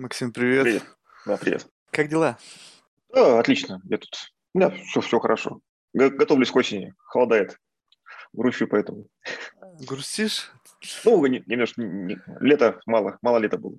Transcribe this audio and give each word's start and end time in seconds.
Максим, 0.00 0.32
привет. 0.32 0.64
Привет. 0.64 0.82
Да, 1.26 1.36
привет. 1.36 1.66
Как 1.90 2.08
дела? 2.08 2.38
Да, 3.12 3.38
отлично. 3.38 3.82
Я 3.84 3.98
тут... 3.98 4.32
У 4.54 4.58
меня 4.58 4.70
все, 4.70 5.02
все 5.02 5.18
хорошо. 5.18 5.60
Готовлюсь 5.92 6.50
к 6.50 6.56
осени. 6.56 6.94
Холодает. 7.04 7.58
Грущу 8.32 8.66
поэтому. 8.66 9.08
Грустишь? 9.86 10.50
Ну, 11.04 11.26
не- 11.26 11.42
немножко... 11.46 11.82
не- 11.82 12.18
Лето 12.40 12.80
мало. 12.86 13.18
Мало 13.20 13.36
лета 13.36 13.58
было. 13.58 13.76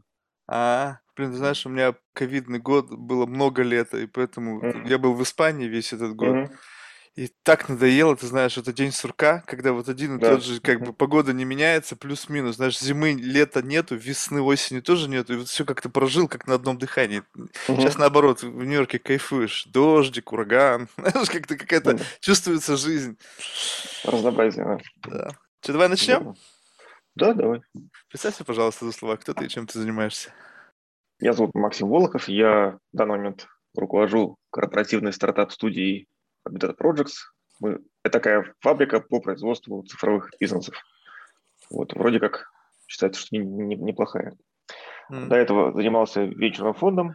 А, 0.48 1.00
блин, 1.16 1.34
знаешь, 1.34 1.66
у 1.66 1.70
меня 1.70 1.96
ковидный 2.14 2.60
год, 2.60 2.92
было 2.92 3.26
много 3.26 3.64
лета, 3.64 3.98
и 3.98 4.06
поэтому 4.06 4.62
Мгм. 4.62 4.86
я 4.86 5.00
был 5.00 5.16
в 5.16 5.24
Испании 5.24 5.68
весь 5.68 5.92
этот 5.92 6.16
год. 6.16 6.36
Мгм. 6.36 6.58
И 7.16 7.30
так 7.44 7.68
надоело, 7.68 8.16
ты 8.16 8.26
знаешь, 8.26 8.58
это 8.58 8.72
день 8.72 8.94
сурка, 8.94 9.44
когда 9.46 9.74
вот 9.74 9.90
один 9.90 10.16
и 10.16 10.20
Да. 10.20 10.30
тот 10.32 10.44
же, 10.46 10.62
как 10.62 10.80
бы 10.82 10.94
погода 10.94 11.34
не 11.34 11.44
меняется, 11.44 11.98
плюс-минус, 11.98 12.56
знаешь, 12.56 12.80
зимы, 12.80 13.12
лета 13.12 13.62
нету, 13.62 13.96
весны, 13.98 14.42
осени 14.42 14.80
тоже 14.80 15.10
нету, 15.10 15.34
и 15.34 15.38
вот 15.38 15.50
все 15.50 15.66
как-то 15.66 15.90
прожил, 15.90 16.30
как 16.30 16.48
на 16.48 16.56
одном 16.56 16.78
дыхании. 16.78 17.24
Мгм. 17.36 17.50
Сейчас 17.82 17.98
наоборот, 17.98 18.44
в 18.44 18.64
Нью-Йорке 18.64 18.98
кайфуешь, 19.00 19.66
дождик, 19.66 20.32
ураган, 20.32 20.88
знаешь, 20.98 21.30
как-то 21.30 21.58
какая-то 21.58 21.96
Да. 21.96 22.04
чувствуется 22.22 22.78
жизнь. 22.78 23.18
Разнообразие, 24.06 24.64
да. 24.64 25.10
Да. 25.10 25.32
Что, 25.62 25.74
давай 25.74 25.90
начнем? 25.90 26.36
Да, 27.16 27.34
давай. 27.34 27.62
Представься, 28.08 28.46
пожалуйста, 28.46 28.86
за 28.86 28.94
слова, 28.94 29.18
кто 29.18 29.34
ты 29.34 29.46
и 29.46 29.50
чем 29.50 29.68
ты 29.68 29.78
занимаешься. 29.80 30.34
Меня 31.20 31.34
зовут 31.34 31.54
Максим 31.56 31.90
Волохов. 31.90 32.30
Я 32.30 32.80
в 32.94 32.98
данный 32.98 33.18
момент 33.18 33.48
руковожу 33.76 34.38
корпоративной 34.50 35.12
стартап-студией 35.12 36.08
Habitat 36.48 36.78
Projects. 36.78 37.14
Мы, 37.60 37.80
это 38.04 38.20
такая 38.20 38.54
фабрика 38.60 39.00
по 39.02 39.20
производству 39.20 39.84
цифровых 39.84 40.32
бизнесов. 40.40 40.76
Вот, 41.70 41.94
вроде 41.94 42.20
как 42.20 42.48
считается, 42.88 43.22
что 43.22 43.36
не- 43.38 43.46
не- 43.46 43.76
неплохая. 43.76 44.38
М. 45.10 45.30
До 45.30 45.36
этого 45.36 45.74
занимался 45.74 46.24
венчурным 46.24 46.74
фондом, 46.74 47.14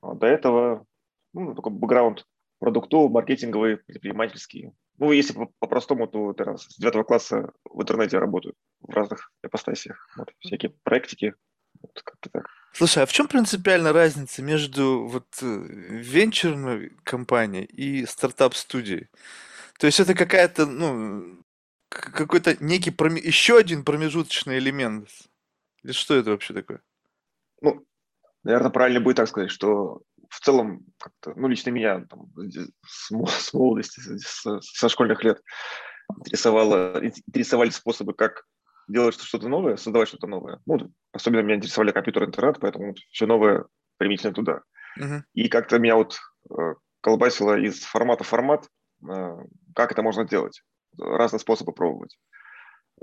а 0.00 0.14
до 0.14 0.26
этого 0.26 0.86
ну, 1.34 1.54
такой 1.54 1.72
бэкграунд 1.72 2.24
продуктовый, 2.58 3.10
маркетинговый, 3.10 3.76
предпринимательский. 3.78 4.72
Ну, 4.98 5.12
если 5.12 5.32
по- 5.34 5.50
по-простому, 5.60 6.06
то 6.08 6.32
раз, 6.38 6.64
с 6.64 6.76
девятого 6.78 7.04
класса 7.04 7.52
в 7.64 7.80
интернете 7.82 8.18
работаю 8.18 8.54
в 8.80 8.90
разных 8.90 9.30
ипостасиях. 9.44 10.08
Вот, 10.16 10.32
всякие 10.40 10.72
проектики, 10.82 11.34
Слушай, 12.72 13.02
а 13.02 13.06
в 13.06 13.12
чем 13.12 13.26
принципиальная 13.26 13.92
разница 13.92 14.42
между 14.42 15.06
вот 15.06 15.26
э, 15.42 15.46
венчурной 15.46 16.90
компанией 17.02 17.64
и 17.64 18.06
стартап-студией? 18.06 19.08
То 19.78 19.86
есть 19.86 20.00
это 20.00 20.14
какая-то, 20.14 20.66
ну, 20.66 21.42
какой-то 21.88 22.56
некий 22.62 22.90
проме- 22.90 23.20
еще 23.20 23.58
один 23.58 23.84
промежуточный 23.84 24.58
элемент? 24.58 25.08
Или 25.82 25.92
что 25.92 26.14
это 26.14 26.30
вообще 26.30 26.54
такое? 26.54 26.80
Ну, 27.62 27.84
наверное, 28.44 28.70
правильно 28.70 29.00
будет 29.00 29.16
так 29.16 29.28
сказать, 29.28 29.50
что 29.50 30.02
в 30.28 30.40
целом, 30.40 30.84
как-то, 30.98 31.32
ну, 31.34 31.48
лично 31.48 31.70
меня 31.70 32.04
там, 32.04 32.30
с, 32.86 33.10
с 33.10 33.52
молодости, 33.54 34.00
с- 34.00 34.60
со 34.60 34.88
школьных 34.88 35.24
лет 35.24 35.42
интересовало, 36.16 37.00
интересовали 37.04 37.70
способы, 37.70 38.14
как 38.14 38.44
делать 38.88 39.20
что-то 39.20 39.48
новое, 39.48 39.76
создавать 39.76 40.08
что-то 40.08 40.26
новое. 40.26 40.60
Ну, 40.66 40.92
особенно 41.12 41.40
меня 41.40 41.56
интересовали 41.56 41.92
компьютер, 41.92 42.24
интернет, 42.24 42.58
поэтому 42.60 42.94
все 43.10 43.26
новое 43.26 43.66
применительно 43.98 44.32
туда. 44.32 44.62
Мгм. 44.96 45.24
И 45.34 45.48
как-то 45.48 45.78
меня 45.78 45.96
вот 45.96 46.18
э, 46.50 46.74
колбасило 47.00 47.58
из 47.58 47.82
формата 47.82 48.24
в 48.24 48.28
формат, 48.28 48.68
э, 49.08 49.36
как 49.74 49.92
это 49.92 50.02
можно 50.02 50.24
делать, 50.26 50.62
разные 50.98 51.40
способы 51.40 51.72
пробовать. 51.72 52.18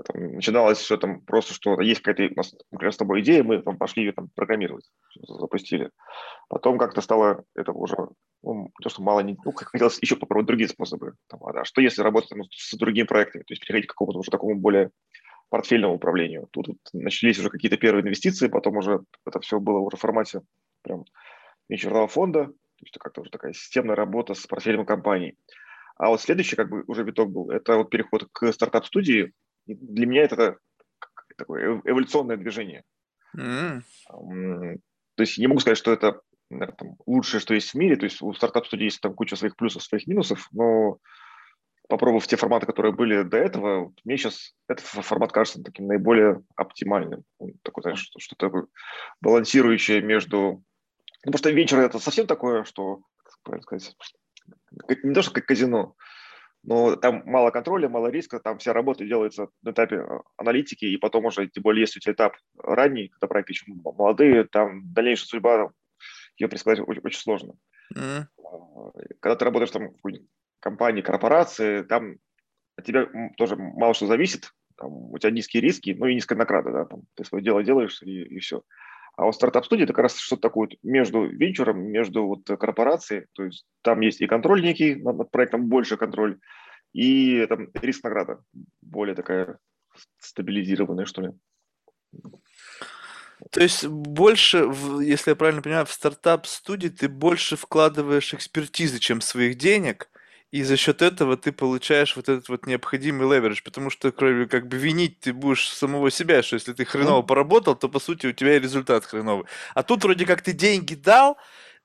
Там 0.04 0.34
начиналось 0.34 0.78
все 0.78 0.96
там 0.98 1.20
просто, 1.22 1.54
что 1.54 1.80
есть 1.80 2.02
какая-то 2.02 2.34
у 2.34 2.36
нас, 2.36 2.54
например, 2.70 2.92
с 2.92 2.98
тобой 2.98 3.20
идея, 3.22 3.42
мы 3.42 3.62
там 3.62 3.78
пошли 3.78 4.04
ее 4.04 4.12
там 4.12 4.28
программировать, 4.34 4.90
запустили. 5.26 5.90
Потом 6.48 6.78
как-то 6.78 7.00
стало 7.00 7.44
это 7.54 7.72
уже, 7.72 7.96
ну, 8.42 8.70
то, 8.82 8.88
что 8.88 9.02
мало, 9.02 9.20
не, 9.20 9.38
ну, 9.42 9.52
хотелось 9.52 9.98
еще 10.02 10.16
попробовать 10.16 10.48
другие 10.48 10.68
способы. 10.68 11.14
Там, 11.28 11.42
а 11.46 11.64
что 11.64 11.80
если 11.80 12.02
работать 12.02 12.30
ну, 12.32 12.44
с 12.50 12.76
другими 12.76 13.06
проектами, 13.06 13.42
то 13.42 13.52
есть 13.52 13.62
переходить 13.62 13.86
к 13.86 13.92
какому-то 13.92 14.18
уже 14.18 14.30
такому 14.30 14.56
более 14.56 14.90
портфельному 15.48 15.94
управлению. 15.94 16.48
Тут 16.50 16.68
вот 16.68 16.78
начались 16.92 17.38
уже 17.38 17.50
какие-то 17.50 17.76
первые 17.76 18.02
инвестиции, 18.02 18.48
потом 18.48 18.76
уже 18.76 19.00
это 19.24 19.40
все 19.40 19.60
было 19.60 19.78
уже 19.78 19.96
в 19.96 20.00
формате 20.00 20.42
прям 20.82 21.04
венчурного 21.68 22.08
фонда, 22.08 22.46
то 22.46 22.82
есть 22.82 22.94
это 22.94 22.98
как-то 23.00 23.20
уже 23.22 23.30
такая 23.30 23.52
системная 23.52 23.96
работа 23.96 24.34
с 24.34 24.46
портфелем 24.46 24.84
компаний. 24.84 25.36
А 25.96 26.08
вот 26.08 26.20
следующий 26.20 26.56
как 26.56 26.68
бы 26.68 26.84
уже 26.86 27.04
виток 27.04 27.30
был, 27.30 27.50
это 27.50 27.76
вот 27.76 27.90
переход 27.90 28.28
к 28.32 28.52
стартап-студии. 28.52 29.32
Для 29.66 30.06
меня 30.06 30.22
это 30.22 30.58
такое 31.36 31.76
эв- 31.76 31.82
эволюционное 31.84 32.36
движение. 32.36 32.84
М. 33.36 33.82
М, 34.10 34.78
То 35.14 35.22
есть 35.22 35.38
не 35.38 35.46
могу 35.46 35.60
сказать, 35.60 35.78
что 35.78 35.92
это 35.92 36.20
наверное, 36.50 36.76
там, 36.76 36.96
лучшее, 37.06 37.40
что 37.40 37.54
есть 37.54 37.70
в 37.70 37.74
мире. 37.74 37.96
То 37.96 38.04
есть 38.04 38.22
у 38.22 38.32
стартап-студии 38.32 38.84
есть 38.84 39.00
там 39.00 39.14
куча 39.14 39.36
своих 39.36 39.56
плюсов, 39.56 39.82
своих 39.82 40.06
минусов, 40.06 40.48
но 40.52 40.98
попробовав 41.88 42.26
те 42.26 42.36
форматы, 42.36 42.66
которые 42.66 42.92
были 42.92 43.22
до 43.22 43.36
этого, 43.36 43.92
мне 44.04 44.16
сейчас 44.16 44.54
этот 44.68 44.84
фо- 44.84 45.02
формат 45.02 45.32
кажется 45.32 45.62
таким 45.62 45.86
наиболее 45.86 46.42
оптимальным. 46.56 47.24
Он 47.38 47.52
такой, 47.62 47.82
знаешь, 47.82 48.00
что- 48.00 48.18
что-то 48.18 48.46
такое 48.46 48.66
балансирующее 49.20 50.00
между... 50.00 50.62
Ну, 51.24 51.32
потому 51.32 51.38
что 51.38 51.50
вечер 51.50 51.78
это 51.78 51.98
совсем 51.98 52.26
такое, 52.26 52.64
что, 52.64 53.02
как 53.42 53.62
сказать, 53.62 53.96
не 55.02 55.14
то, 55.14 55.22
что 55.22 55.32
как 55.32 55.46
казино, 55.46 55.94
но 56.62 56.96
там 56.96 57.22
мало 57.26 57.50
контроля, 57.50 57.88
мало 57.88 58.08
риска, 58.08 58.40
там 58.40 58.58
вся 58.58 58.72
работа 58.72 59.04
делается 59.04 59.48
на 59.62 59.70
этапе 59.70 59.96
э, 59.96 60.18
аналитики, 60.36 60.84
и 60.84 60.96
потом 60.96 61.26
уже, 61.26 61.46
тем 61.48 61.62
более, 61.62 61.82
если 61.82 61.98
у 61.98 62.02
тебя 62.02 62.12
этап 62.12 62.36
ранний, 62.58 63.08
когда 63.08 63.28
проекты 63.28 63.52
еще 63.52 63.64
молодые, 63.68 64.44
там 64.44 64.92
дальнейшая 64.92 65.26
судьба, 65.26 65.70
ее 66.38 66.48
предсказать 66.48 66.80
очень, 66.80 67.00
очень 67.02 67.20
сложно. 67.20 67.54
А, 67.96 68.90
Когда 69.20 69.36
ты 69.36 69.44
работаешь 69.44 69.70
там 69.70 69.90
в 70.02 70.08
компании, 70.60 71.02
корпорации, 71.02 71.82
там 71.82 72.16
от 72.76 72.84
тебя 72.84 73.06
тоже 73.36 73.56
мало 73.56 73.94
что 73.94 74.06
зависит, 74.06 74.52
там, 74.76 74.90
у 74.90 75.18
тебя 75.18 75.30
низкие 75.30 75.62
риски, 75.62 75.96
ну 75.98 76.06
и 76.06 76.14
низкая 76.14 76.38
награда, 76.38 76.72
да, 76.72 76.84
там, 76.84 77.02
ты 77.14 77.24
свое 77.24 77.42
дело 77.42 77.62
делаешь 77.62 78.02
и, 78.02 78.22
и 78.22 78.38
все. 78.38 78.62
А 79.16 79.24
вот 79.24 79.34
стартап-студия 79.34 79.84
это 79.84 79.94
как 79.94 80.02
раз 80.02 80.18
что-то 80.18 80.42
такое 80.42 80.68
между 80.82 81.24
венчуром, 81.24 81.80
между 81.90 82.26
вот 82.26 82.46
корпорацией, 82.46 83.26
то 83.32 83.44
есть 83.44 83.64
там 83.82 84.00
есть 84.00 84.20
и 84.20 84.26
контроль 84.26 84.62
некий 84.62 84.94
над, 84.96 85.30
проектом, 85.30 85.68
больше 85.68 85.96
контроль, 85.96 86.38
и 86.92 87.46
там 87.46 87.68
риск-награда 87.74 88.42
более 88.82 89.14
такая 89.14 89.58
стабилизированная, 90.18 91.06
что 91.06 91.22
ли. 91.22 91.30
То 93.50 93.60
есть 93.62 93.86
больше, 93.86 94.70
если 95.02 95.30
я 95.30 95.36
правильно 95.36 95.62
понимаю, 95.62 95.86
в 95.86 95.92
стартап-студии 95.92 96.88
ты 96.88 97.08
больше 97.08 97.56
вкладываешь 97.56 98.34
экспертизы, 98.34 98.98
чем 98.98 99.20
своих 99.20 99.56
денег, 99.56 100.10
и 100.52 100.62
за 100.62 100.76
счет 100.76 101.02
этого 101.02 101.36
ты 101.36 101.52
получаешь 101.52 102.16
вот 102.16 102.28
этот 102.28 102.48
вот 102.48 102.66
необходимый 102.66 103.28
леверидж, 103.28 103.62
потому 103.64 103.90
что 103.90 104.12
кроме 104.12 104.46
как 104.46 104.68
бы 104.68 104.76
винить 104.76 105.20
ты 105.20 105.32
будешь 105.32 105.68
самого 105.68 106.10
себя, 106.10 106.42
что 106.42 106.54
если 106.54 106.72
ты 106.72 106.84
хреново 106.84 107.20
Ну. 107.20 107.26
поработал, 107.26 107.74
то 107.76 107.88
по 107.88 107.98
сути 107.98 108.26
у 108.28 108.32
тебя 108.32 108.56
и 108.56 108.60
результат 108.60 109.04
хреновый. 109.04 109.46
А 109.74 109.82
тут 109.82 110.04
вроде 110.04 110.24
как 110.24 110.42
ты 110.42 110.52
деньги 110.52 110.94
дал, 110.94 111.36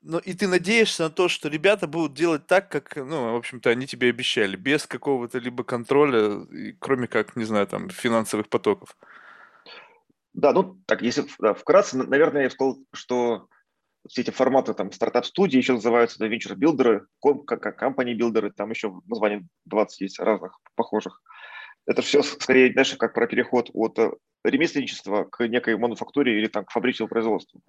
но 0.03 0.19
и 0.19 0.33
ты 0.33 0.47
надеешься 0.47 1.03
на 1.03 1.09
то, 1.09 1.27
что 1.27 1.49
ребята 1.49 1.87
будут 1.87 2.13
делать 2.13 2.47
так, 2.47 2.69
как, 2.69 2.95
ну, 2.95 3.33
в 3.33 3.35
общем-то, 3.35 3.69
они 3.69 3.85
тебе 3.87 4.09
обещали, 4.09 4.55
без 4.55 4.87
какого-то 4.87 5.37
либо 5.39 5.63
контроля, 5.63 6.45
кроме 6.79 7.07
как, 7.07 7.35
не 7.35 7.43
знаю, 7.45 7.67
там, 7.67 7.89
финансовых 7.89 8.47
потоков. 8.49 8.95
Да, 10.33 10.53
ну 10.53 10.79
так, 10.85 11.01
если 11.01 11.25
да, 11.39 11.53
вкратце, 11.53 11.97
на- 11.97 12.05
наверное, 12.05 12.43
я 12.43 12.47
бы 12.47 12.53
сказал, 12.53 12.77
что 12.93 13.47
все 14.07 14.21
эти 14.21 14.31
форматы 14.31 14.73
там 14.73 14.91
стартап-студии 14.91 15.57
еще 15.57 15.73
называются 15.73 16.19
да, 16.19 16.27
венчур-билдеры, 16.27 17.05
ком- 17.19 17.45
как, 17.45 17.61
как 17.61 17.77
компании-билдеры, 17.77 18.51
там 18.51 18.71
еще 18.71 18.93
названий 19.07 19.47
20 19.65 20.01
есть 20.01 20.19
разных 20.19 20.57
похожих. 20.75 21.21
Это 21.85 22.01
все 22.01 22.21
скорее, 22.23 22.71
знаешь, 22.71 22.95
как 22.95 23.13
про 23.13 23.27
переход 23.27 23.69
от 23.73 23.97
э, 23.99 24.11
ремесленничества 24.43 25.25
к 25.25 25.47
некой 25.47 25.77
мануфактуре 25.77 26.37
или 26.37 26.47
там 26.47 26.65
к 26.65 26.71
фабричному 26.71 27.09
производству. 27.09 27.61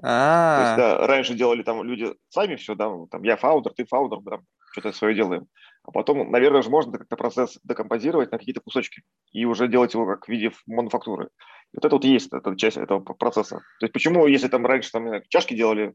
То 0.57 0.63
есть, 0.63 0.77
да, 0.77 1.07
раньше 1.07 1.35
делали 1.35 1.63
там 1.63 1.83
люди 1.83 2.15
сами 2.29 2.57
все, 2.57 2.75
да, 2.75 2.91
там 3.11 3.23
я 3.23 3.37
фаундер, 3.37 3.73
ты 3.75 3.85
фаундер, 3.85 4.19
там 4.23 4.43
что-то 4.73 4.93
свое 4.93 5.15
делаем. 5.15 5.47
А 5.85 5.91
потом, 5.91 6.31
наверное, 6.31 6.63
же 6.63 6.71
можно 6.71 6.99
как-то 6.99 7.17
процесс 7.17 7.59
декомпозировать 7.65 8.31
на 8.33 8.39
какие-то 8.39 8.61
кусочки 8.61 9.03
и 9.33 9.45
уже 9.45 9.69
делать 9.69 9.95
его 9.95 10.07
как 10.07 10.27
в 10.27 10.29
виде 10.29 10.53
мануфактуры. 10.67 11.29
Вот 11.75 11.85
это 11.85 11.97
вот 11.97 12.05
есть 12.05 12.33
эта 12.33 12.55
часть 12.57 12.77
этого 12.77 13.01
процесса. 13.01 13.57
То 13.57 13.87
есть 13.87 13.93
почему, 13.93 14.27
если 14.27 14.49
там 14.49 14.65
раньше 14.67 14.91
там, 14.93 15.07
знаю, 15.07 15.25
чашки 15.29 15.55
делали 15.55 15.95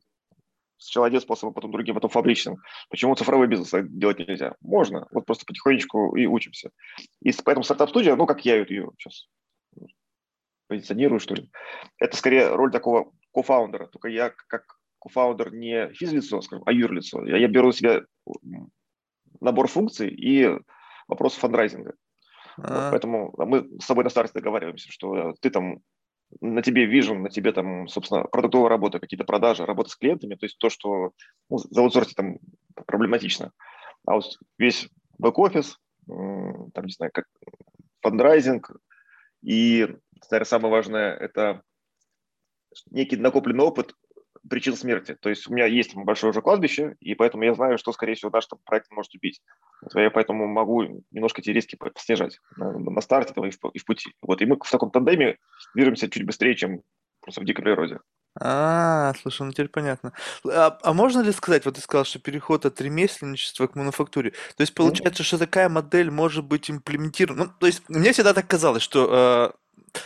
сначала 0.78 1.08
одним 1.08 1.22
способом, 1.22 1.54
потом 1.54 1.72
другим, 1.72 1.96
потом 1.96 2.10
фабричным, 2.10 2.58
почему 2.90 3.16
цифровой 3.16 3.48
бизнес 3.48 3.72
делать 3.90 4.20
нельзя? 4.20 4.56
Можно, 4.62 5.08
вот 5.12 5.26
просто 5.26 5.46
потихонечку 5.46 6.16
и 6.16 6.26
учимся. 6.26 6.72
И 7.22 7.32
поэтому 7.44 7.64
стартап-студия, 7.64 8.16
ну, 8.16 8.26
как 8.26 8.46
я 8.46 8.58
ее 8.58 8.90
сейчас 8.98 9.28
позиционирую, 10.68 11.20
что 11.20 11.36
ли, 11.36 11.50
это 11.98 12.16
скорее 12.18 12.50
роль 12.50 12.72
такого 12.72 13.12
кофаундера, 13.34 13.88
только 13.88 14.10
я 14.10 14.34
как 14.48 14.66
кофаундер 15.00 15.54
не 15.54 15.94
физлицо, 15.94 16.42
скажем, 16.42 16.64
а 16.66 16.72
юрлицо. 16.72 17.26
Я, 17.26 17.38
я 17.38 17.48
беру 17.48 17.68
на 17.68 17.74
себя 17.74 18.02
набор 19.40 19.68
функций 19.68 20.10
и 20.10 20.50
вопрос 21.08 21.36
фандрайзинга. 21.36 21.94
Вот, 22.58 22.68
а. 22.70 22.92
поэтому 22.92 23.34
мы 23.38 23.80
с 23.80 23.86
тобой 23.86 24.04
на 24.04 24.10
старте 24.10 24.34
договариваемся, 24.34 24.92
что 24.92 25.34
ты 25.40 25.50
там 25.50 25.80
на 26.42 26.62
тебе 26.62 26.86
вижен, 26.86 27.24
на 27.24 27.30
тебе 27.30 27.52
там, 27.52 27.88
собственно, 27.88 28.24
продуктовая 28.24 28.70
работа, 28.70 29.00
какие-то 29.00 29.24
продажи, 29.24 29.66
работа 29.66 29.90
с 29.90 29.96
клиентами, 29.96 30.36
то 30.36 30.46
есть 30.46 30.58
то, 30.58 30.70
что 30.70 31.12
ну, 31.50 31.58
за 31.58 31.82
аутсорсе 31.82 32.14
там 32.16 32.40
проблематично. 32.86 33.52
А 34.06 34.16
вот 34.16 34.26
весь 34.58 34.90
бэк-офис, 35.18 35.78
там, 36.08 36.86
не 36.86 36.92
знаю, 36.92 37.12
как 37.14 37.26
фандрайзинг, 38.02 38.72
и, 39.42 39.88
наверное, 40.30 40.46
самое 40.46 40.72
важное– 40.72 41.16
это 41.18 41.62
некий 42.92 43.18
накопленный 43.18 43.64
опыт 43.64 43.94
причин 44.50 44.76
смерти. 44.76 45.16
То 45.20 45.30
есть 45.30 45.48
у 45.48 45.54
меня 45.54 45.66
есть 45.66 45.96
большое 45.96 46.32
уже 46.32 46.42
кладбище, 46.42 46.96
и 47.00 47.16
поэтому 47.16 47.44
я 47.44 47.54
знаю, 47.54 47.78
что, 47.78 47.92
скорее 47.92 48.16
всего, 48.16 48.32
наш 48.32 48.46
там, 48.48 48.60
проект 48.66 48.92
может 48.92 49.14
убить. 49.16 49.42
Я 49.94 50.10
поэтому 50.10 50.48
могу 50.48 51.04
немножко 51.12 51.42
эти 51.42 51.50
риски 51.50 51.78
снижать 51.98 52.40
на, 52.56 52.78
на 52.78 53.02
старте 53.02 53.34
там, 53.34 53.46
и, 53.46 53.52
в, 53.52 53.58
и 53.74 53.80
в 53.80 53.86
пути. 53.86 54.14
Вот, 54.22 54.42
и 54.42 54.46
мы 54.46 54.58
в 54.62 54.72
таком 54.72 54.92
тандеме 54.92 55.38
движемся 55.76 56.10
чуть 56.10 56.26
быстрее, 56.26 56.56
чем 56.56 56.82
просто 57.22 57.42
в 57.42 57.46
дикой 57.46 57.64
природе. 57.64 58.00
А, 58.40 59.14
слушай, 59.22 59.44
ну 59.44 59.52
теперь 59.52 59.68
понятно. 59.68 60.14
А, 60.50 60.78
а 60.84 60.94
можно 60.94 61.22
ли 61.22 61.32
сказать, 61.32 61.66
вот 61.66 61.76
ты 61.76 61.82
сказал, 61.82 62.06
что 62.06 62.20
переход 62.20 62.66
от 62.66 62.80
ремесленничества 62.80 63.68
к 63.68 63.76
мануфактуре, 63.76 64.32
то 64.32 64.62
есть 64.62 64.74
получается, 64.74 65.24
что 65.24 65.38
такая 65.38 65.70
модель 65.70 66.12
может 66.12 66.46
быть 66.46 66.70
имплементирована, 66.70 67.46
ну, 67.46 67.52
то 67.60 67.68
есть 67.68 67.84
мне 67.90 68.12
всегда 68.12 68.34
так 68.34 68.48
казалось, 68.48 68.84
что 68.84 69.54
э, 69.94 70.00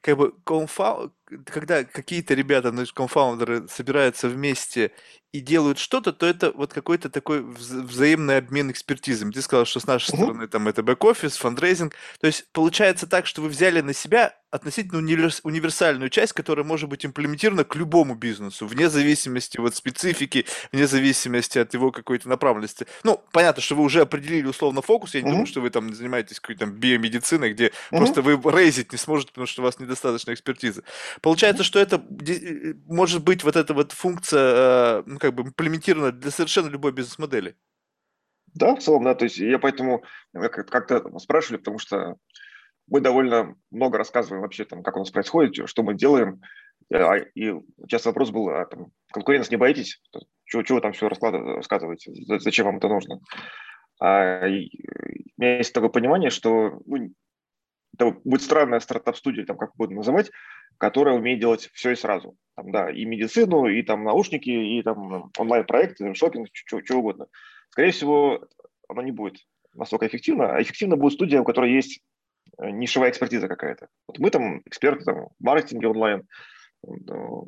как 0.00 0.16
бы 0.16 0.32
конфа 0.44 1.10
когда 1.46 1.84
какие-то 1.84 2.34
ребята, 2.34 2.72
ну, 2.72 2.84
кофаундеры 2.94 3.66
собираются 3.68 4.28
вместе 4.28 4.92
и 5.32 5.40
делают 5.40 5.78
что-то, 5.78 6.12
то 6.12 6.26
это 6.26 6.52
вот 6.52 6.72
какой-то 6.72 7.10
такой 7.10 7.40
вза- 7.40 7.82
взаимный 7.82 8.36
обмен 8.36 8.70
экспертизами. 8.70 9.32
Ты 9.32 9.42
сказал, 9.42 9.64
что 9.64 9.80
с 9.80 9.86
нашей 9.86 10.12
Мгм. 10.14 10.22
стороны 10.22 10.46
там 10.48 10.68
это 10.68 10.82
бэк-офис, 10.82 11.36
фандрейзинг. 11.38 11.92
То 12.20 12.26
есть 12.28 12.46
получается 12.52 13.08
так, 13.08 13.26
что 13.26 13.42
вы 13.42 13.48
взяли 13.48 13.80
на 13.80 13.92
себя 13.94 14.36
относительно 14.52 15.00
универс- 15.00 15.40
универсальную 15.42 16.08
часть, 16.10 16.32
которая 16.34 16.64
может 16.64 16.88
быть 16.88 17.04
имплементирована 17.04 17.64
к 17.64 17.74
любому 17.74 18.14
бизнесу, 18.14 18.68
вне 18.68 18.88
зависимости 18.88 19.58
от 19.58 19.74
специфики, 19.74 20.46
вне 20.70 20.86
зависимости 20.86 21.58
от 21.58 21.74
его 21.74 21.90
какой-то 21.90 22.28
направленности. 22.28 22.86
Ну, 23.02 23.20
понятно, 23.32 23.60
что 23.60 23.74
вы 23.74 23.82
уже 23.82 24.02
определили 24.02 24.46
условно 24.46 24.82
фокус. 24.82 25.14
Я 25.14 25.22
не 25.22 25.24
думаю, 25.30 25.38
Мгм. 25.40 25.46
что 25.48 25.60
вы 25.60 25.70
там 25.70 25.92
занимаетесь 25.92 26.38
какой-то 26.38 26.66
биомедициной, 26.66 27.52
где 27.54 27.72
Мгм. 27.90 27.98
просто 28.04 28.22
вы 28.22 28.40
рейзить 28.52 28.92
не 28.92 28.98
сможете, 28.98 29.32
потому 29.32 29.48
что 29.48 29.62
у 29.62 29.64
вас 29.64 29.80
недостаточно 29.80 30.32
экспертизы. 30.32 30.84
Получается, 31.22 31.64
что 31.64 31.78
это 31.78 32.02
де- 32.10 32.70
э, 32.70 32.74
может 32.86 33.22
быть 33.24 33.44
вот 33.44 33.56
эта 33.56 33.74
вот 33.74 33.92
функция, 33.92 35.00
э, 35.00 35.02
ну, 35.06 35.18
как 35.18 35.34
бы 35.34 35.42
имплементирована 35.44 36.12
для 36.12 36.30
совершенно 36.30 36.68
любой 36.68 36.92
бизнес-модели. 36.92 37.56
Да, 38.54 38.74
в 38.76 38.80
целом, 38.80 39.04
да. 39.04 39.14
То 39.14 39.24
есть 39.24 39.38
я 39.38 39.58
поэтому 39.58 40.04
как-то 40.32 41.18
спрашивали, 41.18 41.58
потому 41.58 41.78
что 41.78 42.16
мы 42.86 43.00
довольно 43.00 43.56
много 43.70 43.98
рассказываем 43.98 44.42
вообще, 44.42 44.64
там, 44.64 44.82
как 44.82 44.96
у 44.96 45.00
нас 45.00 45.10
происходит, 45.10 45.68
что 45.68 45.82
мы 45.82 45.94
делаем. 45.94 46.40
А, 46.92 47.16
И 47.16 47.54
часто 47.88 48.10
вопрос 48.10 48.30
был, 48.30 48.48
а, 48.50 48.66
там, 48.66 48.88
конкуренции 49.12 49.52
не 49.52 49.56
боитесь? 49.56 50.00
Чего, 50.44 50.62
чего 50.62 50.76
вы 50.76 50.82
там 50.82 50.92
все 50.92 51.08
рассказываете? 51.08 52.12
За- 52.26 52.38
Зачем 52.38 52.66
вам 52.66 52.76
это 52.76 52.88
нужно? 52.88 53.20
А, 54.00 54.46
э, 54.46 54.68
у 55.36 55.40
меня 55.40 55.56
есть 55.58 55.72
такое 55.72 55.88
понимание, 55.90 56.30
что 56.30 56.80
ну, 56.86 57.10
это 57.94 58.16
будет 58.24 58.42
странная 58.42 58.80
стартап-студия, 58.80 59.44
там, 59.44 59.56
как 59.56 59.74
угодно 59.74 59.96
называть, 59.96 60.30
которая 60.78 61.14
умеет 61.14 61.40
делать 61.40 61.70
все 61.72 61.92
и 61.92 61.96
сразу. 61.96 62.36
Там, 62.56 62.70
да, 62.72 62.90
и 62.90 63.04
медицину, 63.04 63.66
и 63.66 63.82
там 63.82 64.04
наушники, 64.04 64.50
и 64.50 64.82
там 64.82 65.30
онлайн-проекты, 65.38 66.14
шопинг, 66.14 66.48
чего 66.52 67.00
угодно. 67.00 67.26
Скорее 67.70 67.92
всего, 67.92 68.46
оно 68.88 69.02
не 69.02 69.12
будет 69.12 69.38
настолько 69.74 70.06
эффективно, 70.06 70.54
а 70.54 70.62
эффективно 70.62 70.96
будет 70.96 71.14
студия, 71.14 71.40
у 71.40 71.44
которой 71.44 71.72
есть 71.72 72.00
э, 72.58 72.70
нишевая 72.70 73.10
экспертиза 73.10 73.48
какая-то. 73.48 73.88
Вот 74.06 74.18
мы 74.18 74.30
там 74.30 74.60
эксперты 74.66 75.04
там, 75.04 75.28
в 75.38 75.44
маркетинге 75.44 75.88
онлайн, 75.88 76.28
э, 76.86 76.90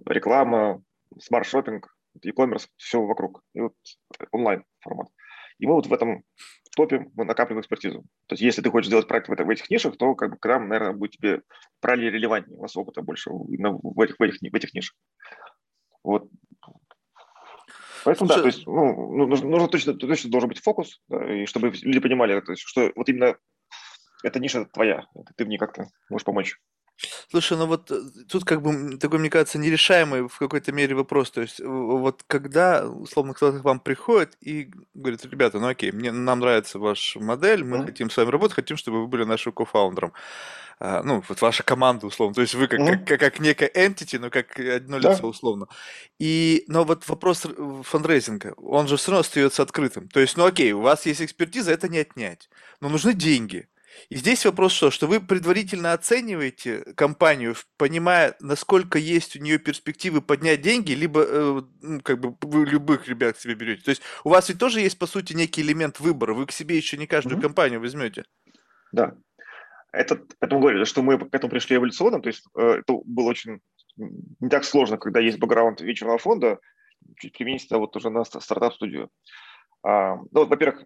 реклама, 0.07 0.83
smart 1.19 1.44
shopping, 1.44 1.89
e-commerce, 2.23 2.67
все 2.77 3.01
вокруг. 3.01 3.43
И 3.55 3.61
вот 3.61 3.75
онлайн 4.33 4.65
формат. 4.81 5.09
И 5.59 5.67
мы 5.67 5.75
вот 5.75 5.87
в 5.87 5.93
этом 5.93 6.25
топе 6.77 7.07
мы 7.15 7.25
накапливаем 7.25 7.63
экспертизу. 7.63 8.03
То 8.27 8.35
есть 8.35 8.43
если 8.43 8.63
ты 8.63 8.71
хочешь 8.71 8.89
сделать 8.89 9.09
проект 9.09 9.29
в, 9.29 9.33
это, 9.33 9.45
в 9.45 9.51
этих 9.51 9.69
нишах, 9.71 9.97
то 9.97 10.15
как 10.15 10.31
бы 10.31 10.37
к 10.37 10.47
нам, 10.47 10.69
наверное, 10.69 10.93
будет 10.93 11.13
тебе 11.13 11.43
правильнее 11.81 12.13
релевантнее. 12.13 12.59
У 12.59 12.63
нас 12.63 12.77
опыта 12.77 13.03
больше 13.03 13.31
именно 13.31 13.73
в 13.73 14.01
этих, 14.01 14.19
в 14.19 14.23
этих, 14.23 14.41
в 14.41 14.55
этих 14.55 14.75
нишах. 14.75 14.95
Вот. 16.05 16.29
Поэтому, 18.05 18.29
да, 18.29 18.41
то 18.41 18.47
есть, 18.47 18.67
ну, 18.67 19.17
ну, 19.17 19.27
нужно, 19.27 19.49
нужно 19.49 19.69
точно, 19.69 19.95
точно 19.95 20.31
должен 20.31 20.49
быть 20.49 20.63
фокус, 20.63 21.01
да, 21.09 21.35
и 21.35 21.47
чтобы 21.47 21.73
люди 21.83 21.99
понимали, 21.99 22.41
то 22.41 22.53
есть, 22.53 22.63
что 22.63 22.93
вот 22.95 23.09
именно 23.09 23.37
эта 24.23 24.39
ниша 24.39 24.65
твоя, 24.67 25.07
ты 25.37 25.45
мне 25.45 25.59
как-то 25.59 25.89
можешь 26.09 26.25
помочь. 26.25 26.57
Слушай, 27.31 27.59
ну 27.59 27.67
вот 27.67 27.91
э, 27.91 28.01
тут 28.29 28.45
как 28.45 28.63
бы 28.63 28.97
такой, 28.99 29.19
мне 29.19 29.31
кажется, 29.31 29.59
нерешаемый 29.59 30.29
в 30.29 30.39
какой-то 30.39 30.73
мере 30.73 30.95
вопрос. 30.95 31.31
То 31.31 31.43
есть 31.43 31.61
вот 31.61 32.23
когда, 32.27 32.89
условно, 32.89 33.35
кто-то 33.35 33.61
к 33.61 33.65
вам 33.65 33.81
приходит 33.81 34.37
и 34.41 34.71
говорит, 34.95 35.25
ребята, 35.25 35.59
ну 35.61 35.69
окей, 35.69 35.93
мне, 35.93 36.13
нам 36.13 36.41
нравится 36.41 36.79
ваша 36.79 37.21
модель, 37.21 37.65
мы 37.65 37.79
mm-hmm. 37.79 37.87
хотим 37.87 38.11
с 38.11 38.17
вами 38.17 38.31
работать, 38.31 38.57
хотим, 38.57 38.77
чтобы 38.77 39.03
вы 39.03 39.07
были 39.09 39.25
нашим 39.25 39.53
кофаундером. 39.53 40.13
А, 40.79 41.03
ну, 41.03 41.23
вот 41.27 41.41
ваша 41.41 41.63
команда, 41.63 42.07
условно. 42.07 42.35
То 42.35 42.43
есть 42.43 42.55
вы 42.55 42.69
как, 42.69 42.79
как, 42.79 43.07
как, 43.07 43.21
как 43.21 43.41
некая 43.41 43.71
entity, 43.75 44.19
но 44.19 44.29
как 44.31 44.59
одно 44.59 44.99
лицо, 44.99 45.23
да. 45.23 45.29
условно. 45.29 45.69
И, 46.19 46.65
но 46.69 46.85
вот 46.85 47.09
вопрос 47.09 47.47
фандрейзинга, 47.83 48.55
он 48.59 48.87
же 48.87 48.97
все 48.97 49.13
равно 49.13 49.21
остается 49.21 49.63
открытым. 49.63 50.09
То 50.09 50.21
есть, 50.21 50.37
ну 50.37 50.45
окей, 50.45 50.73
у 50.73 50.81
вас 50.81 51.07
есть 51.07 51.23
экспертиза, 51.23 51.73
это 51.73 51.89
не 51.89 51.99
отнять. 51.99 52.51
Но 52.81 52.91
нужны 52.91 53.15
деньги. 53.15 53.69
И 54.09 54.17
здесь 54.17 54.45
вопрос 54.45 54.73
что? 54.73 54.91
Что 54.91 55.07
вы 55.07 55.21
предварительно 55.21 55.93
оцениваете 55.93 56.81
компанию, 56.95 57.55
понимая, 57.77 58.37
насколько 58.41 58.99
есть 58.99 59.37
у 59.37 59.41
нее 59.41 59.59
перспективы 59.59 60.21
поднять 60.21 60.61
деньги, 60.61 60.93
либо 60.93 61.21
э, 61.23 61.63
ну, 61.83 62.01
как 62.01 62.21
бы 62.21 62.37
вы 62.43 62.67
любых 62.67 63.09
ребят 63.09 63.37
к 63.37 63.41
себе 63.41 63.55
берете. 63.55 63.83
То 63.83 63.91
есть 63.91 64.03
у 64.25 64.31
вас 64.31 64.49
ведь 64.49 64.59
тоже 64.59 64.81
есть, 64.81 64.99
по 64.99 65.07
сути, 65.07 65.33
некий 65.33 65.63
элемент 65.63 66.01
выбора. 66.01 66.35
Вы 66.35 66.47
к 66.47 66.53
себе 66.53 66.77
еще 66.77 66.97
не 66.97 67.07
каждую 67.07 67.39
mm-hmm. 67.39 67.43
компанию 67.43 67.81
возьмете. 67.81 68.25
Да. 68.93 69.15
Это, 69.93 70.21
поэтому 70.39 70.61
говорю, 70.61 70.85
что 70.85 71.03
мы 71.03 71.19
к 71.19 71.35
этому 71.35 71.51
пришли 71.51 71.77
эволюционно. 71.77 72.21
То 72.21 72.29
есть 72.29 72.45
э, 72.57 72.81
это 72.81 73.01
было 73.05 73.31
очень 73.31 73.61
не 73.97 74.49
так 74.49 74.65
сложно, 74.65 74.99
когда 74.99 75.21
есть 75.21 75.39
бэкграунд 75.39 75.81
вечерного 75.81 76.19
фонда, 76.19 76.59
чуть 77.19 77.33
применить 77.33 77.65
это 77.67 77.79
вот 77.79 77.97
уже 77.97 78.11
на 78.11 78.25
стартап-студию. 78.25 79.11
А, 79.83 80.17
ну, 80.17 80.29
вот, 80.33 80.49
во-первых, 80.49 80.85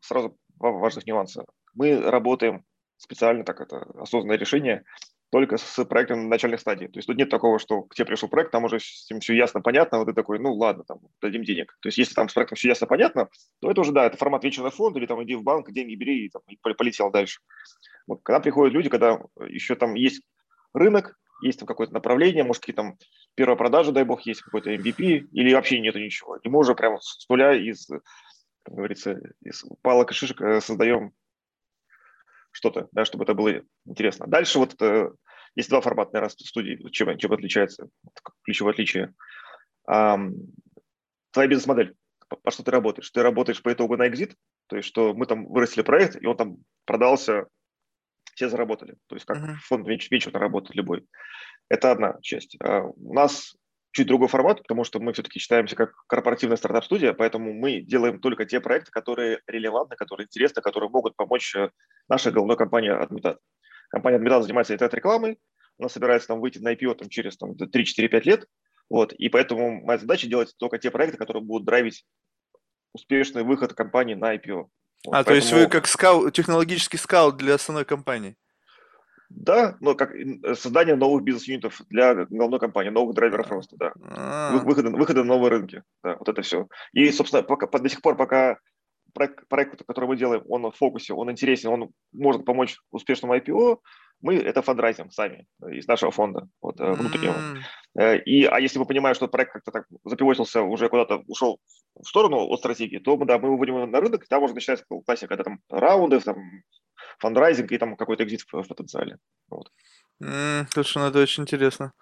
сразу 0.00 0.36
важных 0.58 1.06
нюанса. 1.06 1.44
Мы 1.74 2.00
работаем 2.00 2.64
специально, 2.96 3.44
так 3.44 3.60
это 3.60 3.86
осознанное 3.94 4.38
решение, 4.38 4.84
только 5.30 5.58
с 5.58 5.84
проектом 5.84 6.24
на 6.24 6.28
начальной 6.28 6.58
стадии. 6.58 6.86
То 6.86 6.98
есть 6.98 7.06
тут 7.06 7.16
нет 7.16 7.28
такого, 7.28 7.58
что 7.58 7.82
к 7.82 7.94
тебе 7.94 8.06
пришел 8.06 8.28
проект, 8.28 8.50
там 8.50 8.64
уже 8.64 8.76
этим 8.76 9.20
все 9.20 9.34
ясно, 9.34 9.60
понятно, 9.60 9.98
вот 9.98 10.06
ты 10.06 10.14
такой, 10.14 10.38
ну 10.38 10.54
ладно, 10.54 10.84
там, 10.84 11.00
дадим 11.20 11.44
денег. 11.44 11.76
То 11.80 11.88
есть 11.88 11.98
если 11.98 12.14
там 12.14 12.28
с 12.28 12.34
проектом 12.34 12.56
все 12.56 12.68
ясно, 12.68 12.86
понятно, 12.86 13.28
то 13.60 13.70
это 13.70 13.80
уже, 13.80 13.92
да, 13.92 14.06
это 14.06 14.16
формат 14.16 14.44
вечерного 14.44 14.70
фонда, 14.70 14.98
или 14.98 15.06
там 15.06 15.22
иди 15.22 15.34
в 15.34 15.42
банк, 15.42 15.70
деньги 15.70 15.94
бери 15.94 16.26
и, 16.26 16.30
там, 16.30 16.42
и 16.48 16.56
полетел 16.56 17.10
дальше. 17.10 17.40
Вот, 18.06 18.20
когда 18.22 18.40
приходят 18.40 18.72
люди, 18.72 18.88
когда 18.88 19.20
еще 19.46 19.74
там 19.74 19.94
есть 19.94 20.22
рынок, 20.72 21.18
есть 21.42 21.58
там 21.58 21.66
какое-то 21.66 21.92
направление, 21.92 22.42
может, 22.42 22.62
какие 22.62 22.74
там 22.74 22.96
первая 23.34 23.56
продажа, 23.56 23.92
дай 23.92 24.04
бог, 24.04 24.22
есть 24.22 24.42
какой-то 24.42 24.72
MVP, 24.74 25.28
или 25.30 25.54
вообще 25.54 25.78
нету 25.78 26.00
ничего. 26.00 26.36
И 26.36 26.48
мы 26.48 26.58
уже 26.58 26.74
прямо 26.74 26.98
с 27.00 27.28
нуля 27.28 27.54
из, 27.54 27.88
как 28.68 28.76
говорится, 28.76 29.18
из 29.40 29.64
палок 29.82 30.10
и 30.10 30.14
шишек 30.14 30.40
э, 30.42 30.60
создаем 30.60 31.12
что-то, 32.50 32.88
да, 32.92 33.04
чтобы 33.04 33.24
это 33.24 33.34
было 33.34 33.62
интересно. 33.86 34.26
Дальше 34.26 34.58
вот 34.58 34.80
э, 34.82 35.10
есть 35.54 35.70
два 35.70 35.80
формата, 35.80 36.10
наверное, 36.12 36.30
студии, 36.30 36.88
чем, 36.90 37.16
чем 37.16 37.32
отличается, 37.32 37.88
ключевое 38.44 38.74
отличие. 38.74 39.14
Эм, 39.88 40.52
твоя 41.30 41.48
бизнес-модель, 41.48 41.94
по, 42.28 42.36
по 42.36 42.50
что 42.50 42.62
ты 42.62 42.70
работаешь? 42.70 43.10
Ты 43.10 43.22
работаешь 43.22 43.62
по 43.62 43.72
итогу 43.72 43.96
на 43.96 44.06
экзит, 44.06 44.34
то 44.66 44.76
есть 44.76 44.86
что 44.86 45.14
мы 45.14 45.24
там 45.24 45.46
вырастили 45.46 45.82
проект, 45.82 46.20
и 46.20 46.26
он 46.26 46.36
там 46.36 46.56
продался, 46.84 47.46
все 48.34 48.50
заработали. 48.50 48.96
То 49.06 49.16
есть 49.16 49.24
как 49.24 49.38
uh-huh. 49.38 49.54
фонд 49.64 49.88
венчурно 49.88 50.38
работает 50.38 50.76
любой. 50.76 51.06
Это 51.70 51.90
одна 51.90 52.18
часть. 52.20 52.56
А 52.60 52.82
у 52.82 53.14
нас 53.14 53.56
чуть 53.92 54.06
другой 54.06 54.28
формат, 54.28 54.62
потому 54.62 54.84
что 54.84 55.00
мы 55.00 55.12
все-таки 55.12 55.38
считаемся 55.38 55.76
как 55.76 55.94
корпоративная 56.06 56.56
стартап-студия, 56.56 57.12
поэтому 57.14 57.52
мы 57.52 57.80
делаем 57.80 58.20
только 58.20 58.44
те 58.44 58.60
проекты, 58.60 58.90
которые 58.90 59.40
релевантны, 59.46 59.96
которые 59.96 60.26
интересны, 60.26 60.62
которые 60.62 60.90
могут 60.90 61.16
помочь 61.16 61.56
нашей 62.08 62.32
головной 62.32 62.56
компании 62.56 62.92
Admitat. 62.92 63.38
Компания 63.88 64.18
Admitat 64.18 64.42
занимается 64.42 64.74
интернет-рекламой, 64.74 65.38
она 65.78 65.88
собирается 65.88 66.28
там 66.28 66.40
выйти 66.40 66.58
на 66.58 66.74
IPO 66.74 66.94
там, 66.96 67.08
через 67.08 67.36
там, 67.36 67.52
3-4-5 67.52 68.20
лет, 68.24 68.46
вот, 68.90 69.12
и 69.12 69.28
поэтому 69.28 69.82
моя 69.84 69.98
задача 69.98 70.26
делать 70.26 70.54
только 70.58 70.78
те 70.78 70.90
проекты, 70.90 71.18
которые 71.18 71.42
будут 71.42 71.66
драйвить 71.66 72.04
успешный 72.92 73.42
выход 73.42 73.74
компании 73.74 74.14
на 74.14 74.34
IPO. 74.34 74.66
Вот, 75.04 75.14
а, 75.14 75.24
поэтому... 75.24 75.24
то 75.24 75.34
есть 75.34 75.52
вы 75.52 75.66
как 75.68 75.86
скаут, 75.86 76.34
технологический 76.34 76.96
скаут 76.96 77.36
для 77.36 77.54
основной 77.54 77.84
компании? 77.84 78.36
Да, 79.30 79.76
но 79.80 79.94
как 79.94 80.12
создание 80.54 80.96
новых 80.96 81.22
бизнес-юнитов 81.22 81.82
для 81.90 82.14
головной 82.14 82.60
компании, 82.60 82.90
новых 82.90 83.14
драйверов 83.14 83.50
роста, 83.50 83.76
да. 83.76 83.92
Выхода, 84.52 84.90
выхода 84.90 85.22
на 85.22 85.34
новые 85.34 85.50
рынки, 85.50 85.82
да, 86.02 86.16
вот 86.18 86.28
это 86.28 86.42
все. 86.42 86.66
И, 86.92 87.10
собственно, 87.10 87.42
пока, 87.42 87.66
до 87.66 87.88
сих 87.88 88.00
пор, 88.00 88.16
пока 88.16 88.58
проект, 89.14 89.48
проект, 89.48 89.84
который 89.86 90.06
мы 90.06 90.16
делаем, 90.16 90.42
он 90.48 90.70
в 90.70 90.76
фокусе, 90.76 91.14
он 91.14 91.30
интересен, 91.30 91.70
он 91.70 91.90
может 92.12 92.44
помочь 92.44 92.78
успешному 92.90 93.36
IPO, 93.36 93.78
мы 94.20 94.36
это 94.36 94.62
фандрайзим 94.62 95.10
сами 95.10 95.46
из 95.70 95.86
нашего 95.86 96.10
фонда 96.10 96.48
вот, 96.60 96.80
э, 96.80 96.92
внутреннего. 96.92 97.36
Mm. 97.96 98.22
И, 98.24 98.44
а 98.44 98.58
если 98.58 98.78
мы 98.78 98.86
понимаем, 98.86 99.14
что 99.14 99.28
проект 99.28 99.52
как-то 99.52 99.70
так 99.70 99.86
запивотился, 100.04 100.62
уже 100.62 100.88
куда-то 100.88 101.22
ушел 101.26 101.60
в 101.94 102.06
сторону 102.06 102.46
от 102.48 102.58
стратегии, 102.58 102.98
то 102.98 103.16
да, 103.16 103.38
мы 103.38 103.50
выводим 103.50 103.90
на 103.90 104.00
рынок, 104.00 104.26
там 104.28 104.42
уже 104.42 104.54
начинается 104.54 104.86
классика, 105.04 105.28
когда 105.28 105.44
там 105.44 105.60
раунды, 105.68 106.20
там, 106.20 106.36
фандрайзинг 107.18 107.70
и 107.72 107.78
там 107.78 107.96
какой-то 107.96 108.24
экзит 108.24 108.42
в, 108.42 108.62
в 108.62 108.68
потенциале. 108.68 109.18
Вот. 109.48 109.70
Mm, 110.20 110.66
слушай, 110.72 110.98
ну 110.98 111.06
это 111.06 111.20
очень 111.20 111.44
интересно. 111.44 111.92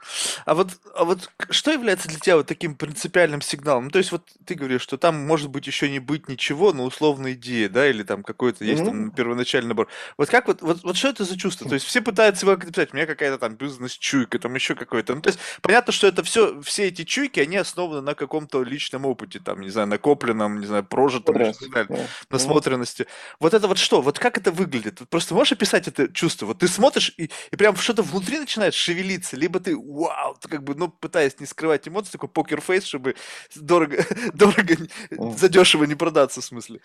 А 0.46 0.54
вот, 0.54 0.68
а 0.94 1.04
вот 1.04 1.30
что 1.50 1.70
является 1.70 2.08
для 2.08 2.18
тебя 2.18 2.36
вот 2.36 2.46
таким 2.46 2.74
принципиальным 2.74 3.42
сигналом? 3.42 3.84
Ну, 3.84 3.90
то 3.90 3.98
есть 3.98 4.10
вот 4.10 4.22
ты 4.46 4.54
говоришь, 4.54 4.80
что 4.80 4.96
там 4.96 5.26
может 5.26 5.50
быть 5.50 5.66
еще 5.66 5.90
не 5.90 5.98
быть 5.98 6.26
ничего, 6.26 6.72
но 6.72 6.84
условная 6.84 7.34
идея, 7.34 7.68
да, 7.68 7.86
или 7.86 8.02
там 8.02 8.22
какой-то 8.22 8.64
есть 8.64 8.84
там 8.84 9.10
первоначальный 9.10 9.68
набор. 9.68 9.88
Вот 10.16 10.30
как 10.30 10.46
вот, 10.48 10.62
вот, 10.62 10.82
вот 10.82 10.96
что 10.96 11.08
это 11.08 11.24
за 11.24 11.36
чувство? 11.38 11.68
То 11.68 11.74
есть 11.74 11.84
все 11.84 12.00
пытаются 12.00 12.46
его 12.46 12.56
написать, 12.56 12.94
у 12.94 12.96
меня 12.96 13.06
какая-то 13.06 13.38
там 13.38 13.54
бизнес-чуйка, 13.54 14.38
там 14.38 14.54
еще 14.54 14.74
какой-то. 14.74 15.14
Ну, 15.14 15.20
то 15.20 15.28
есть 15.28 15.38
понятно, 15.60 15.92
что 15.92 16.06
это 16.06 16.22
все, 16.22 16.58
все 16.62 16.88
эти 16.88 17.04
чуйки, 17.04 17.40
они 17.40 17.58
основаны 17.58 18.00
на 18.00 18.14
каком-то 18.14 18.62
личном 18.62 19.04
опыте, 19.04 19.40
там, 19.40 19.60
не 19.60 19.68
знаю, 19.68 19.88
накопленном, 19.88 20.60
не 20.60 20.66
знаю, 20.66 20.84
прожитом, 20.84 21.36
и 21.36 21.52
так 21.52 21.88
далее, 21.88 22.04
yeah. 22.04 22.08
насмотренности. 22.30 23.06
Вот 23.40 23.52
это 23.52 23.68
вот 23.68 23.76
что? 23.76 24.00
Вот 24.00 24.18
как 24.18 24.38
это 24.38 24.52
выглядит? 24.52 25.00
Вот 25.00 25.10
просто 25.10 25.34
можешь 25.34 25.52
описать 25.52 25.86
это 25.86 26.10
чувство? 26.10 26.46
Вот 26.46 26.58
ты 26.60 26.68
смотришь 26.68 27.12
и, 27.18 27.30
и 27.50 27.56
прям 27.56 27.76
что-то 27.76 28.05
внутри 28.06 28.38
начинает 28.38 28.74
шевелиться, 28.74 29.36
либо 29.36 29.60
ты, 29.60 29.76
вау, 29.76 30.36
ты 30.40 30.48
как 30.48 30.62
бы, 30.64 30.74
ну, 30.74 30.88
пытаясь 30.88 31.38
не 31.40 31.46
скрывать 31.46 31.86
эмоции, 31.88 32.12
такой 32.12 32.28
покер-фейс, 32.28 32.84
чтобы 32.84 33.14
дорого, 33.54 34.04
дорого, 34.34 34.74
задешево 35.10 35.84
не 35.84 35.94
продаться, 35.94 36.40
в 36.40 36.44
смысле. 36.44 36.80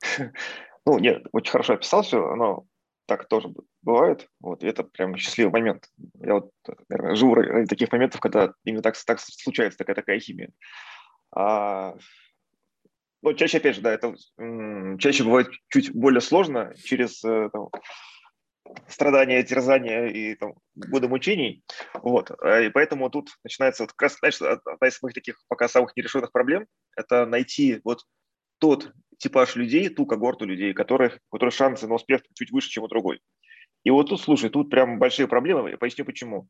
Ну, 0.88 1.00
нет, 1.00 1.26
очень 1.32 1.50
хорошо 1.50 1.72
описал 1.72 2.02
все, 2.04 2.24
оно 2.24 2.64
так 3.06 3.26
тоже 3.28 3.48
бывает. 3.82 4.28
Вот, 4.40 4.62
и 4.62 4.68
это 4.68 4.84
прям 4.84 5.16
счастливый 5.16 5.52
момент. 5.52 5.88
Я 6.20 6.34
вот, 6.34 6.50
наверное, 6.88 7.16
живу 7.16 7.34
ради 7.34 7.66
таких 7.66 7.90
моментов, 7.90 8.20
когда 8.20 8.52
именно 8.64 8.82
так, 8.82 8.94
так 9.04 9.18
случается 9.20 9.78
такая 9.78 9.96
такая 9.96 10.20
химия. 10.20 10.50
А, 11.34 11.96
ну, 13.22 13.34
чаще, 13.34 13.58
опять 13.58 13.76
же, 13.76 13.82
да, 13.82 13.92
это 13.92 14.14
чаще 14.98 15.24
бывает 15.24 15.48
чуть 15.68 15.92
более 15.92 16.20
сложно 16.20 16.74
через 16.84 17.24
э, 17.24 17.48
там, 17.52 17.68
страдания, 18.88 19.42
терзания 19.42 20.06
и 20.06 20.34
там, 20.34 20.54
годы 20.74 21.08
мучений. 21.08 21.64
Вот. 21.94 22.30
Э, 22.42 22.66
и 22.66 22.68
поэтому 22.70 23.10
тут 23.10 23.30
начинается 23.44 23.82
вот 23.82 23.92
как 23.92 24.02
раз, 24.02 24.18
знаешь, 24.18 24.40
одна 24.40 24.88
из 24.88 25.02
моих 25.02 25.14
таких 25.14 25.40
пока 25.48 25.68
самых 25.68 25.96
нерешенных 25.96 26.32
проблем– 26.32 26.66
это 26.96 27.26
найти 27.26 27.80
вот 27.84 28.04
тот 28.58 28.92
типаж 29.18 29.56
людей, 29.56 29.88
ту 29.88 30.06
когорту 30.06 30.44
людей, 30.44 30.72
которых, 30.72 31.18
у 31.30 31.36
которых 31.36 31.54
шансы 31.54 31.86
на 31.86 31.94
успех 31.94 32.22
чуть 32.34 32.50
выше, 32.50 32.70
чем 32.70 32.84
у 32.84 32.88
другой. 32.88 33.20
И 33.84 33.90
вот 33.90 34.08
тут, 34.08 34.20
слушай, 34.20 34.50
тут 34.50 34.70
прям 34.70 34.98
большие 34.98 35.28
проблемы, 35.28 35.70
я 35.70 35.78
поясню 35.78 36.04
почему. 36.04 36.48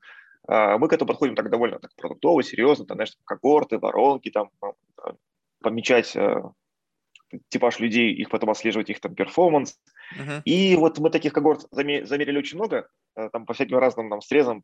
А, 0.48 0.78
мы 0.78 0.88
к 0.88 0.92
этому 0.92 1.08
подходим 1.08 1.34
так 1.34 1.50
довольно 1.50 1.78
так 1.78 1.90
продуктово, 1.96 2.42
серьезно, 2.42 2.86
там, 2.86 2.96
знаешь, 2.96 3.14
когорты, 3.24 3.78
воронки, 3.78 4.30
там, 4.30 4.50
помечать 5.60 6.14
э, 6.16 6.42
типаж 7.48 7.78
людей, 7.80 8.12
их 8.12 8.30
потом 8.30 8.50
отслеживать 8.50 8.90
их 8.90 9.00
там 9.00 9.14
перформанс. 9.14 9.78
Uh-huh. 10.14 10.42
И 10.44 10.76
вот 10.76 10.98
мы 10.98 11.10
таких 11.10 11.32
когорт 11.32 11.66
замерили 11.70 12.38
очень 12.38 12.58
много, 12.58 12.88
э, 13.16 13.28
там 13.30 13.46
по 13.46 13.54
всяким 13.54 13.78
разным 13.78 14.10
там 14.10 14.20
срезам, 14.20 14.62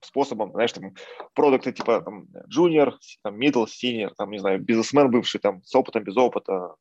способом, 0.00 0.52
знаешь, 0.52 0.72
там 0.72 0.94
продукты 1.34 1.72
типа 1.72 2.00
там 2.02 2.26
junior, 2.54 2.92
там 3.22 3.38
middle, 3.38 3.66
senior, 3.66 4.12
там, 4.16 4.30
не 4.30 4.38
знаю, 4.38 4.60
бизнесмен 4.60 5.10
бывший, 5.10 5.40
там, 5.40 5.62
с 5.64 5.74
опытом, 5.74 6.04
без 6.04 6.16
опыта, 6.16 6.74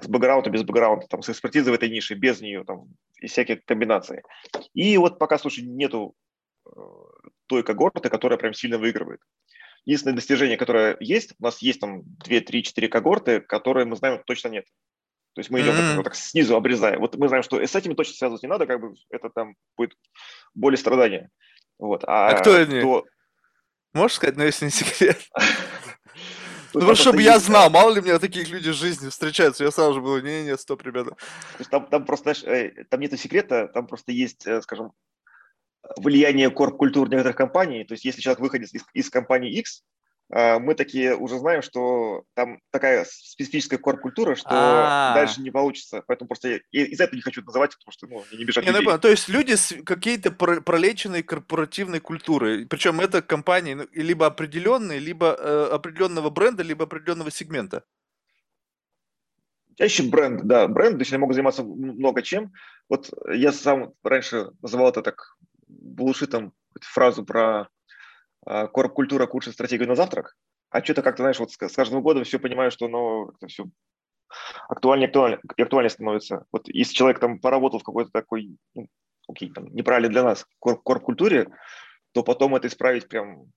с 0.00 0.08
бэкграундом, 0.08 0.52
без 0.52 0.64
бэкграунда, 0.64 1.06
там, 1.06 1.22
с 1.22 1.30
экспертизой 1.30 1.72
в 1.72 1.76
этой 1.76 1.90
нише, 1.90 2.14
без 2.14 2.40
нее, 2.40 2.64
там, 2.64 2.86
и 3.20 3.26
всякие 3.26 3.58
комбинации. 3.58 4.22
И 4.74 4.96
вот 4.96 5.18
пока, 5.18 5.38
слушай, 5.38 5.64
нету 5.64 6.14
э, 6.66 6.70
той 7.46 7.62
когорты, 7.62 8.08
которая 8.08 8.38
прям 8.38 8.54
сильно 8.54 8.78
выигрывает. 8.78 9.20
Единственное 9.84 10.16
достижение, 10.16 10.56
которое 10.56 10.96
есть, 11.00 11.34
у 11.38 11.44
нас 11.44 11.60
есть 11.60 11.80
там 11.80 12.02
2, 12.04 12.40
3, 12.40 12.62
4 12.62 12.88
когорты, 12.88 13.40
которые 13.40 13.84
мы 13.84 13.96
знаем 13.96 14.22
точно 14.24 14.48
нет. 14.48 14.64
То 15.34 15.40
есть 15.40 15.50
мы 15.50 15.60
идем 15.60 15.72
mm-hmm. 15.72 15.96
вот 15.96 16.04
так 16.04 16.14
снизу 16.14 16.56
обрезая. 16.56 16.98
Вот 16.98 17.16
мы 17.16 17.28
знаем, 17.28 17.42
что 17.42 17.60
с 17.60 17.74
этими 17.74 17.94
точно 17.94 18.14
связывать 18.14 18.42
не 18.42 18.48
надо, 18.48 18.66
как 18.66 18.80
бы 18.80 18.94
это 19.10 19.30
там 19.30 19.54
будет 19.76 19.96
более 20.54 20.78
страдания. 20.78 21.30
Вот. 21.78 22.04
А, 22.06 22.28
а 22.28 22.40
кто 22.40 22.54
они? 22.54 22.80
Кто... 22.80 23.04
Можешь 23.94 24.16
сказать, 24.16 24.36
но 24.36 24.44
если 24.44 24.66
не 24.66 24.70
секрет? 24.70 25.18
Ну, 26.74 26.80
просто 26.86 27.02
чтобы 27.02 27.20
я 27.20 27.38
знал, 27.38 27.68
мало 27.68 27.92
ли 27.92 28.00
меня 28.00 28.18
таких 28.18 28.48
людей 28.48 28.72
в 28.72 28.76
жизни 28.76 29.10
встречаются, 29.10 29.62
я 29.62 29.70
сразу 29.70 29.92
же 29.92 30.00
был, 30.00 30.18
не-не, 30.22 30.56
стоп, 30.56 30.82
ребята. 30.82 31.14
Там, 31.70 31.86
там 31.86 32.06
просто, 32.06 32.32
знаешь, 32.32 32.44
э, 32.44 32.84
там 32.84 33.00
нет 33.00 33.20
секрета, 33.20 33.68
там 33.68 33.86
просто 33.86 34.12
есть, 34.12 34.46
э, 34.46 34.62
скажем, 34.62 34.92
влияние 35.96 36.50
корп-культур 36.50 37.10
некоторых 37.10 37.36
компаний. 37.36 37.84
То 37.84 37.92
есть 37.92 38.06
если 38.06 38.22
человек 38.22 38.40
выходит 38.40 38.72
из, 38.72 38.82
из 38.94 39.10
компании 39.10 39.52
X, 39.58 39.84
мы 40.34 40.74
такие 40.74 41.14
уже 41.14 41.38
знаем, 41.38 41.60
что 41.60 42.24
там 42.34 42.58
такая 42.70 43.06
специфическая 43.06 43.78
корп-культура, 43.78 44.34
что 44.34 44.48
А-а-а. 44.48 45.14
дальше 45.14 45.42
не 45.42 45.50
получится. 45.50 46.02
Поэтому 46.06 46.28
просто 46.28 46.48
я 46.48 46.86
из 46.86 47.00
этого 47.00 47.16
не 47.16 47.22
хочу 47.22 47.42
называть, 47.42 47.76
потому 47.76 47.92
что 47.92 48.06
ну, 48.06 48.38
не 48.38 48.44
бежать. 48.46 48.64
Не, 48.64 48.72
ну, 48.72 48.98
то 48.98 49.08
есть 49.08 49.28
люди 49.28 49.52
с 49.52 49.74
какие-то 49.84 50.30
пролеченной 50.30 51.22
корпоративной 51.22 52.00
культурой. 52.00 52.66
Причем 52.66 53.00
это 53.00 53.20
компании 53.20 53.74
ну, 53.74 53.86
либо 53.92 54.26
определенные, 54.26 55.00
либо 55.00 55.36
э, 55.38 55.68
определенного 55.70 56.30
бренда, 56.30 56.62
либо 56.62 56.84
определенного 56.84 57.30
сегмента. 57.30 57.84
Чаще 59.76 60.04
бренд, 60.04 60.44
да, 60.44 60.66
бренд, 60.66 60.94
то 60.94 61.00
есть 61.00 61.12
они 61.12 61.20
могут 61.20 61.34
заниматься 61.34 61.62
много 61.62 62.22
чем. 62.22 62.52
Вот 62.88 63.10
я 63.30 63.52
сам 63.52 63.92
раньше 64.02 64.50
называл 64.62 64.88
это 64.88 65.02
так 65.02 65.36
булшитом 65.68 66.52
фразу 66.80 67.24
про 67.24 67.68
корп-культура 68.44 69.26
к 69.26 69.34
лучшей 69.34 69.52
стратегии 69.52 69.84
на 69.84 69.94
завтрак, 69.94 70.36
а 70.70 70.82
что-то 70.82 71.02
как-то, 71.02 71.22
знаешь, 71.22 71.38
вот 71.38 71.52
с, 71.52 71.56
каждым 71.56 72.02
годом 72.02 72.24
все 72.24 72.38
понимаю, 72.38 72.70
что 72.70 72.86
оно 72.86 73.32
все 73.46 73.64
актуальнее, 74.68 75.08
актуальнее, 75.08 75.40
актуальнее 75.58 75.90
становится. 75.90 76.46
Вот 76.52 76.68
если 76.68 76.94
человек 76.94 77.20
там 77.20 77.38
поработал 77.38 77.78
в 77.78 77.84
какой-то 77.84 78.10
такой, 78.10 78.56
ну, 78.74 78.88
окей, 79.28 79.52
там, 79.52 79.66
неправильно 79.74 80.08
для 80.08 80.22
нас 80.22 80.46
корп-культуре, 80.58 81.48
то 82.12 82.22
потом 82.22 82.54
это 82.54 82.68
исправить 82.68 83.08
прям 83.08 83.52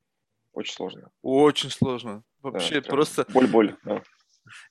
очень 0.53 0.73
сложно. 0.73 1.09
Очень 1.21 1.69
сложно. 1.69 2.23
Вообще 2.41 2.81
да, 2.81 2.89
просто... 2.89 3.25
Боль-боль, 3.29 3.75
да. 3.83 4.01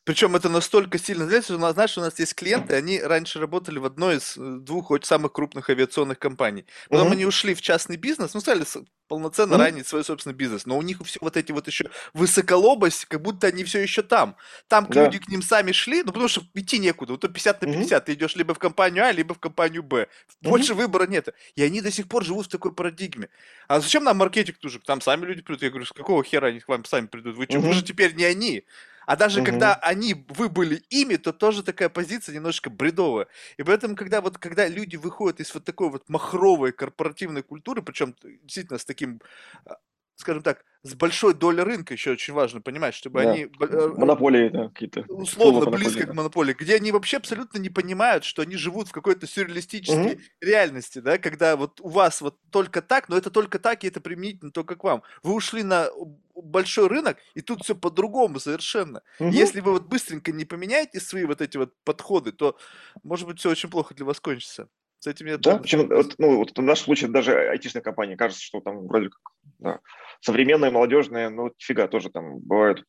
Причем 0.04 0.36
это 0.36 0.48
настолько 0.48 0.98
сильно 0.98 1.26
знаешь, 1.26 1.50
у 1.50 1.58
нас, 1.58 1.74
знаешь, 1.74 1.98
у 1.98 2.00
нас 2.00 2.18
есть 2.18 2.34
клиенты, 2.34 2.74
они 2.74 3.00
раньше 3.00 3.40
работали 3.40 3.78
в 3.78 3.84
одной 3.84 4.16
из 4.16 4.36
э, 4.36 4.58
двух 4.60 4.90
очень 4.90 5.06
самых 5.06 5.32
крупных 5.32 5.68
авиационных 5.70 6.18
компаний. 6.18 6.66
Потом 6.88 7.08
uh-huh. 7.08 7.12
они 7.12 7.26
ушли 7.26 7.54
в 7.54 7.60
частный 7.60 7.96
бизнес, 7.96 8.34
ну, 8.34 8.40
стали 8.40 8.64
полноценно 9.08 9.54
uh-huh. 9.54 9.58
ранить 9.58 9.86
свой 9.86 10.04
собственный 10.04 10.34
бизнес. 10.34 10.66
Но 10.66 10.78
у 10.78 10.82
них 10.82 10.98
все 11.04 11.18
вот 11.20 11.36
эти 11.36 11.52
вот 11.52 11.66
еще 11.66 11.90
высоколобость, 12.12 13.06
как 13.06 13.20
будто 13.22 13.48
они 13.48 13.64
все 13.64 13.80
еще 13.80 14.02
там. 14.02 14.36
Там 14.68 14.86
да. 14.88 15.04
люди 15.04 15.18
к 15.18 15.28
ним 15.28 15.42
сами 15.42 15.72
шли, 15.72 16.02
ну, 16.02 16.08
потому 16.08 16.28
что 16.28 16.42
идти 16.54 16.78
некуда. 16.78 17.12
Вот 17.12 17.20
то 17.20 17.28
50 17.28 17.62
на 17.62 17.72
50. 17.72 18.02
Uh-huh. 18.02 18.06
Ты 18.06 18.14
идешь 18.14 18.36
либо 18.36 18.54
в 18.54 18.58
компанию 18.58 19.04
А, 19.04 19.12
либо 19.12 19.34
в 19.34 19.38
компанию 19.38 19.82
Б. 19.82 20.08
Больше 20.40 20.72
uh-huh. 20.72 20.76
выбора 20.76 21.06
нет. 21.06 21.28
И 21.54 21.62
они 21.62 21.80
до 21.80 21.90
сих 21.90 22.08
пор 22.08 22.24
живут 22.24 22.46
в 22.46 22.50
такой 22.50 22.74
парадигме. 22.74 23.28
А 23.68 23.80
зачем 23.80 24.04
нам 24.04 24.18
маркетинг 24.18 24.58
тоже? 24.58 24.80
Там 24.80 25.00
сами 25.00 25.26
люди 25.26 25.42
придут. 25.42 25.62
Я 25.62 25.70
говорю, 25.70 25.86
с 25.86 25.92
какого 25.92 26.22
хера 26.24 26.48
они 26.48 26.60
к 26.60 26.68
вам 26.68 26.84
сами 26.84 27.06
придут? 27.06 27.36
Вы 27.36 27.44
uh-huh. 27.44 27.58
вы 27.58 27.72
же 27.72 27.82
теперь 27.82 28.14
не 28.14 28.24
они. 28.24 28.64
А 29.06 29.16
даже 29.16 29.40
угу. 29.40 29.46
когда 29.46 29.74
они, 29.74 30.24
вы 30.28 30.48
были 30.48 30.76
ими, 30.90 31.16
то 31.16 31.32
тоже 31.32 31.62
такая 31.62 31.88
позиция 31.88 32.34
немножечко 32.34 32.70
бредовая. 32.70 33.26
И 33.56 33.62
поэтому, 33.62 33.96
когда 33.96 34.20
вот, 34.20 34.38
когда 34.38 34.66
люди 34.68 34.96
выходят 34.96 35.40
из 35.40 35.52
вот 35.54 35.64
такой 35.64 35.90
вот 35.90 36.08
махровой 36.08 36.72
корпоративной 36.72 37.42
культуры, 37.42 37.82
причем 37.82 38.14
действительно 38.42 38.78
с 38.78 38.84
таким 38.84 39.20
а, 39.66 39.76
скажем 40.16 40.42
так, 40.42 40.64
с 40.84 40.94
большой 40.94 41.32
долей 41.32 41.62
рынка 41.62 41.94
еще 41.94 42.12
очень 42.12 42.34
важно 42.34 42.60
понимать, 42.60 42.94
чтобы 42.94 43.22
да. 43.22 43.32
они... 43.32 43.48
Э, 43.58 43.92
монополии, 43.96 44.50
да, 44.50 44.68
какие-то. 44.68 45.04
Условно 45.08 45.70
близко 45.70 46.06
к 46.06 46.12
монополии, 46.12 46.52
где 46.52 46.76
они 46.76 46.92
вообще 46.92 47.16
абсолютно 47.16 47.58
не 47.58 47.70
понимают, 47.70 48.24
что 48.24 48.42
они 48.42 48.56
живут 48.56 48.88
в 48.88 48.92
какой-то 48.92 49.26
сюрреалистической 49.26 50.14
угу. 50.14 50.20
реальности, 50.42 50.98
да, 50.98 51.16
когда 51.16 51.56
вот 51.56 51.80
у 51.80 51.88
вас 51.88 52.20
вот 52.20 52.38
только 52.50 52.82
так, 52.82 53.08
но 53.08 53.16
это 53.16 53.30
только 53.30 53.58
так, 53.58 53.82
и 53.82 53.88
это 53.88 54.02
применительно 54.02 54.50
только 54.50 54.76
к 54.76 54.84
вам. 54.84 55.02
Вы 55.22 55.32
ушли 55.32 55.62
на 55.62 55.88
большой 56.34 56.88
рынок, 56.88 57.16
и 57.32 57.40
тут 57.40 57.62
все 57.62 57.74
по-другому 57.74 58.38
совершенно. 58.38 59.02
Угу. 59.20 59.30
Если 59.30 59.60
вы 59.60 59.72
вот 59.72 59.86
быстренько 59.86 60.32
не 60.32 60.44
поменяете 60.44 61.00
свои 61.00 61.24
вот 61.24 61.40
эти 61.40 61.56
вот 61.56 61.72
подходы, 61.84 62.32
то, 62.32 62.58
может 63.02 63.26
быть, 63.26 63.38
все 63.38 63.50
очень 63.50 63.70
плохо 63.70 63.94
для 63.94 64.04
вас 64.04 64.20
кончится. 64.20 64.68
С 65.04 65.06
этим 65.06 65.26
я 65.26 65.36
да, 65.36 65.58
причем, 65.58 65.86
вот, 65.90 66.14
ну, 66.16 66.38
вот 66.38 66.56
в 66.56 66.62
нашем 66.62 66.86
случае 66.86 67.10
даже 67.10 67.50
айтишная 67.50 67.82
компания, 67.82 68.16
кажется, 68.16 68.42
что 68.42 68.62
там 68.62 68.86
вроде 68.86 69.10
как 69.10 69.20
да, 69.58 69.80
современные, 70.22 70.70
молодежные, 70.70 71.28
ну, 71.28 71.52
фига, 71.58 71.88
тоже 71.88 72.08
там 72.08 72.38
бывают 72.38 72.86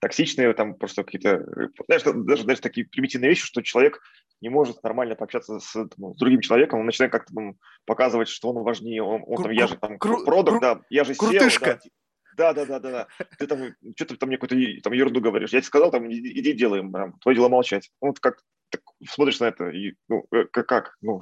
токсичные, 0.00 0.52
там 0.52 0.74
просто 0.74 1.02
какие-то, 1.02 1.42
знаешь, 1.86 2.02
даже, 2.26 2.44
даже 2.44 2.60
такие 2.60 2.86
примитивные 2.86 3.30
вещи, 3.30 3.46
что 3.46 3.62
человек 3.62 4.02
не 4.42 4.50
может 4.50 4.82
нормально 4.82 5.14
пообщаться 5.14 5.60
с, 5.60 5.72
там, 5.72 6.14
с 6.14 6.18
другим 6.18 6.42
человеком, 6.42 6.80
он 6.80 6.84
начинает 6.84 7.10
как-то 7.10 7.32
там, 7.32 7.54
показывать, 7.86 8.28
что 8.28 8.50
он 8.50 8.62
важнее, 8.62 9.02
он, 9.02 9.24
он 9.26 9.42
там, 9.42 9.50
я 9.52 9.66
же 9.66 9.78
там 9.78 9.92
кру- 9.96 10.22
продукт, 10.26 10.56
кру- 10.56 10.60
да, 10.60 10.80
я 10.90 11.04
же 11.04 11.14
крутышка. 11.14 11.80
Да, 11.82 11.90
Да, 12.36 12.52
да, 12.52 12.64
да, 12.64 12.78
да, 12.78 12.90
да. 12.90 13.08
Ты 13.38 13.46
там 13.46 13.74
что-то 13.96 14.16
там 14.16 14.28
мне 14.28 14.38
какую-то 14.38 14.82
там 14.82 14.92
ерунду 14.92 15.20
говоришь. 15.20 15.50
Я 15.50 15.60
тебе 15.60 15.66
сказал, 15.66 15.90
там 15.90 16.10
иди, 16.10 16.52
делаем, 16.52 16.92
там, 16.92 17.18
твое 17.20 17.36
дело 17.36 17.48
молчать. 17.48 17.90
Вот 18.00 18.20
как 18.20 18.42
так, 18.70 18.82
смотришь 19.08 19.40
на 19.40 19.46
это 19.46 19.68
и 19.68 19.94
ну 20.08 20.26
э, 20.32 20.44
как, 20.50 20.66
как? 20.66 20.96
Ну, 21.00 21.20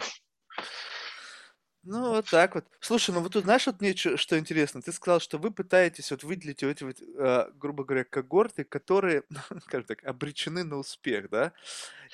ну, 1.91 2.11
вот 2.11 2.27
так 2.29 2.55
вот. 2.55 2.67
Слушай, 2.81 3.15
ну 3.15 3.21
вот 3.23 3.33
тут 3.33 3.45
знаешь, 3.45 3.67
вот 3.67 3.81
мне 3.81 3.95
что 3.97 4.39
интересно? 4.39 4.83
Ты 4.83 4.93
сказал, 4.93 5.21
что 5.21 5.39
вы 5.39 5.51
пытаетесь 5.51 6.11
вот 6.11 6.23
выделить 6.23 6.63
вот 6.63 6.69
эти 6.69 6.85
вот, 6.85 7.01
э, 7.01 7.51
грубо 7.55 7.83
говоря, 7.85 8.05
когорты, 8.05 8.65
которые, 8.65 9.23
скажем 9.63 9.87
так, 9.87 10.05
обречены 10.05 10.65
на 10.65 10.77
успех, 10.77 11.31
да? 11.31 11.55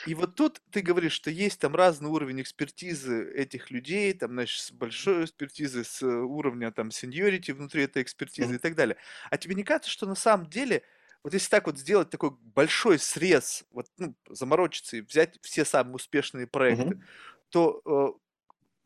И 0.06 0.14
вот 0.14 0.36
тут 0.36 0.62
ты 0.70 0.80
говоришь, 0.80 1.12
что 1.12 1.30
есть 1.30 1.58
там 1.60 1.74
разный 1.74 2.08
уровень 2.08 2.40
экспертизы 2.40 3.32
этих 3.34 3.72
людей, 3.72 4.12
там, 4.12 4.32
значит, 4.32 4.60
с 4.60 4.70
большой 4.70 5.24
экспертизы, 5.24 5.82
с 5.82 6.02
э, 6.02 6.06
уровня 6.06 6.70
там 6.70 6.92
сеньорити 6.92 7.50
внутри 7.50 7.82
этой 7.82 8.02
экспертизы 8.02 8.54
и 8.56 8.58
так 8.58 8.76
далее. 8.76 8.96
А 9.30 9.38
тебе 9.38 9.56
не 9.56 9.64
кажется, 9.64 9.90
что 9.90 10.06
на 10.06 10.14
самом 10.14 10.48
деле 10.48 10.84
вот 11.24 11.32
если 11.32 11.48
так 11.48 11.66
вот 11.66 11.78
сделать 11.78 12.10
такой 12.10 12.30
большой 12.30 12.98
срез, 13.00 13.64
вот 13.70 13.86
ну, 13.98 14.14
заморочиться 14.28 14.98
и 14.98 15.00
взять 15.00 15.38
все 15.42 15.64
самые 15.64 15.96
успешные 15.96 16.46
проекты, 16.46 17.00
то 17.48 17.80
э, 17.84 18.23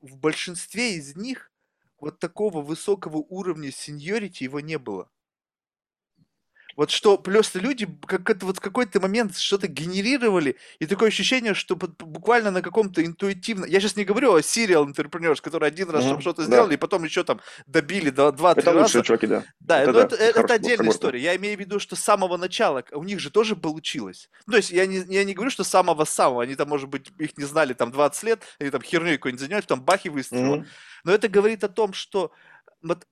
в 0.00 0.16
большинстве 0.16 0.94
из 0.96 1.16
них 1.16 1.52
вот 2.00 2.18
такого 2.18 2.62
высокого 2.62 3.16
уровня 3.18 3.70
сеньорити 3.72 4.44
его 4.44 4.60
не 4.60 4.78
было. 4.78 5.10
Вот 6.78 6.92
что 6.92 7.18
просто 7.18 7.58
люди 7.58 7.88
как 8.06 8.30
это 8.30 8.46
вот 8.46 8.58
в 8.58 8.60
какой-то 8.60 9.00
момент 9.00 9.36
что-то 9.36 9.66
генерировали, 9.66 10.54
и 10.78 10.86
такое 10.86 11.08
ощущение, 11.08 11.52
что 11.54 11.74
буквально 11.74 12.52
на 12.52 12.62
каком-то 12.62 13.04
интуитивно... 13.04 13.64
Я 13.64 13.80
сейчас 13.80 13.96
не 13.96 14.04
говорю 14.04 14.32
о 14.32 14.38
serial 14.38 14.86
entrepreneurs, 14.86 15.40
которые 15.42 15.66
один 15.66 15.90
раз 15.90 16.04
mm-hmm. 16.04 16.20
что-то 16.20 16.44
сделали, 16.44 16.68
да. 16.68 16.74
и 16.74 16.76
потом 16.76 17.02
еще 17.02 17.24
там 17.24 17.40
добили 17.66 18.10
два-три 18.10 18.62
раза. 18.62 18.70
Это 18.70 18.78
лучшие 18.78 19.02
чуваки, 19.02 19.26
да. 19.26 19.44
Да, 19.58 19.80
это, 19.80 19.90
ну, 19.90 19.98
да, 19.98 20.04
это, 20.04 20.14
это, 20.14 20.40
это 20.40 20.54
отдельная 20.54 20.90
история. 20.90 21.20
Я 21.20 21.34
имею 21.34 21.56
в 21.56 21.60
виду, 21.60 21.80
что 21.80 21.96
с 21.96 21.98
самого 21.98 22.36
начала 22.36 22.84
у 22.92 23.02
них 23.02 23.18
же 23.18 23.30
тоже 23.30 23.56
получилось. 23.56 24.30
Ну, 24.46 24.52
то 24.52 24.58
есть 24.58 24.70
я 24.70 24.86
не, 24.86 25.04
я 25.08 25.24
не 25.24 25.34
говорю, 25.34 25.50
что 25.50 25.64
с 25.64 25.68
самого-самого. 25.68 26.44
Они 26.44 26.54
там, 26.54 26.68
может 26.68 26.88
быть, 26.88 27.10
их 27.18 27.36
не 27.36 27.44
знали 27.44 27.72
там 27.72 27.90
20 27.90 28.22
лет, 28.22 28.42
они 28.60 28.70
там 28.70 28.82
херню 28.82 29.14
какой-нибудь 29.14 29.40
занимались, 29.40 29.66
там 29.66 29.82
бахи 29.82 30.06
выстрелило. 30.06 30.58
Mm-hmm. 30.58 30.66
Но 31.02 31.12
это 31.12 31.26
говорит 31.26 31.64
о 31.64 31.68
том, 31.68 31.92
что 31.92 32.30
вот 32.82 33.04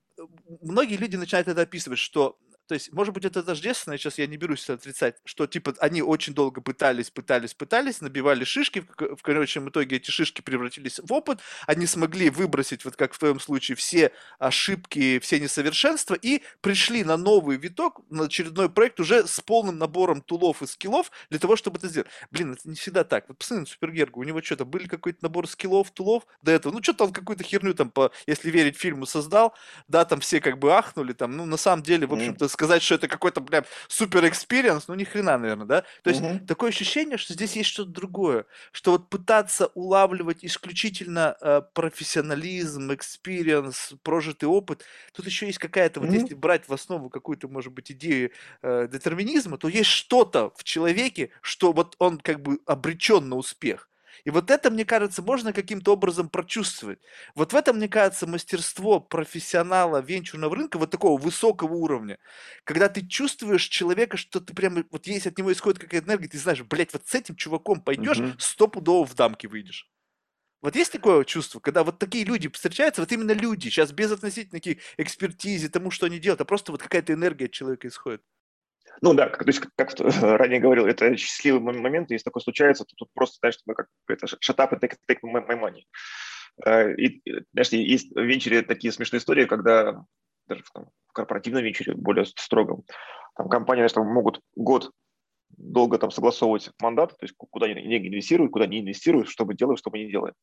многие 0.61 0.95
люди 0.95 1.17
начинают 1.17 1.49
это 1.49 1.63
описывать, 1.63 1.99
что 1.99 2.37
то 2.67 2.73
есть, 2.73 2.91
может 2.91 3.13
быть, 3.13 3.25
это 3.25 3.43
тождественно, 3.43 3.97
сейчас 3.97 4.17
я 4.17 4.27
не 4.27 4.37
берусь 4.37 4.63
это 4.63 4.73
отрицать, 4.73 5.15
что, 5.23 5.47
типа, 5.47 5.73
они 5.79 6.01
очень 6.01 6.33
долго 6.33 6.59
пытались, 6.61 7.09
пытались, 7.09 7.53
пытались, 7.53 8.01
набивали 8.01 8.43
шишки, 8.43 8.85
в, 8.97 9.21
конечном 9.21 9.69
итоге 9.69 9.97
эти 9.97 10.11
шишки 10.11 10.41
превратились 10.41 10.99
в 10.99 11.11
опыт, 11.13 11.39
они 11.65 11.85
смогли 11.85 12.29
выбросить, 12.29 12.83
вот 12.83 12.95
как 12.95 13.13
в 13.13 13.19
твоем 13.19 13.39
случае, 13.39 13.75
все 13.75 14.11
ошибки, 14.37 15.19
все 15.19 15.39
несовершенства 15.39 16.15
и 16.15 16.41
пришли 16.61 17.03
на 17.03 17.15
новый 17.15 17.57
виток, 17.57 18.01
на 18.09 18.25
очередной 18.25 18.69
проект 18.69 18.99
уже 18.99 19.25
с 19.25 19.39
полным 19.39 19.77
набором 19.77 20.21
тулов 20.21 20.61
и 20.61 20.67
скиллов 20.67 21.11
для 21.29 21.39
того, 21.39 21.55
чтобы 21.55 21.77
это 21.77 21.87
сделать. 21.87 22.09
Блин, 22.31 22.53
это 22.53 22.67
не 22.67 22.75
всегда 22.75 23.03
так. 23.03 23.25
Вот 23.29 23.37
посмотри 23.37 23.61
на 23.61 23.65
Супергергу, 23.67 24.19
у 24.19 24.23
него 24.23 24.41
что-то 24.41 24.65
были 24.65 24.87
какой-то 24.87 25.19
набор 25.21 25.47
скиллов, 25.47 25.91
тулов 25.91 26.27
до 26.41 26.51
этого, 26.51 26.73
ну, 26.73 26.83
что-то 26.83 27.05
он 27.05 27.13
какую-то 27.13 27.43
херню 27.43 27.73
там, 27.73 27.91
по, 27.91 28.11
если 28.25 28.51
верить 28.51 28.77
фильму, 28.77 29.05
создал, 29.05 29.55
да, 29.87 30.03
там 30.03 30.19
все 30.19 30.41
как 30.41 30.59
бы 30.59 30.73
ахнули, 30.73 31.13
там, 31.13 31.37
ну, 31.37 31.45
на 31.45 31.57
самом 31.57 31.83
деле, 31.83 32.05
в 32.07 32.13
общем-то, 32.13 32.47
сказать, 32.57 32.81
что 32.81 32.95
это 32.95 33.07
какой-то, 33.07 33.39
прям, 33.41 33.65
супер 33.87 34.27
experience, 34.27 34.87
ну, 34.87 34.95
ни 34.95 35.03
хрена, 35.03 35.37
наверное, 35.37 35.67
да? 35.67 35.83
То 36.01 36.09
есть 36.09 36.21
угу. 36.21 36.39
такое 36.47 36.69
ощущение, 36.69 37.19
что 37.19 37.33
здесь 37.33 37.55
есть 37.55 37.69
что-то 37.69 37.91
другое, 37.91 38.45
что 38.71 38.93
вот 38.93 39.09
пытаться 39.09 39.67
улавливать 39.75 40.39
исключительно 40.41 41.37
э, 41.39 41.61
профессионализм, 41.73 42.91
experience, 42.91 43.93
прожитый 44.01 44.49
опыт, 44.49 44.83
тут 45.13 45.27
еще 45.27 45.45
есть 45.45 45.59
какая-то, 45.59 45.99
вот 45.99 46.09
если 46.09 46.33
брать 46.33 46.67
в 46.67 46.73
основу 46.73 47.11
какую-то, 47.11 47.47
может 47.47 47.71
быть, 47.73 47.91
идею 47.91 48.31
э, 48.63 48.87
детерминизма, 48.91 49.59
то 49.59 49.67
есть 49.67 49.91
что-то 49.91 50.51
в 50.55 50.63
человеке, 50.63 51.29
что 51.41 51.73
вот 51.73 51.95
он 51.99 52.17
как 52.17 52.41
бы 52.41 52.59
обречен 52.65 53.29
на 53.29 53.35
успех. 53.35 53.87
И 54.27 54.29
вот 54.29 54.51
это, 54.51 54.69
мне 54.69 54.83
кажется, 54.83 55.21
можно 55.21 55.53
каким-то 55.53 55.93
образом 55.93 56.27
прочувствовать. 56.27 56.99
Вот 57.33 57.53
в 57.53 57.55
этом, 57.55 57.77
мне 57.77 57.87
кажется, 57.87 58.27
мастерство 58.27 58.99
профессионала 58.99 60.01
венчурного 60.01 60.53
рынка 60.53 60.77
вот 60.77 60.91
такого 60.91 61.17
высокого 61.17 61.73
уровня. 61.75 62.19
Когда 62.65 62.89
ты 62.89 63.07
чувствуешь 63.07 63.63
человека, 63.69 64.17
что 64.17 64.41
ты 64.41 64.53
прямо, 64.53 64.83
вот 64.91 65.07
есть 65.07 65.27
от 65.27 65.37
него 65.37 65.53
исходит 65.53 65.79
какая-то 65.79 66.07
энергия, 66.07 66.27
ты 66.27 66.37
знаешь, 66.39 66.61
блядь, 66.61 66.91
вот 66.91 67.07
с 67.07 67.15
этим 67.15 67.37
чуваком 67.37 67.79
пойдешь, 67.79 68.19
угу. 68.19 68.33
стопудово 68.37 69.05
в 69.05 69.15
дамки 69.15 69.47
выйдешь. 69.47 69.89
Вот 70.61 70.75
есть 70.75 70.91
такое 70.91 71.23
чувство, 71.23 71.61
когда 71.61 71.85
вот 71.85 71.97
такие 71.97 72.25
люди 72.25 72.49
встречаются, 72.49 73.01
вот 73.01 73.13
именно 73.13 73.31
люди, 73.31 73.69
сейчас 73.69 73.93
без 73.93 74.11
относительно 74.11 74.59
экспертизе, 74.97 75.69
тому, 75.69 75.89
что 75.89 76.05
они 76.05 76.19
делают, 76.19 76.41
а 76.41 76.45
просто 76.45 76.73
вот 76.73 76.81
какая-то 76.81 77.13
энергия 77.13 77.45
от 77.45 77.53
человека 77.53 77.87
исходит. 77.87 78.21
Ну 79.01 79.13
да, 79.13 79.29
то 79.29 79.45
есть, 79.45 79.61
как 79.75 79.93
ранее 80.21 80.59
говорил, 80.59 80.85
это 80.85 81.15
счастливый 81.17 81.61
момент, 81.61 82.11
если 82.11 82.25
такое 82.25 82.41
случается, 82.41 82.83
то 82.85 82.95
тут 82.95 83.09
просто, 83.13 83.37
знаешь, 83.39 83.57
мы 83.65 83.75
как 83.75 83.87
это 84.07 84.25
shut 84.25 84.57
up 84.57 84.73
and 84.73 84.79
take, 84.79 84.95
take 85.09 85.19
my 85.23 85.59
money. 85.59 85.83
Э, 86.65 86.93
и, 86.95 87.21
знаешь, 87.53 87.69
есть 87.69 88.15
в 88.15 88.19
венчуре 88.19 88.61
такие 88.63 88.91
смешные 88.91 89.19
истории, 89.19 89.45
когда 89.45 90.03
даже 90.47 90.63
в, 90.63 90.71
там, 90.71 90.85
в 91.07 91.13
корпоративном 91.13 91.63
венчуре, 91.63 91.93
более 91.95 92.25
строгом, 92.25 92.83
там 93.35 93.49
компании, 93.49 93.81
знаешь, 93.81 93.93
там 93.93 94.07
могут 94.07 94.41
год 94.55 94.91
долго 95.49 95.97
там 95.97 96.11
согласовывать 96.11 96.71
мандат, 96.81 97.11
то 97.11 97.23
есть 97.23 97.35
куда 97.37 97.67
они 97.67 97.75
деньги 97.75 98.07
инвестируют, 98.07 98.51
куда 98.51 98.65
не 98.65 98.81
инвестируют, 98.81 99.29
что 99.29 99.45
мы 99.45 99.55
делаем, 99.55 99.77
что 99.77 99.89
мы 99.91 99.99
не 99.99 100.11
делаем. 100.11 100.33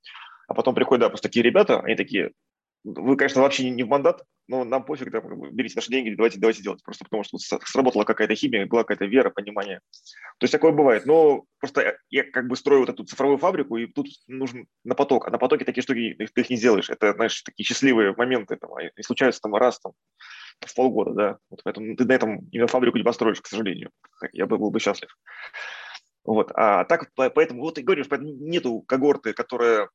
А 0.46 0.54
потом 0.54 0.74
приходят, 0.74 1.00
да, 1.00 1.08
просто 1.08 1.28
такие 1.28 1.42
ребята, 1.42 1.80
они 1.80 1.96
такие, 1.96 2.32
вы, 2.84 3.16
конечно, 3.16 3.40
вообще 3.40 3.70
не 3.70 3.82
в 3.82 3.88
мандат, 3.88 4.22
но 4.46 4.62
нам 4.64 4.84
пофиг, 4.84 5.10
да, 5.10 5.22
берите 5.52 5.74
наши 5.76 5.90
деньги, 5.90 6.14
давайте, 6.14 6.38
давайте 6.38 6.62
делать. 6.62 6.82
Просто 6.84 7.04
потому 7.04 7.24
что 7.24 7.38
сработала 7.38 8.04
какая-то 8.04 8.34
химия, 8.34 8.66
была 8.66 8.82
какая-то 8.82 9.06
вера, 9.06 9.30
понимание. 9.30 9.80
То 10.38 10.44
есть 10.44 10.52
такое 10.52 10.72
бывает. 10.72 11.06
Но 11.06 11.44
просто 11.58 11.96
я 12.10 12.30
как 12.30 12.46
бы 12.46 12.56
строю 12.56 12.80
вот 12.80 12.90
эту 12.90 13.04
цифровую 13.04 13.38
фабрику, 13.38 13.78
и 13.78 13.86
тут 13.86 14.08
нужен 14.26 14.66
на 14.84 14.94
поток. 14.94 15.26
А 15.26 15.30
на 15.30 15.38
потоке 15.38 15.64
такие 15.64 15.82
штуки 15.82 16.14
ты 16.34 16.40
их 16.42 16.50
не 16.50 16.56
сделаешь. 16.56 16.90
Это, 16.90 17.14
знаешь, 17.14 17.40
такие 17.42 17.64
счастливые 17.64 18.14
моменты. 18.14 18.56
Там, 18.56 18.70
и 18.78 19.02
случаются 19.02 19.40
там 19.40 19.54
раз 19.54 19.80
там, 19.80 19.92
в 20.60 20.74
полгода, 20.74 21.12
да. 21.14 21.38
Вот 21.48 21.62
поэтому 21.64 21.96
ты 21.96 22.04
на 22.04 22.12
этом 22.12 22.46
именно 22.52 22.66
фабрику 22.66 22.98
не 22.98 23.04
построишь, 23.04 23.40
к 23.40 23.46
сожалению. 23.46 23.90
Я 24.32 24.44
был 24.46 24.70
бы 24.70 24.78
счастлив. 24.78 25.08
Вот. 26.22 26.52
А 26.54 26.84
так, 26.84 27.10
поэтому 27.14 27.62
вот 27.62 27.78
и 27.78 27.82
говорю, 27.82 28.04
что 28.04 28.18
нету 28.18 28.82
когорты, 28.82 29.32
которая 29.32 29.88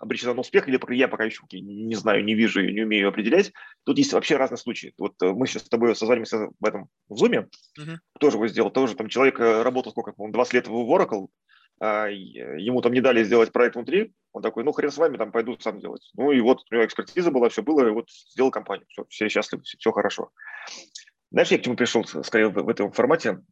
обречена 0.00 0.34
на 0.34 0.40
успех, 0.40 0.66
или 0.66 0.80
я 0.94 1.08
пока 1.08 1.24
еще 1.24 1.44
не 1.52 1.94
знаю, 1.94 2.24
не 2.24 2.34
вижу, 2.34 2.62
не 2.62 2.82
умею 2.82 3.08
определять. 3.08 3.52
Тут 3.84 3.98
есть 3.98 4.12
вообще 4.12 4.36
разные 4.36 4.58
случаи. 4.58 4.94
Вот 4.98 5.14
э, 5.22 5.30
мы 5.32 5.46
сейчас 5.46 5.64
с 5.64 5.68
тобой 5.68 5.94
созвонимся 5.94 6.48
в 6.58 6.64
этом 6.64 6.88
в 7.08 7.22
Zoom, 7.22 7.48
uh-huh. 7.78 7.98
тоже 8.18 8.38
его 8.38 8.48
сделал, 8.48 8.70
тоже 8.70 8.96
там 8.96 9.08
человек 9.08 9.38
э, 9.38 9.62
работал 9.62 9.92
сколько, 9.92 10.14
он 10.16 10.32
20 10.32 10.54
лет 10.54 10.68
в 10.68 10.72
Oracle, 10.72 11.28
а 11.80 12.08
ему 12.08 12.80
там 12.80 12.92
не 12.92 13.00
дали 13.00 13.22
сделать 13.24 13.52
проект 13.52 13.76
внутри, 13.76 14.12
он 14.32 14.42
такой, 14.42 14.64
ну 14.64 14.72
хрен 14.72 14.90
с 14.90 14.96
вами, 14.98 15.16
там 15.16 15.32
пойду 15.32 15.58
сам 15.60 15.80
делать. 15.80 16.10
Ну 16.14 16.32
и 16.32 16.40
вот 16.40 16.64
у 16.70 16.74
него 16.74 16.84
экспертиза 16.84 17.30
была, 17.30 17.48
все 17.50 17.62
было, 17.62 17.86
и 17.86 17.90
вот 17.90 18.10
сделал 18.10 18.50
компанию, 18.50 18.86
все, 18.88 19.04
все 19.08 19.28
счастливы, 19.28 19.62
все, 19.64 19.76
все 19.78 19.92
хорошо. 19.92 20.30
Знаешь, 21.30 21.50
я 21.50 21.58
к 21.58 21.62
чему 21.62 21.76
пришел, 21.76 22.04
скорее, 22.04 22.48
в, 22.48 22.54
в 22.54 22.68
этом 22.68 22.90
формате? 22.92 23.42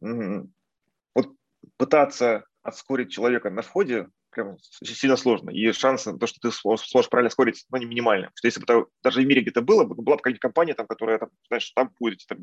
Вот 1.15 1.29
пытаться 1.77 2.45
отскорить 2.61 3.11
человека 3.11 3.49
на 3.49 3.61
входе 3.61 4.09
прям 4.29 4.57
сильно 4.59 5.17
сложно. 5.17 5.49
И 5.49 5.71
шанс 5.71 6.05
на 6.05 6.17
то, 6.17 6.27
что 6.27 6.39
ты 6.39 6.51
сможешь 6.51 7.09
правильно 7.09 7.29
скорить, 7.29 7.65
ну, 7.69 7.77
не 7.77 7.85
минимальный. 7.85 8.29
Что 8.35 8.47
если 8.47 8.59
бы 8.59 8.65
это 8.65 8.85
даже 9.03 9.21
в 9.21 9.25
мире 9.25 9.41
где-то 9.41 9.61
было, 9.61 9.83
была 9.83 10.15
бы 10.15 10.17
какая-нибудь 10.17 10.41
компания, 10.41 10.73
там, 10.73 10.87
которая, 10.87 11.19
там, 11.19 11.29
знаешь, 11.47 11.71
там 11.71 11.93
будет, 11.99 12.25
там, 12.27 12.39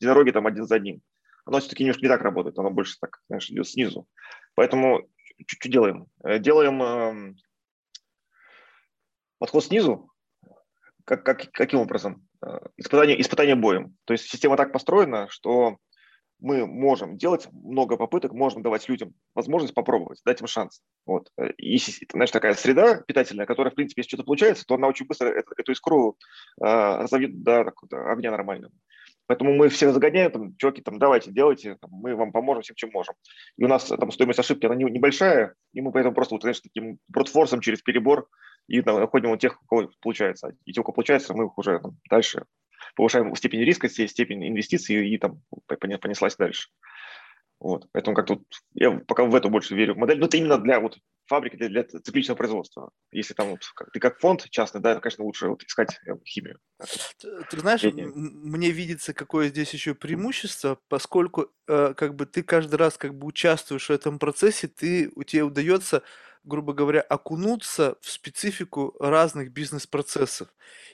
единороги 0.00 0.30
там 0.30 0.46
один 0.46 0.66
за 0.66 0.76
одним. 0.76 1.00
Оно 1.44 1.60
все-таки 1.60 1.82
немножко 1.82 2.02
не 2.02 2.08
так 2.08 2.22
работает, 2.22 2.58
оно 2.58 2.70
больше 2.70 2.96
так, 3.00 3.20
знаешь, 3.28 3.48
идет 3.50 3.66
снизу. 3.66 4.06
Поэтому 4.54 5.08
что 5.46 5.68
делаем? 5.68 6.06
Э, 6.24 6.38
делаем 6.38 6.82
э, 6.82 7.34
подход 9.38 9.64
снизу, 9.64 10.10
как, 11.04 11.24
как, 11.24 11.50
каким 11.52 11.80
образом? 11.80 12.28
Э, 12.44 12.58
испытание, 12.76 13.20
испытание 13.20 13.54
боем. 13.54 13.96
То 14.04 14.12
есть 14.12 14.28
система 14.28 14.56
так 14.56 14.72
построена, 14.72 15.28
что 15.30 15.78
мы 16.40 16.66
можем 16.66 17.16
делать 17.16 17.48
много 17.52 17.96
попыток, 17.96 18.32
можем 18.32 18.62
давать 18.62 18.88
людям 18.88 19.14
возможность 19.34 19.74
попробовать, 19.74 20.20
дать 20.24 20.40
им 20.40 20.46
шанс. 20.46 20.82
Вот. 21.06 21.30
И, 21.56 21.78
знаешь, 22.12 22.30
такая 22.30 22.54
среда 22.54 23.02
питательная, 23.06 23.46
которая, 23.46 23.72
в 23.72 23.74
принципе, 23.74 24.00
если 24.00 24.10
что-то 24.10 24.24
получается, 24.24 24.64
то 24.66 24.74
она 24.74 24.88
очень 24.88 25.06
быстро 25.06 25.28
эту, 25.28 25.52
эту 25.56 25.72
искру 25.72 26.16
э, 26.60 26.64
разовьет 26.64 27.42
до, 27.42 27.72
до 27.90 28.12
огня 28.12 28.30
нормального. 28.30 28.72
Поэтому 29.26 29.54
мы 29.54 29.68
всех 29.68 29.92
загоняем, 29.92 30.30
там, 30.30 30.56
чуваки, 30.56 30.80
там, 30.80 30.98
давайте, 30.98 31.30
делайте, 31.30 31.76
там, 31.80 31.90
мы 31.92 32.16
вам 32.16 32.32
поможем 32.32 32.62
всем, 32.62 32.76
чем 32.76 32.90
можем. 32.92 33.14
И 33.58 33.64
у 33.64 33.68
нас 33.68 33.84
там 33.84 34.10
стоимость 34.10 34.38
ошибки, 34.38 34.64
она 34.64 34.74
не, 34.74 34.84
небольшая, 34.84 35.54
и 35.74 35.82
мы 35.82 35.92
поэтому 35.92 36.14
просто, 36.14 36.34
вот, 36.34 36.42
конечно, 36.42 36.62
таким 36.62 36.98
брутфорсом 37.08 37.60
через 37.60 37.82
перебор 37.82 38.26
и 38.68 38.80
находим 38.80 39.30
у 39.30 39.36
тех, 39.36 39.62
у 39.62 39.66
кого 39.66 39.90
получается. 40.00 40.56
И 40.64 40.72
те, 40.72 40.80
у 40.80 40.84
кого 40.84 40.94
получается, 40.94 41.34
мы 41.34 41.44
их 41.44 41.58
уже 41.58 41.78
там, 41.78 41.98
дальше 42.08 42.44
повышаем 42.96 43.34
степень 43.36 43.64
риска, 43.64 43.88
степень 43.88 44.46
инвестиций 44.48 45.08
и 45.08 45.18
там 45.18 45.42
понеслась 46.00 46.36
дальше. 46.36 46.68
Вот. 47.60 47.88
Поэтому 47.92 48.14
как-то 48.14 48.40
я 48.74 48.92
пока 48.92 49.24
в 49.24 49.34
эту 49.34 49.50
больше 49.50 49.74
верю 49.74 49.96
модель. 49.96 50.18
Но 50.18 50.26
это 50.26 50.36
именно 50.36 50.58
для 50.58 50.78
вот 50.78 50.98
фабрики, 51.26 51.56
для, 51.56 51.68
для 51.68 51.82
цикличного 51.84 52.36
производства. 52.36 52.90
Если 53.10 53.34
там 53.34 53.50
вот, 53.50 53.60
как, 53.74 53.90
ты 53.90 54.00
как 54.00 54.20
фонд 54.20 54.46
частный, 54.50 54.80
да, 54.80 54.98
конечно, 55.00 55.24
лучше 55.24 55.48
вот 55.48 55.62
искать 55.64 55.98
э, 56.06 56.12
химию. 56.24 56.58
Ты, 57.18 57.42
ты 57.50 57.60
знаешь, 57.60 57.82
мне 57.82 58.70
видится, 58.70 59.12
какое 59.12 59.48
здесь 59.48 59.74
еще 59.74 59.94
преимущество, 59.94 60.78
поскольку 60.88 61.50
э, 61.66 61.94
как 61.96 62.14
бы 62.14 62.26
ты 62.26 62.42
каждый 62.42 62.76
раз 62.76 62.96
как 62.96 63.14
бы 63.14 63.26
участвуешь 63.26 63.88
в 63.88 63.92
этом 63.92 64.18
процессе, 64.18 64.68
ты, 64.68 65.10
у 65.16 65.24
тебя 65.24 65.44
удается 65.44 66.02
грубо 66.44 66.72
говоря, 66.72 67.00
окунуться 67.00 67.96
в 68.00 68.10
специфику 68.10 68.94
разных 69.00 69.52
бизнес-процессов. 69.52 70.48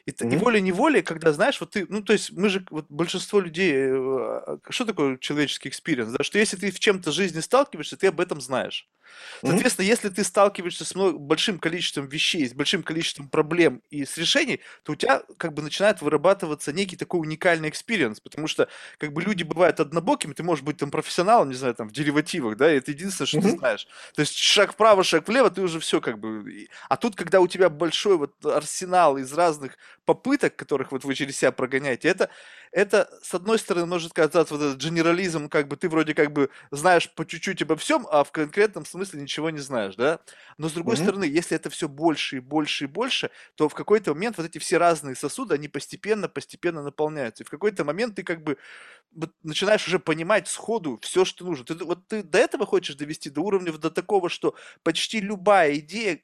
И, 0.06 0.10
mm-hmm. 0.10 0.34
и 0.34 0.36
волей-неволей, 0.36 1.02
когда, 1.02 1.32
знаешь, 1.32 1.60
вот 1.60 1.70
ты, 1.70 1.86
ну, 1.88 2.02
то 2.02 2.12
есть 2.12 2.32
мы 2.32 2.48
же, 2.48 2.64
вот 2.70 2.86
большинство 2.88 3.40
людей, 3.40 3.72
э, 3.72 3.94
а, 3.96 4.58
что 4.68 4.84
такое 4.84 5.16
человеческий 5.16 5.70
experience, 5.70 6.12
да, 6.12 6.22
что 6.22 6.38
если 6.38 6.56
ты 6.56 6.70
в 6.70 6.78
чем-то 6.78 7.10
в 7.10 7.14
жизни 7.14 7.40
сталкиваешься, 7.40 7.96
ты 7.96 8.08
об 8.08 8.20
этом 8.20 8.40
знаешь. 8.40 8.88
Соответственно, 9.40 9.84
mm-hmm. 9.84 9.88
если 9.88 10.08
ты 10.08 10.24
сталкиваешься 10.24 10.84
с 10.84 10.94
много, 10.94 11.18
большим 11.18 11.58
количеством 11.58 12.06
вещей, 12.06 12.48
с 12.48 12.54
большим 12.54 12.82
количеством 12.82 13.28
проблем 13.28 13.82
и 13.90 14.04
с 14.04 14.16
решений, 14.16 14.60
то 14.82 14.92
у 14.92 14.96
тебя 14.96 15.22
как 15.36 15.52
бы 15.52 15.62
начинает 15.62 16.02
вырабатываться 16.02 16.72
некий 16.72 16.96
такой 16.96 17.20
уникальный 17.20 17.68
experience, 17.68 18.20
потому 18.20 18.46
что 18.46 18.68
как 18.98 19.12
бы 19.12 19.22
люди 19.22 19.42
бывают 19.42 19.80
однобокими, 19.80 20.32
ты 20.32 20.42
можешь 20.42 20.64
быть 20.64 20.78
там 20.78 20.90
профессионалом, 20.90 21.48
не 21.48 21.54
знаю, 21.54 21.74
там 21.74 21.88
в 21.88 21.92
деривативах, 21.92 22.56
да, 22.56 22.72
и 22.72 22.78
это 22.78 22.90
единственное, 22.90 23.26
что 23.26 23.38
mm-hmm. 23.38 23.52
ты 23.52 23.58
знаешь. 23.58 23.86
То 24.14 24.20
есть 24.20 24.36
шаг 24.36 24.72
вправо, 24.72 25.04
шаг 25.04 25.28
влево, 25.28 25.33
ты 25.50 25.62
уже 25.62 25.80
все 25.80 26.00
как 26.00 26.18
бы... 26.18 26.68
А 26.88 26.96
тут, 26.96 27.16
когда 27.16 27.40
у 27.40 27.48
тебя 27.48 27.68
большой 27.68 28.16
вот 28.16 28.44
арсенал 28.44 29.16
из 29.18 29.32
разных 29.32 29.76
попыток, 30.04 30.56
которых 30.56 30.92
вот 30.92 31.04
вы 31.04 31.14
через 31.14 31.38
себя 31.38 31.52
прогоняете, 31.52 32.08
это, 32.08 32.30
это 32.74 33.08
с 33.22 33.32
одной 33.32 33.60
стороны, 33.60 33.86
может 33.86 34.12
казаться 34.12 34.52
вот 34.52 34.62
этот 34.62 34.82
генерализм, 34.82 35.48
как 35.48 35.68
бы 35.68 35.76
ты 35.76 35.88
вроде 35.88 36.12
как 36.12 36.32
бы 36.32 36.50
знаешь 36.72 37.08
по 37.14 37.24
чуть-чуть 37.24 37.62
обо 37.62 37.76
всем, 37.76 38.04
а 38.10 38.24
в 38.24 38.32
конкретном 38.32 38.84
смысле 38.84 39.22
ничего 39.22 39.50
не 39.50 39.60
знаешь, 39.60 39.94
да? 39.94 40.18
Но 40.58 40.68
с 40.68 40.72
другой 40.72 40.96
mm-hmm. 40.96 41.02
стороны, 41.02 41.24
если 41.24 41.56
это 41.56 41.70
все 41.70 41.88
больше 41.88 42.38
и 42.38 42.40
больше 42.40 42.84
и 42.84 42.86
больше, 42.88 43.30
то 43.54 43.68
в 43.68 43.74
какой-то 43.74 44.12
момент 44.12 44.38
вот 44.38 44.46
эти 44.46 44.58
все 44.58 44.78
разные 44.78 45.14
сосуды, 45.14 45.54
они 45.54 45.68
постепенно, 45.68 46.28
постепенно 46.28 46.82
наполняются. 46.82 47.44
И 47.44 47.46
в 47.46 47.50
какой-то 47.50 47.84
момент 47.84 48.16
ты 48.16 48.24
как 48.24 48.42
бы 48.42 48.58
начинаешь 49.44 49.86
уже 49.86 50.00
понимать 50.00 50.48
сходу 50.48 50.98
все, 51.00 51.24
что 51.24 51.44
нужно. 51.44 51.64
Ты, 51.64 51.74
вот 51.76 52.08
ты 52.08 52.24
до 52.24 52.38
этого 52.38 52.66
хочешь 52.66 52.96
довести 52.96 53.30
до 53.30 53.42
уровня 53.42 53.72
до 53.72 53.90
такого, 53.90 54.28
что 54.28 54.56
почти 54.82 55.20
любая 55.20 55.76
идея 55.76 56.20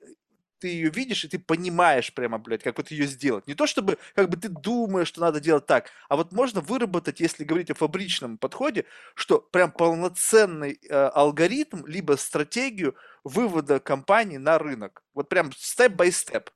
ты 0.61 0.68
ее 0.68 0.90
видишь, 0.90 1.25
и 1.25 1.29
ты 1.29 1.38
понимаешь 1.38 2.12
прямо, 2.12 2.38
блядь, 2.38 2.62
как 2.62 2.77
вот 2.77 2.90
ее 2.90 3.07
сделать. 3.07 3.46
Не 3.46 3.55
то 3.55 3.66
чтобы, 3.66 3.99
как 4.14 4.29
бы 4.29 4.37
ты 4.37 4.49
думаешь, 4.49 5.09
что 5.09 5.20
надо 5.20 5.40
делать 5.40 5.66
так, 5.66 5.90
а 6.09 6.16
вот 6.16 6.33
можно 6.33 6.61
выработать, 6.61 7.20
если 7.20 7.44
говорить 7.44 7.70
о 7.70 7.75
фабричном 7.75 8.38
подходе, 8.38 8.85
что 9.14 9.40
прям 9.40 9.73
полноценный 9.73 10.79
э, 10.88 10.94
алгоритм, 10.94 11.87
либо 11.87 12.14
стратегию 12.16 12.94
вывода 13.25 13.81
компании 13.81 14.37
на 14.37 14.59
рынок. 14.59 15.03
Вот 15.14 15.29
прям 15.29 15.53
степ-бай-степ. 15.53 16.51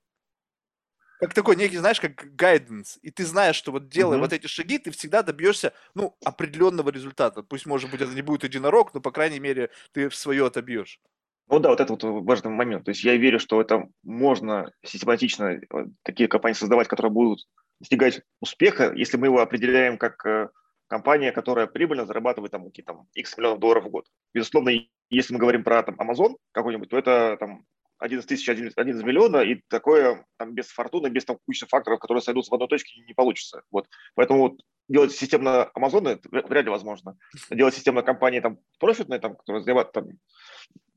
Как 1.20 1.32
такой 1.32 1.56
некий, 1.56 1.78
знаешь, 1.78 2.00
как 2.00 2.34
гайденс. 2.34 2.98
И 3.00 3.10
ты 3.10 3.24
знаешь, 3.24 3.56
что 3.56 3.72
вот 3.72 3.88
делая 3.88 4.18
mm-hmm. 4.18 4.20
вот 4.20 4.32
эти 4.32 4.46
шаги, 4.46 4.78
ты 4.78 4.90
всегда 4.90 5.22
добьешься, 5.22 5.72
ну, 5.94 6.16
определенного 6.24 6.90
результата. 6.90 7.42
Пусть, 7.42 7.66
может 7.66 7.90
быть, 7.90 8.00
это 8.00 8.12
не 8.12 8.22
будет 8.22 8.44
единорог, 8.44 8.92
но, 8.92 9.00
по 9.00 9.10
крайней 9.10 9.38
мере, 9.38 9.70
ты 9.92 10.10
свое 10.10 10.46
отобьешь. 10.46 11.00
Ну 11.48 11.58
да, 11.58 11.68
вот 11.70 11.80
это 11.80 11.92
вот 11.92 12.02
важный 12.02 12.50
момент. 12.50 12.84
То 12.84 12.90
есть 12.90 13.04
я 13.04 13.16
верю, 13.16 13.38
что 13.38 13.60
это 13.60 13.86
можно 14.02 14.72
систематично 14.84 15.44
э, 15.52 15.60
такие 16.02 16.28
компании 16.28 16.54
создавать, 16.54 16.88
которые 16.88 17.12
будут 17.12 17.46
достигать 17.80 18.22
успеха, 18.40 18.92
если 18.94 19.18
мы 19.18 19.26
его 19.26 19.40
определяем 19.40 19.98
как 19.98 20.24
э, 20.24 20.48
компания, 20.86 21.32
которая 21.32 21.66
прибыльно 21.66 22.06
зарабатывает 22.06 22.52
там 22.52 22.64
какие-то 22.64 23.04
X 23.14 23.36
миллионов 23.36 23.60
долларов 23.60 23.84
в 23.84 23.90
год. 23.90 24.06
Безусловно, 24.32 24.70
если 25.10 25.34
мы 25.34 25.38
говорим 25.38 25.64
про 25.64 25.82
там 25.82 25.96
Amazon 26.00 26.36
какой-нибудь, 26.52 26.88
то 26.88 26.96
это 26.96 27.36
там 27.38 27.64
один 27.98 28.20
из 28.20 28.26
тысяч, 28.26 28.48
один, 28.48 28.70
один 28.76 28.96
из 28.96 29.02
миллиона, 29.02 29.38
и 29.38 29.62
такое 29.68 30.24
там 30.36 30.54
без 30.54 30.68
фортуны, 30.68 31.08
без 31.08 31.24
там 31.24 31.38
кучи 31.46 31.66
факторов, 31.66 32.00
которые 32.00 32.22
сойдутся 32.22 32.50
в 32.50 32.54
одной 32.54 32.68
точке, 32.68 33.00
не 33.02 33.14
получится. 33.14 33.62
Вот. 33.70 33.86
Поэтому 34.14 34.40
вот 34.40 34.60
делать 34.88 35.12
системно 35.12 35.70
Amazon 35.76 36.20
вряд 36.30 36.64
ли 36.64 36.70
возможно. 36.70 37.16
Делать 37.50 37.74
системно 37.74 38.02
компании 38.02 38.40
там 38.40 38.58
профитные, 38.78 39.20
там, 39.20 39.36
которые 39.36 39.62
занимают 39.62 39.92
там 39.92 40.08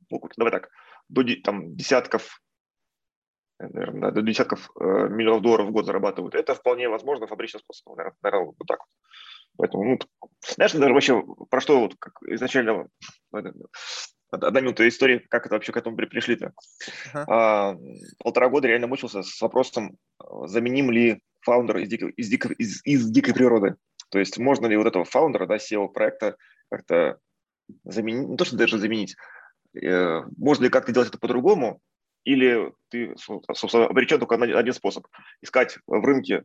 ну, 0.10 0.22
давай 0.38 0.52
так, 0.52 0.70
до 1.10 1.24
там, 1.44 1.76
десятков, 1.76 2.42
наверное, 3.60 4.12
до 4.12 4.22
десятков 4.22 4.70
э, 4.80 4.84
миллионов 4.84 5.42
долларов 5.42 5.68
в 5.68 5.72
год 5.72 5.86
зарабатывают. 5.86 6.36
Это 6.36 6.56
вполне 6.56 6.90
возможно 6.90 7.28
фабричным 7.28 7.62
способом, 7.62 7.98
наверное, 7.98 8.18
наверное 8.22 8.46
вот 8.48 8.68
так 8.68 8.80
вот. 8.80 8.90
Поэтому, 9.58 9.84
ну, 9.84 10.00
знаешь, 10.56 10.74
даже 10.74 10.94
вообще 10.94 11.24
про 11.50 11.62
что 11.62 11.80
вот 11.80 11.96
как 12.00 12.22
изначально 12.28 12.88
одна 14.32 14.62
минута 14.62 14.88
истории, 14.88 15.26
как 15.30 15.46
это 15.46 15.56
вообще 15.56 15.72
к 15.72 15.78
этому 15.78 15.96
пришли-то. 15.96 16.54
Uh-huh. 17.14 17.24
А, 17.28 17.76
полтора 18.20 18.50
года 18.50 18.68
реально 18.68 18.88
мучился 18.88 19.24
с 19.24 19.42
вопросом, 19.42 19.98
заменим 20.46 20.92
ли 20.92 21.22
фаундера 21.42 21.82
из 21.82 21.90
дикой, 21.90 22.12
из, 22.12 22.32
из, 22.32 22.86
из 22.86 23.10
дикой 23.10 23.34
природы. 23.34 23.76
То 24.10 24.20
есть 24.20 24.38
можно 24.38 24.68
ли 24.68 24.78
вот 24.78 24.88
этого 24.88 25.06
фаундера, 25.06 25.48
да, 25.48 25.58
SEO 25.58 25.88
проекта 25.90 26.36
как-то 26.70 27.20
заменить, 27.84 28.30
не 28.30 28.38
то, 28.38 28.46
что 28.46 28.58
даже 28.58 28.78
заменить, 28.78 29.16
можно 29.74 30.64
ли 30.64 30.70
как-то 30.70 30.92
делать 30.92 31.10
это 31.10 31.20
по-другому, 31.20 31.82
или 32.24 32.74
ты, 32.90 33.16
собственно, 33.18 33.86
обречен 33.86 34.20
только 34.20 34.38
на 34.38 34.46
один 34.58 34.74
способ– 34.74 35.08
искать 35.42 35.78
в 35.88 36.04
рынке 36.04 36.44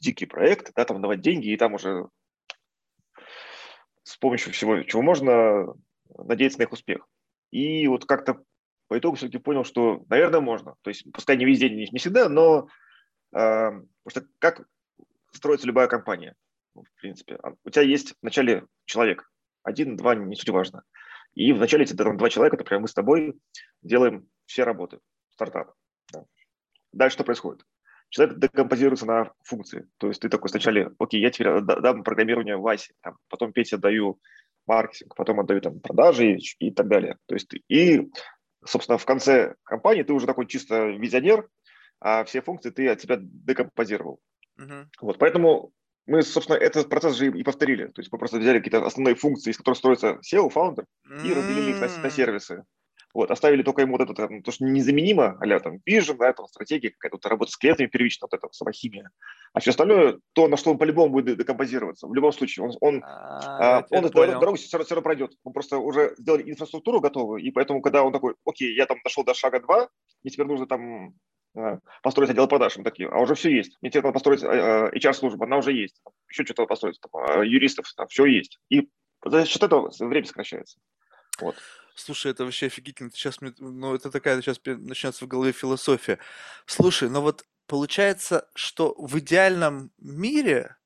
дикий 0.00 0.26
проект, 0.26 0.72
да, 0.74 0.84
там 0.84 1.02
давать 1.02 1.20
деньги, 1.20 1.48
и 1.48 1.56
там 1.56 1.74
уже 1.74 2.08
с 4.02 4.16
помощью 4.16 4.52
всего, 4.52 4.82
чего 4.82 5.02
можно, 5.02 5.74
надеяться 6.16 6.58
на 6.58 6.64
их 6.64 6.72
успех. 6.72 7.06
И 7.50 7.88
вот 7.88 8.04
как-то 8.04 8.42
по 8.88 8.98
итогу 8.98 9.16
все-таки 9.16 9.38
понял, 9.38 9.64
что, 9.64 10.04
наверное, 10.08 10.40
можно. 10.40 10.76
То 10.82 10.90
есть, 10.90 11.10
пускай 11.12 11.36
не 11.36 11.44
везде, 11.44 11.68
не, 11.68 11.88
не 11.90 11.98
всегда, 11.98 12.28
но 12.28 12.68
э, 13.34 13.70
просто 14.04 14.28
как 14.38 14.66
строится 15.32 15.66
любая 15.66 15.88
компания, 15.88 16.36
в 16.74 16.84
принципе. 17.00 17.38
А 17.42 17.54
у 17.64 17.70
тебя 17.70 17.82
есть 17.82 18.14
вначале 18.22 18.66
человек, 18.84 19.28
один, 19.62 19.96
два, 19.96 20.14
не 20.14 20.36
суть 20.36 20.50
важно. 20.50 20.84
И 21.36 21.52
вначале 21.52 21.84
эти 21.84 21.92
там, 21.92 22.16
два 22.16 22.30
человека, 22.30 22.56
например, 22.56 22.80
мы 22.80 22.88
с 22.88 22.94
тобой 22.94 23.38
делаем 23.82 24.26
все 24.46 24.64
работы, 24.64 24.98
стартап. 25.30 25.74
Да. 26.12 26.24
Дальше 26.92 27.16
что 27.16 27.24
происходит? 27.24 27.64
Человек 28.08 28.38
декомпозируется 28.38 29.04
на 29.04 29.32
функции. 29.44 29.86
То 29.98 30.08
есть 30.08 30.22
ты 30.22 30.30
такой 30.30 30.48
сначала, 30.48 30.94
окей, 30.98 31.20
я 31.20 31.30
теперь 31.30 31.60
дам 31.60 32.02
программирование 32.04 32.56
Васе, 32.56 32.94
там, 33.02 33.18
потом 33.28 33.52
Пете 33.52 33.76
отдаю 33.76 34.18
маркетинг, 34.66 35.14
потом 35.14 35.40
отдаю 35.40 35.60
там 35.60 35.80
продажи 35.80 36.36
и, 36.36 36.40
и 36.58 36.70
так 36.70 36.88
далее. 36.88 37.18
То 37.26 37.34
есть 37.34 37.52
и, 37.68 38.10
собственно, 38.64 38.96
в 38.96 39.04
конце 39.04 39.56
компании 39.62 40.04
ты 40.04 40.14
уже 40.14 40.26
такой 40.26 40.46
чисто 40.46 40.86
визионер, 40.86 41.48
а 42.00 42.24
все 42.24 42.40
функции 42.40 42.70
ты 42.70 42.88
от 42.88 43.00
себя 43.02 43.18
декомпозировал. 43.20 44.20
Uh-huh. 44.58 44.86
Вот, 45.02 45.18
поэтому 45.18 45.72
мы, 46.06 46.22
собственно, 46.22 46.56
этот 46.56 46.88
процесс 46.88 47.16
же 47.16 47.26
и 47.28 47.42
повторили. 47.42 47.86
То 47.86 48.00
есть 48.00 48.12
мы 48.12 48.18
просто 48.18 48.38
взяли 48.38 48.58
какие-то 48.58 48.84
основные 48.84 49.14
функции, 49.14 49.50
из 49.50 49.56
которых 49.56 49.78
строится 49.78 50.20
SEO, 50.22 50.48
фаундер, 50.50 50.86
и 51.24 51.32
разделили 51.32 51.70
их 51.70 51.80
на, 51.80 51.88
на 52.02 52.10
сервисы. 52.10 52.64
Вот, 53.16 53.30
оставили 53.30 53.62
только 53.62 53.80
ему 53.80 53.96
вот 53.96 54.02
это, 54.02 54.12
там, 54.12 54.42
то, 54.42 54.52
что 54.52 54.64
незаменимо, 54.64 55.38
а 55.40 55.60
там 55.60 55.78
Vision, 55.88 56.18
да, 56.18 56.34
там, 56.34 56.46
стратегия, 56.48 56.90
какая-то 56.90 57.30
работа 57.30 57.50
с 57.50 57.56
клиентами 57.56 57.86
первично, 57.86 58.28
вот 58.30 58.36
это 58.36 58.52
сама 58.52 58.72
химия. 58.72 59.10
А 59.54 59.60
все 59.60 59.70
остальное, 59.70 60.18
то, 60.34 60.48
на 60.48 60.58
что 60.58 60.70
он 60.70 60.76
по-любому 60.76 61.08
будет 61.08 61.38
декомпозироваться. 61.38 62.06
В 62.06 62.14
любом 62.14 62.32
случае, 62.32 62.66
он, 62.66 62.76
он, 62.82 63.02
а, 63.02 63.78
а, 63.78 63.86
он 63.88 64.04
эту 64.04 64.12
дорогу 64.12 64.56
все, 64.56 64.66
все 64.66 64.94
равно 64.94 65.02
пройдет. 65.02 65.32
Он 65.44 65.54
просто 65.54 65.78
уже 65.78 66.14
сделали 66.18 66.50
инфраструктуру 66.50 67.00
готовую, 67.00 67.42
и 67.42 67.50
поэтому, 67.50 67.80
когда 67.80 68.02
он 68.02 68.12
такой, 68.12 68.34
окей, 68.44 68.76
я 68.76 68.84
там 68.84 68.98
дошел 69.02 69.24
до 69.24 69.32
шага 69.32 69.60
2, 69.60 69.88
мне 70.22 70.30
теперь 70.30 70.46
нужно 70.46 70.66
там 70.66 71.14
построить 72.02 72.30
отдел 72.30 72.48
продаж, 72.48 72.76
мы 72.76 72.84
такие, 72.84 73.08
а 73.08 73.18
уже 73.20 73.34
все 73.34 73.50
есть. 73.50 73.76
Мне 73.80 73.90
тебе 73.90 74.02
надо 74.02 74.12
построить 74.12 74.42
HR-службу, 74.42 75.44
она 75.44 75.58
уже 75.58 75.72
есть. 75.72 76.00
Еще 76.28 76.44
что-то 76.44 76.66
построить, 76.66 77.00
там, 77.00 77.42
юристов, 77.42 77.92
там, 77.96 78.06
все 78.08 78.26
есть. 78.26 78.58
И 78.68 78.88
за 79.24 79.44
счет 79.46 79.62
этого 79.62 79.90
время 79.98 80.26
сокращается. 80.26 80.78
Вот. 81.40 81.56
Слушай, 81.94 82.32
это 82.32 82.44
вообще 82.44 82.66
офигительно. 82.66 83.10
Сейчас 83.10 83.40
мне, 83.40 83.54
ну, 83.58 83.94
это 83.94 84.10
такая 84.10 84.40
сейчас 84.42 84.60
начнется 84.64 85.24
в 85.24 85.28
голове 85.28 85.52
философия. 85.52 86.18
Слушай, 86.66 87.08
ну 87.08 87.22
вот 87.22 87.44
получается, 87.66 88.48
что 88.54 88.94
в 88.98 89.18
идеальном 89.18 89.90
мире 89.98 90.76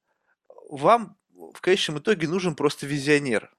вам 0.68 1.16
в 1.34 1.60
конечном 1.60 1.98
итоге 1.98 2.28
нужен 2.28 2.54
просто 2.54 2.86
визионер. 2.86 3.50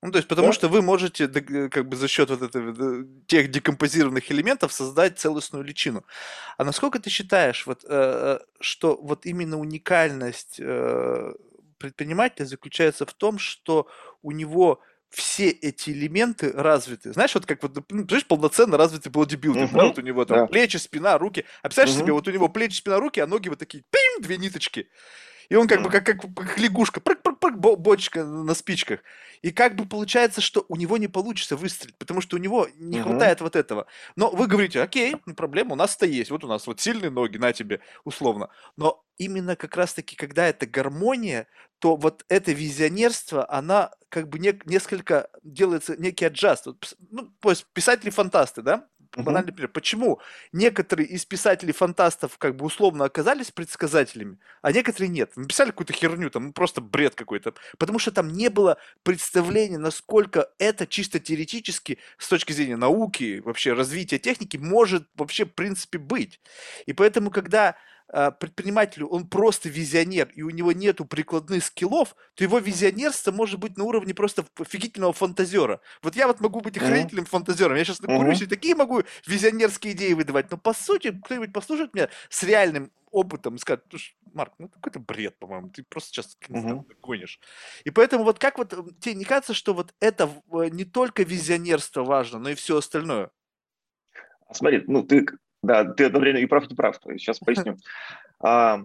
Ну, 0.00 0.12
то 0.12 0.18
есть, 0.18 0.28
потому 0.28 0.48
да. 0.48 0.52
что 0.52 0.68
вы 0.68 0.80
можете, 0.80 1.26
как 1.26 1.88
бы 1.88 1.96
за 1.96 2.06
счет 2.06 2.30
вот 2.30 2.42
этого, 2.42 3.04
тех 3.26 3.50
декомпозированных 3.50 4.30
элементов 4.30 4.72
создать 4.72 5.18
целостную 5.18 5.64
личину. 5.64 6.04
А 6.56 6.64
насколько 6.64 7.00
ты 7.00 7.10
считаешь, 7.10 7.66
вот, 7.66 7.84
э, 7.84 7.88
э, 7.88 8.38
что 8.60 8.96
вот 9.02 9.26
именно 9.26 9.58
уникальность 9.58 10.60
э, 10.60 11.32
предпринимателя 11.78 12.46
заключается 12.46 13.06
в 13.06 13.12
том, 13.12 13.38
что 13.38 13.88
у 14.22 14.30
него 14.30 14.80
все 15.10 15.48
эти 15.48 15.90
элементы 15.90 16.52
развиты. 16.52 17.12
Знаешь, 17.12 17.34
вот 17.34 17.46
как 17.46 17.62
вот, 17.62 17.78
ну, 17.90 18.04
знаешь, 18.06 18.26
полноценно 18.26 18.76
развитый 18.76 19.10
бодибилдинг, 19.10 19.72
uh-huh. 19.72 19.76
да, 19.76 19.84
вот 19.86 19.98
у 19.98 20.02
него 20.02 20.24
там 20.26 20.38
да. 20.38 20.46
плечи, 20.46 20.76
спина, 20.76 21.18
руки. 21.18 21.44
А 21.62 21.68
представляешь 21.68 21.96
uh-huh. 21.96 22.02
себе, 22.02 22.12
вот 22.12 22.28
у 22.28 22.30
него 22.30 22.48
плечи, 22.48 22.76
спина, 22.76 23.00
руки, 23.00 23.18
а 23.18 23.26
ноги 23.26 23.48
вот 23.48 23.58
такие, 23.58 23.82
пим, 23.90 24.22
две 24.22 24.36
ниточки. 24.36 24.88
И 25.48 25.54
он 25.54 25.66
как 25.66 25.82
бы 25.82 25.90
как, 25.90 26.04
как, 26.04 26.20
как 26.20 26.58
лягушка, 26.58 27.00
прыг, 27.00 27.22
прыг, 27.22 27.38
прыг, 27.38 27.56
бочка 27.56 28.24
на 28.24 28.54
спичках. 28.54 29.00
И 29.40 29.50
как 29.50 29.76
бы 29.76 29.86
получается, 29.86 30.40
что 30.40 30.64
у 30.68 30.76
него 30.76 30.98
не 30.98 31.08
получится 31.08 31.56
выстрелить, 31.56 31.96
потому 31.96 32.20
что 32.20 32.36
у 32.36 32.38
него 32.38 32.68
не 32.76 33.00
хватает 33.00 33.40
вот 33.40 33.56
этого. 33.56 33.86
Но 34.16 34.30
вы 34.30 34.46
говорите, 34.46 34.82
окей, 34.82 35.16
не 35.26 35.34
проблема, 35.34 35.72
у 35.72 35.76
нас-то 35.76 36.06
есть. 36.06 36.30
Вот 36.30 36.44
у 36.44 36.48
нас 36.48 36.66
вот 36.66 36.80
сильные 36.80 37.10
ноги, 37.10 37.38
на 37.38 37.52
тебе, 37.52 37.80
условно. 38.04 38.50
Но 38.76 39.04
именно 39.16 39.56
как 39.56 39.76
раз-таки, 39.76 40.16
когда 40.16 40.46
это 40.46 40.66
гармония, 40.66 41.46
то 41.78 41.96
вот 41.96 42.24
это 42.28 42.52
визионерство, 42.52 43.50
она 43.50 43.92
как 44.08 44.28
бы 44.28 44.38
не, 44.38 44.58
несколько 44.64 45.30
делается 45.42 45.96
некий 45.96 46.24
аджаст. 46.24 46.66
Ну, 47.10 47.32
писатели-фантасты, 47.72 48.62
да, 48.62 48.86
банальный 49.16 49.52
пример. 49.52 49.70
Почему 49.70 50.20
некоторые 50.52 51.08
из 51.08 51.24
писателей-фантастов 51.24 52.38
как 52.38 52.56
бы 52.56 52.64
условно 52.64 53.04
оказались 53.04 53.50
предсказателями, 53.50 54.38
а 54.62 54.72
некоторые 54.72 55.08
нет? 55.08 55.36
Написали 55.36 55.70
какую-то 55.70 55.92
херню, 55.92 56.30
там 56.30 56.46
ну, 56.46 56.52
просто 56.52 56.80
бред 56.80 57.14
какой-то. 57.14 57.54
Потому 57.78 57.98
что 57.98 58.10
там 58.10 58.28
не 58.28 58.48
было 58.48 58.78
представления, 59.02 59.78
насколько 59.78 60.50
это 60.58 60.86
чисто 60.86 61.18
теоретически 61.18 61.98
с 62.18 62.28
точки 62.28 62.52
зрения 62.52 62.76
науки, 62.76 63.40
вообще 63.44 63.72
развития 63.72 64.18
техники 64.18 64.56
может 64.56 65.08
вообще 65.14 65.44
в 65.44 65.54
принципе 65.54 65.98
быть. 65.98 66.40
И 66.86 66.92
поэтому, 66.92 67.30
когда 67.30 67.76
предпринимателю, 68.08 69.06
он 69.08 69.28
просто 69.28 69.68
визионер, 69.68 70.30
и 70.34 70.42
у 70.42 70.50
него 70.50 70.72
нету 70.72 71.04
прикладных 71.04 71.64
скиллов, 71.64 72.16
то 72.34 72.42
его 72.42 72.58
визионерство 72.58 73.32
может 73.32 73.60
быть 73.60 73.76
на 73.76 73.84
уровне 73.84 74.14
просто 74.14 74.46
офигительного 74.58 75.12
фантазера. 75.12 75.80
Вот 76.02 76.16
я 76.16 76.26
вот 76.26 76.40
могу 76.40 76.60
быть 76.60 76.78
охранителем 76.78 77.24
mm-hmm. 77.24 77.28
фантазером, 77.28 77.76
я 77.76 77.84
сейчас 77.84 78.00
накурюсь 78.00 78.40
mm-hmm. 78.40 78.46
и 78.46 78.48
такие 78.48 78.74
могу 78.74 79.02
визионерские 79.26 79.92
идеи 79.92 80.14
выдавать, 80.14 80.50
но 80.50 80.56
по 80.56 80.72
сути 80.72 81.12
кто-нибудь 81.24 81.52
послушает 81.52 81.92
меня 81.92 82.08
с 82.30 82.42
реальным 82.42 82.90
опытом 83.10 83.56
и 83.56 83.58
скажет, 83.58 83.84
Марк, 84.32 84.54
ну 84.58 84.68
какой-то 84.68 85.00
бред, 85.00 85.38
по-моему, 85.38 85.68
ты 85.70 85.82
просто 85.82 86.10
сейчас 86.10 86.36
uh-huh. 86.48 86.84
гонишь. 87.00 87.40
И 87.84 87.90
поэтому 87.90 88.24
вот 88.24 88.38
как 88.38 88.58
вот 88.58 88.74
тебе 89.00 89.14
не 89.14 89.24
кажется, 89.24 89.54
что 89.54 89.74
вот 89.74 89.94
это 90.00 90.30
не 90.70 90.84
только 90.84 91.22
визионерство 91.22 92.04
важно, 92.04 92.38
но 92.38 92.50
и 92.50 92.54
все 92.54 92.78
остальное? 92.78 93.30
Смотри, 94.52 94.84
ну 94.86 95.02
ты 95.02 95.26
да, 95.62 95.84
ты 95.84 96.04
одновременно 96.04 96.42
и 96.42 96.46
прав, 96.46 96.70
и 96.70 96.74
прав. 96.74 96.98
Сейчас 97.02 97.38
поясню. 97.38 97.76
А, 98.40 98.78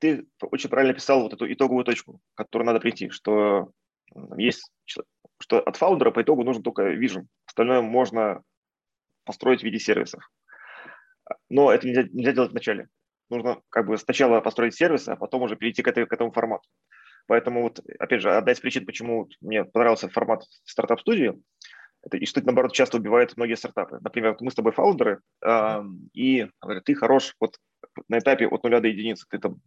ты 0.00 0.26
очень 0.40 0.68
правильно 0.68 0.92
писал 0.92 1.22
вот 1.22 1.32
эту 1.32 1.52
итоговую 1.52 1.84
точку, 1.84 2.20
к 2.34 2.38
которой 2.38 2.64
надо 2.64 2.80
прийти, 2.80 3.10
что 3.10 3.70
есть, 4.36 4.72
что 4.84 5.58
от 5.60 5.76
фаундера 5.76 6.10
по 6.10 6.20
итогу 6.20 6.42
нужен 6.42 6.64
только 6.64 6.92
vision. 6.92 7.26
Остальное 7.46 7.80
можно 7.80 8.42
построить 9.24 9.60
в 9.60 9.62
виде 9.62 9.78
сервисов. 9.78 10.28
Но 11.48 11.72
это 11.72 11.86
нельзя, 11.86 12.02
нельзя 12.10 12.32
делать 12.32 12.50
вначале. 12.50 12.88
Нужно 13.30 13.62
как 13.68 13.86
бы 13.86 13.96
сначала 13.96 14.40
построить 14.40 14.74
сервисы, 14.74 15.10
а 15.10 15.16
потом 15.16 15.42
уже 15.42 15.54
перейти 15.56 15.82
к, 15.82 15.88
этой, 15.88 16.06
к 16.06 16.12
этому 16.12 16.32
формату. 16.32 16.68
Поэтому 17.26 17.62
вот, 17.62 17.80
опять 17.98 18.20
же, 18.20 18.34
одна 18.34 18.52
из 18.52 18.60
причин, 18.60 18.84
почему 18.84 19.28
мне 19.40 19.64
понравился 19.64 20.08
формат 20.08 20.42
стартап-студии, 20.64 21.40
это, 22.02 22.16
и 22.16 22.26
что 22.26 22.40
это, 22.40 22.48
наоборот, 22.48 22.72
часто 22.72 22.96
убивает 22.96 23.36
многие 23.36 23.54
стартапы. 23.54 23.98
Например, 24.00 24.36
мы 24.40 24.50
с 24.50 24.54
тобой 24.54 24.72
фаундеры, 24.72 25.20
э, 25.44 25.84
и 26.12 26.48
говорят, 26.60 26.84
ты 26.84 26.94
хорош 26.94 27.34
вот 27.40 27.58
на 28.08 28.18
этапе 28.18 28.46
от 28.46 28.62
нуля 28.64 28.80
до 28.80 28.88
единицы. 28.88 29.26
Ты 29.30 29.38
там 29.38 29.60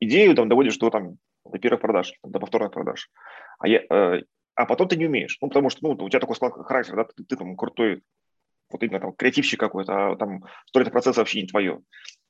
идею 0.00 0.34
там 0.34 0.48
доводишь 0.48 0.76
до, 0.78 0.90
там, 0.90 1.18
до 1.44 1.58
первых 1.58 1.80
продаж, 1.80 2.12
до 2.24 2.40
повторных 2.40 2.72
продаж. 2.72 3.10
А, 3.58 3.68
я, 3.68 3.82
э, 3.88 4.22
а 4.54 4.66
потом 4.66 4.88
ты 4.88 4.96
не 4.96 5.06
умеешь. 5.06 5.38
Ну, 5.40 5.48
потому 5.48 5.70
что 5.70 5.86
ну, 5.86 6.04
у 6.04 6.08
тебя 6.08 6.20
такой 6.20 6.34
склад 6.34 6.54
характер, 6.54 6.96
да, 6.96 7.04
ты, 7.04 7.24
ты 7.24 7.36
там 7.36 7.56
крутой, 7.56 8.02
вот 8.70 8.82
именно 8.82 9.00
там 9.00 9.12
креативщик 9.12 9.60
какой-то, 9.60 10.12
а 10.12 10.16
там 10.16 10.44
сторит 10.66 10.90
процесс 10.90 11.16
вообще 11.16 11.42
не 11.42 11.48
твое. 11.48 11.80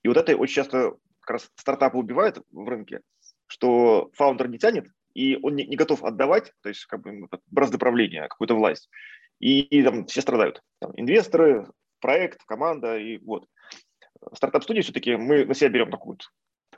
И 0.02 0.08
вот 0.08 0.16
это 0.18 0.36
очень 0.36 0.54
часто 0.54 0.94
как 1.20 1.30
раз 1.30 1.50
стартапы 1.56 1.96
убивают 1.96 2.42
в 2.50 2.68
рынке, 2.68 3.00
что 3.46 4.10
фаундер 4.14 4.48
не 4.48 4.58
тянет, 4.58 4.88
и 5.14 5.38
он 5.42 5.56
не, 5.56 5.64
не 5.66 5.76
готов 5.76 6.04
отдавать, 6.04 6.52
то 6.62 6.68
есть 6.68 6.84
как 6.84 7.00
бы 7.00 7.28
бразды 7.46 7.78
правления, 7.78 8.28
какую-то 8.28 8.54
власть 8.54 8.90
и, 9.38 9.60
и 9.60 9.82
там 9.82 10.06
все 10.06 10.20
страдают. 10.20 10.62
Там, 10.80 10.92
инвесторы, 10.96 11.66
проект, 12.00 12.44
команда 12.44 12.98
и 12.98 13.18
вот. 13.18 13.46
Стартап-студии 14.34 14.80
все-таки 14.80 15.16
мы 15.16 15.44
на 15.44 15.54
себя 15.54 15.70
берем 15.70 15.90
такую 15.90 16.18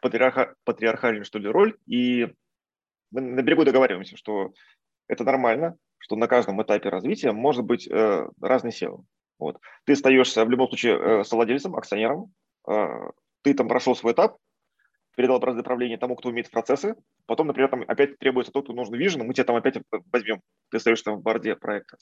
патриарха, 0.00 0.54
патриархальную, 0.64 1.24
что 1.24 1.38
ли, 1.38 1.48
роль, 1.48 1.76
и 1.86 2.28
мы 3.10 3.20
на 3.20 3.42
берегу 3.42 3.64
договариваемся, 3.64 4.16
что 4.16 4.52
это 5.08 5.24
нормально, 5.24 5.76
что 5.98 6.16
на 6.16 6.28
каждом 6.28 6.62
этапе 6.62 6.88
развития 6.88 7.32
может 7.32 7.64
быть 7.64 7.88
э, 7.88 8.28
разный 8.40 8.70
SEO. 8.70 9.04
Вот. 9.38 9.58
Ты 9.84 9.94
остаешься 9.94 10.44
в 10.44 10.50
любом 10.50 10.68
случае 10.68 10.98
э, 10.98 11.24
совладельцем, 11.24 11.74
акционером, 11.74 12.32
э, 12.68 12.86
ты 13.42 13.54
там 13.54 13.68
прошел 13.68 13.96
свой 13.96 14.12
этап, 14.12 14.36
передал 15.16 15.40
бразды 15.40 15.62
правления 15.62 15.98
тому, 15.98 16.16
кто 16.16 16.28
умеет 16.28 16.50
процессы, 16.50 16.94
потом, 17.26 17.48
например, 17.48 17.70
там 17.70 17.84
опять 17.86 18.18
требуется 18.18 18.52
тот, 18.52 18.64
кто 18.64 18.72
нужен 18.72 18.94
вижен, 18.94 19.26
мы 19.26 19.34
тебя 19.34 19.44
там 19.44 19.56
опять 19.56 19.78
возьмем, 20.12 20.40
ты 20.70 20.76
остаешься 20.76 21.04
там 21.06 21.16
в 21.16 21.22
борде 21.22 21.56
проекта. 21.56 21.96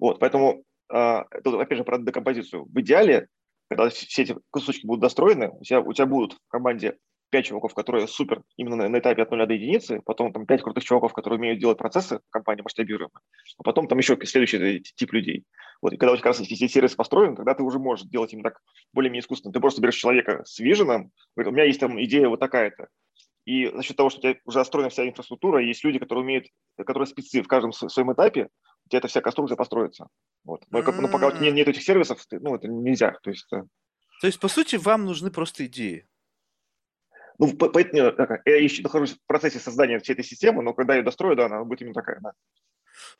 Вот, 0.00 0.18
поэтому, 0.18 0.64
э, 0.92 1.22
тут, 1.44 1.60
опять 1.60 1.78
же, 1.78 1.84
про 1.84 1.98
декомпозицию. 1.98 2.64
В 2.64 2.80
идеале, 2.80 3.28
когда 3.68 3.88
все 3.90 4.22
эти 4.22 4.36
кусочки 4.50 4.86
будут 4.86 5.02
достроены, 5.02 5.50
у 5.50 5.62
тебя, 5.62 5.80
у 5.80 5.92
тебя 5.92 6.06
будут 6.06 6.32
в 6.32 6.48
команде 6.48 6.96
5 7.30 7.46
чуваков, 7.46 7.74
которые 7.74 8.08
супер 8.08 8.42
именно 8.56 8.76
на, 8.76 8.88
на 8.88 8.98
этапе 8.98 9.22
от 9.22 9.30
нуля 9.30 9.46
до 9.46 9.54
единицы, 9.54 10.00
потом 10.04 10.32
там 10.32 10.46
5 10.46 10.62
крутых 10.62 10.82
чуваков, 10.82 11.12
которые 11.12 11.38
умеют 11.38 11.60
делать 11.60 11.78
процессы 11.78 12.18
в 12.18 12.30
компании 12.30 12.62
масштабируемые, 12.62 13.20
а 13.58 13.62
потом 13.62 13.86
там 13.86 13.98
еще 13.98 14.18
следующий 14.24 14.82
тип 14.96 15.12
людей. 15.12 15.44
Вот, 15.80 15.92
и 15.92 15.96
когда 15.96 16.12
у 16.12 16.16
тебя 16.16 16.22
как 16.22 16.38
раз 16.38 16.40
эти 16.40 16.66
сервисы 16.66 16.96
построены, 16.96 17.36
тогда 17.36 17.54
ты 17.54 17.62
уже 17.62 17.78
можешь 17.78 18.06
делать 18.06 18.32
им 18.32 18.42
так 18.42 18.60
более-менее 18.92 19.20
искусственно. 19.20 19.52
Ты 19.52 19.60
просто 19.60 19.80
берешь 19.80 19.94
человека 19.94 20.42
с 20.44 20.58
виженом, 20.58 21.12
говорит, 21.36 21.52
у 21.52 21.54
меня 21.54 21.64
есть 21.64 21.80
там 21.80 22.02
идея 22.02 22.28
вот 22.28 22.40
такая-то. 22.40 22.88
И 23.46 23.66
за 23.68 23.82
счет 23.82 23.96
того, 23.96 24.10
что 24.10 24.18
у 24.18 24.22
тебя 24.22 24.36
уже 24.44 24.60
отстроена 24.60 24.90
вся 24.90 25.08
инфраструктура, 25.08 25.62
есть 25.62 25.82
люди, 25.82 25.98
которые 25.98 26.24
умеют, 26.24 26.46
которые 26.76 27.06
спецы 27.06 27.42
в 27.42 27.48
каждом 27.48 27.72
своем 27.72 28.12
этапе, 28.12 28.48
у 28.84 28.88
тебя 28.88 28.98
эта 28.98 29.08
вся 29.08 29.20
конструкция 29.20 29.56
построится. 29.56 30.08
Вот. 30.44 30.64
Но, 30.70 30.80
mm-hmm. 30.80 31.00
ну, 31.00 31.08
пока 31.08 31.32
нет, 31.38 31.54
нет 31.54 31.68
этих 31.68 31.82
сервисов, 31.82 32.24
ну, 32.30 32.54
это 32.54 32.68
нельзя. 32.68 33.16
То 33.22 33.30
есть, 33.30 33.50
э. 33.52 33.62
то 34.20 34.26
есть, 34.26 34.40
по 34.40 34.48
сути, 34.48 34.76
вам 34.76 35.04
нужны 35.04 35.30
просто 35.30 35.66
идеи. 35.66 36.06
Ну, 37.38 37.56
поэтому 37.56 38.12
я 38.44 38.56
еще 38.56 38.82
нахожусь 38.82 39.14
в 39.14 39.26
процессе 39.26 39.58
создания 39.58 39.98
всей 39.98 40.12
этой 40.12 40.24
системы, 40.24 40.62
но 40.62 40.74
когда 40.74 40.94
я 40.94 41.02
дострою, 41.02 41.36
да, 41.36 41.46
она 41.46 41.64
будет 41.64 41.80
именно 41.80 41.94
такая, 41.94 42.20
да. 42.20 42.32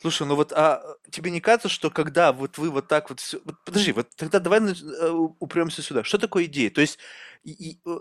Слушай, 0.00 0.26
ну 0.26 0.36
вот, 0.36 0.52
а 0.52 0.82
тебе 1.10 1.30
не 1.30 1.40
кажется, 1.40 1.68
что 1.68 1.90
когда 1.90 2.32
вот 2.32 2.58
вы 2.58 2.70
вот 2.70 2.88
так 2.88 3.10
вот 3.10 3.20
все... 3.20 3.40
Вот, 3.44 3.56
подожди, 3.64 3.92
вот 3.92 4.08
тогда 4.16 4.38
давай 4.38 4.60
э, 4.60 5.10
упремся 5.38 5.82
сюда. 5.82 6.04
Что 6.04 6.18
такое 6.18 6.44
идея? 6.44 6.70
То 6.70 6.80
есть 6.80 6.98
и, 7.44 7.50
и, 7.52 7.80
э, 7.86 7.98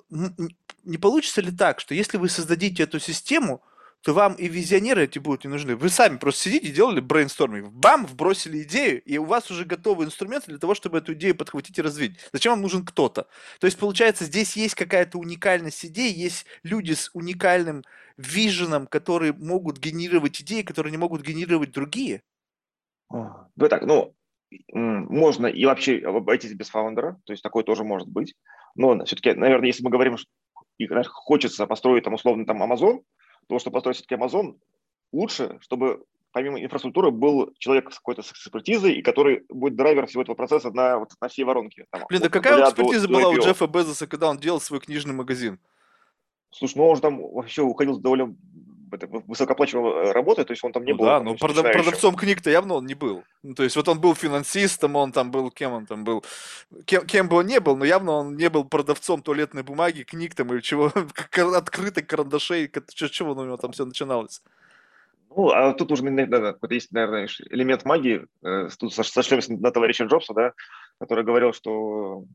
не 0.83 0.97
получится 0.97 1.41
ли 1.41 1.51
так, 1.51 1.79
что 1.79 1.93
если 1.93 2.17
вы 2.17 2.29
создадите 2.29 2.83
эту 2.83 2.99
систему, 2.99 3.61
то 4.01 4.13
вам 4.13 4.35
и 4.35 4.47
визионеры 4.47 5.03
эти 5.03 5.19
будут 5.19 5.43
не 5.43 5.49
нужны. 5.49 5.75
Вы 5.75 5.89
сами 5.89 6.17
просто 6.17 6.43
сидите, 6.43 6.71
делали 6.71 7.01
брейнсторминг, 7.01 7.71
бам, 7.71 8.05
вбросили 8.05 8.63
идею, 8.63 9.01
и 9.03 9.17
у 9.17 9.25
вас 9.25 9.51
уже 9.51 9.65
готовы 9.65 10.05
инструменты 10.05 10.51
для 10.51 10.57
того, 10.57 10.73
чтобы 10.73 10.99
эту 10.99 11.13
идею 11.13 11.35
подхватить 11.35 11.77
и 11.77 11.81
развить. 11.81 12.17
Зачем 12.31 12.53
вам 12.53 12.61
нужен 12.61 12.85
кто-то? 12.85 13.27
То 13.59 13.67
есть, 13.67 13.77
получается, 13.77 14.23
здесь 14.23 14.55
есть 14.55 14.75
какая-то 14.75 15.17
уникальность 15.17 15.85
идей, 15.85 16.13
есть 16.13 16.45
люди 16.63 16.93
с 16.93 17.09
уникальным 17.13 17.83
виженом, 18.15 18.87
которые 18.87 19.33
могут 19.33 19.79
генерировать 19.79 20.41
идеи, 20.41 20.61
которые 20.61 20.91
не 20.91 20.97
могут 20.97 21.21
генерировать 21.21 21.71
другие. 21.71 22.23
Ну 23.11 23.67
так, 23.69 23.83
ну, 23.83 24.15
можно 24.71 25.47
и 25.47 25.65
вообще 25.65 25.97
обойтись 25.97 26.53
без 26.53 26.69
фаундера, 26.69 27.19
то 27.25 27.33
есть 27.33 27.43
такое 27.43 27.63
тоже 27.63 27.83
может 27.83 28.07
быть. 28.07 28.35
Но 28.75 29.03
все-таки, 29.03 29.33
наверное, 29.33 29.67
если 29.67 29.83
мы 29.83 29.89
говорим, 29.89 30.17
что 30.17 30.29
хочется 31.09 31.67
построить 31.67 32.05
там 32.05 32.13
условно 32.13 32.45
там 32.45 32.63
Amazon, 32.63 33.01
то, 33.49 33.57
что 33.57 33.71
построить 33.71 33.97
все-таки 33.97 34.15
Amazon, 34.15 34.57
лучше, 35.11 35.57
чтобы 35.61 36.05
помимо 36.31 36.63
инфраструктуры 36.63 37.09
был 37.09 37.51
человек 37.57 37.91
с 37.91 37.95
какой-то 37.95 38.21
экспертизой, 38.21 38.93
и 38.93 39.01
который 39.01 39.43
будет 39.49 39.75
драйвер 39.75 40.05
всего 40.05 40.21
этого 40.21 40.35
процесса 40.35 40.69
на, 40.71 40.99
вот, 40.99 41.09
на 41.19 41.27
все 41.27 41.43
воронки. 41.43 41.85
Там, 41.89 42.03
Блин, 42.07 42.21
да 42.21 42.29
какая 42.29 42.63
экспертиза 42.63 43.07
до, 43.07 43.13
была 43.13 43.23
до 43.23 43.29
у 43.29 43.43
Джеффа 43.43 43.65
Безоса, 43.65 44.05
когда 44.05 44.29
он 44.29 44.37
делал 44.37 44.61
свой 44.61 44.79
книжный 44.79 45.13
магазин? 45.13 45.59
Слушай, 46.51 46.77
ну 46.77 46.87
он 46.87 46.95
же 46.95 47.01
там 47.01 47.21
вообще 47.33 47.63
уходил 47.63 47.95
с 47.95 47.99
довольно 47.99 48.35
высокооплачиваемой 48.91 50.09
э, 50.09 50.11
работы, 50.11 50.45
то 50.45 50.51
есть 50.51 50.63
он 50.63 50.71
там 50.71 50.83
не 50.83 50.91
ну, 50.91 50.97
был. 50.97 51.05
Да, 51.05 51.21
но 51.21 51.35
продав, 51.35 51.71
продавцом 51.71 52.15
книг-то 52.15 52.49
явно 52.49 52.75
он 52.75 52.85
не 52.85 52.95
был. 52.95 53.23
Ну, 53.43 53.53
то 53.53 53.63
есть 53.63 53.75
вот 53.75 53.87
он 53.87 53.99
был 53.99 54.15
финансистом, 54.15 54.95
он 54.95 55.11
там 55.11 55.31
был, 55.31 55.51
кем 55.51 55.73
он 55.73 55.85
там 55.85 56.03
был, 56.03 56.23
кем, 56.85 57.05
кем 57.05 57.29
бы 57.29 57.37
он 57.37 57.47
не 57.47 57.59
был, 57.59 57.77
но 57.77 57.85
явно 57.85 58.11
он 58.11 58.35
не 58.35 58.49
был 58.49 58.65
продавцом 58.65 59.21
туалетной 59.21 59.63
бумаги, 59.63 60.03
книг 60.03 60.35
там 60.35 60.53
или 60.53 60.61
чего, 60.61 60.91
открытых 61.55 62.07
карандашей, 62.07 62.71
чего 62.93 63.31
у 63.31 63.43
него 63.43 63.57
там 63.57 63.71
все 63.71 63.85
начиналось. 63.85 64.41
Ну, 65.35 65.49
а 65.49 65.73
тут 65.73 65.91
уже 65.91 66.03
да, 66.25 66.55
вот 66.59 66.71
есть, 66.71 66.91
наверное, 66.91 67.29
элемент 67.49 67.85
магии. 67.85 68.25
Э, 68.43 68.69
тут 68.79 68.93
сошлемся 68.93 69.53
на 69.53 69.71
товарища 69.71 70.05
Джобса, 70.05 70.33
да, 70.33 70.53
который 70.99 71.23
говорил, 71.23 71.53
что 71.53 72.25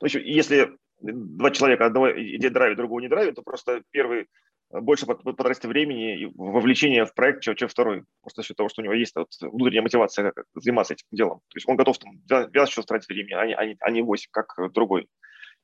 ну, 0.00 0.06
еще, 0.06 0.22
если 0.22 0.76
два 1.00 1.50
человека, 1.50 1.86
одного 1.86 2.10
идея 2.12 2.50
драйвит, 2.50 2.76
другого 2.76 3.00
не 3.00 3.08
драйвит, 3.08 3.36
то 3.36 3.42
просто 3.42 3.82
первый 3.90 4.28
больше 4.70 5.06
потратит 5.06 5.64
времени 5.64 6.20
и 6.20 6.26
вовлечения 6.34 7.04
в 7.04 7.14
проект, 7.14 7.42
чем, 7.42 7.54
чем 7.54 7.68
второй. 7.68 8.04
Просто 8.20 8.42
за 8.42 8.46
счет 8.48 8.56
того, 8.56 8.68
что 8.68 8.82
у 8.82 8.84
него 8.84 8.94
есть 8.94 9.14
вот, 9.14 9.28
внутренняя 9.40 9.82
мотивация 9.82 10.32
заниматься 10.54 10.94
этим 10.94 11.06
делом. 11.12 11.38
То 11.48 11.56
есть 11.56 11.68
он 11.68 11.76
готов 11.76 11.98
там 11.98 12.18
12 12.26 12.68
часов 12.68 12.86
тратить 12.86 13.08
времени, 13.08 13.34
а 13.34 13.46
не, 13.46 13.54
а 13.54 13.64
не, 13.64 13.76
а 13.80 13.90
не 13.90 14.02
8, 14.02 14.28
как 14.30 14.54
другой. 14.72 15.08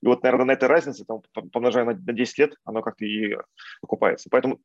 И 0.02 0.06
вот, 0.06 0.22
наверное, 0.22 0.46
на 0.46 0.52
этой 0.52 0.68
разнице, 0.68 1.04
там, 1.04 1.22
помножая 1.50 1.84
на, 1.84 1.94
на 1.94 2.12
10 2.12 2.38
лет, 2.38 2.54
оно 2.64 2.82
как-то 2.82 3.04
и 3.04 3.36
окупается. 3.82 4.28
Поэтому 4.30 4.60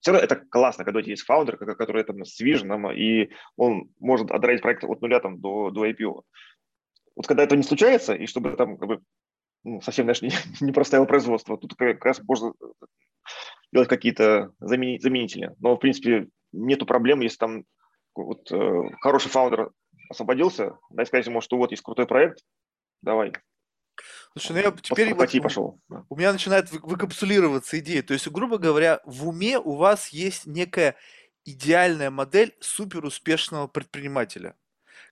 все 0.00 0.12
равно 0.12 0.24
это 0.24 0.36
классно, 0.36 0.84
когда 0.84 1.00
у 1.00 1.02
тебя 1.02 1.12
есть 1.12 1.24
фаундер, 1.24 1.56
который 1.56 2.04
там 2.04 2.24
с 2.24 2.40
виженом, 2.40 2.90
и 2.90 3.30
он 3.56 3.90
может 3.98 4.30
отдрать 4.30 4.62
проект 4.62 4.84
от 4.84 5.00
нуля 5.02 5.20
там, 5.20 5.40
до, 5.40 5.70
до 5.70 5.86
IPO. 5.86 6.22
Вот 7.16 7.26
когда 7.26 7.42
это 7.42 7.56
не 7.56 7.62
случается, 7.62 8.14
и 8.14 8.26
чтобы 8.26 8.56
там 8.56 8.78
как 8.78 8.88
бы, 8.88 9.02
ну, 9.64 9.80
совсем, 9.80 10.06
знаешь, 10.06 10.22
не, 10.22 10.32
не 10.60 10.72
проставил 10.72 11.06
производство, 11.06 11.56
тут 11.56 11.74
как 11.74 12.04
раз 12.04 12.20
можно 12.22 12.52
делать 13.72 13.88
какие-то 13.88 14.52
заменители. 14.58 15.54
Но, 15.58 15.76
в 15.76 15.78
принципе, 15.78 16.28
нету 16.52 16.86
проблем, 16.86 17.20
если 17.20 17.36
там 17.36 17.64
вот, 18.14 18.50
э, 18.50 18.82
хороший 19.00 19.30
фаундер 19.30 19.70
освободился, 20.08 20.78
да, 20.90 21.02
и 21.02 21.06
сказать 21.06 21.26
ему, 21.26 21.40
что 21.40 21.56
вот 21.56 21.70
есть 21.70 21.82
крутой 21.82 22.06
проект, 22.06 22.40
давай, 23.02 23.32
Слушай, 24.32 24.52
ну 24.52 24.58
я 24.58 24.70
теперь 24.80 25.14
вот, 25.14 25.42
пошел. 25.42 25.80
у 26.08 26.16
меня 26.16 26.32
начинает 26.32 26.70
выкапсулироваться 26.70 27.78
идея. 27.80 28.02
То 28.02 28.14
есть, 28.14 28.28
грубо 28.28 28.58
говоря, 28.58 29.00
в 29.04 29.28
уме 29.28 29.58
у 29.58 29.74
вас 29.74 30.08
есть 30.08 30.46
некая 30.46 30.96
идеальная 31.44 32.10
модель 32.10 32.54
суперуспешного 32.60 33.66
предпринимателя 33.66 34.56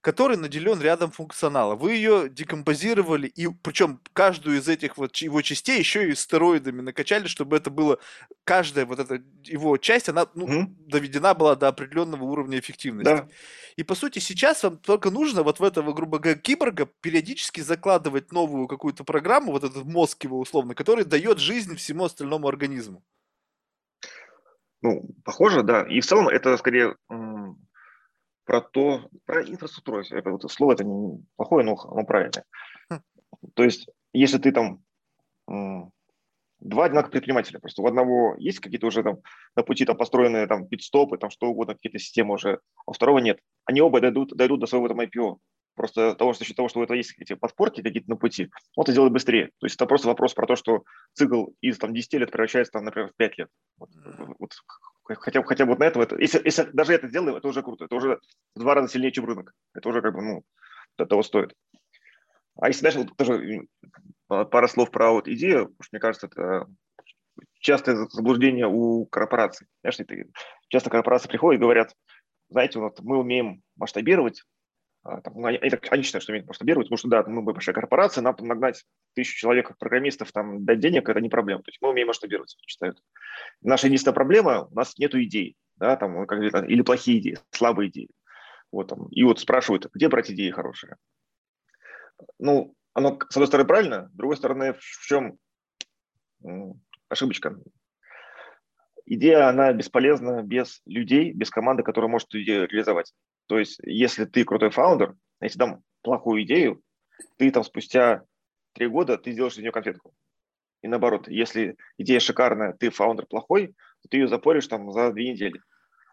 который 0.00 0.37
наделен 0.37 0.80
рядом 0.80 1.11
функционала. 1.11 1.74
Вы 1.74 1.94
ее 1.94 2.28
декомпозировали, 2.28 3.26
и 3.26 3.48
причем 3.48 4.00
каждую 4.12 4.58
из 4.58 4.68
этих 4.68 4.96
вот 4.96 5.16
его 5.16 5.42
частей 5.42 5.78
еще 5.78 6.08
и 6.08 6.14
стероидами 6.14 6.80
накачали, 6.80 7.26
чтобы 7.26 7.56
это 7.56 7.70
было, 7.70 7.98
каждая 8.44 8.87
вот 8.87 8.98
эта 8.98 9.22
его 9.44 9.76
часть, 9.76 10.08
она 10.08 10.26
ну, 10.34 10.46
mm-hmm. 10.46 10.66
доведена 10.87 11.34
была 11.34 11.56
до 11.56 11.68
определенного 11.68 12.24
уровня 12.24 12.58
эффективности. 12.58 13.12
Да. 13.12 13.28
И 13.76 13.82
по 13.82 13.94
сути 13.94 14.18
сейчас 14.18 14.62
вам 14.62 14.78
только 14.78 15.11
нужно 15.11 15.42
вот 15.42 15.61
в 15.61 15.64
этого, 15.64 15.92
грубо 15.92 16.18
говоря, 16.18 16.38
киборга 16.38 16.88
периодически 17.00 17.61
закладывать 17.61 18.32
новую 18.32 18.66
какую-то 18.66 19.04
программу, 19.04 19.52
вот 19.52 19.64
этот 19.64 19.84
мозг 19.84 20.22
его 20.24 20.38
условно, 20.38 20.74
который 20.74 21.04
дает 21.04 21.38
жизнь 21.38 21.76
всему 21.76 22.04
остальному 22.04 22.48
организму. 22.48 23.02
Ну, 24.80 25.08
похоже, 25.24 25.62
да. 25.62 25.82
И 25.88 26.00
в 26.00 26.06
целом 26.06 26.28
это 26.28 26.56
скорее 26.56 26.94
про 28.48 28.62
то, 28.62 29.11
про 29.26 29.42
инфраструктуру. 29.42 30.02
Это 30.11 30.30
вот 30.30 30.50
слово 30.50 30.72
это 30.72 30.82
не 30.82 31.22
плохое, 31.37 31.66
но 31.66 31.76
оно 31.84 32.02
правильное. 32.04 32.46
Хм. 32.88 33.00
То 33.52 33.62
есть, 33.62 33.90
если 34.14 34.38
ты 34.38 34.52
там 34.52 34.80
два 35.46 36.84
одинаковых 36.87 37.11
предпринимателя, 37.11 37.58
просто 37.58 37.82
у 37.82 37.87
одного 37.87 38.37
есть 38.38 38.61
какие-то 38.61 38.87
уже 38.87 39.02
там 39.02 39.18
на 39.54 39.62
пути 39.62 39.84
там 39.84 39.98
построенные 39.98 40.46
там 40.46 40.66
пидстопы, 40.66 41.18
там 41.18 41.28
что 41.28 41.48
угодно, 41.48 41.74
какие-то 41.74 41.98
системы 41.98 42.34
уже, 42.34 42.61
а 42.87 42.90
у 42.90 42.94
второго 42.94 43.18
нет. 43.18 43.38
Они 43.66 43.82
оба 43.82 44.00
дойдут, 44.00 44.34
дойдут 44.34 44.61
до 44.61 44.66
своего 44.66 44.88
там 44.88 45.00
IPO. 45.00 45.37
Просто 45.74 46.14
того, 46.14 46.32
что 46.32 46.44
за 46.44 46.46
счет 46.46 46.56
того, 46.56 46.70
что 46.70 46.80
у 46.80 46.82
этого 46.82 46.96
есть 46.96 47.14
эти 47.18 47.34
подпорки 47.34 47.82
какие-то 47.82 48.08
на 48.08 48.16
пути, 48.16 48.50
он 48.76 48.84
это 48.84 48.94
делает 48.94 49.12
быстрее. 49.12 49.50
То 49.58 49.66
есть 49.66 49.76
это 49.76 49.84
просто 49.84 50.08
вопрос 50.08 50.32
про 50.32 50.46
то, 50.46 50.56
что 50.56 50.84
цикл 51.12 51.48
из 51.61 51.76
там, 51.76 51.92
10 51.92 52.14
лет 52.14 52.30
превращается, 52.32 52.72
там, 52.72 52.87
например, 52.87 53.11
в 53.11 53.16
5 53.16 53.38
лет. 53.38 53.48
Вот, 53.76 53.90
вот 54.38 54.52
хотя, 55.16 55.42
хотя 55.42 55.64
бы 55.64 55.70
вот 55.70 55.78
на 55.78 55.84
этого, 55.84 56.02
это, 56.02 56.16
если, 56.18 56.40
если 56.44 56.64
даже 56.72 56.92
это 56.94 57.08
делаем, 57.08 57.36
это 57.36 57.48
уже 57.48 57.62
круто, 57.62 57.84
это 57.84 57.94
уже 57.94 58.20
в 58.54 58.58
два 58.58 58.74
раза 58.74 58.88
сильнее, 58.88 59.12
чем 59.12 59.24
рынок. 59.24 59.54
Это 59.74 59.88
уже 59.88 60.02
как 60.02 60.14
бы, 60.14 60.22
ну, 60.22 60.44
того 60.96 61.22
стоит. 61.22 61.54
А 62.60 62.68
если 62.68 62.82
дальше, 62.82 62.98
вот 63.00 63.16
тоже 63.16 63.66
пара 64.26 64.66
слов 64.66 64.90
про 64.90 65.12
вот 65.12 65.28
идею, 65.28 65.66
потому 65.66 65.82
что 65.82 65.88
мне 65.92 66.00
кажется, 66.00 66.26
это 66.26 66.66
частое 67.60 68.08
заблуждение 68.10 68.66
у 68.66 69.06
корпораций. 69.06 69.68
Знаешь, 69.82 70.00
это, 70.00 70.14
часто 70.68 70.90
корпорации 70.90 71.28
приходят 71.28 71.60
и 71.60 71.62
говорят, 71.62 71.94
знаете, 72.50 72.80
вот 72.80 73.00
мы 73.00 73.18
умеем 73.18 73.62
масштабировать, 73.76 74.42
там, 75.02 75.44
они, 75.44 75.58
они 75.58 76.02
считают, 76.02 76.22
что 76.22 76.32
умеют 76.32 76.48
масштабировать, 76.48 76.88
потому 76.88 76.98
что 76.98 77.08
да, 77.08 77.24
мы 77.24 77.42
большая 77.42 77.74
корпорация, 77.74 78.22
нам 78.22 78.34
там 78.34 78.46
нагнать 78.46 78.84
тысячу 79.14 79.38
человек, 79.38 79.76
программистов, 79.78 80.32
там, 80.32 80.64
дать 80.64 80.80
денег, 80.80 81.08
это 81.08 81.20
не 81.20 81.28
проблема. 81.28 81.62
То 81.62 81.70
есть 81.70 81.78
мы 81.80 81.90
умеем 81.90 82.08
масштабировать, 82.08 82.56
считают. 82.66 83.02
Наша 83.62 83.87
единственная 83.87 84.14
проблема, 84.14 84.68
у 84.70 84.74
нас 84.74 84.98
нет 84.98 85.14
идей, 85.14 85.56
да, 85.76 85.96
там, 85.96 86.26
как, 86.26 86.40
или 86.68 86.82
плохие 86.82 87.18
идеи, 87.20 87.38
слабые 87.50 87.88
идеи. 87.90 88.11
Вот, 88.70 88.88
там, 88.88 89.06
и 89.08 89.22
вот 89.22 89.40
спрашивают, 89.40 89.88
где 89.94 90.08
брать 90.08 90.30
идеи 90.30 90.50
хорошие? 90.50 90.96
Ну, 92.38 92.74
оно, 92.92 93.18
с 93.28 93.37
одной 93.37 93.46
стороны, 93.46 93.66
правильно, 93.66 94.08
с 94.12 94.16
другой 94.16 94.37
стороны, 94.37 94.74
в 94.74 95.06
чем 95.06 95.38
ошибочка? 97.08 97.56
Идея, 99.10 99.48
она 99.48 99.72
бесполезна 99.72 100.42
без 100.42 100.82
людей, 100.84 101.32
без 101.32 101.48
команды, 101.48 101.82
которая 101.82 102.10
может 102.10 102.28
идею 102.34 102.68
реализовать. 102.68 103.14
То 103.46 103.58
есть, 103.58 103.80
если 103.82 104.26
ты 104.26 104.44
крутой 104.44 104.68
фаундер, 104.68 105.14
если 105.40 105.58
дам 105.58 105.82
плохую 106.02 106.42
идею, 106.42 106.82
ты 107.38 107.50
там 107.50 107.64
спустя 107.64 108.24
три 108.74 108.86
года 108.86 109.16
ты 109.16 109.32
сделаешь 109.32 109.54
из 109.54 109.60
нее 109.60 109.72
конфетку. 109.72 110.12
И 110.82 110.88
наоборот, 110.88 111.26
если 111.26 111.78
идея 111.96 112.20
шикарная, 112.20 112.74
ты 112.74 112.90
фаундер 112.90 113.24
плохой, 113.24 113.68
то 114.02 114.08
ты 114.10 114.18
ее 114.18 114.28
запоришь 114.28 114.66
там 114.66 114.92
за 114.92 115.10
две 115.10 115.30
недели. 115.30 115.58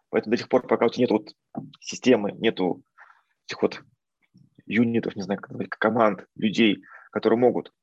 Поэтому 0.10 0.32
до 0.32 0.38
тех 0.38 0.48
пор, 0.48 0.66
пока 0.66 0.86
у 0.86 0.90
тебя 0.90 1.02
нет 1.02 1.12
вот 1.12 1.34
системы, 1.82 2.32
нету 2.32 2.82
этих 3.46 3.62
вот 3.62 3.84
юнитов, 4.66 5.18
не 5.18 5.22
знаю, 5.22 5.42
как 5.42 5.50
называть, 5.50 5.70
команд, 5.72 6.26
людей, 6.38 6.82
которые 7.12 7.38
могут 7.38 7.74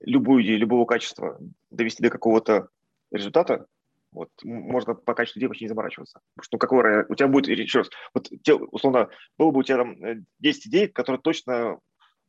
любую 0.00 0.42
идею, 0.44 0.60
любого 0.60 0.86
качества 0.86 1.38
довести 1.70 2.02
до 2.02 2.08
какого-то 2.08 2.68
результата, 3.10 3.66
вот, 4.14 4.30
можно 4.44 4.94
по 4.94 5.14
качеству 5.14 5.46
вообще 5.46 5.64
не 5.64 5.68
заморачиваться. 5.68 6.20
Потому 6.34 6.44
что, 6.44 6.54
ну, 6.54 6.58
какой, 6.58 7.04
у 7.08 7.14
тебя 7.14 7.28
будет, 7.28 7.48
еще 7.48 7.80
раз, 7.80 7.90
вот, 8.14 8.28
те, 8.42 8.54
условно, 8.54 9.10
было 9.36 9.50
бы 9.50 9.60
у 9.60 9.62
тебя 9.62 9.78
там 9.78 9.96
10 10.38 10.66
э, 10.66 10.68
идей, 10.68 10.88
которые 10.88 11.20
точно 11.20 11.80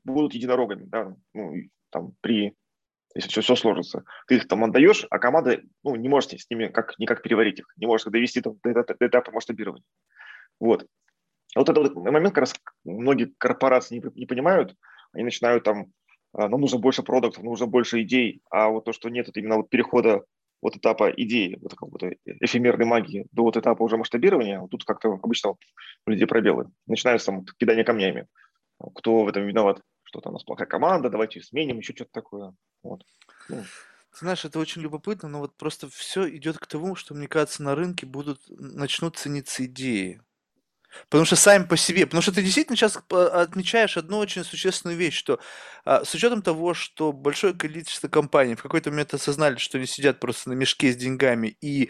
будут 0.04 0.34
единорогами, 0.34 0.84
да, 0.86 1.15
ну, 1.34 1.54
там, 1.91 2.13
при, 2.21 2.56
если 3.13 3.30
все, 3.30 3.41
все 3.41 3.56
сложится. 3.56 4.04
Ты 4.28 4.38
их 4.38 4.48
там 4.48 4.63
отдаешь, 4.63 5.06
а 5.10 5.19
команда, 5.19 5.62
ну, 5.84 5.95
не 5.95 6.10
можете 6.10 6.39
с 6.39 6.50
ними 6.50 6.67
как, 6.67 6.98
никак 7.00 7.21
переварить 7.21 7.60
их, 7.60 7.67
не 7.78 7.86
можете 7.86 8.10
довести 8.10 8.41
там, 8.41 8.58
до, 8.63 8.74
до, 8.74 8.84
до 8.84 9.08
этапа 9.08 9.32
масштабирования. 9.32 9.86
Вот. 10.60 10.88
Вот 11.56 11.69
этот 11.69 11.93
вот 11.93 12.04
момент 12.04 12.34
как 12.34 12.41
раз 12.41 12.56
многие 12.84 13.34
корпорации 13.38 13.95
не, 13.95 14.19
не 14.19 14.26
понимают, 14.26 14.76
они 15.13 15.24
начинают 15.24 15.63
там, 15.63 15.88
«А, 16.34 16.50
нам 16.50 16.60
нужно 16.60 16.80
больше 16.80 17.04
продуктов, 17.04 17.43
нужно 17.43 17.67
больше 17.67 18.02
идей, 18.02 18.41
а 18.50 18.69
вот 18.69 18.86
то, 18.86 18.91
что 18.91 19.10
нет, 19.10 19.30
это 19.30 19.39
именно 19.39 19.58
вот 19.58 19.69
перехода 19.69 20.26
от 20.65 20.78
этапа 20.78 21.12
идеи, 21.12 21.58
вот 21.62 21.75
какой-то 21.75 22.15
эфемерной 22.25 22.86
магии 22.86 23.28
до 23.32 23.43
вот 23.43 23.58
этапа 23.58 23.84
уже 23.84 23.97
масштабирования, 23.97 24.60
вот 24.60 24.71
тут 24.71 24.84
как-то 24.84 25.10
обычно 25.10 25.51
у 25.51 26.10
людей 26.10 26.25
пробелы. 26.25 26.71
Начинается 26.88 27.28
там 27.28 27.45
кидание 27.58 27.84
камнями. 27.84 28.28
Кто 28.95 29.23
в 29.23 29.28
этом 29.28 29.45
виноват? 29.45 29.82
Что-то 30.04 30.30
у 30.30 30.32
нас 30.34 30.43
плохая 30.43 30.67
команда, 30.67 31.10
давайте 31.10 31.41
сменим, 31.41 31.78
еще 31.78 31.93
что-то 31.93 32.12
такое. 32.12 32.54
Вот. 32.84 33.04
Ну. 33.49 33.63
Ты 34.12 34.19
знаешь, 34.19 34.45
это 34.45 34.60
очень 34.60 34.82
любопытно, 34.82 35.28
но 35.30 35.39
вот 35.39 35.58
просто 35.58 35.89
все 35.89 36.30
идет 36.30 36.58
к 36.58 36.67
тому, 36.67 36.95
что, 36.95 37.13
мне 37.13 37.28
кажется, 37.28 37.63
на 37.63 37.75
рынке 37.75 38.06
будут 38.06 38.39
начнут 38.47 39.17
цениться 39.17 39.65
идеи. 39.65 40.21
Потому 41.10 41.25
что 41.25 41.36
сами 41.36 41.63
по 41.63 41.77
себе, 41.77 42.05
потому 42.05 42.21
что 42.21 42.31
ты 42.31 42.41
действительно 42.41 42.75
сейчас 42.75 42.97
отмечаешь 43.10 43.97
одну 43.97 44.17
очень 44.17 44.43
существенную 44.43 44.97
вещь, 44.97 45.17
что 45.17 45.39
а, 45.86 46.03
с 46.03 46.13
учетом 46.13 46.41
того, 46.41 46.73
что 46.73 47.12
большое 47.12 47.53
количество 47.53 48.08
компаний 48.08 48.55
в 48.55 48.62
какой-то 48.63 48.91
момент 48.91 49.13
осознали, 49.13 49.58
что 49.58 49.77
они 49.77 49.88
сидят 49.88 50.19
просто 50.19 50.49
на 50.49 50.53
мешке 50.53 50.91
с 50.91 50.95
деньгами 50.95 51.58
и 51.62 51.89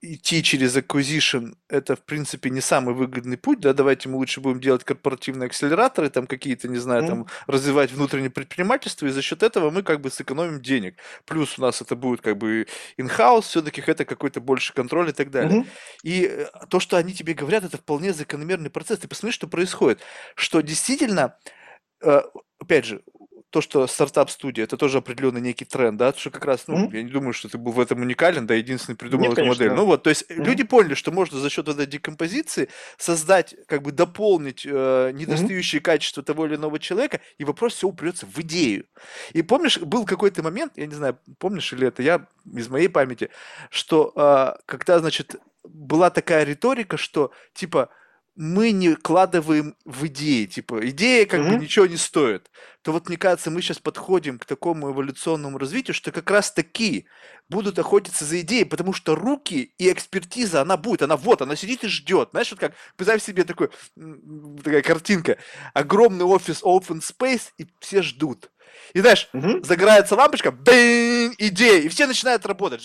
идти 0.00 0.42
через 0.42 0.76
acquisition 0.76 1.54
это, 1.68 1.96
в 1.96 2.04
принципе, 2.04 2.50
не 2.50 2.60
самый 2.60 2.94
выгодный 2.94 3.36
путь, 3.36 3.60
да, 3.60 3.72
давайте 3.72 4.08
мы 4.08 4.16
лучше 4.16 4.40
будем 4.40 4.60
делать 4.60 4.84
корпоративные 4.84 5.46
акселераторы, 5.46 6.08
там 6.08 6.26
какие-то, 6.26 6.68
не 6.68 6.78
знаю, 6.78 7.02
mm. 7.02 7.06
там 7.06 7.26
развивать 7.46 7.90
внутреннее 7.90 8.30
предпринимательство, 8.30 9.06
и 9.06 9.10
за 9.10 9.22
счет 9.22 9.42
этого 9.42 9.70
мы 9.70 9.82
как 9.82 10.00
бы 10.00 10.10
сэкономим 10.10 10.60
денег. 10.62 10.96
Плюс 11.24 11.58
у 11.58 11.62
нас 11.62 11.82
это 11.82 11.96
будет 11.96 12.20
как 12.20 12.38
бы 12.38 12.66
in-house, 12.96 13.42
все-таки 13.42 13.82
это 13.84 14.04
какой-то 14.04 14.40
больше 14.40 14.72
контроль 14.72 15.08
и 15.08 15.12
так 15.12 15.30
далее. 15.30 15.62
Mm-hmm. 15.62 15.66
И 16.04 16.26
э, 16.30 16.46
то, 16.68 16.78
что 16.78 16.96
они 16.96 17.12
тебе 17.12 17.34
говорят, 17.34 17.64
это 17.64 17.76
вполне 17.76 18.12
закономерный 18.12 18.70
процесс. 18.70 19.00
Ты 19.00 19.08
посмотри, 19.08 19.32
что 19.32 19.48
происходит. 19.48 20.00
Что 20.36 20.60
действительно, 20.60 21.36
э, 22.02 22.22
опять 22.60 22.84
же, 22.84 23.02
то, 23.50 23.60
что 23.62 23.86
стартап-студия, 23.86 24.64
это 24.64 24.76
тоже 24.76 24.98
определенный 24.98 25.40
некий 25.40 25.64
тренд, 25.64 25.96
да, 25.96 26.12
что 26.12 26.30
как 26.30 26.44
раз, 26.44 26.64
ну, 26.66 26.86
mm-hmm. 26.86 26.96
я 26.96 27.02
не 27.02 27.10
думаю, 27.10 27.32
что 27.32 27.48
ты 27.48 27.56
был 27.56 27.72
в 27.72 27.80
этом 27.80 28.02
уникален, 28.02 28.46
да, 28.46 28.54
единственный 28.54 28.96
придумал 28.96 29.24
Нет, 29.24 29.32
эту 29.32 29.42
конечно, 29.42 29.64
модель. 29.64 29.76
Ну 29.76 29.86
вот, 29.86 30.02
то 30.02 30.10
есть 30.10 30.30
mm-hmm. 30.30 30.44
люди 30.44 30.64
поняли, 30.64 30.94
что 30.94 31.12
можно 31.12 31.38
за 31.38 31.48
счет 31.48 31.66
этой 31.66 31.86
декомпозиции 31.86 32.68
создать, 32.98 33.54
как 33.66 33.82
бы 33.82 33.92
дополнить 33.92 34.66
э, 34.66 35.12
недостающие 35.14 35.80
mm-hmm. 35.80 35.84
качества 35.84 36.22
того 36.22 36.46
или 36.46 36.56
иного 36.56 36.78
человека, 36.78 37.20
и 37.38 37.44
вопрос 37.44 37.74
все 37.74 37.88
упрется 37.88 38.26
в 38.26 38.38
идею. 38.40 38.84
И 39.32 39.40
помнишь, 39.40 39.78
был 39.78 40.04
какой-то 40.04 40.42
момент, 40.42 40.74
я 40.76 40.86
не 40.86 40.94
знаю, 40.94 41.18
помнишь 41.38 41.72
или 41.72 41.86
это 41.86 42.02
я 42.02 42.26
из 42.52 42.68
моей 42.68 42.88
памяти, 42.88 43.30
что 43.70 44.12
э, 44.14 44.60
когда, 44.66 44.98
значит, 44.98 45.36
была 45.64 46.10
такая 46.10 46.44
риторика, 46.44 46.98
что 46.98 47.32
типа 47.54 47.88
мы 48.38 48.70
не 48.70 48.94
вкладываем 48.94 49.74
в 49.84 50.06
идеи, 50.06 50.46
типа, 50.46 50.88
идея 50.90 51.26
как 51.26 51.40
mm-hmm. 51.40 51.56
бы 51.56 51.56
ничего 51.56 51.86
не 51.86 51.96
стоит, 51.96 52.52
то 52.82 52.92
вот, 52.92 53.08
мне 53.08 53.16
кажется, 53.16 53.50
мы 53.50 53.60
сейчас 53.60 53.80
подходим 53.80 54.38
к 54.38 54.44
такому 54.44 54.92
эволюционному 54.92 55.58
развитию, 55.58 55.92
что 55.92 56.12
как 56.12 56.30
раз 56.30 56.52
таки 56.52 57.06
будут 57.48 57.80
охотиться 57.80 58.24
за 58.24 58.40
идеей, 58.42 58.62
потому 58.62 58.92
что 58.92 59.16
руки 59.16 59.74
и 59.76 59.90
экспертиза, 59.90 60.60
она 60.60 60.76
будет, 60.76 61.02
она 61.02 61.16
вот, 61.16 61.42
она 61.42 61.56
сидит 61.56 61.82
и 61.82 61.88
ждет. 61.88 62.28
Знаешь, 62.30 62.52
вот 62.52 62.60
как, 62.60 62.74
представь 62.96 63.24
себе 63.24 63.42
такой, 63.42 63.70
такая 64.62 64.82
картинка, 64.82 65.38
огромный 65.74 66.24
офис 66.24 66.62
open 66.62 67.00
space, 67.00 67.50
и 67.58 67.66
все 67.80 68.02
ждут. 68.02 68.52
И 68.94 69.00
знаешь, 69.00 69.28
угу. 69.32 69.62
загорается 69.62 70.14
лампочка, 70.14 70.50
бэнь, 70.50 71.34
идея, 71.38 71.80
и 71.80 71.88
все 71.88 72.06
начинают 72.06 72.46
работать. 72.46 72.82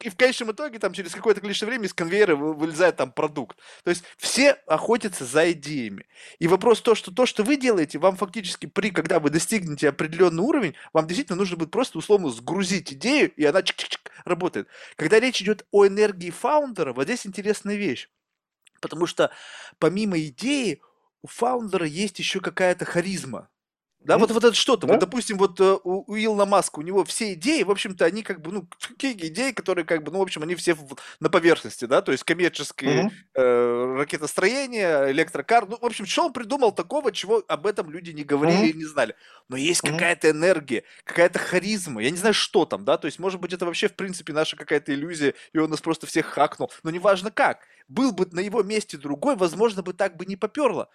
И 0.00 0.08
в 0.08 0.16
конечном 0.16 0.52
итоге 0.52 0.78
там 0.78 0.92
через 0.92 1.12
какое-то 1.12 1.40
количество 1.40 1.66
времени 1.66 1.86
из 1.86 1.94
конвейера 1.94 2.36
вылезает 2.36 2.96
там 2.96 3.12
продукт. 3.12 3.58
То 3.82 3.90
есть 3.90 4.04
все 4.16 4.52
охотятся 4.66 5.24
за 5.24 5.52
идеями. 5.52 6.06
И 6.38 6.48
вопрос 6.48 6.80
то, 6.80 6.94
что 6.94 7.12
то, 7.12 7.26
что 7.26 7.42
вы 7.42 7.56
делаете, 7.56 7.98
вам 7.98 8.16
фактически 8.16 8.66
при, 8.66 8.90
когда 8.90 9.18
вы 9.18 9.30
достигнете 9.30 9.88
определенный 9.88 10.42
уровень, 10.42 10.74
вам 10.92 11.06
действительно 11.06 11.38
нужно 11.38 11.56
будет 11.56 11.70
просто 11.70 11.98
условно 11.98 12.30
сгрузить 12.30 12.92
идею, 12.92 13.32
и 13.34 13.44
она 13.44 13.62
чик 13.62 13.76
-чик 13.76 13.88
-чик 13.88 14.10
работает. 14.24 14.68
Когда 14.96 15.20
речь 15.20 15.42
идет 15.42 15.66
о 15.70 15.86
энергии 15.86 16.30
фаундера, 16.30 16.92
вот 16.92 17.04
здесь 17.04 17.26
интересная 17.26 17.76
вещь. 17.76 18.08
Потому 18.80 19.06
что 19.06 19.30
помимо 19.78 20.18
идеи 20.20 20.80
у 21.22 21.26
фаундера 21.26 21.86
есть 21.86 22.18
еще 22.18 22.40
какая-то 22.40 22.84
харизма. 22.84 23.48
Да, 24.04 24.18
вот, 24.18 24.30
вот 24.30 24.44
это 24.44 24.54
что-то. 24.54 24.86
Да? 24.86 24.92
Вот, 24.92 25.00
допустим, 25.00 25.38
вот 25.38 25.58
э, 25.60 25.78
у, 25.82 26.04
у 26.06 26.16
Илона 26.16 26.44
Маска, 26.44 26.78
у 26.78 26.82
него 26.82 27.04
все 27.04 27.32
идеи, 27.32 27.62
в 27.62 27.70
общем-то, 27.70 28.04
они 28.04 28.22
как 28.22 28.40
бы, 28.42 28.52
ну, 28.52 28.68
какие 28.78 29.12
идеи, 29.12 29.52
которые 29.52 29.84
как 29.86 30.02
бы, 30.02 30.12
ну, 30.12 30.18
в 30.18 30.22
общем, 30.22 30.42
они 30.42 30.54
все 30.54 30.74
в, 30.74 30.96
на 31.20 31.30
поверхности, 31.30 31.86
да, 31.86 32.02
то 32.02 32.12
есть 32.12 32.22
коммерческое 32.22 33.06
угу. 33.06 33.12
э, 33.34 33.94
ракетостроение, 33.98 35.10
электрокар, 35.10 35.66
ну, 35.66 35.78
в 35.80 35.84
общем, 35.84 36.04
что 36.04 36.26
он 36.26 36.32
придумал 36.32 36.72
такого, 36.72 37.12
чего 37.12 37.42
об 37.48 37.66
этом 37.66 37.90
люди 37.90 38.10
не 38.10 38.24
говорили 38.24 38.56
угу. 38.56 38.66
и 38.66 38.72
не 38.74 38.84
знали. 38.84 39.14
Но 39.48 39.56
есть 39.56 39.80
какая-то 39.80 40.30
энергия, 40.30 40.84
какая-то 41.04 41.38
харизма, 41.38 42.02
я 42.02 42.10
не 42.10 42.18
знаю, 42.18 42.34
что 42.34 42.66
там, 42.66 42.84
да, 42.84 42.98
то 42.98 43.06
есть, 43.06 43.18
может 43.18 43.40
быть, 43.40 43.52
это 43.54 43.64
вообще, 43.64 43.88
в 43.88 43.94
принципе, 43.94 44.32
наша 44.34 44.56
какая-то 44.56 44.94
иллюзия, 44.94 45.34
и 45.52 45.58
он 45.58 45.70
нас 45.70 45.80
просто 45.80 46.06
всех 46.06 46.26
хакнул, 46.26 46.70
но 46.82 46.90
неважно 46.90 47.30
как. 47.30 47.60
Был 47.88 48.12
бы 48.12 48.26
на 48.32 48.40
его 48.40 48.62
месте 48.62 48.96
другой, 48.96 49.36
возможно, 49.36 49.82
бы 49.82 49.92
так 49.92 50.16
бы 50.16 50.24
не 50.24 50.36
поперло. 50.36 50.88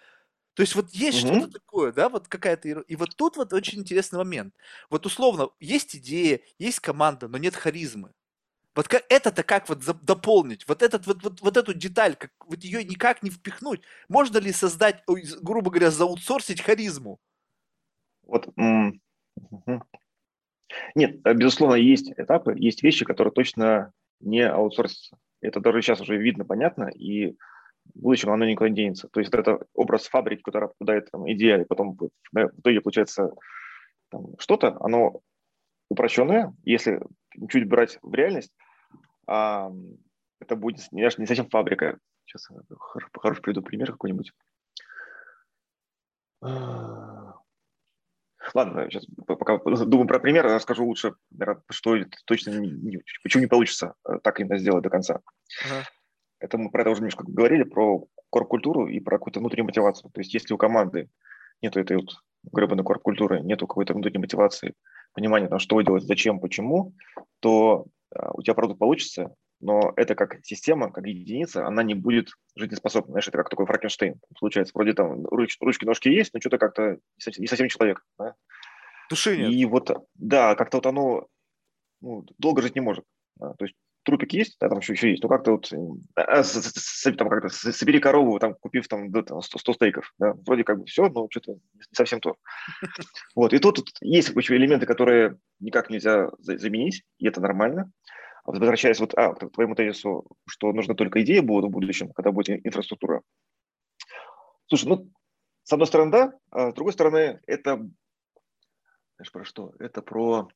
То 0.60 0.62
есть 0.62 0.74
вот 0.74 0.90
есть 0.90 1.24
угу. 1.24 1.36
что-то 1.36 1.52
такое, 1.54 1.90
да, 1.90 2.10
вот 2.10 2.28
какая-то... 2.28 2.68
И 2.68 2.94
вот 2.94 3.16
тут 3.16 3.38
вот 3.38 3.54
очень 3.54 3.78
интересный 3.78 4.18
момент. 4.18 4.54
Вот 4.90 5.06
условно, 5.06 5.48
есть 5.58 5.96
идея, 5.96 6.40
есть 6.58 6.80
команда, 6.80 7.28
но 7.28 7.38
нет 7.38 7.56
харизмы. 7.56 8.12
Вот 8.74 8.86
как, 8.86 9.06
это-то 9.08 9.42
как 9.42 9.70
вот 9.70 9.82
дополнить? 10.02 10.68
Вот, 10.68 10.82
этот, 10.82 11.06
вот, 11.06 11.22
вот, 11.22 11.40
вот 11.40 11.56
эту 11.56 11.72
деталь, 11.72 12.14
как, 12.14 12.32
вот 12.44 12.62
ее 12.62 12.84
никак 12.84 13.22
не 13.22 13.30
впихнуть. 13.30 13.80
Можно 14.10 14.36
ли 14.36 14.52
создать, 14.52 15.02
грубо 15.40 15.70
говоря, 15.70 15.90
заутсорсить 15.90 16.60
харизму? 16.60 17.18
Вот, 18.24 18.46
нет, 20.94 21.20
э, 21.24 21.32
безусловно, 21.32 21.76
есть 21.76 22.12
этапы, 22.18 22.54
есть 22.54 22.82
вещи, 22.82 23.06
которые 23.06 23.32
точно 23.32 23.94
не 24.20 24.42
аутсорсятся. 24.46 25.16
Это 25.40 25.60
даже 25.60 25.80
сейчас 25.80 26.02
уже 26.02 26.18
видно, 26.18 26.44
понятно, 26.44 26.84
и 26.84 27.38
в 27.94 28.00
будущем 28.00 28.30
оно 28.30 28.44
никуда 28.44 28.68
не 28.68 28.76
денется. 28.76 29.08
То 29.08 29.20
есть 29.20 29.32
это 29.32 29.60
образ 29.74 30.06
фабрики, 30.06 30.42
которая 30.42 30.68
попадает 30.68 31.10
там, 31.10 31.30
идея, 31.32 31.60
и 31.60 31.64
потом 31.64 31.96
в 31.96 32.10
итоге 32.32 32.80
получается 32.80 33.30
там, 34.10 34.38
что-то, 34.38 34.76
оно 34.80 35.20
упрощенное, 35.88 36.54
если 36.64 37.00
чуть 37.48 37.68
брать 37.68 37.98
в 38.02 38.14
реальность, 38.14 38.52
а, 39.26 39.70
это 40.40 40.56
будет 40.56 40.90
не, 40.92 41.02
не 41.02 41.26
совсем 41.26 41.48
фабрика. 41.48 41.98
Сейчас 42.24 42.48
хороший, 42.78 43.10
хороший 43.12 43.42
приведу 43.42 43.62
пример 43.62 43.92
какой-нибудь. 43.92 44.32
Ладно, 48.54 48.90
сейчас 48.90 49.06
пока 49.26 49.58
думаю 49.58 50.08
про 50.08 50.18
пример, 50.18 50.46
расскажу 50.46 50.84
лучше, 50.84 51.14
что 51.68 51.96
точно 52.24 52.58
не, 52.58 53.02
почему 53.22 53.42
не 53.42 53.48
получится 53.48 53.94
э, 54.08 54.18
так 54.22 54.40
именно 54.40 54.58
сделать 54.58 54.82
до 54.82 54.90
конца. 54.90 55.20
Ага. 55.64 55.84
Это 56.40 56.58
мы 56.58 56.70
про 56.70 56.82
это 56.82 56.90
уже 56.90 57.00
немножко 57.00 57.24
говорили, 57.26 57.62
про 57.62 58.06
корп-культуру 58.30 58.86
и 58.86 58.98
про 59.00 59.18
какую-то 59.18 59.40
внутреннюю 59.40 59.66
мотивацию. 59.66 60.10
То 60.10 60.20
есть 60.20 60.34
если 60.34 60.54
у 60.54 60.58
команды 60.58 61.08
нет 61.62 61.76
этой 61.76 61.96
вот 61.98 62.16
гребаной 62.52 62.84
корп-культуры, 62.84 63.40
нету 63.40 63.66
какой-то 63.66 63.92
внутренней 63.92 64.20
мотивации, 64.20 64.74
понимания, 65.12 65.48
там, 65.48 65.58
что 65.58 65.80
делать, 65.80 66.04
зачем, 66.04 66.40
почему, 66.40 66.94
то 67.40 67.86
а, 68.14 68.30
у 68.32 68.42
тебя 68.42 68.54
продукт 68.54 68.78
получится, 68.78 69.34
но 69.60 69.92
это 69.96 70.14
как 70.14 70.38
система, 70.42 70.90
как 70.90 71.06
единица, 71.06 71.66
она 71.66 71.82
не 71.82 71.94
будет 71.94 72.30
жизнеспособна. 72.56 73.12
Знаешь, 73.12 73.28
это 73.28 73.36
как 73.36 73.50
такой 73.50 73.66
Франкенштейн. 73.66 74.18
Получается, 74.40 74.72
вроде 74.74 74.94
там 74.94 75.26
руч, 75.26 75.58
ручки, 75.60 75.84
ножки 75.84 76.08
есть, 76.08 76.32
но 76.32 76.40
что-то 76.40 76.56
как-то 76.56 76.92
не 76.92 77.20
совсем, 77.20 77.42
не 77.42 77.48
совсем 77.48 77.68
человек. 77.68 78.02
Да? 78.18 78.34
Души 79.10 79.36
нет. 79.36 79.52
И 79.52 79.66
вот, 79.66 79.90
да, 80.14 80.54
как-то 80.54 80.78
вот 80.78 80.86
оно 80.86 81.26
ну, 82.00 82.24
долго 82.38 82.62
жить 82.62 82.74
не 82.74 82.80
может. 82.80 83.04
Да? 83.36 83.52
То 83.54 83.66
есть 83.66 83.76
трупик 84.04 84.32
есть, 84.32 84.56
да, 84.60 84.68
там 84.68 84.78
еще, 84.78 84.92
еще 84.92 85.10
есть, 85.10 85.22
но 85.22 85.28
как-то 85.28 85.52
вот, 85.52 85.70
а, 86.14 86.42
с, 86.42 87.02
там 87.16 87.28
как-то 87.28 87.48
собери 87.48 88.00
корову, 88.00 88.38
там, 88.38 88.54
купив 88.54 88.88
там, 88.88 89.10
да, 89.10 89.22
там 89.22 89.42
100, 89.42 89.58
100 89.58 89.72
стейков, 89.74 90.14
да, 90.18 90.34
вроде 90.46 90.64
как 90.64 90.78
бы 90.78 90.86
все, 90.86 91.08
но 91.08 91.26
что-то 91.30 91.52
не 91.52 91.82
совсем 91.92 92.20
то. 92.20 92.36
Вот, 93.34 93.52
и 93.52 93.58
тут, 93.58 93.76
тут 93.76 93.90
есть 94.00 94.30
еще 94.30 94.56
элементы, 94.56 94.86
которые 94.86 95.38
никак 95.60 95.90
нельзя 95.90 96.30
заменить, 96.38 97.04
и 97.18 97.28
это 97.28 97.40
нормально. 97.40 97.92
А 98.44 98.52
возвращаясь 98.52 99.00
вот, 99.00 99.14
а, 99.14 99.34
к 99.34 99.50
твоему 99.50 99.74
тезису, 99.74 100.26
что 100.48 100.72
нужно 100.72 100.94
только 100.94 101.22
идеи 101.22 101.40
будут 101.40 101.70
в 101.70 101.72
будущем, 101.72 102.12
когда 102.12 102.32
будет 102.32 102.66
инфраструктура. 102.66 103.22
Слушай, 104.66 104.88
ну, 104.88 105.10
с 105.64 105.72
одной 105.72 105.86
стороны, 105.86 106.10
да, 106.10 106.32
а 106.50 106.70
с 106.70 106.74
другой 106.74 106.92
стороны, 106.92 107.40
это, 107.46 107.76
знаешь, 109.16 109.32
про 109.32 109.44
что? 109.44 109.72
Это 109.78 110.00
про, 110.00 110.48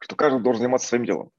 что 0.00 0.16
каждый 0.16 0.42
должен 0.42 0.62
заниматься 0.62 0.88
своим 0.88 1.04
делом. 1.04 1.30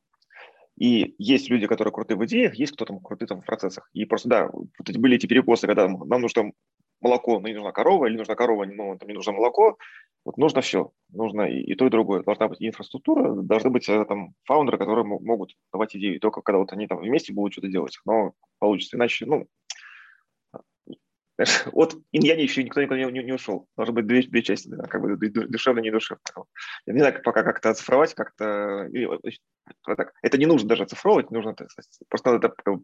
И 0.78 1.16
есть 1.18 1.50
люди, 1.50 1.68
которые 1.68 1.94
крутые 1.94 2.18
в 2.18 2.26
идеях, 2.26 2.56
есть 2.56 2.74
кто 2.74 2.86
там 2.86 3.00
крутые 3.00 3.28
там 3.28 3.42
в 3.42 3.46
процессах. 3.46 3.90
И 3.94 4.06
просто, 4.06 4.30
да, 4.30 4.50
вот 4.52 4.98
были 4.98 5.16
эти 5.16 5.28
перекосы, 5.28 5.68
когда 5.68 5.88
нам 5.88 6.22
нужно 6.22 6.52
молоко, 7.02 7.40
но 7.40 7.48
не 7.48 7.54
нужна 7.54 7.72
корова, 7.72 8.06
или 8.06 8.18
нужна 8.18 8.36
корова, 8.36 8.66
но 8.66 8.98
там 8.98 9.08
не 9.08 9.14
нужно 9.14 9.34
молоко. 9.34 9.78
Вот 10.26 10.38
нужно 10.38 10.62
все. 10.62 10.92
Нужно 11.12 11.42
и, 11.44 11.60
и 11.60 11.76
то, 11.76 11.86
и 11.86 11.90
другое. 11.90 12.24
Должна 12.24 12.48
быть 12.48 12.62
инфраструктура, 12.62 13.34
должны 13.42 13.70
быть 13.70 13.90
э, 13.90 14.06
там 14.06 14.34
фаундеры, 14.46 14.78
которые 14.78 15.04
могут 15.04 15.54
давать 15.72 15.96
идеи. 15.98 16.18
Только 16.18 16.42
когда 16.42 16.60
вот 16.60 16.72
они 16.72 16.88
там 16.88 17.00
вместе 17.00 17.34
будут 17.34 17.54
что-то 17.54 17.68
делать, 17.68 18.00
но 18.06 18.34
получится. 18.60 18.96
Иначе, 18.96 19.26
ну, 19.26 19.48
от 21.72 21.96
иньяни 22.12 22.42
еще 22.42 22.64
никто 22.64 22.82
никуда 22.82 23.00
не, 23.00 23.12
не, 23.12 23.24
не 23.24 23.34
ушел. 23.34 23.68
Должны 23.76 23.94
быть 23.94 24.08
две, 24.08 24.24
две 24.24 24.42
части, 24.42 24.68
да, 24.68 24.84
как 24.84 25.02
бы 25.02 25.16
душевно, 25.18 25.80
не 25.80 25.92
душевно. 25.92 26.22
Я 26.86 26.94
не 26.94 27.00
знаю, 27.00 27.22
пока 27.24 27.44
как-то 27.44 27.70
оцифровать, 27.70 28.14
как-то... 28.14 28.90
Это 30.22 30.38
не 30.38 30.46
нужно 30.46 30.70
даже 30.70 30.84
оцифровывать, 30.84 31.32
нужно 31.32 31.56
просто 32.10 32.32
надо 32.32 32.48
это 32.48 32.80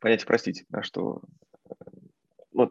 понять 0.00 0.22
и 0.22 0.26
простить, 0.26 0.64
да, 0.68 0.82
что 0.82 1.22
вот, 2.52 2.70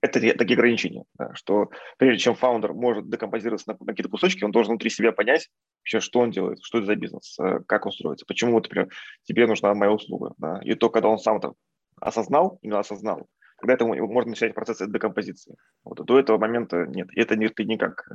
это 0.00 0.20
такие 0.38 0.56
ограничения, 0.56 1.04
да, 1.14 1.34
что 1.34 1.70
прежде 1.98 2.18
чем 2.18 2.34
фаундер 2.34 2.72
может 2.72 3.10
декомпозироваться 3.10 3.70
на, 3.70 3.76
на 3.78 3.86
какие-то 3.92 4.10
кусочки, 4.10 4.44
он 4.44 4.50
должен 4.50 4.72
внутри 4.72 4.90
себя 4.90 5.12
понять, 5.12 5.50
вообще, 5.80 6.00
что 6.00 6.20
он 6.20 6.30
делает, 6.30 6.58
что 6.62 6.78
это 6.78 6.86
за 6.86 6.96
бизнес, 6.96 7.38
э, 7.38 7.60
как 7.66 7.86
он 7.86 7.92
строится, 7.92 8.26
почему, 8.26 8.54
например, 8.54 8.88
тебе 9.24 9.46
нужна 9.46 9.74
моя 9.74 9.92
услуга. 9.92 10.32
Да, 10.38 10.60
и 10.64 10.74
то, 10.74 10.88
когда 10.90 11.08
он 11.08 11.18
сам 11.18 11.38
это 11.38 11.52
осознал, 12.00 12.58
именно 12.62 12.80
осознал, 12.80 13.28
когда 13.66 13.74
это 13.74 13.84
можно 13.84 14.30
начать 14.30 14.54
процесс 14.54 14.78
декомпозиции. 14.78 15.56
Вот, 15.84 16.04
до 16.04 16.18
этого 16.18 16.38
момента 16.38 16.86
нет. 16.86 17.08
Это 17.16 17.34
ты 17.54 17.64
никак 17.64 18.06
э, 18.10 18.14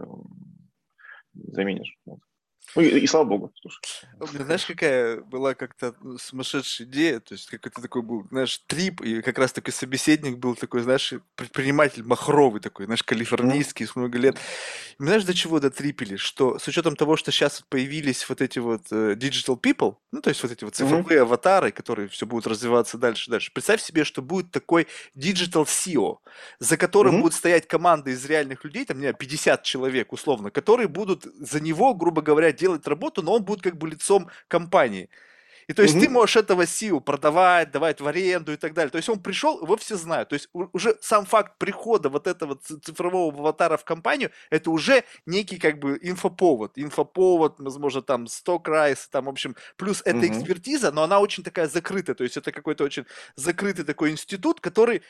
заменишь. 1.34 1.97
Вот. 2.06 2.20
Ну 2.76 2.82
и, 2.82 2.99
и 2.99 3.07
слава 3.07 3.26
богу, 3.26 3.53
слушай. 3.62 3.82
Знаешь, 4.43 4.66
какая 4.66 5.22
была 5.22 5.55
как-то 5.55 5.93
ну, 6.01 6.18
сумасшедшая 6.18 6.88
идея, 6.88 7.20
то 7.20 7.34
есть 7.34 7.49
какой-то 7.49 7.82
такой 7.82 8.01
был, 8.01 8.26
знаешь, 8.32 8.59
трип, 8.68 9.01
и 9.01 9.22
как 9.22 9.38
раз 9.38 9.51
такой 9.51 9.74
собеседник 9.74 10.38
был 10.38 10.55
такой, 10.55 10.82
знаешь, 10.82 11.14
предприниматель 11.36 12.03
махровый 12.03 12.62
такой, 12.62 12.86
знаешь, 12.86 13.03
калифорнийский, 13.03 13.86
с 13.86 13.95
много 13.95 14.18
лет. 14.18 14.38
И 14.99 15.03
знаешь, 15.03 15.26
до 15.26 15.34
чего 15.34 15.59
дотрипили? 15.59 16.16
Что 16.16 16.59
с 16.59 16.68
учетом 16.68 16.95
того, 16.95 17.18
что 17.18 17.32
сейчас 17.32 17.62
появились 17.68 18.28
вот 18.30 18.41
эти 18.41 18.59
вот 18.59 18.84
uh, 18.91 19.16
digital 19.16 19.59
people, 19.59 19.97
ну, 20.12 20.22
то 20.22 20.30
есть 20.30 20.41
вот 20.41 20.51
эти 20.51 20.64
вот 20.64 20.76
цифровые 20.76 21.20
mm-hmm. 21.20 21.24
аватары, 21.24 21.72
которые 21.72 22.07
все 22.07 22.26
будут 22.26 22.47
развиваться 22.47 22.97
дальше, 22.97 23.30
дальше. 23.30 23.51
Представь 23.53 23.82
себе, 23.82 24.05
что 24.05 24.22
будет 24.22 24.51
такой 24.51 24.88
digital 25.16 25.66
CEO, 25.66 26.18
за 26.59 26.78
которым 26.78 27.18
mm-hmm. 27.18 27.22
будет 27.22 27.34
стоять 27.34 27.68
команда 27.68 28.12
из 28.12 28.26
реальных 28.26 28.64
людей, 28.64 28.86
там, 28.86 28.97
не 28.97 29.03
знаю, 29.03 29.16
50 29.16 29.64
человек 29.64 30.14
условно, 30.14 30.51
которые 30.51 30.88
будут 30.88 31.26
за 31.26 31.59
него, 31.59 31.93
грубо 31.93 32.22
говоря, 32.22 32.51
делать 32.54 32.88
работу, 32.88 33.22
но 33.22 33.34
он 33.34 33.43
будет 33.43 33.62
как 33.62 33.78
бы 33.78 33.89
лицом 33.89 34.30
компании. 34.47 35.10
И 35.68 35.74
то 35.74 35.84
есть 35.84 35.95
угу. 35.95 36.04
ты 36.04 36.10
можешь 36.10 36.36
этого 36.36 36.64
SEO 36.64 36.99
продавать, 36.99 37.72
давать 37.72 38.02
в 38.02 38.08
аренду 38.08 38.52
и 38.52 38.58
так 38.58 38.74
далее. 38.74 38.91
То 38.91 38.97
есть 38.97 39.08
он 39.08 39.22
пришел, 39.22 39.62
его 39.62 39.78
все 39.78 39.95
знают. 39.95 40.30
То 40.30 40.34
есть 40.34 40.49
уже 40.54 40.97
сам 41.02 41.26
факт 41.26 41.58
прихода 41.58 42.10
вот 42.10 42.28
этого 42.28 42.56
цифрового 42.58 43.39
аватара 43.39 43.78
в 43.78 43.86
компанию, 43.86 44.32
это 44.49 44.70
уже 44.70 45.04
некий 45.26 45.58
как 45.58 45.80
бы 45.80 45.97
инфоповод. 46.02 46.74
Инфоповод, 46.76 47.60
возможно, 47.60 48.02
там 48.02 48.28
сток 48.28 48.68
райс, 48.68 49.08
там, 49.08 49.26
в 49.26 49.30
общем, 49.30 49.56
плюс 49.78 50.02
эта 50.04 50.18
угу. 50.18 50.26
экспертиза, 50.26 50.91
но 50.91 51.04
она 51.04 51.20
очень 51.20 51.43
такая 51.43 51.68
закрытая. 51.68 52.16
То 52.16 52.24
есть 52.24 52.38
это 52.38 52.52
какой-то 52.52 52.84
очень 52.84 53.06
закрытый 53.36 53.86
такой 53.86 54.12
институт, 54.12 54.60
который 54.60 55.04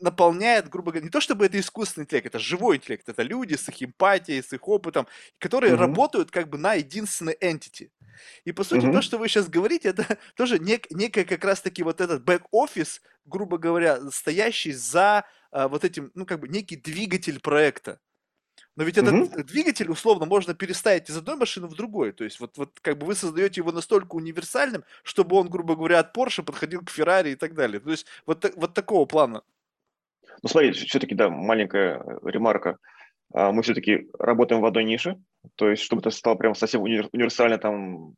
наполняет, 0.00 0.68
грубо 0.68 0.92
говоря, 0.92 1.04
не 1.04 1.10
то 1.10 1.20
чтобы 1.20 1.46
это 1.46 1.58
искусственный 1.58 2.04
интеллект, 2.04 2.26
это 2.26 2.38
живой 2.38 2.76
интеллект, 2.76 3.08
это 3.08 3.22
люди 3.22 3.54
с 3.54 3.68
их 3.68 3.82
эмпатией, 3.82 4.42
с 4.42 4.52
их 4.52 4.66
опытом, 4.68 5.06
которые 5.38 5.74
mm-hmm. 5.74 5.78
работают 5.78 6.30
как 6.30 6.48
бы 6.48 6.58
на 6.58 6.74
единственной 6.74 7.36
entity. 7.40 7.90
И 8.44 8.52
по 8.52 8.64
сути 8.64 8.86
mm-hmm. 8.86 8.92
то, 8.92 9.02
что 9.02 9.18
вы 9.18 9.28
сейчас 9.28 9.48
говорите, 9.48 9.88
это 9.88 10.18
тоже 10.36 10.58
нек, 10.58 10.90
некая 10.90 11.24
как 11.24 11.44
раз-таки 11.44 11.82
вот 11.82 12.00
этот 12.00 12.24
бэк-офис, 12.24 13.02
грубо 13.24 13.58
говоря, 13.58 14.10
стоящий 14.10 14.72
за 14.72 15.24
а, 15.50 15.68
вот 15.68 15.84
этим, 15.84 16.10
ну 16.14 16.26
как 16.26 16.40
бы 16.40 16.48
некий 16.48 16.76
двигатель 16.76 17.40
проекта. 17.40 18.00
Но 18.76 18.84
ведь 18.84 18.96
этот 18.96 19.12
угу. 19.12 19.42
двигатель, 19.42 19.90
условно, 19.90 20.24
можно 20.24 20.54
переставить 20.54 21.10
из 21.10 21.16
одной 21.16 21.34
машины 21.34 21.66
в 21.66 21.74
другой. 21.74 22.12
То 22.12 22.22
есть 22.22 22.38
вот, 22.38 22.56
вот 22.56 22.78
как 22.80 22.96
бы 22.96 23.06
вы 23.06 23.16
создаете 23.16 23.60
его 23.60 23.72
настолько 23.72 24.14
универсальным, 24.14 24.84
чтобы 25.02 25.34
он, 25.36 25.48
грубо 25.48 25.74
говоря, 25.74 25.98
от 25.98 26.16
Porsche 26.16 26.44
подходил 26.44 26.82
к 26.82 26.90
Ferrari 26.90 27.32
и 27.32 27.34
так 27.34 27.54
далее. 27.54 27.80
То 27.80 27.90
есть 27.90 28.06
вот, 28.24 28.48
вот 28.54 28.74
такого 28.74 29.04
плана. 29.04 29.42
Ну 30.42 30.48
смотри, 30.48 30.72
все-таки, 30.72 31.14
да, 31.14 31.28
маленькая 31.28 32.02
ремарка. 32.24 32.78
А, 33.32 33.52
мы 33.52 33.62
все-таки 33.62 34.08
работаем 34.18 34.62
в 34.62 34.66
одной 34.66 34.84
нише, 34.84 35.16
то 35.56 35.68
есть 35.68 35.82
чтобы 35.82 36.00
это 36.00 36.10
стало 36.10 36.36
прям 36.36 36.54
совсем 36.54 36.82
универсально 36.82 37.58
там 37.58 38.14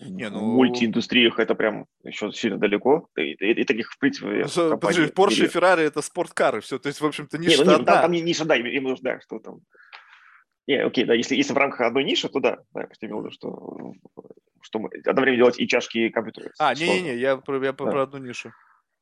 не, 0.00 0.28
ну... 0.28 0.38
В 0.38 0.42
мультииндустриях 0.42 1.38
это 1.40 1.54
прям 1.54 1.86
еще 2.04 2.30
сильно 2.30 2.58
далеко. 2.58 3.08
И, 3.16 3.32
и, 3.32 3.60
и 3.60 3.64
таких, 3.64 3.90
в 3.90 3.98
принципе, 3.98 4.46
ну, 4.56 4.78
Подожди, 4.78 5.12
Porsche 5.12 5.46
и 5.46 5.48
Ferrari 5.48 5.80
это 5.80 6.02
спорткары, 6.02 6.60
все. 6.60 6.78
То 6.78 6.86
есть, 6.86 7.00
в 7.00 7.06
общем-то, 7.06 7.36
ниша 7.36 7.58
не, 7.58 7.64
ну, 7.64 7.70
не, 7.70 7.74
одна. 7.74 7.92
Там, 7.94 8.02
там 8.02 8.12
не 8.12 8.20
ниша, 8.20 8.44
да, 8.44 8.56
именно, 8.56 8.96
да, 9.00 9.20
что 9.20 9.40
там. 9.40 9.60
Не, 10.68 10.84
окей, 10.84 11.04
да, 11.04 11.14
если, 11.14 11.34
если 11.34 11.52
в 11.52 11.56
рамках 11.56 11.80
одной 11.80 12.04
ниши, 12.04 12.28
то 12.28 12.40
да, 12.40 12.58
да, 12.74 12.82
я 12.82 13.08
имел 13.08 13.20
в 13.20 13.24
виду, 13.24 13.32
что, 13.32 13.92
что 14.60 14.78
мы 14.78 14.90
одновременно 15.04 15.38
делать 15.38 15.58
и 15.58 15.66
чашки, 15.66 15.98
и 15.98 16.10
компьютеры. 16.10 16.52
А, 16.58 16.74
не-не-не, 16.74 17.16
я, 17.16 17.30
я 17.30 17.36
да. 17.36 17.72
про 17.72 18.02
одну 18.02 18.18
нишу. 18.18 18.52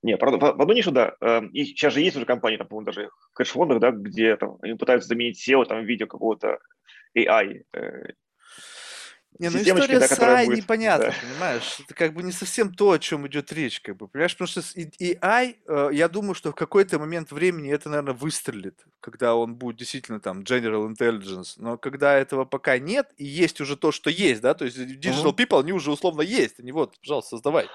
Не, 0.07 0.17
правда, 0.17 0.39
в 0.39 0.63
одну 0.63 0.73
нишу, 0.73 0.93
да. 0.93 1.17
Эм, 1.21 1.49
и 1.49 1.65
сейчас 1.65 1.93
же 1.93 2.01
есть 2.01 2.17
уже 2.17 2.27
компании, 2.27 2.59
там, 2.59 2.69
по-моему, 2.69 2.87
даже 2.87 3.11
в 3.33 3.33
кэш-фондах, 3.33 3.81
да, 3.81 3.91
где 3.91 4.37
там, 4.37 4.57
они 4.63 4.75
пытаются 4.75 5.09
заменить 5.09 5.37
SEO 5.37 5.65
там, 5.65 5.83
в 5.83 5.85
виде 5.85 6.07
какого-то 6.07 6.61
AI, 7.17 7.63
э, 7.73 8.13
не, 9.41 9.51
ну 9.51 9.61
история 9.61 9.99
да, 9.99 10.07
с 10.07 10.19
AI 10.19 10.47
будет... 10.47 10.59
непонятна, 10.59 11.09
да. 11.09 11.15
понимаешь? 11.21 11.81
Это 11.85 11.93
как 11.93 12.15
бы 12.15 12.23
не 12.23 12.31
совсем 12.31 12.73
то, 12.73 12.93
о 12.93 12.99
чем 13.01 13.27
идет 13.27 13.53
речь, 13.53 13.81
как 13.81 13.97
бы, 13.97 14.07
понимаешь? 14.07 14.37
Потому 14.37 14.49
что 14.49 14.61
AI, 14.61 15.57
э, 15.67 15.89
я 15.93 16.09
думаю, 16.09 16.35
что 16.35 16.53
в 16.53 16.55
какой-то 16.55 17.01
момент 17.01 17.33
времени 17.33 17.73
это, 17.73 17.89
наверное, 17.89 18.15
выстрелит, 18.15 18.85
когда 19.01 19.35
он 19.35 19.57
будет 19.57 19.77
действительно 19.77 20.21
там 20.21 20.43
General 20.43 20.89
Intelligence, 20.89 21.55
но 21.57 21.79
когда 21.79 22.15
этого 22.15 22.45
пока 22.45 22.79
нет, 22.79 23.13
и 23.17 23.25
есть 23.25 23.61
уже 23.61 23.77
то, 23.77 23.91
что 23.91 24.09
есть, 24.09 24.41
да, 24.41 24.55
то 24.55 24.65
есть 24.65 24.79
Digital 24.79 25.25
uh-huh. 25.25 25.37
People, 25.37 25.61
они 25.61 25.73
уже 25.73 25.91
условно 25.91 26.23
есть, 26.23 26.61
они 26.61 26.71
вот, 26.71 26.97
пожалуйста, 27.01 27.31
создавай. 27.31 27.67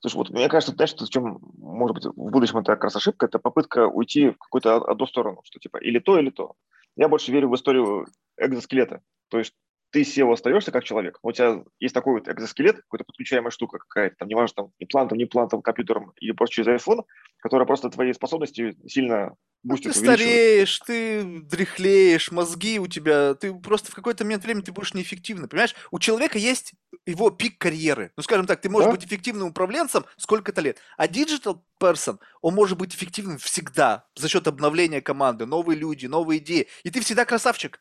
Слушай, 0.00 0.16
вот 0.16 0.30
мне 0.30 0.48
кажется, 0.48 0.74
знаешь, 0.74 0.90
что 0.90 1.04
в 1.04 1.10
чем, 1.10 1.38
может 1.58 1.94
быть, 1.94 2.06
в 2.06 2.30
будущем 2.30 2.58
это 2.58 2.72
как 2.72 2.84
раз 2.84 2.96
ошибка, 2.96 3.26
это 3.26 3.38
попытка 3.38 3.86
уйти 3.86 4.30
в 4.30 4.38
какую-то 4.38 4.76
одну 4.76 5.06
сторону, 5.06 5.40
что 5.44 5.58
типа 5.58 5.76
или 5.76 5.98
то, 5.98 6.18
или 6.18 6.30
то. 6.30 6.54
Я 6.96 7.08
больше 7.08 7.32
верю 7.32 7.50
в 7.50 7.54
историю 7.54 8.06
экзоскелета. 8.38 9.02
То 9.28 9.38
есть 9.38 9.54
ты 9.90 10.02
SEO 10.02 10.32
остаешься 10.32 10.70
как 10.72 10.84
человек, 10.84 11.18
у 11.22 11.32
тебя 11.32 11.64
есть 11.78 11.94
такой 11.94 12.14
вот 12.14 12.28
экзоскелет, 12.28 12.76
какая-то 12.76 13.04
подключаемая 13.04 13.50
штука 13.50 13.78
какая-то, 13.78 14.16
там, 14.16 14.28
неважно, 14.28 14.54
там, 14.54 14.72
имплантом, 14.78 15.18
не 15.18 15.24
имплантом, 15.24 15.62
компьютером 15.62 16.12
или 16.20 16.32
просто 16.32 16.56
через 16.56 16.82
iPhone, 16.82 17.04
которая 17.38 17.66
просто 17.66 17.90
твои 17.90 18.12
способности 18.12 18.76
сильно 18.86 19.36
ну, 19.62 19.70
бустит, 19.70 19.92
Ты 19.92 19.98
стареешь, 19.98 20.78
ты 20.80 21.22
дряхлеешь, 21.42 22.30
мозги 22.30 22.78
у 22.78 22.86
тебя, 22.86 23.34
ты 23.34 23.52
просто 23.52 23.90
в 23.90 23.94
какой-то 23.94 24.24
момент 24.24 24.44
времени 24.44 24.62
ты 24.62 24.72
будешь 24.72 24.94
неэффективным, 24.94 25.48
понимаешь? 25.48 25.74
У 25.90 25.98
человека 25.98 26.38
есть 26.38 26.72
его 27.04 27.30
пик 27.30 27.58
карьеры. 27.58 28.12
Ну, 28.16 28.22
скажем 28.22 28.46
так, 28.46 28.60
ты 28.60 28.70
можешь 28.70 28.86
да? 28.86 28.92
быть 28.92 29.04
эффективным 29.04 29.48
управленцем 29.48 30.04
сколько-то 30.16 30.60
лет, 30.60 30.78
а 30.96 31.06
digital 31.06 31.60
person, 31.80 32.18
он 32.40 32.54
может 32.54 32.78
быть 32.78 32.94
эффективным 32.94 33.38
всегда 33.38 34.06
за 34.14 34.28
счет 34.28 34.46
обновления 34.46 35.02
команды, 35.02 35.46
новые 35.46 35.76
люди, 35.76 36.06
новые 36.06 36.38
идеи, 36.38 36.68
и 36.84 36.90
ты 36.90 37.00
всегда 37.00 37.24
красавчик. 37.24 37.80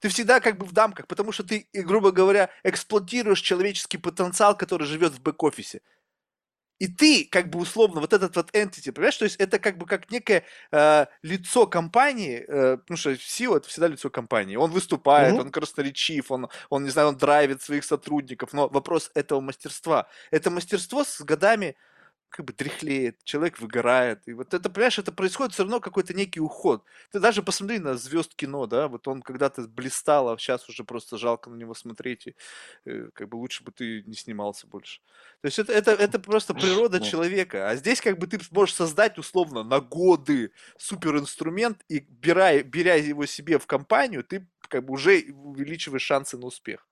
Ты 0.00 0.08
всегда 0.08 0.40
как 0.40 0.58
бы 0.58 0.66
в 0.66 0.72
дамках, 0.72 1.06
потому 1.06 1.32
что 1.32 1.44
ты, 1.44 1.68
грубо 1.72 2.10
говоря, 2.10 2.50
эксплуатируешь 2.62 3.40
человеческий 3.40 3.98
потенциал, 3.98 4.56
который 4.56 4.86
живет 4.86 5.12
в 5.12 5.22
бэк-офисе. 5.22 5.80
И 6.78 6.88
ты, 6.88 7.26
как 7.30 7.48
бы 7.48 7.58
условно, 7.58 8.00
вот 8.00 8.12
этот 8.12 8.36
вот 8.36 8.50
entity, 8.50 8.92
понимаешь, 8.92 9.16
то 9.16 9.24
есть 9.24 9.36
это 9.36 9.58
как 9.58 9.78
бы 9.78 9.86
как 9.86 10.10
некое 10.10 10.44
э, 10.72 11.06
лицо 11.22 11.66
компании, 11.66 12.44
э, 12.46 12.76
потому 12.76 12.98
что 12.98 13.12
SEO 13.12 13.56
это 13.56 13.68
всегда 13.68 13.88
лицо 13.88 14.10
компании. 14.10 14.56
Он 14.56 14.70
выступает, 14.70 15.34
mm-hmm. 15.34 15.40
он 15.40 15.50
красноречив, 15.50 16.30
он, 16.30 16.48
он, 16.68 16.84
не 16.84 16.90
знаю, 16.90 17.08
он 17.08 17.16
драйвит 17.16 17.62
своих 17.62 17.84
сотрудников, 17.84 18.52
но 18.52 18.68
вопрос 18.68 19.10
этого 19.14 19.40
мастерства. 19.40 20.06
Это 20.30 20.50
мастерство 20.50 21.04
с 21.04 21.22
годами 21.22 21.76
как 22.28 22.44
бы 22.44 22.52
дряхлеет, 22.52 23.22
человек 23.24 23.60
выгорает. 23.60 24.26
И 24.26 24.32
вот 24.32 24.52
это, 24.54 24.68
понимаешь, 24.68 24.98
это 24.98 25.12
происходит 25.12 25.54
все 25.54 25.62
равно 25.62 25.80
какой-то 25.80 26.14
некий 26.14 26.40
уход. 26.40 26.84
Ты 27.10 27.20
даже 27.20 27.42
посмотри 27.42 27.78
на 27.78 27.94
звезд 27.94 28.34
кино, 28.34 28.66
да, 28.66 28.88
вот 28.88 29.08
он 29.08 29.22
когда-то 29.22 29.62
блистал, 29.62 30.28
а 30.28 30.38
сейчас 30.38 30.68
уже 30.68 30.84
просто 30.84 31.18
жалко 31.18 31.50
на 31.50 31.56
него 31.56 31.74
смотреть, 31.74 32.26
и 32.26 32.34
э, 32.84 33.08
как 33.14 33.28
бы 33.28 33.36
лучше 33.36 33.64
бы 33.64 33.72
ты 33.72 34.02
не 34.06 34.14
снимался 34.14 34.66
больше. 34.66 35.00
То 35.40 35.46
есть 35.46 35.58
это, 35.58 35.72
это, 35.72 35.92
это 35.92 36.18
просто 36.18 36.54
природа 36.54 37.00
человека. 37.00 37.68
А 37.68 37.76
здесь 37.76 38.00
как 38.00 38.18
бы 38.18 38.26
ты 38.26 38.38
можешь 38.50 38.74
создать 38.74 39.18
условно 39.18 39.62
на 39.62 39.80
годы 39.80 40.52
суперинструмент, 40.78 41.84
и 41.88 42.00
беря, 42.00 42.62
беря 42.62 42.94
его 42.94 43.26
себе 43.26 43.58
в 43.58 43.66
компанию, 43.66 44.24
ты 44.24 44.46
как 44.68 44.84
бы 44.84 44.94
уже 44.94 45.24
увеличиваешь 45.32 46.02
шансы 46.02 46.36
на 46.36 46.46
успех. 46.46 46.86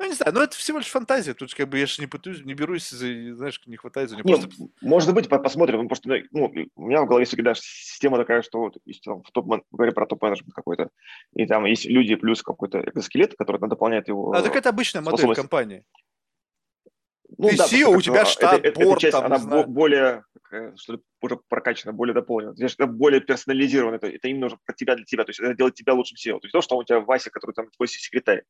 Ну, 0.00 0.06
не 0.06 0.14
знаю, 0.14 0.32
но 0.32 0.42
это 0.42 0.56
всего 0.56 0.78
лишь 0.78 0.86
фантазия. 0.86 1.34
Тут 1.34 1.52
как 1.52 1.68
бы 1.68 1.78
я 1.78 1.84
же 1.84 2.00
не, 2.00 2.06
пытаюсь, 2.06 2.42
не 2.42 2.54
берусь, 2.54 2.88
знаешь, 2.88 3.60
не 3.66 3.76
хватает 3.76 4.08
за 4.08 4.16
нее. 4.16 4.24
Просто... 4.24 4.48
Может 4.80 5.12
быть, 5.12 5.28
посмотрим. 5.28 5.86
Просто, 5.88 6.08
ну, 6.30 6.50
у 6.74 6.86
меня 6.86 7.02
в 7.02 7.06
голове 7.06 7.26
всегда 7.26 7.52
система 7.54 8.16
такая, 8.16 8.40
что 8.40 8.60
вот, 8.60 8.78
если 8.86 9.02
там, 9.02 9.22
в 9.22 9.30
топ 9.30 9.46
говорим 9.70 9.92
про 9.92 10.06
топ-менеджмент 10.06 10.54
какой-то, 10.54 10.88
и 11.34 11.46
там 11.46 11.66
есть 11.66 11.84
люди 11.84 12.14
плюс 12.14 12.42
какой-то 12.42 12.80
экзоскелет, 12.80 13.34
который 13.36 13.60
дополняет 13.60 14.08
его 14.08 14.32
А 14.32 14.40
так 14.40 14.56
это 14.56 14.70
обычная 14.70 15.02
модель 15.02 15.34
компании. 15.34 15.84
Ну, 17.36 17.50
Ты 17.50 17.58
да, 17.58 17.66
CEO, 17.66 17.94
у 17.94 18.00
тебя 18.00 18.24
штат, 18.24 18.64
это, 18.64 18.80
борт, 18.80 19.04
эта 19.04 19.12
часть, 19.12 19.12
там, 19.12 19.26
она 19.26 19.64
более, 19.64 20.24
что 20.76 20.94
ли, 20.94 21.00
уже 21.20 21.38
прокачана, 21.48 21.92
более 21.92 22.14
дополнена. 22.14 22.54
Это 22.58 22.86
более 22.86 23.20
персонализировано, 23.20 23.96
это, 23.96 24.06
это 24.06 24.28
именно 24.28 24.46
уже 24.46 24.56
про 24.64 24.74
тебя, 24.74 24.96
для 24.96 25.04
тебя, 25.04 25.24
то 25.24 25.30
есть 25.30 25.40
это 25.40 25.54
делает 25.54 25.74
тебя 25.74 25.92
лучшим 25.92 26.16
SEO. 26.16 26.40
То 26.40 26.46
есть 26.46 26.52
то, 26.52 26.62
что 26.62 26.78
у 26.78 26.84
тебя 26.84 27.00
Вася, 27.00 27.30
который 27.30 27.52
там 27.52 27.68
твой 27.76 27.86
секретарь, 27.86 28.44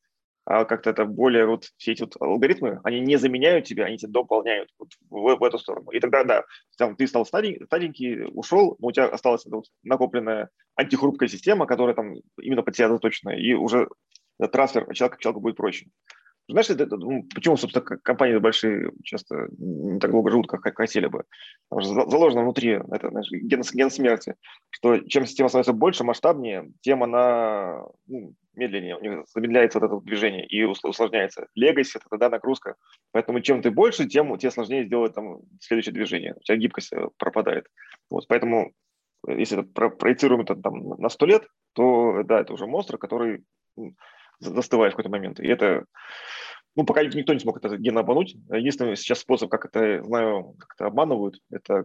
как-то 0.65 0.91
это 0.91 1.05
более 1.05 1.47
вот 1.47 1.67
все 1.77 1.93
эти 1.93 2.03
вот 2.03 2.17
алгоритмы, 2.21 2.81
они 2.83 2.99
не 3.01 3.17
заменяют 3.17 3.67
тебя, 3.67 3.85
они 3.85 3.99
тебя 3.99 4.11
дополняют 4.11 4.69
вот 4.79 4.89
в, 5.09 5.37
в 5.37 5.45
эту 5.45 5.59
сторону. 5.59 5.91
И 5.91 6.01
тогда, 6.01 6.25
да, 6.25 6.45
там, 6.77 6.97
ты 6.97 7.07
стал 7.07 7.25
старенький, 7.25 7.65
старенький, 7.67 8.25
ушел, 8.35 8.77
но 8.81 8.89
у 8.89 8.93
тебя 8.93 9.07
осталась 9.07 9.47
вот 9.47 9.67
накопленная 9.85 10.51
антихрупкая 10.75 11.29
система, 11.29 11.67
которая 11.67 11.95
там 11.95 12.15
именно 12.41 12.63
под 12.63 12.75
тебя 12.75 12.89
заточена, 12.89 13.31
и 13.31 13.53
уже 13.53 13.89
трансфер 14.51 14.93
человека 14.93 15.19
к 15.19 15.21
человеку 15.21 15.41
будет 15.41 15.57
проще. 15.57 15.87
Знаешь, 16.51 16.71
это, 16.71 16.97
ну, 16.97 17.25
почему, 17.35 17.57
собственно, 17.57 17.85
компании 17.85 18.39
большие 18.39 18.93
часто 19.05 19.49
не 19.59 19.99
так 20.01 20.11
долго 20.11 20.31
живут, 20.31 20.49
как, 20.49 20.77
хотели 20.77 21.07
бы? 21.07 21.25
Потому 21.69 21.83
что 21.83 22.11
заложено 22.11 22.43
внутри 22.43 22.71
это, 22.71 23.09
знаешь, 23.11 23.29
ген, 23.31 23.63
ген 23.73 23.91
смерти, 23.91 24.35
что 24.71 24.99
чем 25.01 25.27
система 25.27 25.49
становится 25.49 25.73
больше, 25.73 26.05
масштабнее, 26.05 26.73
тем 26.81 27.03
она 27.03 27.85
ну, 28.07 28.35
медленнее, 28.55 28.97
у 28.97 29.01
них 29.01 29.25
замедляется 29.35 29.79
вот 29.79 29.87
это 29.87 30.01
движение 30.05 30.47
и 30.47 30.65
усложняется. 30.65 31.47
Легаси– 31.55 31.97
это 31.99 32.07
тогда 32.11 32.29
нагрузка. 32.29 32.77
Поэтому 33.13 33.41
чем 33.41 33.63
ты 33.63 33.71
больше, 33.71 34.07
тем 34.07 34.37
тебе 34.39 34.51
сложнее 34.51 34.87
сделать 34.87 35.15
там 35.15 35.39
следующее 35.61 35.93
движение. 35.93 36.35
У 36.37 36.41
тебя 36.41 36.57
гибкость 36.57 36.93
э, 36.93 37.09
пропадает. 37.17 37.67
Вот, 38.11 38.27
поэтому 38.29 38.73
э, 39.27 39.39
если 39.39 39.61
это 39.61 39.69
про 39.69 39.91
проецируем 39.91 40.43
это 40.43 40.57
там 40.57 40.89
на 40.99 41.09
сто 41.09 41.27
лет, 41.27 41.47
то 41.75 42.23
да, 42.25 42.41
это 42.41 42.53
уже 42.53 42.67
монстр, 42.67 42.99
который 42.99 43.45
застывает 44.41 44.93
в 44.93 44.97
какой-то 44.97 45.11
момент. 45.11 45.41
И 45.41 45.47
это, 45.47 45.85
ну, 46.75 46.85
пока 46.85 47.05
никто 47.05 47.33
не 47.33 47.41
смог 47.41 47.59
это 47.59 47.77
ген 47.77 47.99
обмануть. 47.99 48.35
Единственный 48.51 48.97
сейчас 48.97 49.21
способ, 49.21 49.51
как 49.51 49.67
это, 49.67 50.03
знаю, 50.03 50.55
как 50.59 50.75
это 50.75 50.87
обманывают, 50.87 51.41
это 51.51 51.85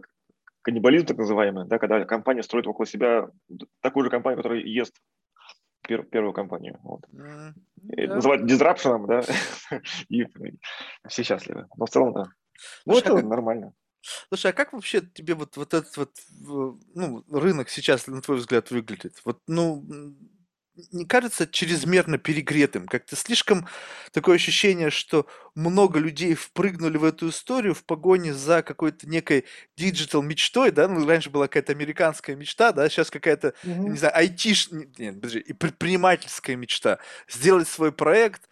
каннибализм 0.62 1.06
так 1.06 1.18
называемый, 1.18 1.66
да, 1.66 1.78
когда 1.78 2.04
компания 2.04 2.42
строит 2.42 2.66
около 2.66 2.86
себя 2.86 3.28
такую 3.82 4.04
же 4.04 4.10
компанию, 4.10 4.38
которая 4.38 4.60
ест 4.60 4.96
пер, 5.86 6.02
первую 6.04 6.32
компанию. 6.32 6.78
Вот. 6.82 7.02
Mm, 7.12 7.52
yeah. 7.96 8.06
Называют 8.08 8.46
дизрапшеном, 8.46 9.06
да, 9.06 9.22
и 10.08 10.26
все 11.08 11.22
счастливы. 11.22 11.66
Но 11.76 11.86
в 11.86 11.90
целом, 11.90 12.12
да. 12.12 12.24
Ну, 12.84 12.94
Слушай, 12.94 13.00
это 13.00 13.12
а 13.12 13.16
как... 13.16 13.24
нормально. 13.26 13.72
Слушай, 14.28 14.50
а 14.50 14.54
как 14.54 14.72
вообще 14.72 15.00
тебе 15.00 15.34
вот, 15.34 15.56
вот 15.56 15.74
этот 15.74 15.96
вот 15.96 16.10
ну, 16.40 17.24
рынок 17.30 17.68
сейчас, 17.68 18.06
на 18.06 18.20
твой 18.22 18.38
взгляд, 18.38 18.70
выглядит? 18.70 19.20
Вот, 19.24 19.40
ну, 19.46 19.84
не 20.92 21.04
кажется 21.04 21.46
чрезмерно 21.46 22.18
перегретым? 22.18 22.86
Как-то 22.86 23.16
слишком 23.16 23.66
такое 24.12 24.36
ощущение, 24.36 24.90
что 24.90 25.26
много 25.54 25.98
людей 25.98 26.34
впрыгнули 26.34 26.96
в 26.96 27.04
эту 27.04 27.30
историю 27.30 27.74
в 27.74 27.84
погоне 27.84 28.34
за 28.34 28.62
какой-то 28.62 29.08
некой 29.08 29.44
digital 29.76 30.22
мечтой, 30.22 30.70
да? 30.70 30.88
Ну, 30.88 31.06
раньше 31.06 31.30
была 31.30 31.46
какая-то 31.46 31.72
американская 31.72 32.36
мечта, 32.36 32.72
да? 32.72 32.88
Сейчас 32.88 33.10
какая-то, 33.10 33.54
mm-hmm. 33.64 33.88
не 33.88 33.96
знаю, 33.96 34.14
IT, 34.24 34.88
нет, 34.98 35.14
подожди, 35.16 35.38
и 35.40 35.52
предпринимательская 35.52 36.56
мечта. 36.56 36.98
Сделать 37.28 37.68
свой 37.68 37.92
проект, 37.92 38.48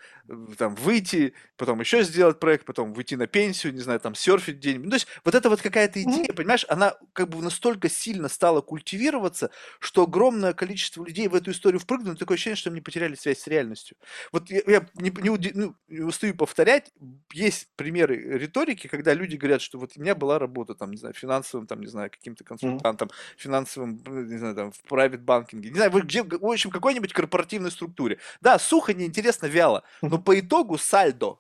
там 0.59 0.75
выйти, 0.75 1.35
потом 1.57 1.81
еще 1.81 2.03
сделать 2.03 2.41
проект, 2.41 2.65
потом 2.65 2.93
выйти 2.93 3.15
на 3.15 3.27
пенсию, 3.27 3.75
не 3.75 3.81
знаю, 3.81 4.01
там 4.01 4.15
серфить 4.15 4.59
день. 4.59 4.81
Ну, 4.83 4.91
то 4.91 4.97
есть 4.97 5.07
вот 5.25 5.35
эта 5.35 5.51
вот 5.51 5.61
какая-то 5.61 6.03
идея, 6.03 6.27
mm-hmm. 6.27 6.35
понимаешь, 6.35 6.65
она 6.69 6.95
как 7.13 7.29
бы 7.29 7.43
настолько 7.43 7.89
сильно 7.89 8.29
стала 8.29 8.61
культивироваться, 8.61 9.51
что 9.81 10.05
огромное 10.05 10.55
количество 10.55 11.05
людей 11.05 11.29
в 11.29 11.35
эту 11.35 11.51
историю 11.51 11.81
впрыгнули, 11.81 12.17
такое 12.17 12.37
ощущение, 12.37 12.57
что 12.57 12.71
они 12.71 12.81
потеряли 12.81 13.15
связь 13.15 13.41
с 13.41 13.47
реальностью. 13.47 13.97
Вот 14.33 14.51
я, 14.51 14.63
я 14.67 14.87
не, 14.95 15.11
не, 15.11 15.53
ну, 15.55 15.77
не 15.89 16.01
устаю 16.01 16.35
повторять, 16.35 16.91
есть 17.33 17.69
примеры 17.77 18.17
риторики, 18.17 18.87
когда 18.87 19.13
люди 19.13 19.37
говорят, 19.37 19.61
что 19.61 19.79
вот 19.79 19.93
у 19.97 20.01
меня 20.01 20.15
была 20.15 20.39
работа, 20.39 20.75
там, 20.75 20.91
не 20.91 20.97
знаю, 20.97 21.15
финансовым, 21.15 21.67
там, 21.67 21.81
не 21.81 21.87
знаю, 21.89 22.11
каким-то 22.11 22.45
консультантом, 22.45 23.09
mm-hmm. 23.09 23.37
финансовым, 23.37 24.03
не 24.07 24.39
знаю, 24.39 24.55
там, 24.55 24.73
в 24.73 24.83
private 24.91 25.19
банкинге, 25.19 25.71
не 25.71 25.77
знаю, 25.77 25.91
где, 25.91 26.23
в 26.23 26.47
общем, 26.47 26.71
какой-нибудь 26.71 27.13
корпоративной 27.13 27.71
структуре. 27.71 28.19
Да, 28.41 28.59
сухо, 28.59 28.95
неинтересно, 28.95 29.47
вяло, 29.47 29.85
но 30.03 30.14
по 30.19 30.39
итогу 30.39 30.79
сальдо. 30.79 31.39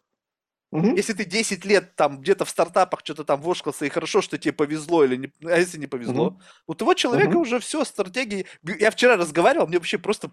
Угу. 0.70 0.97
Если 0.97 1.12
ты 1.12 1.25
10 1.25 1.64
лет 1.64 1.95
там 1.95 2.20
где-то 2.20 2.45
в 2.45 2.51
стартапах 2.51 3.01
что-то 3.05 3.22
там 3.22 3.41
вошкался, 3.41 3.87
и 3.87 3.89
хорошо, 3.89 4.20
что 4.20 4.39
тебе 4.39 4.53
повезло, 4.53 5.05
или 5.05 5.16
не, 5.16 5.33
а 5.45 5.59
если 5.59 5.79
не 5.79 5.87
повезло, 5.87 6.29
угу. 6.29 6.41
у 6.66 6.75
того 6.75 6.95
человека 6.95 7.31
угу. 7.31 7.41
уже 7.41 7.61
все, 7.61 7.85
стратегии. 7.85 8.47
Я 8.64 8.91
вчера 8.91 9.16
разговаривал, 9.16 9.68
мне 9.68 9.79
вообще 9.79 9.99
просто 9.99 10.33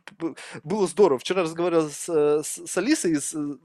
было 0.64 0.88
здорово. 0.88 1.20
Вчера 1.20 1.44
разговаривал 1.44 1.90
с, 1.90 2.10
э, 2.10 2.42
с, 2.44 2.66
с 2.66 2.78
Алисой 2.78 3.12
из 3.12 3.36
э, 3.36 3.58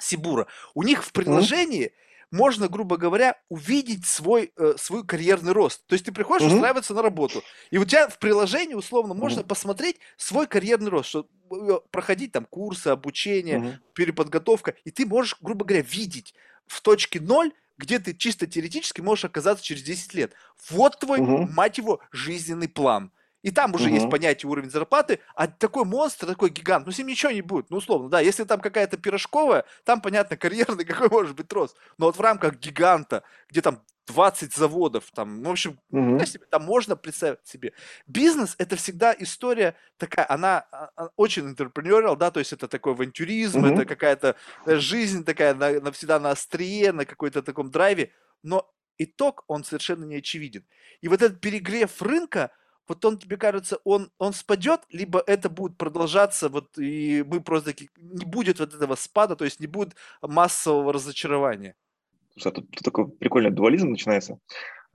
Сибура. 0.00 0.46
У 0.74 0.84
них 0.84 1.04
в 1.04 1.12
приложении 1.12 1.86
угу 1.86 1.94
можно, 2.30 2.68
грубо 2.68 2.96
говоря, 2.96 3.36
увидеть 3.48 4.06
свой, 4.06 4.52
э, 4.56 4.74
свой 4.78 5.04
карьерный 5.04 5.52
рост. 5.52 5.84
То 5.86 5.94
есть 5.94 6.04
ты 6.04 6.12
приходишь 6.12 6.48
mm-hmm. 6.48 6.54
устраиваться 6.54 6.94
на 6.94 7.02
работу, 7.02 7.42
и 7.70 7.78
у 7.78 7.84
тебя 7.84 8.08
в 8.08 8.18
приложении, 8.18 8.74
условно, 8.74 9.14
можно 9.14 9.40
mm-hmm. 9.40 9.46
посмотреть 9.46 9.96
свой 10.16 10.46
карьерный 10.46 10.90
рост, 10.90 11.08
что 11.08 11.28
э, 11.50 11.78
проходить 11.90 12.32
там 12.32 12.44
курсы, 12.44 12.88
обучение, 12.88 13.58
mm-hmm. 13.58 13.78
переподготовка, 13.94 14.74
и 14.84 14.90
ты 14.90 15.06
можешь, 15.06 15.36
грубо 15.40 15.64
говоря, 15.64 15.84
видеть 15.88 16.34
в 16.66 16.80
точке 16.82 17.20
ноль, 17.20 17.52
где 17.78 17.98
ты 17.98 18.12
чисто 18.12 18.46
теоретически 18.46 19.00
можешь 19.00 19.24
оказаться 19.24 19.64
через 19.64 19.82
10 19.82 20.14
лет. 20.14 20.32
Вот 20.68 20.98
твой, 20.98 21.20
угу. 21.20 21.46
мать 21.46 21.78
его, 21.78 22.00
жизненный 22.10 22.68
план. 22.68 23.12
И 23.42 23.50
там 23.50 23.74
уже 23.74 23.86
угу. 23.86 23.94
есть 23.94 24.10
понятие 24.10 24.50
уровень 24.50 24.70
зарплаты, 24.70 25.20
а 25.34 25.46
такой 25.46 25.84
монстр, 25.84 26.26
такой 26.26 26.50
гигант, 26.50 26.86
ну 26.86 26.92
с 26.92 26.98
ним 26.98 27.06
ничего 27.06 27.30
не 27.30 27.42
будет, 27.42 27.70
ну 27.70 27.76
условно, 27.76 28.08
да, 28.08 28.20
если 28.20 28.44
там 28.44 28.60
какая-то 28.60 28.96
пирожковая, 28.96 29.64
там, 29.84 30.00
понятно, 30.00 30.36
карьерный 30.36 30.84
какой 30.84 31.08
может 31.08 31.36
быть 31.36 31.52
рост, 31.52 31.76
но 31.98 32.06
вот 32.06 32.16
в 32.16 32.20
рамках 32.20 32.56
гиганта, 32.56 33.22
где 33.48 33.62
там 33.62 33.82
20 34.08 34.54
заводов, 34.54 35.10
там, 35.14 35.42
ну, 35.42 35.50
в 35.50 35.52
общем, 35.52 35.78
угу. 35.90 36.24
себе, 36.24 36.46
там 36.50 36.64
можно 36.64 36.96
представить 36.96 37.46
себе. 37.46 37.74
Бизнес– 38.06 38.54
это 38.58 38.74
всегда 38.76 39.14
история 39.16 39.76
такая, 39.98 40.26
она, 40.28 40.64
она 40.70 40.90
а, 40.96 41.08
очень 41.16 41.46
entrepreneurial, 41.46 42.16
да, 42.16 42.30
то 42.30 42.40
есть 42.40 42.52
это 42.52 42.68
такой 42.68 42.94
авантюризм, 42.94 43.60
угу. 43.60 43.66
это 43.68 43.84
какая-то 43.84 44.34
э, 44.66 44.76
жизнь 44.76 45.24
такая 45.24 45.54
на, 45.54 45.80
на, 45.80 45.92
всегда 45.92 46.18
на 46.18 46.30
острие, 46.30 46.92
на 46.92 47.04
какой-то 47.04 47.42
таком 47.42 47.70
драйве, 47.70 48.10
но 48.42 48.68
итог, 48.96 49.44
он 49.46 49.62
совершенно 49.62 50.04
не 50.04 50.16
очевиден. 50.16 50.64
И 51.02 51.08
вот 51.08 51.22
этот 51.22 51.40
перегрев 51.40 52.02
рынка– 52.02 52.50
вот 52.88 53.04
он, 53.04 53.18
тебе 53.18 53.36
кажется, 53.36 53.78
он, 53.84 54.10
он 54.18 54.32
спадет, 54.32 54.80
либо 54.90 55.22
это 55.26 55.48
будет 55.48 55.76
продолжаться, 55.76 56.48
вот, 56.48 56.78
и 56.78 57.24
мы 57.26 57.40
просто 57.40 57.74
не 57.96 58.24
будет 58.24 58.58
вот 58.60 58.74
этого 58.74 58.94
спада, 58.96 59.36
то 59.36 59.44
есть 59.44 59.60
не 59.60 59.66
будет 59.66 59.94
массового 60.22 60.92
разочарования. 60.92 61.74
Слушай, 62.32 62.48
а 62.48 62.52
тут, 62.52 62.70
тут 62.70 62.84
такой 62.84 63.08
прикольный 63.08 63.50
дуализм 63.50 63.90
начинается. 63.90 64.38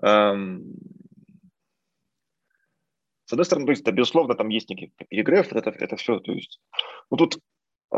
Эм... 0.02 0.76
С 3.26 3.32
одной 3.34 3.46
стороны, 3.46 3.66
то 3.66 3.72
есть, 3.72 3.84
да, 3.84 3.92
безусловно, 3.92 4.36
там 4.36 4.50
есть 4.50 4.70
некий 4.70 4.92
перегрев, 5.10 5.54
это, 5.54 5.70
это 5.70 5.96
все, 5.96 6.20
то 6.20 6.34
есть, 6.34 6.60
ну 7.10 7.18
тут 7.18 7.40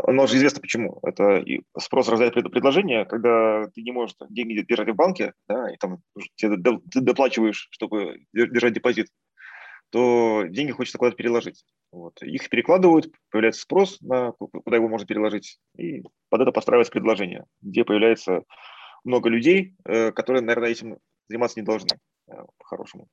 оно 0.04 0.26
же 0.26 0.36
известно 0.36 0.60
почему. 0.60 0.98
Это 1.02 1.42
спрос 1.78 2.08
рождает 2.08 2.34
предложение, 2.34 3.06
когда 3.06 3.66
ты 3.74 3.82
не 3.82 3.92
можешь 3.92 4.16
деньги 4.28 4.60
держать 4.60 4.90
в 4.90 4.94
банке, 4.94 5.32
да, 5.48 5.72
и 5.72 5.76
там 5.78 6.02
ты 6.36 7.00
доплачиваешь, 7.00 7.68
чтобы 7.70 8.26
держать 8.32 8.74
депозит 8.74 9.08
то 9.90 10.44
деньги 10.48 10.72
хочется 10.72 10.98
куда-то 10.98 11.16
переложить. 11.16 11.64
Вот. 11.92 12.20
Их 12.22 12.48
перекладывают, 12.48 13.12
появляется 13.30 13.62
спрос, 13.62 14.00
на 14.00 14.32
куда 14.32 14.76
его 14.76 14.88
можно 14.88 15.06
переложить, 15.06 15.58
и 15.78 16.02
под 16.28 16.42
это 16.42 16.52
подстраивается 16.52 16.92
предложение, 16.92 17.46
где 17.62 17.84
появляется 17.84 18.42
много 19.04 19.28
людей, 19.28 19.74
э, 19.84 20.12
которые, 20.12 20.42
наверное, 20.42 20.70
этим 20.70 20.98
заниматься 21.28 21.58
не 21.60 21.64
должны 21.64 21.98
э, 22.28 22.32
по-хорошему. 22.58 23.08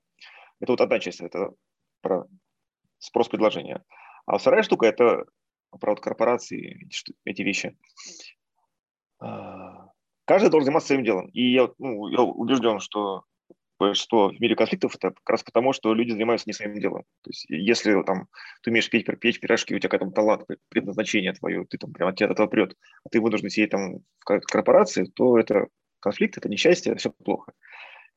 Это 0.59 0.74
вот 0.74 0.82
одна 0.82 0.99
часть, 0.99 1.21
это 1.21 1.53
про 2.01 2.26
спрос 2.97 3.30
предложения. 3.30 3.84
А 4.26 4.38
вторая 4.38 4.63
штука– 4.63 4.86
это 4.88 5.26
про 5.80 5.91
вот 5.91 6.01
корпорации, 6.01 6.89
эти 7.26 7.41
вещи. 7.41 7.78
А, 9.19 9.89
каждый 10.26 10.49
должен 10.49 10.65
заниматься 10.65 10.88
своим 10.88 11.03
делом. 11.03 11.28
И 11.30 11.51
я, 11.51 11.69
ну, 11.78 12.07
я 12.07 12.21
убежден, 12.21 12.80
что 12.80 13.24
что 13.93 14.30
в 14.30 14.39
мире 14.39 14.55
конфликтов 14.55 14.95
это 14.95 15.11
как 15.11 15.30
раз 15.30 15.43
потому, 15.43 15.74
что 15.74 15.93
люди 15.93 16.11
занимаются 16.11 16.47
не 16.47 16.53
своим 16.53 16.80
делом. 16.80 17.03
То 17.21 17.30
есть 17.30 17.45
если 17.49 18.01
там 18.03 18.28
ты 18.61 18.69
умеешь 18.69 18.89
петь, 18.89 19.05
петь 19.19 19.39
пирожки, 19.39 19.76
у 19.76 19.80
тебя 19.80 19.89
какой-то 19.89 20.13
талант, 20.13 20.45
предназначение 20.69 21.34
твое, 21.34 21.65
ты 21.65 21.78
там 21.78 21.91
прям 21.91 22.09
от 22.09 22.15
тебя 22.15 22.28
от 22.28 22.34
этого 22.34 22.47
прет, 22.47 22.78
а 23.03 23.09
ты 23.09 23.19
вынужден 23.19 23.49
сидеть 23.49 23.71
там 23.71 23.99
в 24.19 24.39
корпорации, 24.39 25.05
то 25.05 25.38
это 25.38 25.67
конфликт, 25.99 26.38
это 26.38 26.49
несчастье, 26.49 26.95
все 26.95 27.11
плохо. 27.11 27.53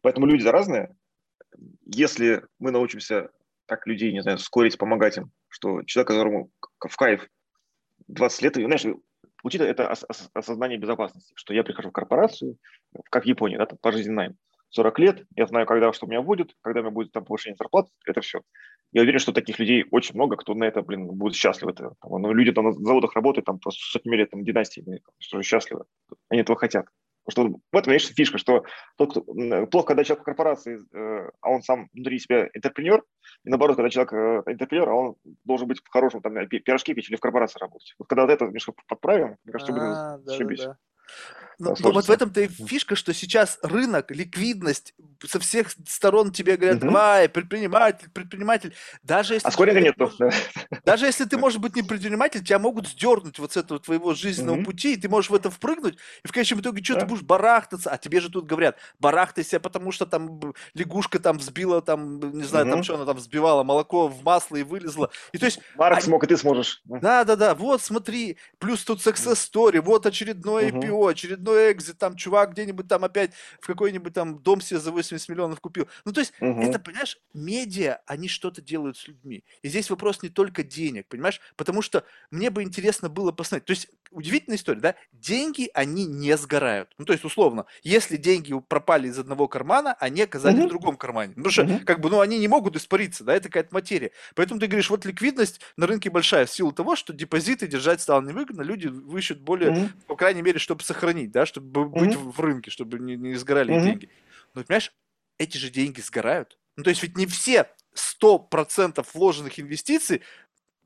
Поэтому 0.02 0.26
люди 0.26 0.46
разные. 0.46 0.94
Если 1.84 2.42
мы 2.58 2.70
научимся 2.70 3.30
так 3.66 3.86
людей, 3.86 4.12
не 4.12 4.22
знаю, 4.22 4.38
скорить, 4.38 4.78
помогать 4.78 5.16
им, 5.16 5.32
что 5.48 5.82
человек, 5.82 6.08
которому 6.08 6.50
в 6.78 6.96
кайф 6.96 7.28
20 8.08 8.42
лет, 8.42 8.54
знаешь, 8.54 8.84
учитывая 9.42 9.72
это 9.72 9.88
осознание 9.88 10.78
безопасности, 10.78 11.32
что 11.34 11.54
я 11.54 11.64
прихожу 11.64 11.90
в 11.90 11.92
корпорацию, 11.92 12.58
как 13.10 13.24
в 13.24 13.26
Японии, 13.26 13.56
да, 13.56 13.66
там 13.66 13.78
пожизненный 13.78 14.16
найм, 14.16 14.36
40 14.76 14.98
лет, 14.98 15.24
я 15.34 15.46
знаю, 15.46 15.66
когда 15.66 15.92
что 15.92 16.06
у 16.06 16.08
меня 16.08 16.22
будет, 16.22 16.54
когда 16.60 16.80
у 16.80 16.82
меня 16.84 16.92
будет 16.92 17.12
там 17.12 17.24
повышение 17.24 17.56
зарплат, 17.56 17.88
это 18.06 18.20
все. 18.20 18.40
Я 18.92 19.02
уверен, 19.02 19.18
что 19.18 19.32
таких 19.32 19.58
людей 19.58 19.86
очень 19.90 20.14
много, 20.14 20.36
кто 20.36 20.54
на 20.54 20.64
это, 20.64 20.82
блин, 20.82 21.06
будет 21.06 21.34
счастлив. 21.34 21.68
Это, 21.68 21.94
там, 22.00 22.22
ну, 22.22 22.32
люди 22.32 22.52
там 22.52 22.66
на 22.66 22.72
заводах 22.72 23.14
работают, 23.14 23.46
там 23.46 23.58
просто 23.58 23.80
сотнями 23.90 24.16
лет, 24.16 24.30
там, 24.30 24.44
династиями, 24.44 25.02
что 25.18 25.42
счастливы. 25.42 25.84
Они 26.28 26.42
этого 26.42 26.58
хотят. 26.58 26.86
Потому 27.24 27.50
что 27.50 27.60
в 27.72 27.76
этом, 27.76 27.90
конечно, 27.90 28.14
фишка, 28.14 28.38
что 28.38 28.64
тот, 28.96 29.10
кто, 29.10 29.22
плохо, 29.66 29.88
когда 29.88 30.04
человек 30.04 30.22
в 30.22 30.24
корпорации, 30.24 30.78
э, 30.94 31.30
а 31.40 31.50
он 31.50 31.62
сам 31.62 31.88
внутри 31.92 32.20
себя 32.20 32.48
интерпренер, 32.54 33.02
и 33.44 33.48
наоборот, 33.48 33.76
когда 33.76 33.90
человек 33.90 34.12
э, 34.12 34.52
интерпренер, 34.52 34.88
а 34.88 34.94
он 34.94 35.16
должен 35.44 35.66
быть 35.66 35.80
в 35.82 35.88
хорошем 35.88 36.22
там, 36.22 36.34
пирожке 36.46 36.94
печь 36.94 37.08
или 37.08 37.16
в 37.16 37.20
корпорации 37.20 37.58
работать. 37.58 37.94
Вот 37.98 38.08
когда 38.08 38.22
вот 38.22 38.30
это 38.30 38.44
немножко 38.44 38.74
подправим, 38.86 39.36
мне 39.42 39.52
кажется, 39.52 39.72
а, 39.72 40.18
да, 40.18 40.38
да, 40.38 40.54
да. 40.56 40.76
Но, 41.58 41.74
но 41.78 41.92
вот 41.92 42.06
в 42.06 42.10
этом-то 42.10 42.42
и 42.42 42.48
фишка, 42.48 42.96
что 42.96 43.14
сейчас 43.14 43.58
рынок, 43.62 44.10
ликвидность, 44.10 44.94
со 45.24 45.40
всех 45.40 45.68
сторон 45.86 46.32
тебе 46.32 46.56
говорят, 46.56 46.78
угу. 46.78 46.86
давай, 46.86 47.28
предприниматель, 47.28 48.08
предприниматель. 48.10 48.74
Даже 49.02 49.34
если 49.34 49.48
а 49.48 49.50
скоринга 49.50 49.80
нету. 49.80 50.12
Даже 50.84 51.06
если 51.06 51.24
ты, 51.24 51.38
может 51.38 51.60
быть, 51.60 51.74
не 51.74 51.82
предприниматель, 51.82 52.44
тебя 52.44 52.58
могут 52.58 52.88
сдернуть 52.88 53.38
вот 53.38 53.52
с 53.52 53.56
этого 53.56 53.80
твоего 53.80 54.14
жизненного 54.14 54.56
угу. 54.56 54.66
пути, 54.66 54.94
и 54.94 54.96
ты 54.96 55.08
можешь 55.08 55.30
в 55.30 55.34
это 55.34 55.50
впрыгнуть, 55.50 55.96
и 56.24 56.28
в 56.28 56.32
конечном 56.32 56.60
итоге 56.60 56.82
что, 56.84 56.94
да. 56.94 57.00
ты 57.00 57.06
будешь 57.06 57.22
барахтаться, 57.22 57.90
а 57.90 57.98
тебе 57.98 58.20
же 58.20 58.30
тут 58.30 58.46
говорят, 58.46 58.76
барахтайся, 58.98 59.60
потому 59.60 59.92
что 59.92 60.06
там 60.06 60.54
лягушка 60.74 61.18
там 61.18 61.38
взбила, 61.38 61.80
там, 61.80 62.20
не 62.36 62.44
знаю, 62.44 62.66
угу. 62.66 62.74
там 62.74 62.82
что 62.82 62.94
она 62.96 63.04
там 63.04 63.16
взбивала, 63.16 63.62
молоко 63.62 64.08
в 64.08 64.22
масло 64.22 64.56
и 64.56 64.62
вылезла. 64.62 65.10
И 65.32 65.38
то 65.38 65.46
есть... 65.46 65.60
Марк 65.76 66.02
смог, 66.02 66.24
и 66.24 66.26
ты 66.26 66.36
сможешь. 66.36 66.82
Да-да-да, 66.84 67.54
вот 67.54 67.82
смотри, 67.82 68.36
плюс 68.58 68.84
тут 68.84 69.00
success 69.00 69.34
story, 69.34 69.80
вот 69.80 70.06
очередное 70.06 70.70
угу. 70.70 70.80
IPO, 70.80 71.10
очередное 71.10 71.45
очередной 71.46 71.72
экзит, 71.72 71.98
там 71.98 72.16
чувак 72.16 72.52
где-нибудь 72.52 72.88
там 72.88 73.04
опять 73.04 73.32
в 73.60 73.66
какой-нибудь 73.66 74.12
там 74.12 74.38
дом 74.38 74.60
себе 74.60 74.80
за 74.80 74.90
80 74.90 75.28
миллионов 75.28 75.60
купил. 75.60 75.88
Ну, 76.04 76.12
то 76.12 76.20
есть, 76.20 76.32
угу. 76.40 76.60
это, 76.62 76.78
понимаешь, 76.78 77.18
медиа, 77.34 78.00
они 78.06 78.28
что-то 78.28 78.62
делают 78.62 78.96
с 78.96 79.08
людьми. 79.08 79.44
И 79.62 79.68
здесь 79.68 79.90
вопрос 79.90 80.22
не 80.22 80.28
только 80.28 80.62
денег, 80.62 81.06
понимаешь? 81.08 81.40
Потому 81.56 81.82
что 81.82 82.04
мне 82.30 82.50
бы 82.50 82.62
интересно 82.62 83.08
было 83.08 83.32
посмотреть. 83.32 83.66
То 83.66 83.72
есть, 83.72 83.88
удивительная 84.10 84.56
история, 84.56 84.80
да? 84.80 84.94
Деньги, 85.12 85.70
они 85.74 86.06
не 86.06 86.36
сгорают. 86.36 86.90
Ну, 86.98 87.04
то 87.04 87.12
есть, 87.12 87.24
условно, 87.24 87.66
если 87.82 88.16
деньги 88.16 88.54
пропали 88.68 89.08
из 89.08 89.18
одного 89.18 89.48
кармана, 89.48 89.94
они 89.94 90.22
оказались 90.22 90.60
угу. 90.60 90.66
в 90.66 90.70
другом 90.70 90.96
кармане. 90.96 91.34
Потому 91.34 91.50
что, 91.50 91.64
угу. 91.64 91.80
как 91.84 92.00
бы, 92.00 92.10
ну, 92.10 92.20
они 92.20 92.38
не 92.38 92.48
могут 92.48 92.76
испариться, 92.76 93.24
да, 93.24 93.34
это 93.34 93.48
какая-то 93.48 93.74
материя. 93.74 94.12
Поэтому 94.34 94.60
ты 94.60 94.66
говоришь, 94.66 94.90
вот 94.90 95.04
ликвидность 95.04 95.60
на 95.76 95.86
рынке 95.86 96.10
большая 96.10 96.46
в 96.46 96.50
силу 96.50 96.72
того, 96.72 96.96
что 96.96 97.12
депозиты 97.12 97.66
держать 97.66 98.00
стало 98.00 98.22
невыгодно, 98.22 98.62
люди 98.62 98.90
ищут 99.16 99.40
более, 99.40 99.70
угу. 99.70 99.88
по 100.06 100.16
крайней 100.16 100.42
мере, 100.42 100.58
чтобы 100.58 100.82
сохранить, 100.82 101.30
да, 101.36 101.44
чтобы 101.44 101.82
mm-hmm. 101.82 101.98
быть 101.98 102.16
в 102.16 102.40
рынке, 102.40 102.70
чтобы 102.70 102.98
не, 102.98 103.14
не 103.14 103.34
сгорали 103.34 103.74
mm-hmm. 103.74 103.84
деньги. 103.84 104.08
Но, 104.54 104.64
понимаешь, 104.64 104.94
эти 105.36 105.58
же 105.58 105.68
деньги 105.68 106.00
сгорают. 106.00 106.58
Ну, 106.76 106.82
то 106.82 106.88
есть 106.88 107.02
ведь 107.02 107.18
не 107.18 107.26
все 107.26 107.70
100% 107.94 109.06
вложенных 109.12 109.60
инвестиций 109.60 110.22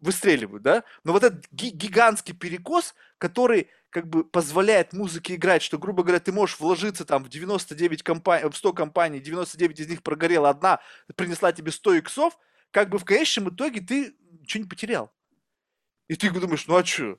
выстреливают, 0.00 0.64
да? 0.64 0.82
Но 1.04 1.12
вот 1.12 1.22
этот 1.22 1.46
гигантский 1.52 2.34
перекос, 2.34 2.96
который 3.18 3.68
как 3.90 4.08
бы 4.08 4.24
позволяет 4.24 4.92
музыке 4.92 5.36
играть, 5.36 5.62
что, 5.62 5.78
грубо 5.78 6.02
говоря, 6.02 6.18
ты 6.18 6.32
можешь 6.32 6.58
вложиться 6.58 7.04
там 7.04 7.22
в 7.22 7.28
99 7.28 8.02
компаний, 8.02 8.48
в 8.48 8.56
100 8.56 8.72
компаний, 8.72 9.20
99 9.20 9.78
из 9.78 9.88
них 9.88 10.02
прогорела, 10.02 10.50
одна 10.50 10.80
принесла 11.14 11.52
тебе 11.52 11.70
100 11.70 11.94
иксов, 11.94 12.36
как 12.72 12.88
бы 12.88 12.98
в 12.98 13.04
конечном 13.04 13.50
итоге 13.50 13.80
ты 13.80 14.16
ничего 14.40 14.64
не 14.64 14.68
потерял. 14.68 15.12
И 16.08 16.16
ты 16.16 16.28
думаешь, 16.30 16.66
ну 16.66 16.74
а 16.74 16.84
что? 16.84 17.18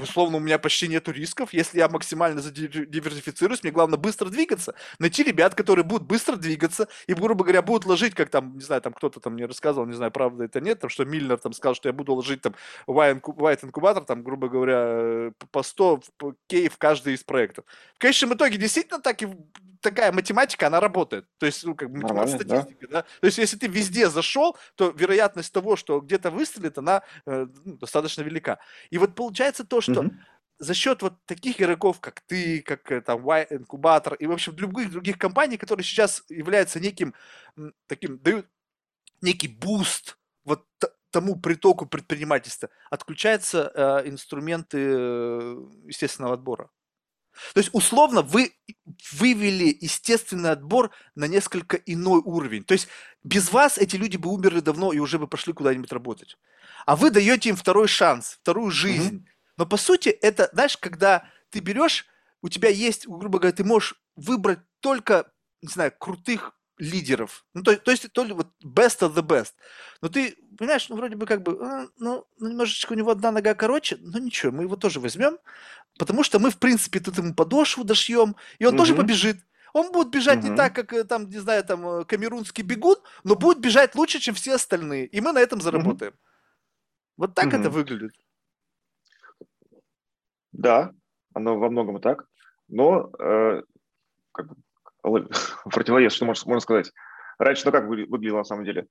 Условно, 0.00 0.36
у 0.38 0.40
меня 0.40 0.58
почти 0.58 0.88
нету 0.88 1.10
рисков. 1.12 1.52
Если 1.52 1.78
я 1.78 1.88
максимально 1.88 2.40
диверсифицируюсь, 2.40 3.62
мне 3.62 3.72
главное 3.72 3.98
быстро 3.98 4.28
двигаться. 4.28 4.74
Найти 4.98 5.22
ребят, 5.22 5.54
которые 5.54 5.84
будут 5.84 6.06
быстро 6.06 6.36
двигаться 6.36 6.88
и, 7.06 7.14
грубо 7.14 7.44
говоря, 7.44 7.62
будут 7.62 7.86
ложить, 7.86 8.14
как 8.14 8.30
там, 8.30 8.54
не 8.54 8.62
знаю, 8.62 8.82
там 8.82 8.92
кто-то 8.92 9.20
там 9.20 9.34
мне 9.34 9.46
рассказывал, 9.46 9.86
не 9.86 9.94
знаю, 9.94 10.12
правда 10.12 10.44
это 10.44 10.60
нет, 10.60 10.80
там, 10.80 10.90
что 10.90 11.04
Мильнер 11.04 11.38
там 11.38 11.52
сказал, 11.52 11.74
что 11.74 11.88
я 11.88 11.92
буду 11.92 12.14
ложить 12.14 12.42
там 12.42 12.54
white 12.86 13.64
инкубатор, 13.64 14.04
там, 14.04 14.22
грубо 14.22 14.48
говоря, 14.48 14.76
э, 14.78 15.32
по 15.50 15.62
100 15.62 16.02
кей 16.46 16.68
в 16.68 16.78
каждый 16.78 17.14
из 17.14 17.24
проектов. 17.24 17.64
В 17.94 17.98
конечном 17.98 18.34
итоге 18.34 18.58
действительно 18.58 19.00
так 19.00 19.22
и 19.22 19.28
такая 19.80 20.12
математика, 20.12 20.66
она 20.66 20.80
работает. 20.80 21.26
То 21.38 21.46
есть, 21.46 21.64
ну, 21.64 21.74
как 21.74 21.90
бы 21.90 21.98
математика, 21.98 22.44
статистика, 22.44 22.88
да? 22.88 23.02
да? 23.02 23.02
То 23.20 23.26
есть, 23.26 23.38
если 23.38 23.56
ты 23.56 23.66
везде 23.66 24.08
зашел, 24.08 24.56
то 24.74 24.90
вероятность 24.90 25.52
того, 25.52 25.76
что 25.76 26.00
где-то 26.00 26.30
выстрелит, 26.30 26.78
она 26.78 27.02
э, 27.26 27.46
ну, 27.64 27.76
достаточно 27.78 28.22
велика. 28.22 28.58
И 28.90 28.98
вот 28.98 29.14
получается 29.14 29.64
то, 29.64 29.80
что 29.80 30.02
mm-hmm. 30.02 30.14
за 30.58 30.74
счет 30.74 31.02
вот 31.02 31.14
таких 31.26 31.60
игроков, 31.60 32.00
как 32.00 32.20
ты, 32.22 32.62
как 32.62 33.04
там 33.04 33.24
Y 33.24 33.46
инкубатор 33.50 34.14
и, 34.14 34.26
в 34.26 34.32
общем, 34.32 34.54
любых 34.56 34.90
других 34.90 35.18
компаний, 35.18 35.56
которые 35.56 35.84
сейчас 35.84 36.24
являются 36.28 36.80
неким 36.80 37.14
таким, 37.86 38.18
дают 38.18 38.46
некий 39.20 39.48
boost 39.48 40.18
вот 40.44 40.64
тому 41.10 41.36
притоку 41.36 41.86
предпринимательства, 41.86 42.68
отключаются 42.90 43.72
э, 43.74 44.08
инструменты 44.08 44.78
э, 44.78 45.56
естественного 45.86 46.34
отбора. 46.34 46.70
То 47.54 47.60
есть, 47.60 47.70
условно, 47.72 48.22
вы 48.22 48.54
вывели 49.12 49.76
естественный 49.80 50.50
отбор 50.50 50.90
на 51.14 51.26
несколько 51.26 51.76
иной 51.76 52.20
уровень. 52.24 52.64
То 52.64 52.72
есть, 52.72 52.88
без 53.22 53.50
вас 53.52 53.78
эти 53.78 53.96
люди 53.96 54.16
бы 54.16 54.30
умерли 54.30 54.60
давно 54.60 54.92
и 54.92 54.98
уже 54.98 55.18
бы 55.18 55.26
пошли 55.26 55.52
куда-нибудь 55.52 55.92
работать. 55.92 56.36
А 56.86 56.96
вы 56.96 57.10
даете 57.10 57.50
им 57.50 57.56
второй 57.56 57.88
шанс, 57.88 58.38
вторую 58.40 58.70
жизнь. 58.70 59.16
Mm-hmm. 59.16 59.30
Но 59.58 59.66
по 59.66 59.76
сути, 59.76 60.08
это, 60.08 60.48
знаешь, 60.52 60.76
когда 60.76 61.28
ты 61.50 61.60
берешь, 61.60 62.06
у 62.42 62.48
тебя 62.48 62.68
есть, 62.68 63.06
грубо 63.06 63.38
говоря, 63.38 63.56
ты 63.56 63.64
можешь 63.64 63.94
выбрать 64.14 64.60
только, 64.80 65.30
не 65.62 65.68
знаю, 65.68 65.92
крутых 65.98 66.55
лидеров. 66.78 67.44
Ну, 67.54 67.62
то, 67.62 67.76
то 67.76 67.90
есть, 67.90 68.10
то 68.12 68.24
ли 68.24 68.32
вот 68.32 68.48
best 68.64 69.00
of 69.00 69.14
the 69.14 69.22
best. 69.22 69.54
Но 70.02 70.08
ты, 70.08 70.36
понимаешь, 70.58 70.88
ну, 70.88 70.96
вроде 70.96 71.16
бы 71.16 71.26
как 71.26 71.42
бы, 71.42 71.52
э, 71.52 71.88
ну, 71.98 72.26
ну, 72.38 72.48
немножечко 72.48 72.92
у 72.92 72.96
него 72.96 73.10
одна 73.10 73.30
нога 73.30 73.54
короче, 73.54 73.96
но 74.00 74.18
ничего, 74.18 74.52
мы 74.52 74.64
его 74.64 74.76
тоже 74.76 75.00
возьмем, 75.00 75.38
потому 75.98 76.22
что 76.22 76.38
мы, 76.38 76.50
в 76.50 76.58
принципе, 76.58 77.00
тут 77.00 77.18
ему 77.18 77.34
подошву 77.34 77.84
дошьем, 77.84 78.36
и 78.58 78.66
он 78.66 78.74
угу. 78.74 78.78
тоже 78.78 78.94
побежит. 78.94 79.38
Он 79.72 79.92
будет 79.92 80.10
бежать 80.10 80.38
угу. 80.38 80.48
не 80.48 80.56
так, 80.56 80.74
как, 80.74 80.92
э, 80.92 81.04
там, 81.04 81.28
не 81.28 81.38
знаю, 81.38 81.64
там, 81.64 81.86
э, 81.86 82.04
камерунский 82.04 82.62
бегун, 82.62 82.96
но 83.24 83.36
будет 83.36 83.60
бежать 83.60 83.94
лучше, 83.94 84.18
чем 84.18 84.34
все 84.34 84.54
остальные, 84.54 85.06
и 85.06 85.20
мы 85.20 85.32
на 85.32 85.38
этом 85.38 85.60
заработаем. 85.60 86.12
Угу. 86.12 86.20
Вот 87.18 87.34
так 87.34 87.46
угу. 87.46 87.56
это 87.56 87.70
выглядит. 87.70 88.12
Да, 90.52 90.92
оно 91.34 91.58
во 91.58 91.68
многом 91.68 92.00
так, 92.00 92.26
но 92.68 93.10
э, 93.18 93.62
как 94.32 94.48
бы 94.48 94.56
противовес, 95.64 96.12
что 96.12 96.24
можно, 96.24 96.48
можно 96.48 96.60
сказать. 96.60 96.92
Раньше, 97.38 97.62
ну 97.66 97.72
как 97.72 97.86
выглядело 97.86 98.38
на 98.38 98.44
самом 98.44 98.64
деле? 98.64 98.86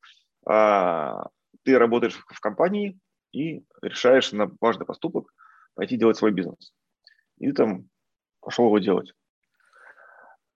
А, 0.48 1.28
ты 1.64 1.78
работаешь 1.78 2.18
в 2.28 2.40
компании 2.40 3.00
и 3.32 3.64
решаешь 3.82 4.32
на 4.32 4.52
важный 4.62 4.86
поступок 4.86 5.34
пойти 5.74 5.98
делать 5.98 6.18
свой 6.18 6.32
бизнес. 6.32 6.74
И 7.38 7.52
там 7.52 7.90
пошел 8.40 8.66
его 8.66 8.80
делать. 8.80 9.14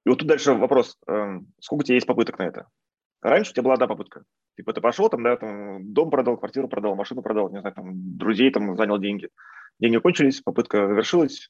И 0.06 0.10
вот 0.10 0.20
тут 0.20 0.28
дальше 0.28 0.54
вопрос, 0.54 0.98
э, 1.08 1.40
сколько 1.60 1.82
у 1.82 1.84
тебя 1.84 1.96
есть 1.96 2.08
попыток 2.08 2.40
на 2.40 2.44
это? 2.44 2.68
Раньше 3.22 3.52
у 3.52 3.54
тебя 3.54 3.64
была 3.64 3.74
одна 3.74 3.88
попытка. 3.88 4.24
Типа 4.56 4.74
ты 4.74 4.82
пошел, 4.82 5.10
там, 5.10 5.24
да, 5.24 5.36
там, 5.36 5.94
дом 5.94 6.10
продал, 6.10 6.38
квартиру 6.38 6.70
продал, 6.70 6.96
машину 6.96 7.22
продал, 7.22 7.50
не 7.50 7.60
знаю, 7.60 7.76
там, 7.76 8.18
друзей 8.18 8.52
там 8.52 8.78
занял 8.78 8.98
деньги. 8.98 9.30
Деньги 9.80 9.98
кончились, 9.98 10.42
попытка 10.42 10.88
завершилась, 10.88 11.50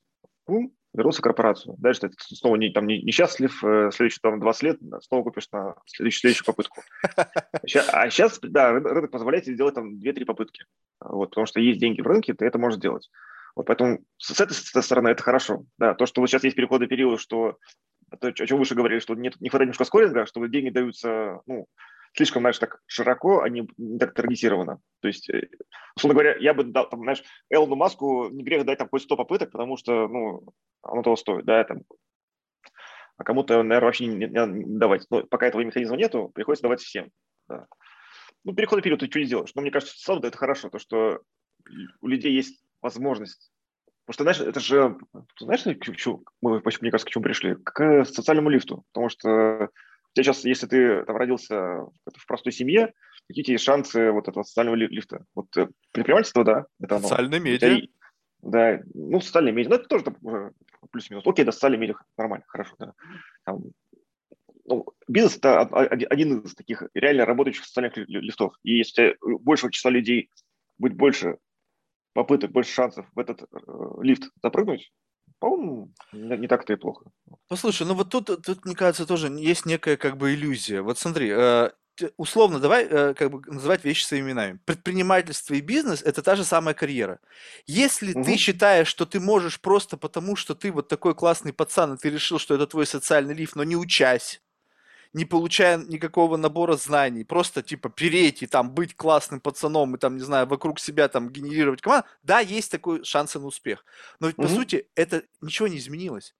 пум, 0.50 0.74
вернулся 0.94 1.20
в 1.20 1.24
корпорацию. 1.24 1.76
Дальше 1.78 2.02
ты 2.02 2.10
снова 2.18 2.56
не, 2.56 2.72
там, 2.72 2.88
не, 2.88 3.02
несчастлив, 3.02 3.64
э, 3.64 3.92
следующие 3.94 4.20
там 4.22 4.40
20 4.40 4.64
лет 4.64 4.80
снова 5.02 5.24
купишь 5.24 5.48
на 5.52 5.76
следующую, 5.86 6.20
следующую 6.20 6.46
попытку. 6.46 6.82
А 7.94 8.10
сейчас, 8.10 8.40
да, 8.42 8.72
рынок 8.72 9.12
позволяет 9.12 9.46
тебе 9.46 9.56
сделать 9.56 9.76
там 9.76 10.00
2-3 10.00 10.26
попытки. 10.26 10.66
Вот, 11.00 11.30
потому 11.30 11.46
что 11.46 11.60
есть 11.60 11.80
деньги 11.80 12.02
в 12.02 12.08
рынке, 12.08 12.34
ты 12.34 12.46
это 12.46 12.58
можешь 12.58 12.80
делать. 12.80 13.10
Вот 13.56 13.66
поэтому 13.66 14.00
с 14.18 14.40
этой 14.40 14.84
стороны 14.84 15.10
это 15.10 15.24
хорошо. 15.24 15.64
Да, 15.78 15.94
то, 15.94 16.06
что 16.06 16.22
вот 16.22 16.30
сейчас 16.30 16.44
есть 16.44 16.56
переходный 16.56 16.88
период, 16.88 17.20
что 17.20 17.58
то, 18.20 18.28
о 18.28 18.34
чем 18.34 18.58
выше 18.58 18.76
говорили, 18.76 19.00
что 19.00 19.16
нет, 19.16 19.40
не 19.40 19.50
хватает 19.50 19.68
немножко 19.68 19.86
скоринга, 19.86 20.26
что 20.26 20.46
деньги 20.48 20.70
даются, 20.70 21.42
ну, 21.46 21.68
слишком, 22.14 22.42
знаешь, 22.42 22.60
так 22.60 22.82
широко, 22.86 23.42
а 23.42 23.50
не, 23.50 23.68
так 24.00 24.14
таргетированно. 24.14 24.80
То 25.02 25.08
есть, 25.08 25.30
э, 25.30 25.50
условно 25.96 26.14
говоря, 26.14 26.38
я 26.40 26.54
бы 26.54 26.64
дал, 26.64 26.90
там, 26.90 27.02
знаешь, 27.02 27.24
Элону 27.50 27.76
Маску 27.76 28.30
не 28.30 28.44
грех 28.44 28.66
дать 28.66 28.80
там 28.80 28.90
хоть 28.90 29.04
100 29.04 29.16
попыток, 29.16 29.52
потому 29.52 29.78
что, 29.78 30.08
ну, 30.08 30.44
оно 30.82 31.04
того 31.04 31.16
стоит, 31.16 31.46
да, 31.46 31.64
там. 31.64 31.84
А 33.18 33.24
кому-то, 33.24 33.62
наверное, 33.64 33.88
вообще 33.88 34.06
не, 34.06 34.28
не, 34.28 34.66
не 34.66 34.78
давать. 34.78 35.06
Но 35.10 35.24
пока 35.24 35.48
этого 35.48 35.62
механизма 35.62 35.98
нету, 35.98 36.30
приходится 36.30 36.64
давать 36.64 36.82
всем. 36.82 37.12
Да. 37.48 37.68
Ну, 38.46 38.54
переходный 38.54 38.82
период 38.82 39.02
ты 39.02 39.10
что 39.10 39.20
не 39.20 39.26
сделаешь. 39.26 39.52
Но 39.56 39.62
мне 39.62 39.72
кажется, 39.72 39.94
в 39.98 40.00
это 40.30 40.38
хорошо, 40.38 40.70
то, 40.70 40.80
что 40.80 41.22
у 42.02 42.08
людей 42.08 42.34
есть 42.34 42.64
возможность 42.82 43.52
Потому 44.10 44.14
что, 44.14 44.24
знаешь, 44.24 44.50
это 44.50 44.60
же, 44.60 44.98
знаешь, 45.40 45.64
к 45.80 45.96
чему, 45.96 46.24
мы, 46.42 46.64
мне 46.82 46.90
кажется, 46.90 47.06
к 47.06 47.12
чему 47.12 47.24
пришли? 47.24 47.54
К 47.64 48.06
социальному 48.06 48.50
лифту. 48.50 48.84
Потому 48.92 49.08
что 49.10 49.70
тебя 50.14 50.24
сейчас, 50.24 50.46
если 50.46 50.68
ты 50.68 51.04
там 51.06 51.16
родился 51.16 51.56
в 51.56 52.28
простой 52.28 52.52
семье, 52.52 52.94
какие 53.28 53.44
тебе 53.44 53.58
шансы 53.58 54.12
вот 54.12 54.28
этого 54.28 54.44
социального 54.44 54.76
лифта? 54.76 55.26
Вот 55.36 55.56
э, 55.58 55.68
предпринимательство, 55.92 56.44
да, 56.44 56.66
это 56.80 56.98
оно. 56.98 57.08
Социальные 57.08 57.40
медиа. 57.40 57.78
Тебя, 57.78 57.88
да, 58.42 58.80
ну, 58.94 59.22
социальные 59.22 59.54
медиа, 59.54 59.70
ну, 59.70 59.76
это 59.76 59.88
тоже 59.88 60.06
плюс-минус. 60.92 61.26
Окей, 61.26 61.46
да, 61.46 61.52
социальные 61.52 61.80
медиа, 61.80 61.96
нормально, 62.18 62.46
хорошо, 62.48 62.76
да. 62.80 62.94
Там, 63.44 63.64
ну, 64.66 64.86
бизнес– 65.08 65.38
это 65.38 65.62
один 65.62 66.40
из 66.40 66.56
таких 66.56 66.84
реально 66.94 67.26
работающих 67.26 67.66
социальных 67.66 67.98
лифтов. 67.98 68.54
И 68.64 68.78
если 68.78 69.18
больше 69.22 69.70
числа 69.72 69.92
людей 69.92 70.30
будет 70.78 70.96
больше 70.96 71.38
попыток, 72.14 72.52
больше 72.52 72.74
шансов 72.74 73.08
в 73.14 73.20
этот 73.20 73.44
э, 73.44 73.46
лифт 74.02 74.30
запрыгнуть, 74.42 74.92
по-моему, 75.40 75.92
не 76.12 76.48
так-то 76.48 76.74
и 76.74 76.76
плохо. 76.76 77.06
Послушай, 77.48 77.88
ну 77.88 77.94
вот 77.94 78.10
тут, 78.10 78.26
тут, 78.46 78.66
мне 78.66 78.76
кажется, 78.76 79.06
тоже 79.06 79.28
есть 79.28 79.66
некая 79.66 79.98
как 79.98 80.18
бы 80.18 80.34
иллюзия. 80.34 80.82
Вот 80.82 81.00
смотри, 81.00 81.30
э, 81.32 81.72
условно, 82.18 82.60
давай 82.60 82.86
э, 82.86 83.14
как 83.14 83.32
бы 83.32 83.42
называть 83.52 83.84
вещи 83.84 84.04
своими 84.04 84.28
именами. 84.28 84.60
Предпринимательство 84.66 85.54
и 85.54 85.62
бизнес– 85.62 86.02
это 86.06 86.22
та 86.22 86.36
же 86.36 86.44
самая 86.44 86.74
карьера. 86.74 87.20
Если 87.66 88.14
угу. 88.14 88.24
ты 88.24 88.38
считаешь, 88.38 88.88
что 88.88 89.06
ты 89.06 89.20
можешь 89.20 89.60
просто 89.60 89.98
потому, 89.98 90.36
что 90.36 90.56
ты 90.56 90.72
вот 90.72 90.88
такой 90.88 91.16
классный 91.16 91.54
пацан, 91.54 91.94
и 91.94 91.98
ты 91.98 92.10
решил, 92.10 92.40
что 92.40 92.56
это 92.56 92.68
твой 92.68 92.86
социальный 92.86 93.34
лифт, 93.34 93.56
но 93.56 93.64
не 93.64 93.76
учась, 93.76 94.42
не 95.14 95.26
получая 95.26 95.78
никакого 95.78 96.38
набора 96.38 96.76
знаний, 96.76 97.24
просто 97.24 97.64
типа 97.64 97.90
переть 97.90 98.44
и 98.44 98.48
там 98.48 98.72
быть 98.72 98.96
классным 98.96 99.42
пацаном 99.42 99.96
и 99.96 100.00
там, 100.00 100.18
не 100.18 100.24
знаю, 100.24 100.48
вокруг 100.48 100.80
себя 100.80 101.08
там 101.08 101.30
генерировать 101.30 101.82
команду, 101.82 102.08
да, 102.22 102.40
есть 102.40 102.72
такой 102.72 103.04
шанс 103.04 103.34
на 103.36 103.46
успех. 103.46 103.86
Но 104.20 104.28
ведь, 104.28 104.38
mm-hmm. 104.38 104.44
по 104.44 104.50
сути, 104.50 104.88
это 104.96 105.24
ничего 105.42 105.68
не 105.68 105.78
изменилось. 105.78 106.36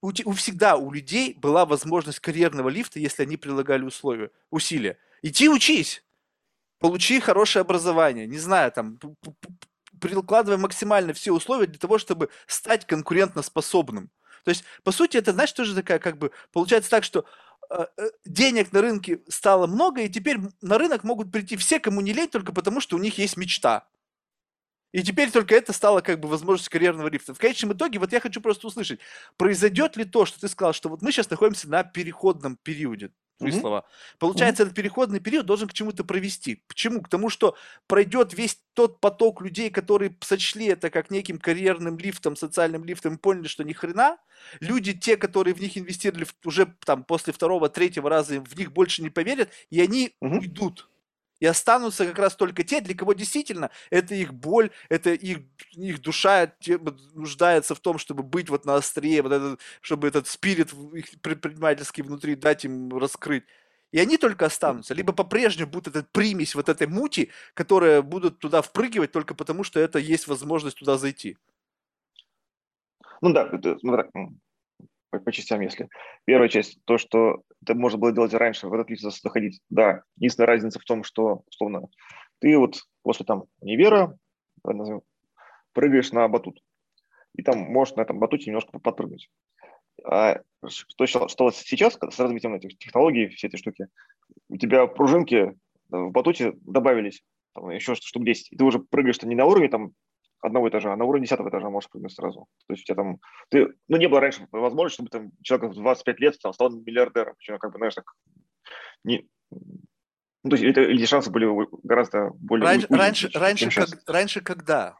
У, 0.00 0.12
у 0.24 0.32
всегда 0.32 0.76
у 0.76 0.92
людей 0.92 1.34
была 1.34 1.66
возможность 1.66 2.20
карьерного 2.20 2.68
лифта, 2.68 3.00
если 3.00 3.24
они 3.24 3.36
прилагали 3.36 3.84
условия, 3.84 4.30
усилия. 4.50 4.96
Иди 5.22 5.48
учись, 5.48 6.04
получи 6.78 7.18
хорошее 7.18 7.62
образование, 7.62 8.28
не 8.28 8.38
знаю, 8.38 8.70
там, 8.70 8.98
прикладывай 10.00 10.58
максимально 10.58 11.12
все 11.14 11.32
условия 11.32 11.66
для 11.66 11.78
того, 11.78 11.98
чтобы 11.98 12.28
стать 12.46 12.86
конкурентоспособным. 12.86 14.10
То 14.44 14.48
есть, 14.50 14.64
по 14.82 14.92
сути, 14.92 15.16
это, 15.16 15.32
знаешь, 15.32 15.52
тоже 15.52 15.74
такая, 15.74 15.98
как 15.98 16.18
бы, 16.18 16.32
получается 16.52 16.90
так, 16.90 17.04
что 17.04 17.24
денег 18.24 18.72
на 18.72 18.80
рынке 18.80 19.20
стало 19.28 19.66
много, 19.66 20.02
и 20.02 20.08
теперь 20.08 20.38
на 20.60 20.78
рынок 20.78 21.04
могут 21.04 21.32
прийти 21.32 21.56
все, 21.56 21.78
кому 21.80 22.00
не 22.00 22.12
лень, 22.12 22.28
только 22.28 22.52
потому, 22.52 22.80
что 22.80 22.96
у 22.96 22.98
них 22.98 23.18
есть 23.18 23.36
мечта. 23.36 23.86
И 24.92 25.02
теперь 25.02 25.30
только 25.30 25.54
это 25.54 25.72
стало 25.72 26.02
как 26.02 26.20
бы 26.20 26.28
возможность 26.28 26.68
карьерного 26.68 27.08
лифта. 27.08 27.34
В 27.34 27.38
конечном 27.38 27.72
итоге, 27.72 27.98
вот 27.98 28.12
я 28.12 28.20
хочу 28.20 28.40
просто 28.40 28.66
услышать, 28.66 29.00
произойдет 29.36 29.96
ли 29.96 30.04
то, 30.04 30.26
что 30.26 30.38
ты 30.38 30.48
сказал, 30.48 30.72
что 30.74 30.88
вот 30.88 31.02
мы 31.02 31.12
сейчас 31.12 31.30
находимся 31.30 31.68
на 31.68 31.82
переходном 31.82 32.56
периоде, 32.62 33.10
твои 33.38 33.50
mm-hmm. 33.50 33.60
слова. 33.60 33.84
Получается, 34.18 34.62
mm-hmm. 34.62 34.66
этот 34.66 34.76
переходный 34.76 35.20
период 35.20 35.46
должен 35.46 35.66
к 35.66 35.72
чему-то 35.72 36.04
провести. 36.04 36.62
Почему? 36.68 37.00
К 37.00 37.08
тому, 37.08 37.30
что 37.30 37.56
пройдет 37.86 38.34
весь 38.34 38.58
тот 38.74 39.00
поток 39.00 39.40
людей, 39.40 39.70
которые 39.70 40.14
сочли 40.20 40.66
это 40.66 40.90
как 40.90 41.10
неким 41.10 41.38
карьерным 41.38 41.98
лифтом, 41.98 42.36
социальным 42.36 42.84
лифтом, 42.84 43.16
поняли, 43.16 43.48
что 43.48 43.64
ни 43.64 43.72
хрена. 43.72 44.18
Люди, 44.60 44.92
те, 44.92 45.16
которые 45.16 45.54
в 45.54 45.60
них 45.60 45.78
инвестировали 45.78 46.26
уже 46.44 46.74
там 46.84 47.04
после 47.04 47.32
второго, 47.32 47.70
третьего 47.70 48.10
раза, 48.10 48.40
в 48.40 48.56
них 48.58 48.72
больше 48.72 49.02
не 49.02 49.10
поверят, 49.10 49.48
и 49.70 49.80
они 49.80 50.14
mm-hmm. 50.20 50.38
уйдут. 50.38 50.88
И 51.42 51.46
останутся 51.46 52.06
как 52.06 52.20
раз 52.20 52.36
только 52.36 52.62
те, 52.62 52.80
для 52.80 52.94
кого 52.94 53.14
действительно 53.14 53.72
это 53.90 54.14
их 54.14 54.32
боль, 54.32 54.70
это 54.88 55.10
их, 55.12 55.38
их 55.72 56.00
душа 56.00 56.52
нуждается 57.14 57.74
в 57.74 57.80
том, 57.80 57.98
чтобы 57.98 58.22
быть 58.22 58.48
вот 58.48 58.64
на 58.64 58.76
острие, 58.76 59.22
вот 59.22 59.32
этот, 59.32 59.60
чтобы 59.80 60.06
этот 60.06 60.28
спирит 60.28 60.72
их 60.94 61.20
предпринимательский 61.20 62.04
внутри 62.04 62.36
дать 62.36 62.64
им 62.64 62.96
раскрыть. 62.96 63.42
И 63.90 63.98
они 63.98 64.18
только 64.18 64.46
останутся. 64.46 64.94
Либо 64.94 65.12
по-прежнему 65.12 65.68
будет 65.68 65.88
этот 65.88 66.12
примесь 66.12 66.54
вот 66.54 66.68
этой 66.68 66.86
мути, 66.86 67.32
которая 67.54 68.02
будут 68.02 68.38
туда 68.38 68.62
впрыгивать 68.62 69.10
только 69.10 69.34
потому, 69.34 69.64
что 69.64 69.80
это 69.80 69.98
есть 69.98 70.28
возможность 70.28 70.78
туда 70.78 70.96
зайти. 70.96 71.36
Ну 73.20 73.32
да, 73.32 73.50
по, 75.12 75.18
по 75.20 75.30
частям, 75.30 75.60
если. 75.60 75.88
Первая 76.24 76.48
часть, 76.48 76.82
то, 76.84 76.96
что 76.98 77.42
это 77.62 77.74
можно 77.74 77.98
было 77.98 78.12
делать 78.12 78.32
раньше, 78.34 78.66
в 78.66 78.72
этот 78.72 78.90
лифт 78.90 79.02
заходить. 79.02 79.60
Да, 79.68 80.02
единственная 80.16 80.48
разница 80.48 80.80
в 80.80 80.84
том, 80.84 81.04
что, 81.04 81.42
условно, 81.46 81.82
ты 82.40 82.56
вот 82.58 82.80
после 83.02 83.26
там 83.26 83.44
универа 83.60 84.16
прыгаешь 85.72 86.12
на 86.12 86.26
батут. 86.28 86.60
И 87.34 87.42
там 87.42 87.58
можешь 87.58 87.94
на 87.94 88.02
этом 88.02 88.18
батуте 88.18 88.46
немножко 88.46 88.78
подпрыгнуть. 88.78 89.30
А 90.04 90.40
что, 90.66 91.06
что 91.06 91.50
сейчас 91.50 91.98
с 92.00 92.18
развитием 92.18 92.54
этих 92.54 92.78
технологий, 92.78 93.28
все 93.28 93.48
эти 93.48 93.56
штуки, 93.56 93.88
у 94.48 94.56
тебя 94.56 94.86
пружинки 94.86 95.54
в 95.90 96.10
батуте 96.10 96.52
добавились, 96.62 97.22
там, 97.54 97.70
еще 97.70 97.94
штук 97.94 98.24
10, 98.24 98.52
и 98.52 98.56
ты 98.56 98.64
уже 98.64 98.78
прыгаешь 98.78 99.20
не 99.22 99.34
на 99.34 99.44
уровне 99.44 99.68
там 99.68 99.92
одного 100.42 100.68
этажа, 100.68 100.92
а 100.92 100.96
на 100.96 101.04
уровне 101.04 101.26
десятого 101.26 101.48
этажа 101.48 101.70
можешь 101.70 101.88
прыгнуть 101.88 102.12
сразу. 102.12 102.46
То 102.66 102.74
есть 102.74 102.82
у 102.82 102.86
тебя 102.86 102.96
там, 102.96 103.18
ты, 103.48 103.68
ну, 103.88 103.96
не 103.96 104.08
было 104.08 104.20
раньше 104.20 104.46
возможности, 104.50 104.96
чтобы 104.96 105.10
там 105.10 105.30
человек 105.42 105.70
в 105.70 105.74
25 105.80 106.20
лет 106.20 106.38
там, 106.42 106.52
стал 106.52 106.70
миллиардером. 106.70 107.34
Причем, 107.38 107.58
как 107.58 107.72
бы, 107.72 107.78
знаешь, 107.78 107.94
так, 107.94 108.04
не, 109.04 109.28
ну, 110.44 110.50
то 110.50 110.56
есть 110.56 110.64
это, 110.64 110.80
эти 110.80 111.04
шансы 111.06 111.30
были 111.30 111.46
гораздо 111.84 112.30
более... 112.34 112.66
Раньше, 112.66 112.86
уйдены, 112.86 113.00
раньше, 113.00 113.30
чем 113.30 113.40
раньше, 113.40 113.70
как, 113.70 113.88
раньше 114.06 114.40
когда? 114.40 114.98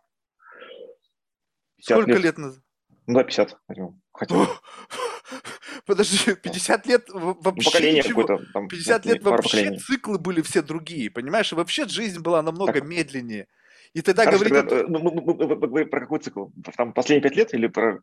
Сколько 1.80 2.12
лет, 2.12 2.22
лет 2.22 2.38
назад? 2.38 2.62
Ну 3.08 3.14
да, 3.14 3.24
50 3.24 3.58
возьмем. 3.66 4.00
Хотя 4.12 4.34
Подожди, 5.86 6.36
50 6.36 6.86
лет 6.86 7.08
вообще 7.08 7.70
поколение 7.70 8.02
какое-то. 8.04 8.38
50 8.68 9.06
лет 9.06 9.22
вообще 9.24 9.76
циклы 9.78 10.18
были 10.18 10.42
все 10.42 10.62
другие, 10.62 11.10
понимаешь? 11.10 11.50
И 11.52 11.56
вообще 11.56 11.88
жизнь 11.88 12.20
была 12.20 12.40
намного 12.42 12.74
так. 12.74 12.84
медленнее. 12.84 13.48
И 13.94 14.02
тогда 14.02 14.24
Хорошо, 14.24 14.44
говорить... 14.44 14.68
Тогда, 14.68 14.88
ну, 14.88 14.98
мы, 14.98 15.12
мы, 15.12 15.46
мы, 15.46 15.68
мы, 15.68 15.86
про 15.86 16.00
какой 16.00 16.18
цикл? 16.18 16.46
Там 16.76 16.92
последние 16.92 17.22
5 17.22 17.36
лет 17.36 17.54
или 17.54 17.66
про 17.66 18.00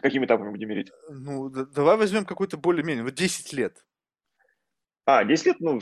какими 0.00 0.24
этапами 0.24 0.50
будем 0.50 0.68
мерить? 0.68 0.90
Ну, 1.10 1.50
да, 1.50 1.64
давай 1.64 1.96
возьмем 1.96 2.24
какой-то 2.24 2.56
более-менее, 2.56 3.04
вот 3.04 3.14
10 3.14 3.52
лет. 3.52 3.84
А, 5.04 5.24
10 5.24 5.46
лет, 5.46 5.56
ну, 5.60 5.80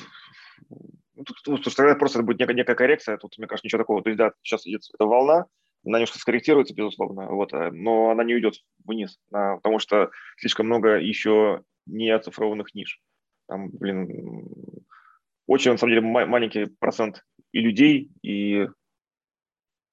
ну 0.71 1.25
ну, 1.47 1.57
слушай, 1.59 1.77
тогда 1.77 1.95
просто 1.95 2.23
будет 2.23 2.41
некая, 2.41 2.55
некая 2.55 2.75
коррекция, 2.75 3.17
тут, 3.17 3.39
мне 3.39 3.47
кажется, 3.47 3.67
ничего 3.67 3.83
такого. 3.83 4.03
То 4.03 4.11
есть, 4.11 4.19
да, 4.19 4.33
сейчас 4.43 4.67
идет 4.67 4.83
эта 4.93 5.05
волна, 5.05 5.47
она 5.85 5.99
немножко 5.99 6.19
скорректируется, 6.19 6.75
безусловно, 6.75 7.27
вот, 7.29 7.53
э, 7.53 7.71
но 7.71 8.11
она 8.11 8.25
не 8.25 8.35
уйдет 8.35 8.55
вниз, 8.85 9.19
потому 9.31 9.79
что 9.79 10.11
слишком 10.37 10.67
много 10.67 10.99
еще 10.99 11.63
не 11.87 12.11
оцифрованных 12.11 12.75
ниш. 12.75 13.01
Там, 13.47 13.71
блин, 13.71 14.09
очень, 15.47 15.73
на 15.73 15.79
самом 15.79 15.95
деле, 15.95 16.03
маленький 16.03 16.67
процент 16.67 17.25
и 17.53 17.61
людей, 17.61 18.11
и 18.23 18.69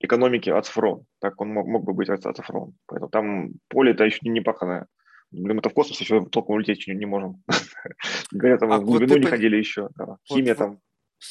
экономики 0.06 0.50
оцифрован. 0.50 1.06
Так 1.20 1.40
он 1.42 1.50
мог, 1.50 1.68
мог 1.68 1.84
бы 1.84 1.94
быть 1.94 2.10
оцифрован. 2.10 2.74
Поэтому 2.86 3.10
там 3.10 3.50
поле 3.68 3.92
это 3.92 4.06
еще 4.06 4.20
не 4.22 4.42
паханое. 4.42 4.88
Блин, 5.32 5.58
мы-то 5.58 5.70
в 5.70 5.74
космос 5.74 6.00
еще 6.00 6.26
толком 6.26 6.56
улететь 6.56 6.88
не 6.88 7.06
можем. 7.06 7.44
Говорят, 8.32 8.60
там 8.60 8.72
а 8.72 8.78
в 8.78 8.86
глубину 8.86 9.18
не 9.18 9.26
ходили 9.26 9.58
еще. 9.58 9.90
Химия 10.28 10.56
там 10.56 10.80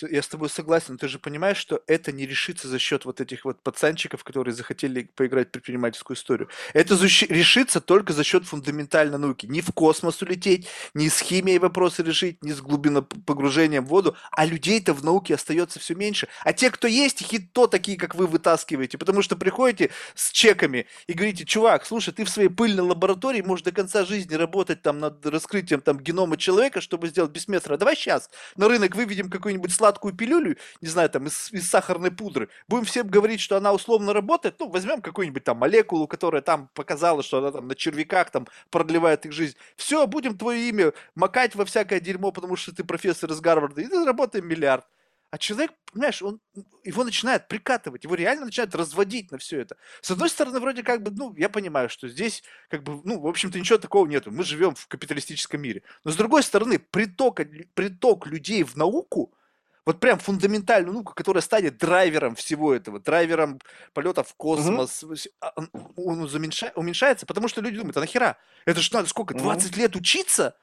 я 0.02 0.22
с 0.22 0.28
тобой 0.28 0.48
согласен, 0.48 0.98
ты 0.98 1.08
же 1.08 1.18
понимаешь, 1.18 1.56
что 1.56 1.82
это 1.86 2.12
не 2.12 2.26
решится 2.26 2.68
за 2.68 2.78
счет 2.78 3.04
вот 3.04 3.20
этих 3.20 3.44
вот 3.44 3.62
пацанчиков, 3.62 4.24
которые 4.24 4.54
захотели 4.54 5.04
поиграть 5.14 5.48
в 5.48 5.50
предпринимательскую 5.52 6.16
историю. 6.16 6.48
Это 6.72 6.94
решится 6.94 7.80
только 7.80 8.12
за 8.12 8.24
счет 8.24 8.46
фундаментальной 8.46 9.18
науки. 9.18 9.46
Не 9.46 9.60
в 9.60 9.72
космос 9.72 10.22
улететь, 10.22 10.68
не 10.94 11.08
с 11.08 11.20
химией 11.20 11.58
вопросы 11.58 12.02
решить, 12.02 12.42
не 12.42 12.52
с 12.52 12.60
глубинопогружением 12.60 13.84
в 13.84 13.88
воду, 13.88 14.16
а 14.30 14.44
людей-то 14.44 14.94
в 14.94 15.04
науке 15.04 15.34
остается 15.34 15.78
все 15.78 15.94
меньше. 15.94 16.28
А 16.42 16.52
те, 16.52 16.70
кто 16.70 16.88
есть, 16.88 17.20
их 17.22 17.32
и 17.32 17.38
то 17.38 17.66
такие, 17.66 17.96
как 17.98 18.14
вы, 18.14 18.26
вытаскиваете, 18.26 18.98
потому 18.98 19.22
что 19.22 19.36
приходите 19.36 19.90
с 20.14 20.30
чеками 20.30 20.86
и 21.06 21.12
говорите, 21.12 21.44
чувак, 21.44 21.86
слушай, 21.86 22.12
ты 22.12 22.24
в 22.24 22.30
своей 22.30 22.48
пыльной 22.48 22.84
лаборатории 22.84 23.42
можешь 23.42 23.64
до 23.64 23.72
конца 23.72 24.04
жизни 24.04 24.34
работать 24.34 24.82
там 24.82 24.98
над 24.98 25.24
раскрытием 25.26 25.80
там 25.80 25.98
генома 25.98 26.36
человека, 26.36 26.80
чтобы 26.80 27.08
сделать 27.08 27.30
бессмертного. 27.30 27.78
Давай 27.78 27.96
сейчас 27.96 28.30
на 28.56 28.68
рынок 28.68 28.94
выведем 28.94 29.30
какой-нибудь 29.30 29.72
сладкую 29.84 30.14
пилюлю, 30.14 30.56
не 30.80 30.88
знаю, 30.88 31.10
там, 31.10 31.26
из, 31.26 31.52
из 31.52 31.68
сахарной 31.68 32.10
пудры, 32.10 32.48
будем 32.68 32.84
всем 32.86 33.06
говорить, 33.06 33.40
что 33.40 33.58
она 33.58 33.72
условно 33.74 34.14
работает, 34.14 34.56
ну, 34.58 34.70
возьмем 34.70 35.02
какую-нибудь 35.02 35.44
там 35.44 35.58
молекулу, 35.58 36.08
которая 36.08 36.40
там 36.40 36.70
показала, 36.72 37.22
что 37.22 37.38
она 37.38 37.52
там 37.52 37.68
на 37.68 37.74
червяках 37.74 38.30
там 38.30 38.46
продлевает 38.70 39.26
их 39.26 39.32
жизнь. 39.32 39.56
Все, 39.76 40.06
будем 40.06 40.38
твое 40.38 40.68
имя 40.70 40.94
макать 41.14 41.54
во 41.54 41.66
всякое 41.66 42.00
дерьмо, 42.00 42.32
потому 42.32 42.56
что 42.56 42.74
ты 42.74 42.82
профессор 42.82 43.30
из 43.30 43.40
Гарварда, 43.40 43.82
и 43.82 43.86
заработаем 43.86 44.48
миллиард. 44.48 44.86
А 45.30 45.36
человек, 45.36 45.72
понимаешь, 45.92 46.22
он, 46.22 46.40
его 46.84 47.04
начинает 47.04 47.48
прикатывать, 47.48 48.04
его 48.04 48.14
реально 48.14 48.46
начинает 48.46 48.74
разводить 48.74 49.32
на 49.32 49.38
все 49.38 49.60
это. 49.60 49.76
С 50.00 50.10
одной 50.12 50.30
стороны, 50.30 50.60
вроде 50.60 50.82
как 50.82 51.02
бы, 51.02 51.10
ну, 51.10 51.34
я 51.36 51.48
понимаю, 51.48 51.90
что 51.90 52.08
здесь, 52.08 52.42
как 52.70 52.84
бы, 52.84 53.02
ну, 53.04 53.20
в 53.20 53.26
общем-то, 53.26 53.58
ничего 53.58 53.78
такого 53.78 54.06
нету. 54.06 54.30
Мы 54.30 54.44
живем 54.44 54.74
в 54.76 54.86
капиталистическом 54.86 55.60
мире. 55.60 55.82
Но 56.04 56.12
с 56.12 56.16
другой 56.16 56.42
стороны, 56.42 56.78
приток, 56.78 57.40
приток 57.74 58.26
людей 58.26 58.62
в 58.62 58.76
науку– 58.76 59.34
вот 59.86 60.00
прям 60.00 60.18
фундаментальную 60.18 60.94
науку, 60.94 61.12
которая 61.14 61.42
станет 61.42 61.76
драйвером 61.76 62.34
всего 62.34 62.74
этого, 62.74 63.00
драйвером 63.00 63.60
полета 63.92 64.22
в 64.22 64.34
космос, 64.34 65.02
угу. 65.02 65.92
он 65.96 66.20
уменьшается, 66.22 67.26
потому 67.26 67.48
что 67.48 67.60
люди 67.60 67.76
думают, 67.76 67.96
а 67.96 68.00
нахера? 68.00 68.38
Это 68.64 68.80
же 68.80 68.90
надо 68.92 69.08
сколько, 69.08 69.34
20 69.34 69.70
угу. 69.70 69.80
лет 69.80 69.96
учиться? 69.96 70.56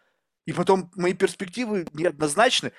И 0.45 0.53
потом 0.53 0.91
мои 0.95 1.13
перспективы 1.13 1.85
неоднозначны. 1.93 2.71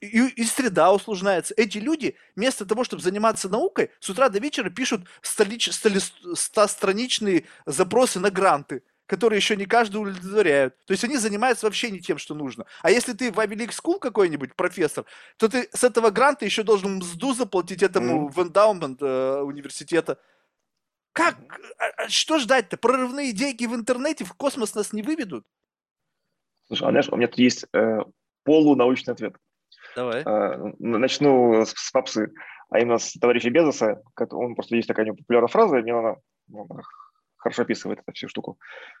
И, 0.00 0.26
и 0.26 0.44
среда 0.44 0.94
усложняется. 0.94 1.52
Эти 1.58 1.76
люди, 1.76 2.16
вместо 2.34 2.64
того, 2.64 2.84
чтобы 2.84 3.02
заниматься 3.02 3.50
наукой, 3.50 3.90
с 4.00 4.08
утра 4.08 4.30
до 4.30 4.38
вечера 4.38 4.70
пишут 4.70 5.06
столич, 5.20 5.70
столи, 5.70 6.00
стостраничные 6.34 7.44
запросы 7.66 8.18
на 8.18 8.30
гранты 8.30 8.82
которые 9.10 9.38
еще 9.38 9.56
не 9.56 9.66
каждый 9.66 9.96
удовлетворяют. 9.96 10.76
То 10.86 10.92
есть 10.92 11.02
они 11.02 11.16
занимаются 11.16 11.66
вообще 11.66 11.90
не 11.90 11.98
тем, 11.98 12.16
что 12.16 12.32
нужно. 12.32 12.64
А 12.80 12.92
если 12.92 13.12
ты 13.12 13.32
в 13.32 13.40
Ivy 13.40 13.56
League 13.56 13.72
School 13.72 13.98
какой-нибудь 13.98 14.54
профессор, 14.54 15.04
то 15.36 15.48
ты 15.48 15.68
с 15.72 15.82
этого 15.82 16.10
гранта 16.10 16.44
еще 16.44 16.62
должен 16.62 16.98
мзду 16.98 17.34
заплатить 17.34 17.82
этому 17.82 18.28
mm. 18.28 18.30
в 18.30 18.40
эндаумент 18.40 19.02
э, 19.02 19.40
университета. 19.40 20.20
Как? 21.12 21.34
А, 21.78 22.04
а 22.04 22.08
что 22.08 22.38
ждать-то? 22.38 22.76
Прорывные 22.76 23.32
деньги 23.32 23.66
в 23.66 23.74
интернете 23.74 24.24
в 24.24 24.32
космос 24.34 24.76
нас 24.76 24.92
не 24.92 25.02
выведут? 25.02 25.44
Слушай, 26.68 26.86
а 26.86 26.90
знаешь, 26.90 27.08
у 27.08 27.16
меня 27.16 27.26
тут 27.26 27.38
есть 27.38 27.66
э, 27.72 27.98
полунаучный 28.44 29.14
ответ. 29.14 29.34
Давай. 29.96 30.22
Э, 30.22 30.72
начну 30.78 31.66
с, 31.66 31.72
с 31.72 31.90
попсы. 31.90 32.32
А 32.68 32.78
именно 32.78 32.98
с 32.98 33.14
товарища 33.14 33.50
Безоса. 33.50 34.04
Он 34.30 34.54
просто 34.54 34.76
есть 34.76 34.86
такая 34.86 35.12
популярная 35.12 35.48
фраза, 35.48 35.78
мне 35.78 35.92
она 35.92 36.14
хорошо 37.40 37.62
описывает 37.62 38.00
эту 38.00 38.12
всю 38.12 38.28
штуку, 38.28 38.58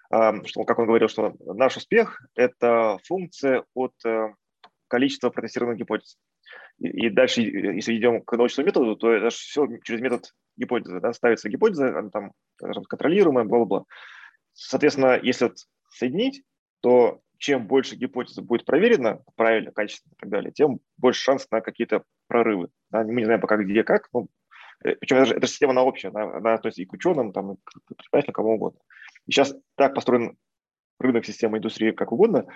что, 0.08 0.64
как 0.64 0.78
он 0.78 0.86
говорил, 0.86 1.08
что 1.08 1.34
наш 1.40 1.76
успех– 1.76 2.20
это 2.34 2.98
функция 3.04 3.64
от 3.74 3.92
э, 4.04 4.34
количества 4.88 5.30
протестированных 5.30 5.78
гипотез. 5.78 6.18
И, 6.78 7.10
дальше, 7.10 7.42
если 7.42 7.96
идем 7.96 8.22
к 8.22 8.36
научному 8.36 8.66
методу, 8.66 8.96
то 8.96 9.12
это 9.12 9.28
все 9.28 9.66
через 9.84 10.00
метод 10.00 10.32
гипотезы. 10.56 11.00
Да? 11.00 11.12
Ставится 11.12 11.48
гипотеза, 11.48 11.98
она 11.98 12.10
там 12.10 12.32
контролируемая, 12.58 13.44
бла-бла-бла. 13.44 13.84
Соответственно, 14.54 15.20
если 15.22 15.44
вот 15.44 15.58
соединить, 15.90 16.42
то 16.80 17.20
чем 17.38 17.66
больше 17.66 17.96
гипотез 17.96 18.36
будет 18.36 18.64
проверено, 18.64 19.22
правильно, 19.36 19.72
качественно 19.72 20.12
и 20.12 20.16
так 20.16 20.30
далее, 20.30 20.52
тем 20.52 20.80
больше 20.96 21.22
шанс 21.22 21.46
на 21.50 21.60
какие-то 21.60 22.02
прорывы. 22.26 22.68
Да? 22.90 23.04
Мы 23.04 23.16
не 23.16 23.24
знаем 23.24 23.40
пока 23.40 23.56
где, 23.58 23.84
как, 23.84 24.08
но 24.12 24.26
Причем 24.82 25.18
это, 25.18 25.34
эта 25.34 25.46
система, 25.46 25.72
она 25.72 25.82
общая, 25.82 26.08
она, 26.08 26.36
она 26.36 26.54
относится 26.54 26.82
и 26.82 26.86
к 26.86 26.92
ученым, 26.92 27.32
там, 27.32 27.52
и 27.52 27.56
к 27.62 27.84
предпринимателям, 27.86 28.32
кому 28.32 28.54
угодно. 28.54 28.80
И 29.26 29.32
сейчас 29.32 29.54
так 29.76 29.94
построен 29.94 30.38
рынок 30.98 31.24
системы 31.26 31.58
индустрии 31.58 31.92
как 31.92 32.12
угодно, 32.12 32.46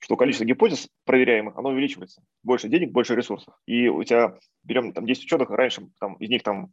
что 0.00 0.16
количество 0.16 0.44
гипотез 0.44 0.88
проверяемых, 1.04 1.56
оно 1.56 1.70
увеличивается. 1.70 2.22
Больше 2.42 2.68
денег, 2.68 2.90
больше 2.90 3.14
ресурсов. 3.14 3.54
И 3.66 3.88
у 3.88 4.02
тебя, 4.02 4.38
берем 4.64 4.92
там 4.92 5.06
10 5.06 5.24
ученых, 5.24 5.50
раньше 5.50 5.88
там, 6.00 6.14
из 6.14 6.28
них 6.28 6.42
там 6.42 6.72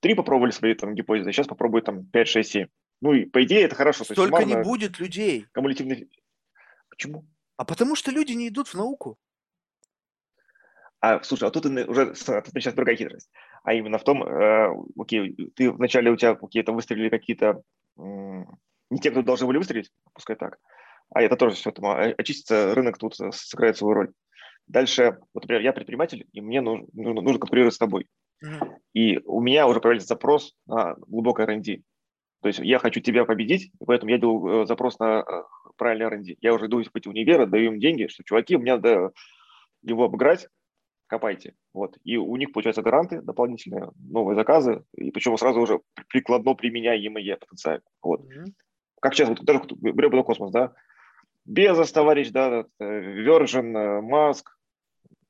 3 0.00 0.14
попробовали 0.14 0.50
свои 0.50 0.74
там 0.74 0.94
гипотезы, 0.94 1.30
а 1.30 1.32
сейчас 1.32 1.46
попробуют 1.46 1.86
там 1.86 2.06
5, 2.06 2.28
6, 2.28 2.50
7. 2.50 2.66
Ну 3.02 3.12
и 3.12 3.26
по 3.26 3.42
идее 3.44 3.62
это 3.62 3.74
хорошо. 3.74 4.04
Столько 4.04 4.42
есть, 4.42 4.54
не 4.54 4.62
будет 4.62 4.98
людей. 4.98 5.46
Кумулятивный... 5.52 6.08
Почему? 6.88 7.26
А 7.56 7.64
потому 7.64 7.94
что 7.96 8.10
люди 8.10 8.32
не 8.32 8.48
идут 8.48 8.68
в 8.68 8.74
науку. 8.74 9.18
А, 11.04 11.22
слушай, 11.22 11.46
а 11.46 11.50
тут 11.50 11.66
уже 11.66 12.14
сейчас 12.14 12.72
другая 12.72 12.96
хитрость 12.96 13.28
а 13.62 13.74
именно 13.74 13.98
в 13.98 14.04
том, 14.04 14.22
э, 14.22 14.74
окей, 14.98 15.34
ты 15.54 15.70
вначале 15.70 16.10
у 16.10 16.16
тебя 16.16 16.34
какие-то 16.34 16.72
выстрелили 16.72 17.08
какие-то 17.08 17.62
не 17.96 18.98
те, 19.00 19.10
кто 19.10 19.22
должны 19.22 19.46
были 19.46 19.58
выстрелить, 19.58 19.90
пускай 20.14 20.36
так, 20.36 20.58
а 21.10 21.22
это 21.22 21.36
тоже 21.36 21.56
все 21.56 21.72
там 21.72 22.14
очистится, 22.16 22.74
рынок 22.74 22.98
тут 22.98 23.18
э, 23.20 23.32
сыграет 23.32 23.76
свою 23.76 23.94
роль. 23.94 24.12
Дальше, 24.66 25.18
вот, 25.34 25.42
например, 25.42 25.62
я 25.62 25.72
предприниматель, 25.74 26.26
и 26.32 26.40
мне 26.40 26.62
нужно, 26.62 26.86
нужно, 26.94 27.20
нужно 27.20 27.38
конкурировать 27.38 27.74
с 27.74 27.78
тобой. 27.78 28.06
И 28.94 29.18
у 29.24 29.40
меня 29.40 29.66
уже 29.66 29.80
появляется 29.80 30.08
запрос 30.08 30.54
на 30.66 30.94
глубокое 31.06 31.46
R&D. 31.46 31.82
То 32.42 32.48
есть 32.48 32.60
я 32.60 32.78
хочу 32.78 33.00
тебя 33.00 33.24
победить, 33.24 33.72
поэтому 33.84 34.10
я 34.10 34.18
делаю 34.18 34.62
э, 34.62 34.66
запрос 34.66 34.98
на 34.98 35.24
правильный 35.76 36.06
R&D. 36.06 36.36
Я 36.40 36.54
уже 36.54 36.66
иду 36.66 36.82
в 36.82 36.96
эти 36.96 37.08
универы, 37.08 37.46
даю 37.46 37.72
им 37.72 37.80
деньги, 37.80 38.06
что, 38.08 38.24
чуваки, 38.24 38.56
мне 38.56 38.74
надо 38.74 39.12
его 39.82 40.04
обыграть, 40.04 40.48
копайте. 41.14 41.54
Вот. 41.72 41.96
И 42.04 42.16
у 42.16 42.36
них, 42.36 42.52
получается, 42.52 42.82
гранты 42.82 43.22
дополнительные, 43.22 43.90
новые 43.96 44.34
заказы, 44.34 44.84
и 44.96 45.10
причем 45.10 45.36
сразу 45.38 45.60
уже 45.60 45.80
прикладно 46.08 46.54
применяемые 46.54 47.36
потенциально. 47.36 47.82
Вот. 48.02 48.20
Mm-hmm. 48.22 48.52
как 49.00 49.14
сейчас, 49.14 49.28
вот 49.28 49.44
даже 49.44 49.60
берем 49.80 50.24
космос, 50.24 50.50
да, 50.50 50.72
Безос, 51.44 51.92
товарищ, 51.92 52.30
да, 52.30 52.64
Virgin, 52.80 54.00
Маск, 54.00 54.56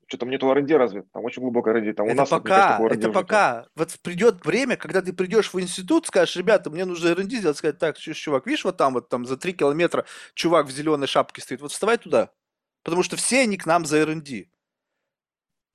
что 0.07 0.17
там 0.17 0.29
нету 0.29 0.49
R&D 0.49 0.77
разве? 0.77 1.03
Там 1.13 1.25
очень 1.25 1.41
глубокая 1.41 1.75
R&D. 1.75 1.93
Там 1.93 2.05
это 2.05 2.15
у 2.15 2.17
нас, 2.19 2.29
пока, 2.29 2.77
кажется, 2.77 2.99
это 2.99 3.11
пока. 3.11 3.57
Нет. 3.57 3.69
Вот 3.75 3.99
придет 4.01 4.45
время, 4.45 4.77
когда 4.77 5.01
ты 5.01 5.13
придешь 5.13 5.53
в 5.53 5.59
институт, 5.59 6.07
скажешь, 6.07 6.35
ребята, 6.35 6.69
мне 6.69 6.85
нужно 6.85 7.09
R&D 7.09 7.37
сделать, 7.37 7.57
сказать, 7.57 7.79
так, 7.79 7.97
чувак, 7.97 8.45
видишь, 8.45 8.63
вот 8.63 8.77
там 8.77 8.93
вот 8.93 9.09
там 9.09 9.25
за 9.25 9.35
три 9.35 9.53
километра 9.53 10.05
чувак 10.35 10.67
в 10.67 10.71
зеленой 10.71 11.07
шапке 11.07 11.41
стоит, 11.41 11.61
вот 11.61 11.71
вставай 11.71 11.97
туда. 11.97 12.29
Потому 12.83 13.01
что 13.03 13.15
все 13.15 13.41
они 13.41 13.57
к 13.57 13.65
нам 13.65 13.85
за 13.85 13.97
R&D. 13.97 14.45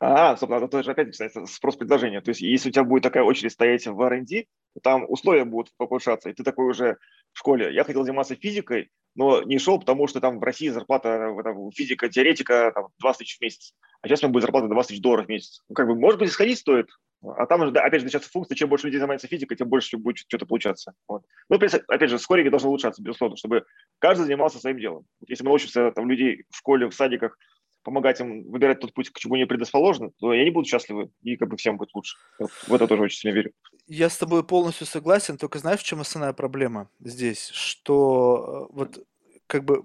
А, 0.03 0.34
собственно, 0.36 0.64
это 0.64 0.82
же 0.82 0.90
опять 0.90 1.09
начинается 1.09 1.44
спрос 1.44 1.76
предложения. 1.76 2.22
То 2.22 2.30
есть, 2.30 2.40
если 2.40 2.70
у 2.70 2.72
тебя 2.72 2.84
будет 2.84 3.03
такая 3.03 3.22
очередь 3.22 3.53
стоять 3.53 3.86
в 3.86 4.01
R&D, 4.01 4.46
то 4.74 4.80
там 4.80 5.05
условия 5.07 5.44
будут 5.44 5.72
повышаться, 5.76 6.30
и 6.30 6.32
ты 6.32 6.42
такой 6.42 6.70
уже 6.70 6.96
в 7.32 7.38
школе. 7.38 7.74
Я 7.74 7.84
хотел 7.84 8.03
заниматься 8.05 8.34
физикой, 8.34 8.90
но 9.14 9.42
не 9.42 9.59
шел, 9.59 9.78
потому 9.78 10.07
что 10.07 10.20
там 10.20 10.38
в 10.38 10.42
России 10.42 10.68
зарплата 10.68 11.34
там, 11.44 11.70
физика, 11.72 12.09
теоретика 12.09 12.72
там, 12.74 12.88
20 12.98 13.18
тысяч 13.18 13.38
в 13.38 13.42
месяц, 13.42 13.74
а 14.01 14.09
сейчас 14.09 14.22
у 14.22 14.26
меня 14.26 14.32
будет 14.32 14.44
зарплата 14.44 14.68
20 14.68 14.88
тысяч 14.88 15.03
долларов 15.03 15.26
в 15.26 15.28
месяц. 15.28 15.61
Ну, 15.68 15.74
как 15.74 15.86
бы, 15.86 15.94
может 15.94 16.18
быть, 16.18 16.32
сходить 16.32 16.59
стоит, 16.59 16.88
а 17.22 17.44
там 17.44 17.61
уже, 17.61 17.72
опять 17.72 18.01
же, 18.01 18.07
начинается 18.07 18.30
функция, 18.30 18.55
чем 18.55 18.70
больше 18.70 18.86
людей 18.86 19.01
занимается 19.01 19.26
физикой, 19.26 19.57
тем 19.57 19.68
больше 19.68 19.98
будет 19.98 20.18
что-то 20.18 20.46
получаться. 20.46 20.94
Вот. 21.07 21.24
Ну, 21.51 21.57
опять 21.57 22.11
же, 22.11 22.18
скорее 22.18 22.48
должно 22.48 22.70
улучшаться, 22.70 23.03
безусловно, 23.03 23.36
чтобы 23.36 23.66
каждый 23.98 24.22
занимался 24.22 24.59
своим 24.59 24.78
делом. 24.78 25.05
Если 25.26 25.44
мы 25.44 25.51
научимся 25.51 25.90
там, 25.90 26.09
людей 26.09 26.44
в 26.48 26.57
школе, 26.57 26.88
в 26.88 26.94
садиках 26.94 27.36
помогать 27.83 28.20
им 28.20 28.51
выбирать 28.51 28.81
тот 28.81 28.93
путь, 28.93 29.11
к 29.11 29.18
чему 29.18 29.35
они 29.35 29.45
предрасположены, 29.45 30.12
то 30.18 30.33
и 30.33 30.41
они 30.41 30.51
будут 30.51 30.68
счастливы, 30.68 31.11
и 31.22 31.37
как 31.37 31.49
бы 31.49 31.57
всем 31.57 31.76
будет 31.76 31.95
лучше. 31.95 32.16
В 32.39 32.74
это 32.74 32.87
тоже 32.87 33.03
очень 33.03 33.18
сильно 33.18 33.35
верю. 33.35 33.53
Я 33.87 34.09
с 34.09 34.18
тобой 34.18 34.45
полностью 34.45 34.87
согласен, 34.87 35.37
только 35.37 35.59
знаешь, 35.59 35.81
в 35.81 35.85
чем 35.85 36.01
основная 36.01 36.33
проблема 36.33 36.89
здесь? 37.01 37.49
Что 37.49 38.68
э, 38.70 38.74
вот 38.74 39.07
как 39.47 39.64
бы 39.64 39.85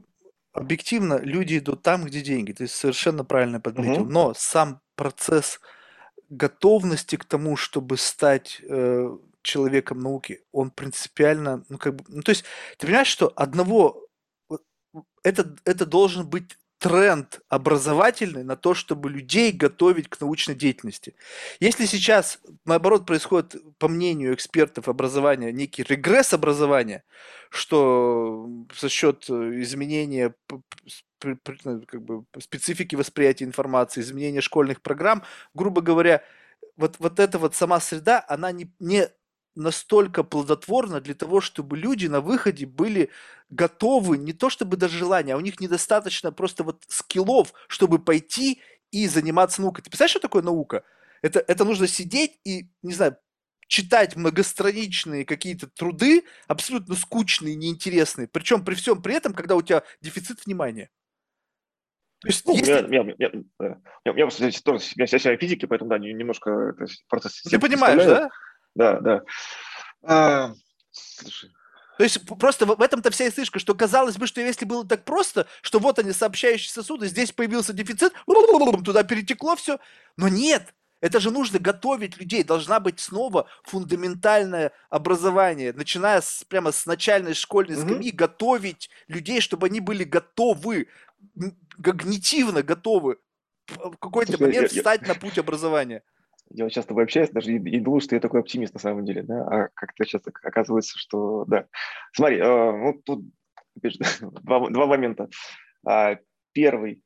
объективно 0.56 1.20
люди 1.22 1.58
идут 1.58 1.84
там, 1.84 2.06
где 2.06 2.22
деньги. 2.22 2.54
Ты 2.54 2.68
совершенно 2.68 3.26
правильно 3.26 3.60
подметил. 3.60 4.04
Угу. 4.04 4.12
Но 4.12 4.34
сам 4.34 4.82
процесс 4.96 5.60
готовности 6.30 7.18
к 7.18 7.26
тому, 7.26 7.56
чтобы 7.56 7.98
стать 7.98 8.62
э, 8.64 9.18
человеком 9.42 10.00
науки, 10.00 10.44
он 10.52 10.72
принципиально, 10.72 11.64
ну 11.70 11.78
как 11.78 11.96
бы, 11.96 12.04
ну 12.08 12.22
то 12.24 12.32
есть 12.32 12.46
ты 12.78 12.88
понимаешь, 12.88 13.08
что 13.08 13.32
одного 13.36 14.08
это 15.24 15.56
это 15.66 15.86
должен 15.86 16.28
быть 16.28 16.58
тренд 16.78 17.40
образовательный 17.50 18.44
на 18.44 18.56
то, 18.56 18.74
чтобы 18.74 19.10
людей 19.10 19.52
готовить 19.52 20.10
к 20.10 20.20
научной 20.20 20.56
деятельности. 20.56 21.16
Если 21.60 21.86
сейчас, 21.86 22.40
наоборот, 22.66 23.06
происходит, 23.06 23.56
по 23.78 23.88
мнению 23.88 24.34
экспертов 24.34 24.88
образования, 24.88 25.52
некий 25.52 25.84
регресс 25.84 26.34
образования, 26.34 27.04
что 27.50 28.48
за 28.80 28.90
счет 28.90 29.30
изменения 29.30 30.36
как 31.20 32.02
бы, 32.02 32.26
специфики 32.40 32.96
восприятия 32.96 33.46
информации, 33.46 34.02
изменения 34.02 34.42
школьных 34.42 34.82
программ, 34.82 35.24
грубо 35.54 35.82
говоря, 35.82 36.24
вот, 36.78 36.98
вот 37.00 37.20
эта 37.20 37.40
вот 37.40 37.56
сама 37.56 37.80
среда, 37.80 38.24
она 38.28 38.52
не, 38.52 38.72
не 38.80 39.10
настолько 39.56 40.24
плодотворно 40.24 41.02
для 41.02 41.14
того, 41.14 41.42
чтобы 41.42 41.78
люди 41.78 42.08
на 42.08 42.22
выходе 42.22 42.66
были 42.66 43.10
готовы, 43.50 44.18
не 44.18 44.34
то 44.34 44.50
чтобы 44.50 44.78
даже 44.78 44.98
желания, 44.98 45.34
а 45.34 45.38
у 45.38 45.42
них 45.42 45.60
недостаточно 45.60 46.32
просто 46.32 46.64
вот 46.64 46.84
скиллов, 46.88 47.54
чтобы 47.68 48.00
пойти 48.00 48.62
и 48.92 49.08
заниматься 49.08 49.62
наукой. 49.62 49.84
Ты 49.84 49.90
представляешь, 49.90 50.12
что 50.12 50.20
такое 50.20 50.44
наука? 50.44 50.84
Это, 51.22 51.40
это 51.40 51.66
нужно 51.66 51.88
сидеть 51.88 52.40
и, 52.44 52.70
не 52.82 52.94
знаю, 52.94 53.18
читать 53.68 54.16
многостраничные 54.16 55.26
какие-то 55.26 55.68
труды, 55.68 56.24
абсолютно 56.48 56.96
скучные, 56.96 57.56
неинтересные, 57.56 58.28
причем 58.28 58.64
при 58.64 58.76
всем 58.76 59.02
при 59.02 59.16
этом, 59.16 59.34
когда 59.34 59.56
у 59.56 59.62
тебя 59.62 59.84
дефицит 60.02 60.46
внимания. 60.46 60.90
То 62.20 62.28
есть, 62.30 62.46
ну, 62.46 62.56
если... 62.56 62.72
я, 62.72 62.80
я, 62.80 63.16
я, 63.18 63.32
я, 63.60 63.78
я, 64.06 64.28
я, 64.28 64.52
тоже, 64.64 64.86
я, 64.96 65.06
я, 65.08 65.32
я 65.32 65.38
физики, 65.38 65.66
поэтому, 65.66 65.90
да, 65.90 66.00
немножко 66.00 66.76
процесс... 67.08 67.42
Ты 67.42 67.60
понимаешь, 67.60 68.04
да? 68.04 68.30
Да, 68.76 69.00
да. 69.00 69.24
А, 70.04 70.54
слушай. 70.92 71.52
То 71.98 72.04
есть 72.04 72.26
просто 72.26 72.66
в 72.66 72.82
этом-то 72.82 73.10
вся 73.10 73.26
и 73.26 73.32
слышка, 73.32 73.60
что 73.60 73.74
казалось 73.74 74.18
бы, 74.18 74.28
что 74.28 74.42
если 74.42 74.66
было 74.66 74.86
так 74.86 75.06
просто, 75.06 75.48
что 75.62 75.80
вот 75.80 75.98
они 75.98 76.12
сообщающие 76.12 76.70
сосуды, 76.70 77.08
здесь 77.08 77.32
появился 77.32 77.72
дефицит, 77.72 78.14
туда 78.84 79.04
перетекло 79.04 79.56
все, 79.56 79.80
но 80.18 80.28
нет, 80.28 80.74
это 81.00 81.22
же 81.22 81.32
нужно 81.32 81.60
готовить 81.60 82.18
людей, 82.18 82.44
должна 82.44 82.82
быть 82.82 83.00
снова 83.00 83.48
фундаментальное 83.64 84.74
образование, 84.90 85.72
начиная 85.72 86.20
с, 86.20 86.44
прямо 86.44 86.74
с 86.74 86.86
начальной 86.86 87.34
школьной 87.34 87.78
скамьи, 87.78 88.12
mm-hmm. 88.12 88.16
готовить 88.16 88.90
людей, 89.08 89.40
чтобы 89.40 89.68
они 89.68 89.80
были 89.80 90.04
готовы, 90.04 90.88
когнитивно 91.82 92.62
готовы 92.62 93.20
в 93.68 93.98
какой-то 93.98 94.42
момент 94.42 94.72
я, 94.72 94.78
встать 94.78 95.02
я... 95.02 95.10
на 95.10 95.16
путь 95.16 95.38
образования 95.38 96.04
я 96.56 96.70
часто 96.70 96.90
тобой 96.90 97.04
общаюсь, 97.04 97.30
даже 97.30 97.52
и, 97.52 97.58
и 97.58 97.80
думал, 97.80 98.02
что 98.02 98.16
я 98.16 98.22
такой 98.22 98.40
оптимист 98.42 98.74
на 98.74 98.80
самом 98.80 99.06
деле, 99.06 99.24
да, 99.24 99.48
а 99.48 99.70
как-то 99.74 100.06
часто 100.06 100.32
оказывается, 100.44 100.98
что, 100.98 101.46
да. 101.46 101.68
Смотри, 102.14 102.38
э, 102.38 102.72
ну, 102.72 103.02
тут 103.04 103.26
опять 103.78 103.94
же, 103.94 104.00
два, 104.44 104.70
два 104.70 104.86
момента. 104.86 105.30
А, 105.86 106.18
первый, 106.54 107.02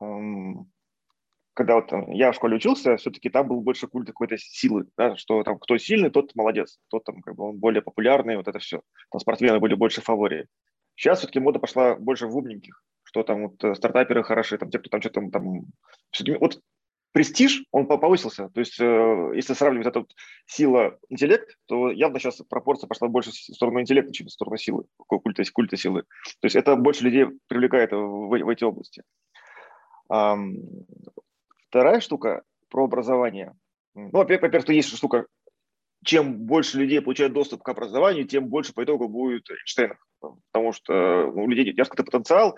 эм, 0.00 0.70
когда 1.54 1.74
вот 1.74 1.90
я 2.08 2.30
в 2.30 2.36
школе 2.36 2.56
учился, 2.56 2.96
все-таки 2.96 3.30
там 3.30 3.48
был 3.48 3.60
больше 3.60 3.88
культ 3.88 4.06
какой-то 4.06 4.36
силы, 4.38 4.86
да, 4.96 5.16
что 5.16 5.42
там 5.42 5.58
кто 5.58 5.76
сильный, 5.76 6.10
тот 6.10 6.34
молодец, 6.36 6.78
тот 6.88 7.04
там 7.04 7.20
как 7.20 7.34
бы 7.34 7.48
он 7.48 7.58
более 7.58 7.82
популярный, 7.82 8.36
вот 8.36 8.46
это 8.46 8.58
все. 8.60 8.82
Там 9.10 9.20
спортсмены 9.20 9.58
были 9.58 9.74
больше 9.74 10.00
фавории. 10.00 10.46
Сейчас 10.94 11.18
все-таки 11.18 11.40
мода 11.40 11.58
пошла 11.58 11.96
больше 11.96 12.26
в 12.26 12.36
умненьких, 12.36 12.82
что 13.02 13.22
там 13.22 13.48
вот 13.48 13.64
э, 13.64 13.74
стартаперы 13.74 14.22
хороши, 14.22 14.58
там 14.58 14.70
те, 14.70 14.78
кто 14.78 14.90
там 14.90 15.00
что-то 15.00 15.20
там, 15.20 15.30
там 15.30 15.64
вот 16.40 16.60
престиж, 17.12 17.64
он 17.70 17.86
повысился. 17.86 18.48
То 18.50 18.60
есть, 18.60 18.78
э, 18.80 19.32
если 19.34 19.54
сравнивать 19.54 19.86
эту 19.86 20.06
сила, 20.46 20.98
интеллект, 21.08 21.56
то 21.66 21.90
явно 21.90 22.18
сейчас 22.18 22.42
пропорция 22.48 22.88
пошла 22.88 23.08
больше 23.08 23.30
в 23.30 23.34
сторону 23.34 23.80
интеллекта, 23.80 24.12
чем 24.12 24.26
в 24.26 24.32
сторону 24.32 24.56
силы, 24.56 24.84
культа, 24.96 25.42
культа 25.52 25.76
силы. 25.76 26.02
То 26.02 26.46
есть, 26.46 26.56
это 26.56 26.76
больше 26.76 27.04
людей 27.04 27.26
привлекает 27.46 27.92
в, 27.92 28.28
в 28.28 28.48
эти 28.48 28.64
области. 28.64 29.02
Вторая 31.68 32.00
штука 32.00 32.42
про 32.70 32.84
образование. 32.84 33.54
Ну, 33.94 34.10
во-первых, 34.12 34.68
есть 34.68 34.96
штука 34.96 35.26
чем 36.04 36.46
больше 36.46 36.78
людей 36.78 37.00
получает 37.00 37.32
доступ 37.32 37.62
к 37.62 37.68
образованию, 37.68 38.26
тем 38.26 38.46
больше 38.48 38.72
по 38.72 38.84
итогу 38.84 39.08
будет 39.08 39.50
Эйнштейнов. 39.50 39.98
Потому 40.20 40.72
что 40.72 41.26
у 41.26 41.48
людей 41.48 41.72
дерзкий 41.72 42.02
потенциал. 42.02 42.56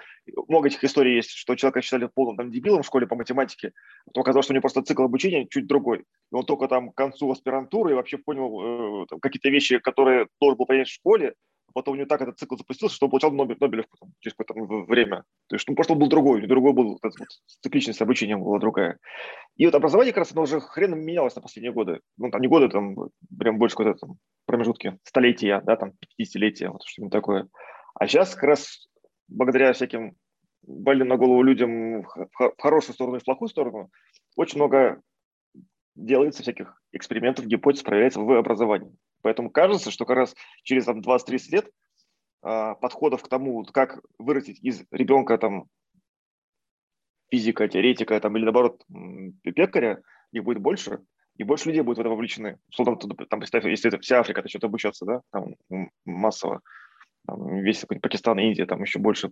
Много 0.49 0.69
этих 0.69 0.83
историй 0.85 1.17
есть, 1.17 1.31
что 1.33 1.57
человека 1.57 1.83
считали 1.83 2.09
полным 2.13 2.37
там, 2.37 2.51
дебилом 2.51 2.83
в 2.83 2.87
школе 2.87 3.07
по 3.07 3.17
математике, 3.17 3.73
потом 4.07 4.23
оказалось, 4.23 4.47
что 4.47 4.53
у 4.53 4.55
него 4.55 4.63
просто 4.63 4.83
цикл 4.83 5.03
обучения 5.03 5.47
чуть 5.49 5.67
другой. 5.67 6.01
И 6.01 6.35
он 6.35 6.45
только 6.45 6.69
там 6.69 6.91
к 6.91 6.95
концу 6.95 7.31
аспирантуры 7.31 7.95
вообще 7.95 8.19
понял 8.19 9.05
э, 9.05 9.07
какие-то 9.21 9.51
вещи, 9.51 9.79
которые 9.79 10.29
должен 10.41 10.57
был 10.57 10.67
понять 10.67 10.89
в 10.89 10.95
школе, 10.95 11.35
потом 11.73 11.95
у 11.95 11.97
него 11.97 12.07
так 12.07 12.21
этот 12.21 12.39
цикл 12.39 12.57
запустился, 12.57 12.95
что 12.95 13.07
он 13.07 13.11
получал 13.11 13.33
Нобель, 13.33 13.57
Нобелевку 13.61 13.97
там, 13.99 14.11
через 14.21 14.35
какое-то 14.37 14.85
время. 14.87 15.25
То 15.49 15.57
есть, 15.57 15.69
ну, 15.69 15.75
просто 15.75 15.93
он 15.93 15.99
был 15.99 16.09
другой, 16.09 16.47
другой 16.47 16.73
был, 16.73 16.99
вот, 17.03 17.13
вот, 17.19 17.29
цикличность 17.63 18.01
обучения 18.03 18.37
была 18.37 18.59
другая. 18.59 18.99
И 19.57 19.67
вот 19.67 19.75
образование, 19.75 20.13
как 20.13 20.21
раз, 20.21 20.33
оно 20.33 20.43
уже 20.43 20.61
хреном 20.61 21.01
менялось 21.01 21.37
на 21.37 21.43
последние 21.43 21.73
годы. 21.73 22.01
Ну, 22.17 22.31
там 22.31 22.41
не 22.41 22.49
годы, 22.49 22.69
там 22.69 22.97
прям 23.39 23.59
больше 23.59 23.77
какой-то 23.77 23.99
там 23.99 24.17
промежутки, 24.47 24.99
столетия, 25.05 25.63
да, 25.65 25.77
там 25.77 25.93
50-летия, 26.19 26.71
вот 26.71 26.83
что-нибудь 26.85 27.13
такое. 27.13 27.49
А 27.95 28.07
сейчас 28.07 28.35
как 28.35 28.45
раз 28.45 28.89
благодаря 29.29 29.73
всяким 29.73 30.17
больным 30.63 31.09
на 31.09 31.17
голову 31.17 31.43
людям 31.43 32.03
в 32.03 32.55
хорошую 32.59 32.95
сторону 32.95 33.17
и 33.17 33.21
в 33.21 33.25
плохую 33.25 33.49
сторону, 33.49 33.91
очень 34.37 34.59
много 34.59 35.01
делается 35.95 36.43
всяких 36.43 36.81
экспериментов, 36.93 37.47
гипотез 37.47 37.83
проверяется 37.83 38.21
в 38.21 38.39
образовании. 38.39 38.95
Поэтому 39.23 39.51
кажется, 39.51 39.91
что 39.91 40.05
как 40.05 40.17
раз 40.17 40.35
через 40.63 40.85
там, 40.85 41.01
20-30 41.01 41.39
лет 41.51 41.71
а, 42.43 42.75
подходов 42.75 43.23
к 43.23 43.29
тому, 43.29 43.65
как 43.65 44.01
вырастить 44.19 44.59
из 44.63 44.85
ребенка 44.91 45.39
там, 45.39 45.67
физика, 47.31 47.69
теоретика 47.69 48.19
там, 48.21 48.37
или 48.37 48.45
наоборот 48.45 48.83
пекаря, 49.43 50.03
их 50.33 50.45
будет 50.45 50.59
больше, 50.59 51.01
и 51.37 51.45
больше 51.45 51.69
людей 51.69 51.83
будет 51.83 51.99
в 51.99 52.01
это 52.01 52.11
вовлечены. 52.11 52.59
Что 52.71 52.85
там, 52.97 53.41
представь, 53.41 53.65
если 53.65 53.89
это 53.89 53.99
вся 53.99 54.21
Африка, 54.21 54.47
что-то 54.49 54.67
обучаться, 54.67 55.05
да, 55.05 55.21
там 55.31 55.55
массово, 56.05 56.61
там, 57.31 57.59
весь 57.59 57.85
Пакистан, 58.03 58.39
Индия, 58.39 58.67
там 58.67 58.83
еще 58.83 58.99
больше 58.99 59.31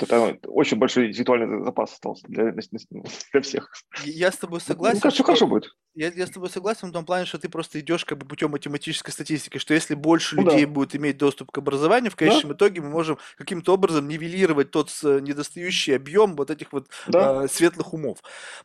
это 0.00 0.38
очень 0.46 0.78
большой 0.78 1.08
интеллектуальный 1.08 1.64
запас 1.64 1.92
остался 1.92 2.26
для, 2.26 2.52
для 2.52 3.40
всех. 3.40 3.70
Я 4.04 4.32
с 4.32 4.36
тобой 4.36 4.60
согласен. 4.60 4.96
Ну, 4.96 5.00
кажется, 5.02 5.22
что, 5.22 5.24
хорошо 5.24 5.46
будет. 5.46 5.76
Я, 5.94 6.08
я 6.08 6.26
с 6.26 6.30
тобой 6.30 6.48
согласен 6.48 6.88
в 6.88 6.92
том 6.92 7.04
плане, 7.04 7.26
что 7.26 7.38
ты 7.38 7.48
просто 7.48 7.78
идешь 7.78 8.04
как 8.04 8.18
бы 8.18 8.26
путем 8.26 8.50
математической 8.50 9.10
статистики, 9.10 9.58
что 9.58 9.74
если 9.74 9.94
больше 9.94 10.36
ну, 10.36 10.44
людей 10.44 10.64
да. 10.64 10.72
будет 10.72 10.96
иметь 10.96 11.18
доступ 11.18 11.52
к 11.52 11.58
образованию, 11.58 12.10
в 12.10 12.16
конечном 12.16 12.52
да. 12.52 12.56
итоге 12.56 12.80
мы 12.80 12.88
можем 12.88 13.18
каким-то 13.36 13.74
образом 13.74 14.08
нивелировать 14.08 14.70
тот 14.70 14.90
недостающий 15.02 15.94
объем 15.94 16.36
вот 16.36 16.50
этих 16.50 16.72
вот 16.72 16.88
да. 17.06 17.44
э, 17.44 17.48
светлых 17.48 17.92
умов. 17.92 18.18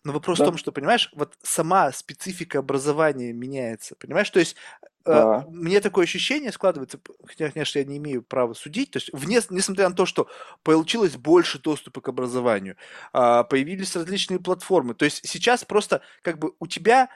Но 0.03 0.13
вопрос 0.13 0.38
да. 0.39 0.45
в 0.45 0.47
том, 0.47 0.57
что, 0.57 0.71
понимаешь, 0.71 1.11
вот 1.13 1.34
сама 1.43 1.91
специфика 1.91 2.59
образования 2.59 3.34
меняется, 3.34 3.95
понимаешь? 3.99 4.30
То 4.30 4.39
есть 4.39 4.55
да. 5.08 5.45
мне 5.47 5.80
такое 5.82 6.05
ощущение 6.05 6.51
складывается, 6.51 6.99
хотя, 7.26 7.49
конечно, 7.51 7.80
я 7.80 7.86
не 7.86 7.97
имею 7.97 8.24
права 8.24 8.53
судить, 8.53 8.91
то 8.91 8.97
есть, 8.97 9.10
вне, 9.14 9.41
несмотря 9.49 9.89
на 9.89 9.95
то, 9.95 10.05
что 10.05 10.28
получилось 10.64 11.16
больше 11.18 11.60
доступа 11.60 12.01
к 12.01 12.10
образованию, 12.10 12.76
а, 13.14 13.43
появились 13.43 13.95
различные 13.95 14.39
платформы, 14.39 14.93
то 14.93 15.05
есть 15.05 15.28
сейчас 15.28 15.64
просто 15.66 16.01
как 16.22 16.39
бы 16.39 16.53
у 16.60 16.68
тебя 16.68 17.10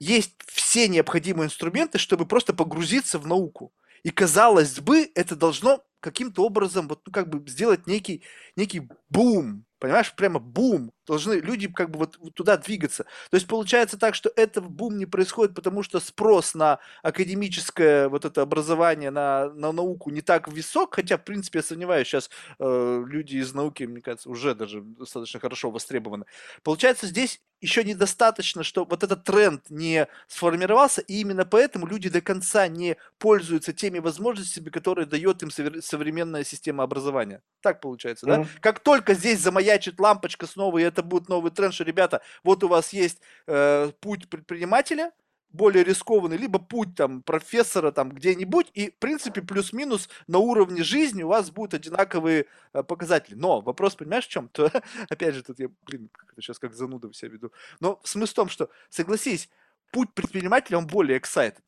есть 0.00 0.34
все 0.46 0.88
необходимые 0.88 1.46
инструменты, 1.46 1.98
чтобы 1.98 2.26
просто 2.26 2.52
погрузиться 2.52 3.18
в 3.18 3.26
науку. 3.26 3.72
И 4.02 4.10
казалось 4.10 4.80
бы, 4.80 5.10
это 5.14 5.34
должно 5.36 5.82
каким-то 6.00 6.44
образом 6.44 6.88
вот, 6.88 7.00
ну, 7.06 7.12
как 7.12 7.28
бы 7.30 7.48
сделать 7.48 7.86
некий, 7.86 8.22
некий 8.56 8.88
бум, 9.08 9.64
понимаешь, 9.78 10.14
прямо 10.14 10.38
бум. 10.40 10.92
Должны 11.06 11.34
люди 11.34 11.68
как 11.68 11.90
бы 11.90 11.98
вот, 12.00 12.18
туда 12.34 12.56
двигаться. 12.56 13.04
То 13.30 13.36
есть 13.36 13.46
получается 13.46 13.98
так, 13.98 14.14
что 14.14 14.32
это 14.36 14.60
бум 14.60 14.96
не 14.96 15.06
происходит, 15.06 15.54
потому 15.54 15.82
что 15.82 16.00
спрос 16.00 16.54
на 16.54 16.78
академическое 17.02 18.08
вот 18.08 18.24
это 18.24 18.42
образование, 18.42 19.10
на, 19.10 19.50
на 19.50 19.72
науку 19.72 20.10
не 20.10 20.22
так 20.22 20.48
высок, 20.48 20.94
хотя, 20.94 21.18
в 21.18 21.24
принципе, 21.24 21.58
я 21.58 21.62
сомневаюсь, 21.62 22.08
сейчас 22.08 22.30
э, 22.58 23.04
люди 23.06 23.36
из 23.36 23.52
науки, 23.52 23.84
мне 23.84 24.00
кажется, 24.00 24.30
уже 24.30 24.54
даже 24.54 24.80
достаточно 24.82 25.40
хорошо 25.40 25.70
востребованы. 25.70 26.24
Получается, 26.62 27.06
здесь 27.06 27.40
еще 27.64 27.82
недостаточно, 27.82 28.62
что 28.62 28.84
вот 28.84 29.02
этот 29.02 29.24
тренд 29.24 29.70
не 29.70 30.06
сформировался, 30.28 31.00
и 31.00 31.20
именно 31.20 31.46
поэтому 31.46 31.86
люди 31.86 32.10
до 32.10 32.20
конца 32.20 32.68
не 32.68 32.96
пользуются 33.18 33.72
теми 33.72 34.00
возможностями, 34.00 34.68
которые 34.68 35.06
дает 35.06 35.42
им 35.42 35.50
современная 35.50 36.44
система 36.44 36.84
образования. 36.84 37.42
Так 37.62 37.80
получается, 37.80 38.26
да? 38.26 38.40
Mm-hmm. 38.40 38.48
Как 38.60 38.80
только 38.80 39.14
здесь 39.14 39.40
замаячит 39.40 39.98
лампочка 39.98 40.46
снова, 40.46 40.78
и 40.78 40.82
это 40.94 41.02
будет 41.02 41.28
новый 41.28 41.50
тренд, 41.50 41.74
что, 41.74 41.84
ребята, 41.84 42.22
вот 42.42 42.64
у 42.64 42.68
вас 42.68 42.92
есть 42.92 43.20
э, 43.46 43.90
путь 44.00 44.28
предпринимателя, 44.28 45.12
более 45.50 45.84
рискованный, 45.84 46.36
либо 46.36 46.58
путь 46.58 46.96
там 46.96 47.22
профессора 47.22 47.92
там 47.92 48.10
где-нибудь, 48.10 48.70
и 48.74 48.90
в 48.90 48.96
принципе 48.98 49.40
плюс-минус 49.40 50.08
на 50.26 50.38
уровне 50.38 50.82
жизни 50.82 51.22
у 51.22 51.28
вас 51.28 51.50
будут 51.50 51.74
одинаковые 51.74 52.46
э, 52.72 52.82
показатели. 52.82 53.34
Но 53.36 53.60
вопрос, 53.60 53.94
понимаешь, 53.94 54.26
в 54.26 54.30
чем? 54.30 54.48
То, 54.48 54.70
опять 55.08 55.34
же, 55.34 55.42
тут 55.42 55.60
я, 55.60 55.68
блин, 55.86 56.10
сейчас 56.40 56.58
как 56.58 56.74
зануда 56.74 57.12
себя 57.12 57.30
веду. 57.32 57.52
Но 57.80 58.00
смысл 58.02 58.32
в 58.32 58.36
том, 58.36 58.48
что, 58.48 58.68
согласись, 58.88 59.48
путь 59.92 60.12
предпринимателя, 60.12 60.78
он 60.78 60.86
более 60.86 61.18
excited. 61.18 61.62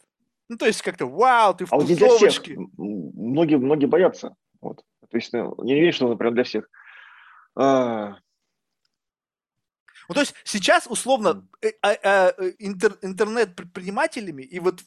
Ну, 0.49 0.57
то 0.57 0.67
есть 0.67 0.83
как-то, 0.83 1.07
вау, 1.07 1.55
ты 1.55 1.65
в 1.65 1.73
а 1.73 1.81
тусовочке. 1.81 2.57
Вот 2.57 2.71
многие, 2.77 3.57
многие 3.57 3.87
боятся. 3.87 4.37
Вот. 4.61 4.85
То 5.11 5.17
есть, 5.17 5.33
ну, 5.33 5.55
не 5.63 5.75
верю, 5.75 5.93
что, 5.93 6.09
например, 6.09 6.35
для 6.35 6.45
всех. 6.45 6.69
А, 7.55 8.17
ну, 10.09 10.15
то 10.15 10.21
есть 10.21 10.35
сейчас, 10.45 10.87
условно, 10.87 11.47
э, 11.63 11.73
а, 11.83 11.97
а, 12.03 12.35
э, 12.39 12.53
интер, 12.59 12.99
интернет-предпринимателями 13.03 14.43
и 14.43 14.59
вот 14.61 14.83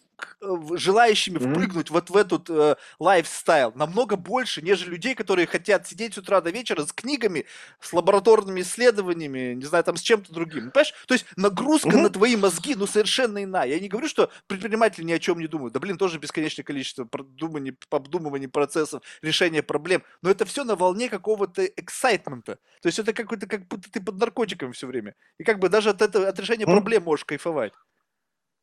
желающими 0.75 1.37
mm-hmm. 1.37 1.51
впрыгнуть 1.51 1.89
вот 1.89 2.09
в 2.09 2.15
этот 2.15 2.49
э, 2.49 2.75
лайфстайл 2.99 3.73
намного 3.75 4.15
больше, 4.15 4.61
нежели 4.61 4.91
людей, 4.91 5.15
которые 5.15 5.47
хотят 5.47 5.87
сидеть 5.87 6.13
с 6.13 6.17
утра 6.17 6.41
до 6.41 6.49
вечера 6.49 6.85
с 6.85 6.93
книгами, 6.93 7.45
с 7.79 7.93
лабораторными 7.93 8.61
исследованиями, 8.61 9.53
не 9.53 9.65
знаю, 9.65 9.83
там 9.83 9.97
с 9.97 10.01
чем-то 10.01 10.33
другим. 10.33 10.71
Понимаешь? 10.71 10.93
То 11.07 11.13
есть 11.13 11.25
нагрузка 11.35 11.89
mm-hmm. 11.89 12.01
на 12.01 12.09
твои 12.09 12.35
мозги, 12.35 12.75
ну, 12.75 12.87
совершенно 12.87 13.43
иная. 13.43 13.67
Я 13.67 13.79
не 13.79 13.89
говорю, 13.89 14.07
что 14.07 14.29
предприниматели 14.47 15.03
ни 15.03 15.11
о 15.11 15.19
чем 15.19 15.39
не 15.39 15.47
думают. 15.47 15.73
Да, 15.73 15.79
блин, 15.79 15.97
тоже 15.97 16.19
бесконечное 16.19 16.63
количество 16.63 17.05
продуманий, 17.05 17.75
обдумываний 17.89 18.47
процессов, 18.47 19.03
решения 19.21 19.63
проблем. 19.63 20.03
Но 20.21 20.29
это 20.29 20.45
все 20.45 20.63
на 20.63 20.75
волне 20.75 21.09
какого-то 21.09 21.65
эксайтмента. 21.65 22.59
То 22.81 22.87
есть 22.87 22.99
это 22.99 23.13
какой-то, 23.13 23.47
как 23.47 23.67
будто 23.67 23.91
ты 23.91 24.01
под 24.01 24.19
наркотиками 24.19 24.71
все 24.71 24.87
время. 24.87 25.15
И 25.37 25.43
как 25.43 25.59
бы 25.59 25.69
даже 25.69 25.89
от 25.89 26.01
этого, 26.01 26.27
от 26.27 26.39
решения 26.39 26.65
mm. 26.65 26.71
проблем 26.71 27.03
можешь 27.03 27.25
кайфовать. 27.25 27.73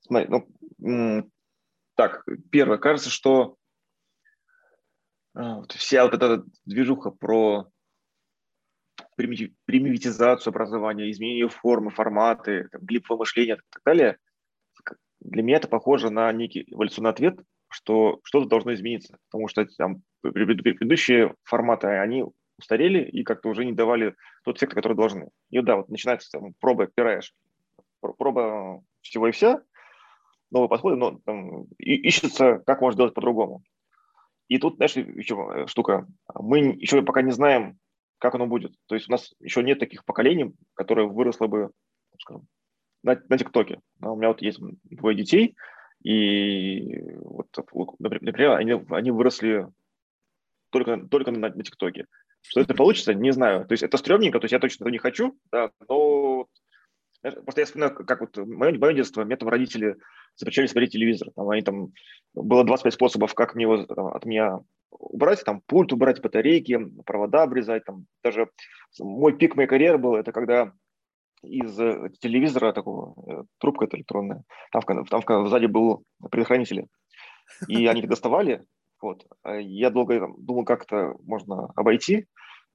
Смотри, 0.00 0.28
ну, 0.78 1.30
так, 1.96 2.24
первое, 2.50 2.78
кажется, 2.78 3.10
что 3.10 3.56
а, 5.34 5.62
вся 5.70 6.04
вот 6.04 6.14
эта 6.14 6.44
движуха 6.64 7.10
про 7.10 7.68
примитивизацию 9.16 10.50
образования, 10.50 11.10
изменение 11.10 11.48
формы, 11.48 11.90
форматы, 11.90 12.68
там, 12.70 12.82
глиповое 12.82 13.20
мышление 13.20 13.56
и 13.56 13.60
так 13.70 13.82
далее, 13.84 14.18
для 15.20 15.42
меня 15.42 15.56
это 15.56 15.68
похоже 15.68 16.10
на 16.10 16.30
некий 16.32 16.64
эволюционный 16.68 17.10
ответ, 17.10 17.40
что 17.68 18.20
что-то 18.22 18.46
должно 18.46 18.74
измениться, 18.74 19.16
потому 19.30 19.48
что 19.48 19.66
там 19.78 20.02
предыдущие 20.20 21.34
форматы, 21.44 21.88
они 21.88 22.24
устарели 22.58 23.02
и 23.02 23.22
как-то 23.24 23.48
уже 23.48 23.64
не 23.64 23.72
давали 23.72 24.14
тот 24.44 24.58
эффект, 24.58 24.74
который 24.74 24.96
должны. 24.96 25.30
И 25.50 25.60
да, 25.60 25.76
вот 25.76 25.88
начинается 25.88 26.30
там, 26.30 26.54
проба, 26.60 26.84
опираешь, 26.84 27.34
проба 28.00 28.82
всего 29.00 29.28
и 29.28 29.32
вся, 29.32 29.62
новые 30.50 30.68
подходы, 30.68 30.96
но 30.96 31.18
там, 31.24 31.64
и, 31.78 31.94
ищется, 31.94 32.62
как 32.66 32.80
можно 32.80 32.96
сделать 32.96 33.14
по-другому. 33.14 33.62
И 34.48 34.58
тут, 34.58 34.76
знаешь, 34.76 34.96
еще 34.96 35.66
штука, 35.66 36.06
мы 36.34 36.58
еще 36.58 37.02
пока 37.02 37.22
не 37.22 37.32
знаем, 37.32 37.78
как 38.18 38.34
оно 38.34 38.46
будет. 38.46 38.74
То 38.86 38.94
есть 38.94 39.08
у 39.08 39.12
нас 39.12 39.34
еще 39.40 39.62
нет 39.62 39.78
таких 39.78 40.04
поколений, 40.04 40.54
которые 40.74 41.08
выросло 41.08 41.46
бы, 41.46 41.70
скажем, 42.20 42.46
на, 43.02 43.20
на 43.28 43.38
ТикТоке. 43.38 43.80
У 44.00 44.16
меня 44.16 44.28
вот 44.28 44.42
есть 44.42 44.60
двое 44.84 45.16
детей, 45.16 45.56
и 46.02 47.02
вот, 47.18 47.48
например, 47.98 48.52
они, 48.52 48.84
они 48.90 49.10
выросли 49.10 49.66
только, 50.70 50.98
только 51.08 51.32
на, 51.32 51.48
на 51.48 51.62
ТикТоке. 51.64 52.06
Что 52.42 52.60
это 52.60 52.74
получится, 52.74 53.14
не 53.14 53.32
знаю. 53.32 53.66
То 53.66 53.72
есть 53.72 53.82
это 53.82 53.96
стрёмненько, 53.96 54.38
то 54.38 54.44
есть 54.44 54.52
я 54.52 54.60
точно 54.60 54.88
не 54.88 54.98
хочу, 54.98 55.36
да, 55.50 55.70
но 55.88 56.46
Просто 57.22 57.60
я 57.60 57.64
вспоминаю, 57.66 57.94
как 57.94 58.20
вот 58.20 58.36
мое, 58.36 58.78
мое 58.78 58.94
детство, 58.94 59.24
мне 59.24 59.36
там 59.36 59.48
родители 59.48 59.96
запрещали 60.36 60.66
смотреть 60.66 60.92
телевизор. 60.92 61.30
Там, 61.34 61.48
они 61.48 61.62
там, 61.62 61.92
было 62.34 62.64
25 62.64 62.94
способов, 62.94 63.34
как 63.34 63.54
мне 63.54 63.64
его 63.64 63.84
там, 63.84 64.08
от 64.08 64.24
меня 64.24 64.60
убрать, 64.90 65.42
там 65.44 65.60
пульт 65.66 65.92
убрать, 65.92 66.22
батарейки, 66.22 66.78
провода 67.04 67.42
обрезать. 67.42 67.84
Там, 67.84 68.06
даже 68.22 68.48
мой 68.98 69.36
пик 69.36 69.56
моей 69.56 69.68
карьеры 69.68 69.98
был, 69.98 70.14
это 70.14 70.32
когда 70.32 70.72
из 71.42 71.76
телевизора 72.18 72.72
такого, 72.72 73.14
э, 73.30 73.44
трубка 73.58 73.84
это 73.84 73.96
электронная, 73.96 74.42
там, 74.72 74.82
там, 74.82 75.22
там 75.22 75.48
сзади 75.48 75.66
был 75.66 76.02
предохранитель, 76.30 76.86
и 77.68 77.86
они 77.86 78.00
их 78.02 78.08
доставали, 78.08 78.64
вот. 79.00 79.26
А 79.42 79.56
я 79.56 79.90
долго 79.90 80.18
там, 80.18 80.34
думал, 80.38 80.64
как 80.64 80.84
это 80.84 81.14
можно 81.22 81.68
обойти. 81.76 82.26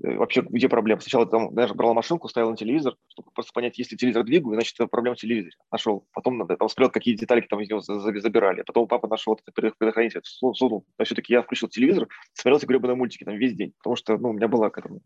Э, 0.03 0.15
вообще, 0.15 0.41
где 0.41 0.69
проблема? 0.69 1.01
Сначала 1.01 1.25
там 1.25 1.53
даже 1.53 1.73
брал 1.73 1.93
машинку, 1.93 2.27
ставил 2.27 2.51
на 2.51 2.57
телевизор, 2.57 2.95
чтобы 3.07 3.31
просто 3.31 3.51
понять, 3.53 3.77
если 3.77 3.95
телевизор 3.95 4.23
двигаю, 4.23 4.55
значит, 4.55 4.77
проблема 4.89 5.15
в 5.15 5.19
телевизоре. 5.19 5.55
Нашел. 5.71 6.07
Потом 6.13 6.47
там 6.47 6.69
смотрел, 6.69 6.89
какие 6.89 7.15
детали 7.15 7.41
там 7.41 7.59
из 7.61 7.69
него 7.69 7.81
забирали. 7.81 8.63
Потом 8.63 8.87
папа 8.87 9.07
нашел 9.07 9.33
этот 9.35 9.53
предохранитель, 9.53 10.21
сунул. 10.23 10.85
Но 10.97 11.05
все-таки 11.05 11.33
я 11.33 11.41
включил 11.41 11.69
телевизор, 11.69 12.07
смотрел 12.33 12.57
эти 12.57 12.65
гребаные 12.65 12.95
мультики 12.95 13.23
там 13.23 13.35
весь 13.35 13.53
день, 13.53 13.73
потому 13.77 13.95
что 13.95 14.17
ну, 14.17 14.29
у 14.29 14.33
меня 14.33 14.47
было 14.47 14.69
к 14.69 14.77
этому 14.77 15.01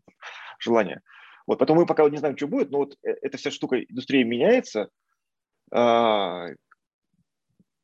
желание. 0.58 1.02
Вот, 1.46 1.58
поэтому 1.58 1.80
мы 1.80 1.86
пока 1.86 2.08
не 2.08 2.16
знаем, 2.16 2.36
что 2.36 2.48
будет, 2.48 2.70
но 2.70 2.78
вот 2.78 2.96
э, 3.04 3.10
эта 3.22 3.38
вся 3.38 3.50
штука, 3.50 3.80
индустрия 3.80 4.24
меняется. 4.24 4.88
А, 5.72 6.48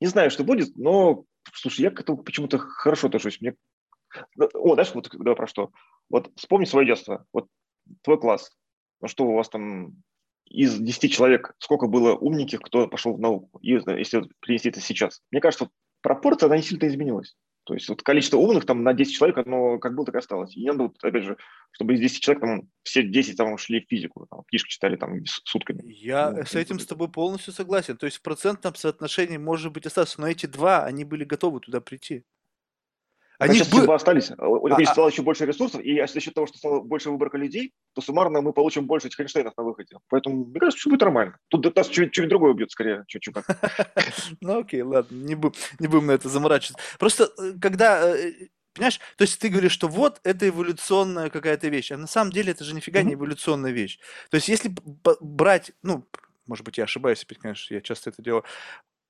не 0.01 0.07
знаю, 0.09 0.31
что 0.31 0.43
будет, 0.43 0.77
но 0.77 1.25
Слушай, 1.53 1.83
я 1.83 1.91
к 1.91 2.01
этому 2.01 2.23
почему-то 2.23 2.59
хорошо 2.59 3.09
отношусь. 3.09 3.41
Мне... 3.41 3.55
Ну, 4.37 4.49
о, 4.55 4.75
знаешь, 4.75 4.95
вот 4.95 5.09
да, 5.13 5.35
про 5.35 5.47
что? 5.47 5.71
Вот 6.11 6.31
вспомни 6.37 6.65
свое 6.65 6.87
детство. 6.87 7.27
Вот 7.33 7.49
твой 8.03 8.21
класс. 8.21 8.53
Ну 9.01 9.09
что 9.09 9.25
у 9.25 9.35
вас 9.35 9.49
там 9.49 10.03
из 10.47 10.79
10 10.79 11.13
человек, 11.13 11.55
сколько 11.59 11.87
было 11.87 12.15
умненьких, 12.15 12.61
кто 12.61 12.87
пошел 12.87 13.15
в 13.15 13.21
науку, 13.21 13.59
если 13.63 14.29
принести 14.41 14.69
это 14.69 14.81
сейчас? 14.81 15.23
Мне 15.31 15.41
кажется, 15.41 15.71
пропорция, 16.03 16.47
она 16.47 16.57
не 16.57 16.63
сильно 16.63 16.87
изменилась. 16.87 17.35
То 17.65 17.75
есть 17.75 17.89
вот 17.89 18.03
количество 18.03 18.39
умных 18.39 18.67
там 18.67 18.83
на 18.83 18.93
10 18.93 19.15
человек, 19.15 19.39
оно 19.39 19.79
как 19.79 19.95
было, 19.95 20.05
так 20.05 20.17
и 20.17 20.19
осталось. 20.19 20.57
И 20.57 20.61
не 20.61 20.73
надо, 20.73 20.85
вот, 20.85 20.97
опять 21.03 21.23
же, 21.23 21.37
чтобы 21.71 21.95
из 21.95 22.01
10 22.01 22.21
человек 22.21 22.41
там 22.41 22.63
все 22.83 23.05
10 23.05 23.37
там 23.37 23.57
шли 23.57 23.81
в 23.81 23.89
физику, 23.89 24.27
там, 24.29 24.43
книжки 24.49 24.69
читали 24.69 24.97
там 24.97 25.25
сутками. 25.45 25.83
Я 25.87 26.33
ну, 26.33 26.45
с 26.45 26.55
этим 26.57 26.81
с 26.81 26.87
тобой 26.87 27.09
полностью 27.09 27.53
согласен. 27.53 27.97
То 27.97 28.07
есть 28.07 28.19
в 28.19 28.23
процентном 28.23 28.75
соотношении 28.75 29.37
может 29.37 29.73
быть 29.73 29.87
остаться, 29.87 30.21
но 30.21 30.29
эти 30.29 30.47
два, 30.47 30.85
они 30.85 31.05
были 31.05 31.25
готовы 31.25 31.61
туда 31.61 31.81
прийти. 31.81 32.25
Они 33.43 33.59
сейчас 33.59 33.69
бы... 33.69 33.95
остались. 33.95 34.31
У 34.39 34.69
них 34.69 34.89
а, 34.89 34.93
стало 34.93 35.09
а... 35.09 35.11
еще 35.11 35.23
больше 35.23 35.47
ресурсов, 35.47 35.81
и 35.81 36.05
за 36.07 36.21
счет 36.21 36.35
того, 36.35 36.47
что 36.47 36.59
стало 36.59 36.81
больше 36.81 37.11
выборка 37.11 37.39
людей, 37.39 37.73
то 37.95 38.01
суммарно 38.01 38.41
мы 38.41 38.53
получим 38.53 38.87
больше 38.87 39.09
этих 39.09 39.21
Эйнштейнов 39.21 39.57
на 39.57 39.65
выходе. 39.65 39.97
Поэтому, 40.09 40.45
мне 40.45 40.61
кажется, 40.61 40.79
все 40.79 40.91
будет 40.91 41.01
нормально. 41.01 41.37
Тут 41.49 41.75
нас 41.75 41.91
что-нибудь 41.91 42.29
другое 42.29 42.53
убьет 42.53 42.71
скорее. 42.71 43.05
Чуть-чуть. 43.09 43.35
Ну 44.41 44.61
окей, 44.61 44.83
ладно, 44.83 45.15
не 45.15 45.35
будем 45.35 46.07
на 46.07 46.13
это 46.13 46.29
заморачиваться. 46.29 46.83
Просто, 46.99 47.31
э, 47.39 47.53
когда 47.61 48.17
э, 48.17 48.33
Понимаешь? 48.75 49.01
То 49.17 49.23
есть 49.23 49.39
ты 49.39 49.49
говоришь, 49.49 49.73
что 49.73 49.89
вот 49.89 50.21
это 50.25 50.49
эволюционная 50.49 51.29
какая-то 51.29 51.69
вещь, 51.69 51.93
а 51.93 51.99
на 51.99 52.07
самом 52.07 52.33
деле 52.33 52.53
это 52.53 52.65
же 52.65 52.75
нифига 52.75 53.03
не 53.03 53.15
эволюционная 53.15 53.71
вещь. 53.71 53.99
То 54.31 54.37
есть 54.37 54.49
если 54.49 54.75
брать, 55.21 55.73
ну, 55.83 56.07
может 56.47 56.65
быть, 56.65 56.79
я 56.79 56.85
ошибаюсь, 56.85 57.23
опять, 57.23 57.39
конечно, 57.39 57.75
я 57.75 57.81
часто 57.81 58.11
это 58.11 58.23
делаю, 58.23 58.45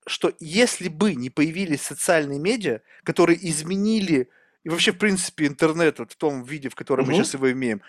что 0.07 0.33
если 0.41 0.89
бы 0.89 1.15
не 1.15 1.31
появились 1.31 1.83
социальные 1.83 2.39
медиа, 2.39 2.81
которые 3.05 3.39
изменили 3.49 4.29
и 4.65 4.69
вообще, 4.69 4.93
в 4.93 4.99
принципе, 4.99 5.47
интернет 5.47 5.99
вот 5.99 6.13
в 6.13 6.17
том 6.17 6.45
виде, 6.45 6.69
в 6.69 6.75
котором 6.75 7.05
угу. 7.05 7.13
мы 7.13 7.17
сейчас 7.19 7.35
его 7.35 7.51
имеем, 7.51 7.83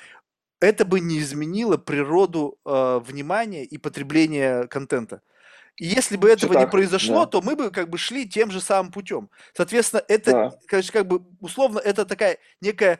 это 0.59 0.85
бы 0.85 0.99
не 0.99 1.19
изменило 1.19 1.77
природу 1.77 2.57
э, 2.65 3.01
внимания 3.05 3.65
и 3.65 3.77
потребления 3.77 4.65
контента. 4.67 5.21
И 5.77 5.85
если 5.85 6.17
бы 6.17 6.29
этого 6.29 6.53
не 6.53 6.61
так, 6.61 6.71
произошло, 6.71 7.25
да. 7.25 7.25
то 7.25 7.41
мы 7.41 7.55
бы 7.55 7.71
как 7.71 7.89
бы 7.89 7.97
шли 7.97 8.29
тем 8.29 8.51
же 8.51 8.61
самым 8.61 8.91
путем. 8.91 9.29
Соответственно, 9.53 10.03
это, 10.07 10.31
Да. 10.31 10.53
конечно, 10.67 10.93
как 10.93 11.07
бы 11.07 11.23
условно, 11.41 11.79
это 11.79 12.05
такая 12.05 12.37
некая 12.61 12.99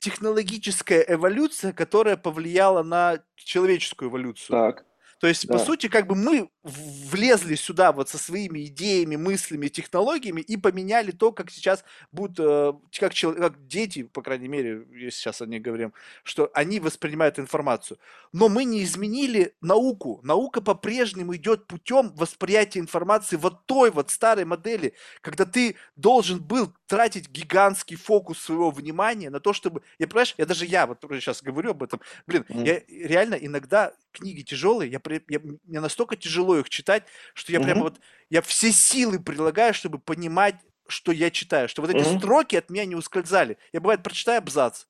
технологическая 0.00 1.04
эволюция, 1.08 1.72
которая 1.72 2.16
повлияла 2.16 2.82
на 2.82 3.22
человеческую 3.36 4.10
эволюцию. 4.10 4.48
Так. 4.48 4.84
То 5.20 5.26
есть, 5.26 5.46
по 5.46 5.58
Да. 5.58 5.64
сути, 5.64 5.88
как 5.88 6.06
бы 6.06 6.14
мы 6.14 6.48
влезли 6.62 7.54
сюда 7.54 7.92
вот 7.92 8.08
со 8.08 8.16
своими 8.16 8.64
идеями, 8.66 9.16
мыслями, 9.16 9.68
технологиями 9.68 10.40
и 10.40 10.56
поменяли 10.56 11.10
то, 11.10 11.30
как 11.30 11.50
сейчас 11.50 11.84
будут, 12.10 12.38
э, 12.40 12.72
как, 12.98 13.12
чел- 13.12 13.34
как 13.34 13.66
дети, 13.66 14.02
по 14.04 14.22
крайней 14.22 14.48
мере, 14.48 14.86
если 14.90 15.10
сейчас 15.10 15.42
о 15.42 15.46
них 15.46 15.60
говорим, 15.60 15.92
что 16.24 16.50
они 16.54 16.80
воспринимают 16.80 17.38
информацию. 17.38 17.98
Но 18.32 18.48
мы 18.48 18.64
не 18.64 18.82
изменили 18.82 19.54
науку. 19.60 20.20
Наука 20.22 20.62
по-прежнему 20.62 21.36
идет 21.36 21.66
путем 21.66 22.14
восприятия 22.14 22.80
информации 22.80 23.36
вот 23.36 23.66
той 23.66 23.90
вот 23.90 24.10
старой 24.10 24.46
модели, 24.46 24.94
когда 25.20 25.44
ты 25.44 25.76
должен 25.96 26.42
был 26.42 26.72
тратить 26.86 27.28
гигантский 27.28 27.96
фокус 27.96 28.38
своего 28.38 28.70
внимания 28.70 29.28
на 29.30 29.40
то, 29.40 29.52
чтобы... 29.52 29.82
Я, 29.98 30.06
понимаешь, 30.08 30.34
я 30.38 30.46
даже 30.46 30.64
я 30.64 30.86
вот 30.86 30.98
сейчас 31.10 31.42
говорю 31.42 31.72
об 31.72 31.82
этом, 31.82 32.00
блин, 32.26 32.46
Мгм. 32.48 32.64
я 32.64 32.80
реально 32.88 33.34
иногда 33.34 33.92
книги 34.12 34.42
тяжелые, 34.42 34.90
я, 34.90 34.98
я- 35.28 35.40
мне 35.40 35.80
настолько 35.80 36.16
тяжело 36.16 36.58
их 36.58 36.68
читать, 36.68 37.04
что 37.34 37.52
я 37.52 37.60
прямо 37.60 37.80
Мгм. 37.80 37.84
вот, 37.84 38.00
я 38.30 38.42
все 38.42 38.72
силы 38.72 39.20
прилагаю, 39.20 39.74
чтобы 39.74 39.98
понимать, 39.98 40.56
что 40.88 41.12
я 41.12 41.30
читаю, 41.30 41.68
что 41.68 41.82
вот 41.82 41.90
эти 41.90 42.02
Мгм. 42.02 42.04
строки 42.04 42.56
от 42.56 42.70
меня 42.70 42.84
не 42.84 42.96
ускользали. 42.96 43.58
Я, 43.72 43.80
бывает, 43.80 44.02
прочитаю 44.02 44.38
абзац, 44.38 44.86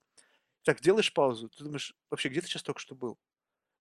так, 0.65 0.81
делаешь 0.81 1.13
паузу, 1.13 1.49
ты 1.51 1.65
думаешь, 1.65 1.95
вообще, 2.11 2.29
где 2.29 2.41
ты 2.41 2.49
сейчас 2.49 2.63
только 2.63 2.81
что 2.81 2.95
был? 2.95 3.19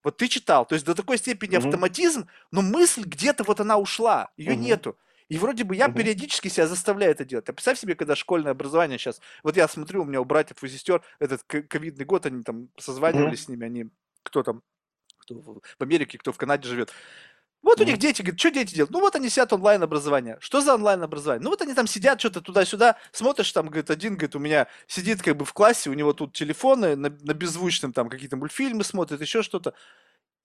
Вот 0.04 0.18
ты 0.18 0.28
читал, 0.30 0.66
то 0.66 0.76
есть 0.76 0.86
до 0.86 0.96
такой 0.96 1.18
степени 1.18 1.56
Мгм. 1.56 1.58
автоматизм, 1.58 2.30
но 2.52 2.62
мысль 2.62 3.04
где-то 3.04 3.44
вот 3.44 3.60
она 3.60 3.78
ушла, 3.78 4.32
ее 4.38 4.56
Мгм. 4.56 4.56
нету. 4.56 4.98
И 5.28 5.38
вроде 5.38 5.64
бы 5.64 5.76
я 5.76 5.88
Мгм. 5.88 5.90
периодически 5.90 6.48
себя 6.48 6.68
заставляю 6.68 7.12
это 7.12 7.26
делать. 7.26 7.50
А 7.50 7.54
представь 7.54 7.78
себе, 7.80 7.96
когда 7.96 8.16
школьное 8.16 8.52
образование 8.54 8.98
сейчас, 8.98 9.22
вот 9.44 9.58
я 9.58 9.68
смотрю, 9.68 10.02
у 10.04 10.06
меня 10.06 10.22
у 10.22 10.26
братьев 10.26 10.64
и 10.64 10.68
сестер 10.70 11.04
этот 11.20 11.44
ковидный 11.44 12.06
год, 12.06 12.26
они 12.26 12.44
там 12.44 12.70
созванивались 12.80 13.42
Мгм. 13.42 13.46
с 13.46 13.48
ними, 13.50 13.66
они, 13.66 13.86
кто 14.24 14.42
там, 14.42 14.64
кто 15.36 15.62
в 15.78 15.84
Америке, 15.84 16.18
кто 16.18 16.32
в 16.32 16.38
Канаде 16.38 16.68
живет. 16.68 16.92
Вот 17.62 17.82
у 17.82 17.84
них 17.84 17.98
дети, 17.98 18.22
говорят, 18.22 18.40
что 18.40 18.52
дети 18.52 18.74
делают? 18.74 18.92
Ну 18.92 19.02
вот 19.02 19.16
они 19.16 19.30
сидят 19.30 19.52
онлайн-образование. 19.52 20.38
Что 20.40 20.62
за 20.62 20.76
онлайн-образование? 20.76 21.44
Ну 21.44 21.50
вот 21.50 21.62
они 21.62 21.74
там 21.74 21.88
сидят, 21.88 22.20
что-то 22.20 22.42
туда-сюда, 22.42 22.96
смотришь, 23.12 23.52
там, 23.52 23.68
говорит, 23.68 23.92
один, 23.92 24.14
говорит, 24.14 24.36
у 24.36 24.40
меня 24.40 24.68
сидит 24.88 25.22
как 25.22 25.36
бы 25.36 25.44
в 25.44 25.54
классе, 25.54 25.90
у 25.90 25.94
него 25.94 26.14
тут 26.14 26.34
телефоны, 26.34 26.96
на, 26.96 27.10
на 27.10 27.34
беззвучном 27.34 27.92
там 27.92 28.10
какие-то 28.10 28.38
мультфильмы 28.38 28.84
смотрит, 28.84 29.20
еще 29.20 29.44
что-то. 29.44 29.74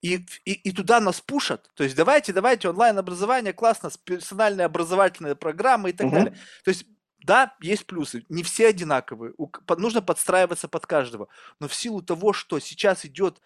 И, 0.01 0.25
и, 0.43 0.51
и 0.51 0.71
туда 0.71 0.99
нас 0.99 1.21
пушат. 1.21 1.71
То 1.73 1.83
есть 1.83 1.95
давайте, 1.95 2.33
давайте, 2.33 2.69
онлайн-образование, 2.69 3.53
классно, 3.53 3.89
персональная 4.03 4.65
образовательная 4.65 5.35
программа 5.35 5.89
и 5.89 5.93
так 5.93 6.07
Мгм. 6.07 6.15
далее. 6.15 6.37
То 6.63 6.69
есть 6.69 6.85
да, 7.23 7.55
есть 7.59 7.87
плюсы, 7.87 8.23
не 8.29 8.43
все 8.43 8.67
одинаковые, 8.67 9.33
нужно 9.77 10.01
подстраиваться 10.03 10.67
под 10.67 10.85
каждого. 10.85 11.27
Но 11.59 11.67
в 11.67 11.73
силу 11.73 12.03
того, 12.03 12.33
что 12.33 12.59
сейчас 12.59 13.03
идет 13.03 13.41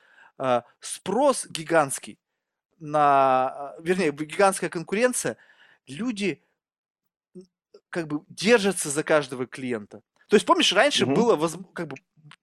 спрос 0.80 1.46
гигантский, 1.50 2.18
на, 2.80 3.50
а, 3.50 3.76
вернее, 3.82 4.12
гигантская 4.12 4.70
конкуренция, 4.70 5.38
люди 5.88 6.42
как 7.90 8.08
бы 8.08 8.22
держатся 8.30 8.90
за 8.90 9.04
каждого 9.04 9.48
клиента. 9.48 10.02
То 10.30 10.36
есть, 10.36 10.46
помнишь, 10.46 10.72
раньше 10.74 11.06
Мгм. 11.06 11.16
было 11.16 11.50
как 11.74 11.88
бы 11.88 11.98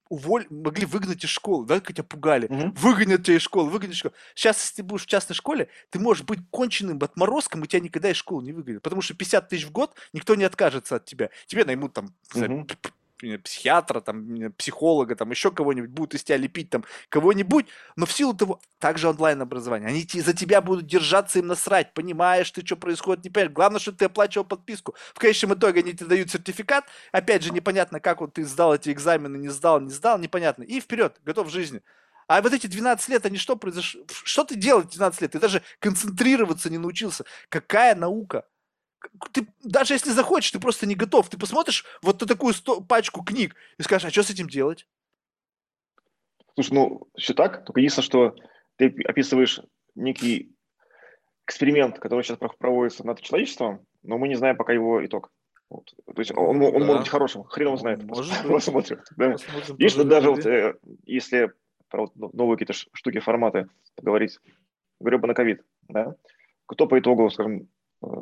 уволь... 0.09 0.47
могли 0.51 0.87
выгнать 0.87 1.25
из 1.25 1.31
школы, 1.31 1.67
да, 1.67 1.81
как 1.81 1.95
тебя 1.95 2.05
пугали. 2.05 2.49
Мгм. 2.49 2.73
Выгонят 2.73 3.25
тебя 3.25 3.37
из 3.37 3.43
школы, 3.43 3.71
выгонят 3.71 3.95
из 3.95 3.99
школы. 3.99 4.15
Сейчас, 4.35 4.61
если 4.61 4.77
ты 4.77 4.83
будешь 4.83 5.05
в 5.05 5.07
частной 5.07 5.35
школе, 5.35 5.69
ты 5.91 5.99
можешь 5.99 6.25
быть 6.25 6.41
конченным 6.51 6.99
отморозком, 7.01 7.65
и 7.65 7.69
тебя 7.69 7.81
никогда 7.81 8.11
из 8.11 8.17
школы 8.17 8.43
не 8.43 8.53
выгонят. 8.53 8.83
Потому 8.83 9.03
что 9.03 9.15
50 9.15 9.49
тысяч 9.49 9.65
в 9.65 9.73
год 9.73 9.97
никто 10.13 10.35
не 10.35 10.45
откажется 10.45 10.97
от 10.97 11.05
тебя. 11.05 11.31
Тебе 11.47 11.65
наймут 11.65 11.95
там, 11.95 12.15
не 12.35 12.67
психиатра, 13.43 14.01
там, 14.01 14.53
психолога, 14.59 15.17
там, 15.17 15.31
еще 15.31 15.51
кого-нибудь, 15.51 15.91
будут 15.91 16.15
из 16.15 16.25
тебя 16.25 16.37
лепить 16.37 16.71
там 16.71 16.85
кого-нибудь, 17.09 17.67
но 17.97 18.07
в 18.07 18.13
силу 18.13 18.35
того, 18.35 18.61
также 18.79 19.09
онлайн-образование, 19.09 19.89
они 19.89 20.07
за 20.21 20.33
тебя 20.33 20.61
будут 20.61 20.87
держаться, 20.87 21.39
им 21.39 21.47
насрать, 21.47 21.95
понимаешь 21.95 22.51
ты, 22.51 22.65
что 22.65 22.77
происходит, 22.77 23.25
не 23.25 23.31
понимаешь. 23.31 23.53
Главное, 23.53 23.81
что 23.81 23.93
ты 23.93 24.05
оплачивал 24.05 24.45
подписку. 24.45 24.95
В 25.15 25.19
конечном 25.19 25.55
итоге 25.55 25.81
они 25.81 25.93
тебе 25.93 26.07
дают 26.07 26.31
сертификат, 26.31 26.85
опять 27.13 27.43
же, 27.43 27.53
непонятно, 27.53 28.01
как 28.01 28.21
вот 28.21 28.35
ты 28.35 28.45
сдал 28.45 28.75
эти 28.75 28.91
экзамены, 28.91 29.37
не 29.37 29.49
сдал, 29.49 29.81
не 29.81 29.91
сдал, 29.91 30.19
непонятно. 30.19 30.63
И 30.63 30.81
вперед, 30.81 31.21
готов 31.25 31.49
к 31.49 31.51
жизни. 31.51 31.83
А 32.29 32.43
вот 32.43 32.53
эти 32.53 32.67
12 32.67 33.09
лет, 33.09 33.25
они 33.25 33.39
что 33.39 33.57
произошло? 33.57 34.03
Что 34.25 34.45
ты 34.45 34.57
делал 34.57 34.83
эти 34.83 34.97
12 34.97 35.21
лет? 35.23 35.33
Ты 35.33 35.39
даже 35.39 35.63
концентрироваться 35.79 36.71
не 36.71 36.79
научился. 36.79 37.25
Какая 37.49 37.95
наука? 37.95 38.45
Ты, 39.33 39.47
даже 39.63 39.95
если 39.95 40.11
захочешь, 40.11 40.51
ты 40.51 40.61
просто 40.61 40.87
не 40.87 40.95
готов. 40.95 41.29
Ты 41.29 41.39
посмотришь 41.39 41.85
вот 42.03 42.21
на 42.21 42.27
такую 42.27 42.55
сто- 42.55 42.81
пачку 42.81 43.23
книг 43.25 43.55
и 43.79 43.83
скажешь, 43.83 44.09
а 44.09 44.11
что 44.11 44.23
с 44.23 44.31
этим 44.31 44.49
делать? 44.49 44.87
Слушай, 46.55 46.75
ну, 46.75 47.09
все 47.17 47.35
так, 47.35 47.65
только 47.65 47.81
единственное, 47.81 48.07
что 48.07 48.37
ты 48.77 48.95
описываешь 49.05 49.61
некий 49.95 50.55
эксперимент, 51.47 51.99
который 51.99 52.23
сейчас 52.23 52.39
про- 52.39 52.49
проводится 52.49 53.07
над 53.07 53.21
человечеством, 53.21 53.87
но 54.03 54.19
мы 54.19 54.29
не 54.29 54.37
знаем 54.37 54.57
пока 54.57 54.73
его 54.73 55.05
итог. 55.05 55.31
Вот. 55.69 55.93
То 56.07 56.21
есть 56.21 56.33
он, 56.33 56.63
он 56.63 56.73
да. 56.73 56.79
может 56.79 57.03
быть 57.03 57.09
хорошим, 57.09 57.45
хрен 57.45 57.69
его 57.69 57.77
знает. 57.77 58.03
Может. 58.05 58.33
Посмотрим. 58.49 59.01
Да. 59.17 59.33
Посмотрим, 59.33 59.77
Видишь, 59.77 59.95
даже 59.95 60.31
вот, 60.31 60.47
э, 60.47 60.77
если 61.05 61.53
про 61.89 62.07
вот 62.07 62.35
новые 62.35 62.57
какие-то 62.57 62.73
штуки, 62.93 63.19
форматы 63.19 63.69
поговорить, 63.95 64.39
гребаный 65.01 65.35
ковид, 65.35 65.63
да, 65.89 66.15
кто 66.67 66.87
по 66.87 66.99
итогу, 66.99 67.31
скажем, 67.31 67.69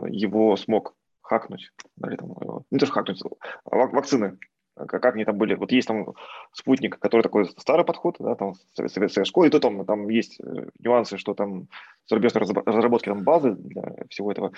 его 0.09 0.57
смог 0.57 0.95
хакнуть, 1.21 1.73
или 2.07 2.17
там, 2.17 2.33
э, 2.33 2.61
не 2.71 2.79
то, 2.79 2.87
что 2.87 2.95
хакнуть, 2.95 3.23
а 3.65 3.77
вак- 3.77 3.93
вакцины, 3.93 4.39
а 4.77 4.87
как, 4.87 5.05
они 5.15 5.25
там 5.25 5.39
были. 5.39 5.55
Вот 5.55 5.73
есть 5.73 5.89
там 5.89 6.15
спутник, 6.53 6.99
который 6.99 7.23
такой 7.23 7.47
старый 7.47 7.85
подход, 7.85 8.17
да, 8.19 8.35
там 8.35 8.55
совет- 8.75 8.93
советская 8.93 9.25
школа, 9.25 9.45
и 9.45 9.51
то 9.51 9.61
там, 9.61 9.85
там 9.87 10.09
есть 10.09 10.41
э, 10.41 10.69
нюансы, 10.79 11.17
что 11.17 11.35
там 11.35 11.69
зарубежные 12.07 12.43
разраб- 12.43 12.67
разработки, 12.67 13.09
там 13.09 13.23
базы 13.23 13.53
для 13.53 14.05
всего 14.11 14.33
этого. 14.33 14.53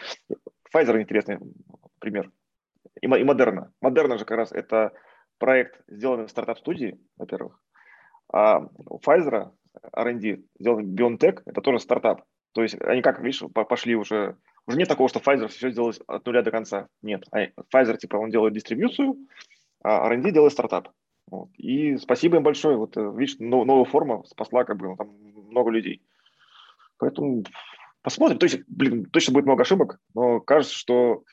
Pfizer 0.74 1.00
интересный 1.00 1.38
пример. 1.98 2.30
И, 3.00 3.06
и 3.06 3.24
Модерна. 3.24 3.72
Модерна 3.80 4.18
же 4.18 4.24
как 4.24 4.38
раз 4.38 4.52
это 4.52 4.92
проект, 5.38 5.80
сделанный 5.86 6.26
в 6.26 6.30
стартап-студии, 6.30 6.98
во-первых. 7.16 7.60
А 8.32 8.60
Pfizer 9.04 9.50
R&D 9.92 10.42
сделан 10.58 10.94
BioNTech, 10.94 11.42
это 11.44 11.60
тоже 11.60 11.78
стартап. 11.78 12.24
То 12.56 12.62
есть 12.62 12.74
они 12.80 13.02
как, 13.02 13.20
видишь, 13.20 13.42
по- 13.52 13.66
пошли 13.66 13.94
уже... 13.94 14.38
Уже 14.66 14.78
нет 14.78 14.88
такого, 14.88 15.10
что 15.10 15.18
Pfizer 15.20 15.48
все 15.48 15.70
сделает 15.70 16.00
от 16.06 16.24
нуля 16.24 16.40
до 16.40 16.50
конца. 16.50 16.88
Нет. 17.02 17.24
А 17.30 17.48
Pfizer, 17.70 17.98
типа, 17.98 18.16
он 18.16 18.30
делает 18.30 18.54
дистрибьюцию, 18.54 19.14
а 19.84 20.06
R&D 20.08 20.30
делает 20.30 20.54
стартап. 20.54 20.88
Вот. 21.30 21.50
И 21.58 21.98
спасибо 21.98 22.38
им 22.38 22.42
большое. 22.42 22.78
Вот, 22.78 22.96
э, 22.96 23.12
видишь, 23.14 23.36
но- 23.40 23.66
новая 23.66 23.84
форма 23.84 24.24
спасла 24.24 24.64
как 24.64 24.78
бы 24.78 24.86
ну, 24.86 24.96
там 24.96 25.08
много 25.50 25.68
людей. 25.70 26.00
Поэтому 26.96 27.44
посмотрим. 28.00 28.38
То 28.38 28.46
есть, 28.46 28.60
блин, 28.68 29.04
точно 29.04 29.34
будет 29.34 29.44
много 29.44 29.60
ошибок, 29.60 30.00
но 30.14 30.40
кажется, 30.40 30.74
что 30.74 31.24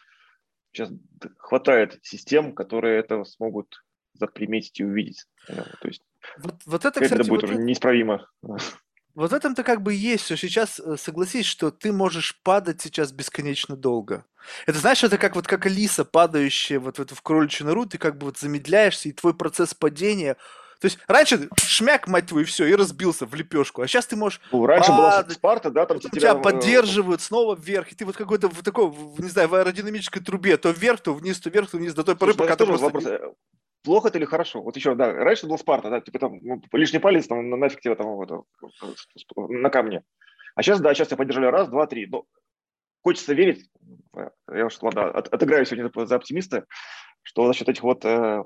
сейчас 0.74 0.91
хватает 1.38 2.00
систем, 2.02 2.52
которые 2.54 3.00
это 3.00 3.24
смогут 3.24 3.82
заприметить 4.12 4.78
и 4.82 4.84
увидеть. 4.84 5.24
То 5.48 5.88
есть 5.88 6.04
Вот, 6.40 6.56
вот 6.66 6.84
это, 6.84 7.00
это 7.00 7.04
кстати, 7.16 7.30
будет 7.30 7.44
вот 7.44 7.44
уже 7.45 7.54
это- 7.54 7.64
неисправимо. 7.64 8.28
Вот 9.15 9.31
в 9.31 9.34
этом-то 9.34 9.64
как 9.64 9.81
бы 9.81 9.94
есть, 9.94 10.26
что 10.26 10.35
сейчас 10.35 10.80
э, 10.80 10.98
согласись, 10.98 11.45
что 11.45 11.69
ты 11.69 11.91
можешь 11.91 12.40
падать 12.41 12.81
сейчас 12.81 13.11
бесконечно 13.11 13.76
долго. 13.76 14.26
Это 14.65 14.80
знаешь, 14.80 15.03
это 15.03 15.19
как 15.19 15.35
вот 15.35 15.45
как 15.45 15.68
Алиса, 15.68 16.03
падающая 16.03 16.80
вот 16.80 16.98
в 16.98 17.02
эту 17.02 17.14
в 17.15 17.22
кроличью 17.22 17.68
нору, 17.68 17.85
ты 17.85 17.99
как 17.99 18.18
бы 18.18 18.26
вот 18.26 18.40
замедляешься, 18.40 19.10
и 19.10 19.14
твой 19.14 19.34
процесс 19.34 19.73
падения... 19.73 20.38
То 20.80 20.88
есть 20.88 20.99
раньше 21.07 21.48
шмяк, 21.56 22.10
мать 22.10 22.26
твою, 22.26 22.44
и 22.44 22.45
все, 22.45 22.65
и 22.65 22.76
разбился 22.76 23.26
в 23.26 23.34
лепешку. 23.35 23.81
А 23.81 23.88
сейчас 23.88 24.06
ты 24.06 24.18
можешь 24.18 24.41
Ну, 24.52 24.65
раньше 24.65 24.91
была 24.91 25.11
падать, 25.11 25.38
Спарта, 25.38 25.69
да, 25.69 25.85
там 25.85 25.99
тебя, 25.99 26.11
тебя 26.11 26.31
э, 26.34 26.41
поддерживают 26.41 27.22
снова 27.22 27.56
вверх, 27.56 27.94
и 27.94 27.95
ты 27.95 28.06
вот 28.06 28.18
какой-то 28.18 28.49
в 28.49 28.61
такой, 28.64 28.91
не 29.18 29.30
знаю, 29.30 29.48
в 29.48 29.56
аэродинамической 29.56 30.22
трубе, 30.22 30.57
то 30.57 30.72
вверх, 30.72 30.99
то 30.99 31.14
вниз, 31.14 31.40
то 31.40 31.49
вверх, 31.49 31.69
то 31.69 31.77
вниз, 31.77 31.94
до 31.94 32.03
той 32.03 32.18
поры, 32.18 32.34
Слушай, 32.34 32.41
ну, 32.41 32.49
пока 32.49 32.57
ты 32.57 32.65
просто... 32.65 32.85
вопрос, 32.85 33.03
плохо 33.84 34.07
это 34.10 34.18
или 34.18 34.26
хорошо? 34.26 34.61
Вот 34.61 34.76
еще, 34.76 34.95
да, 34.95 35.11
раньше 35.14 35.47
был 35.47 35.57
Спарта, 35.57 35.89
да, 35.89 36.01
типа 36.01 36.19
там 36.19 36.39
ну, 36.41 36.61
лишний 36.73 36.99
палец, 36.99 37.27
там 37.27 37.49
на- 37.49 37.57
нафиг 37.57 37.81
тебе 37.81 37.95
там 37.95 38.19
это, 38.22 38.41
на 39.49 39.69
камне. 39.69 40.03
А 40.55 40.64
сейчас, 40.64 40.81
да, 40.81 40.93
сейчас 40.93 41.07
тебя 41.07 41.18
поддержали 41.18 41.45
раз, 41.47 41.69
два, 41.69 41.88
три. 41.88 42.05
Но 42.07 42.26
хочется 43.01 43.34
верить, 43.34 43.69
э, 44.15 44.30
я 44.53 44.65
уж, 44.65 44.81
ладно, 44.81 45.10
от- 45.10 45.27
отыграю 45.27 45.65
сегодня 45.65 45.91
за- 46.05 46.15
оптимиста, 46.15 46.65
что 47.23 47.47
за 47.47 47.53
счет 47.53 47.69
этих 47.69 47.84
вот 47.84 48.05
э, 48.05 48.43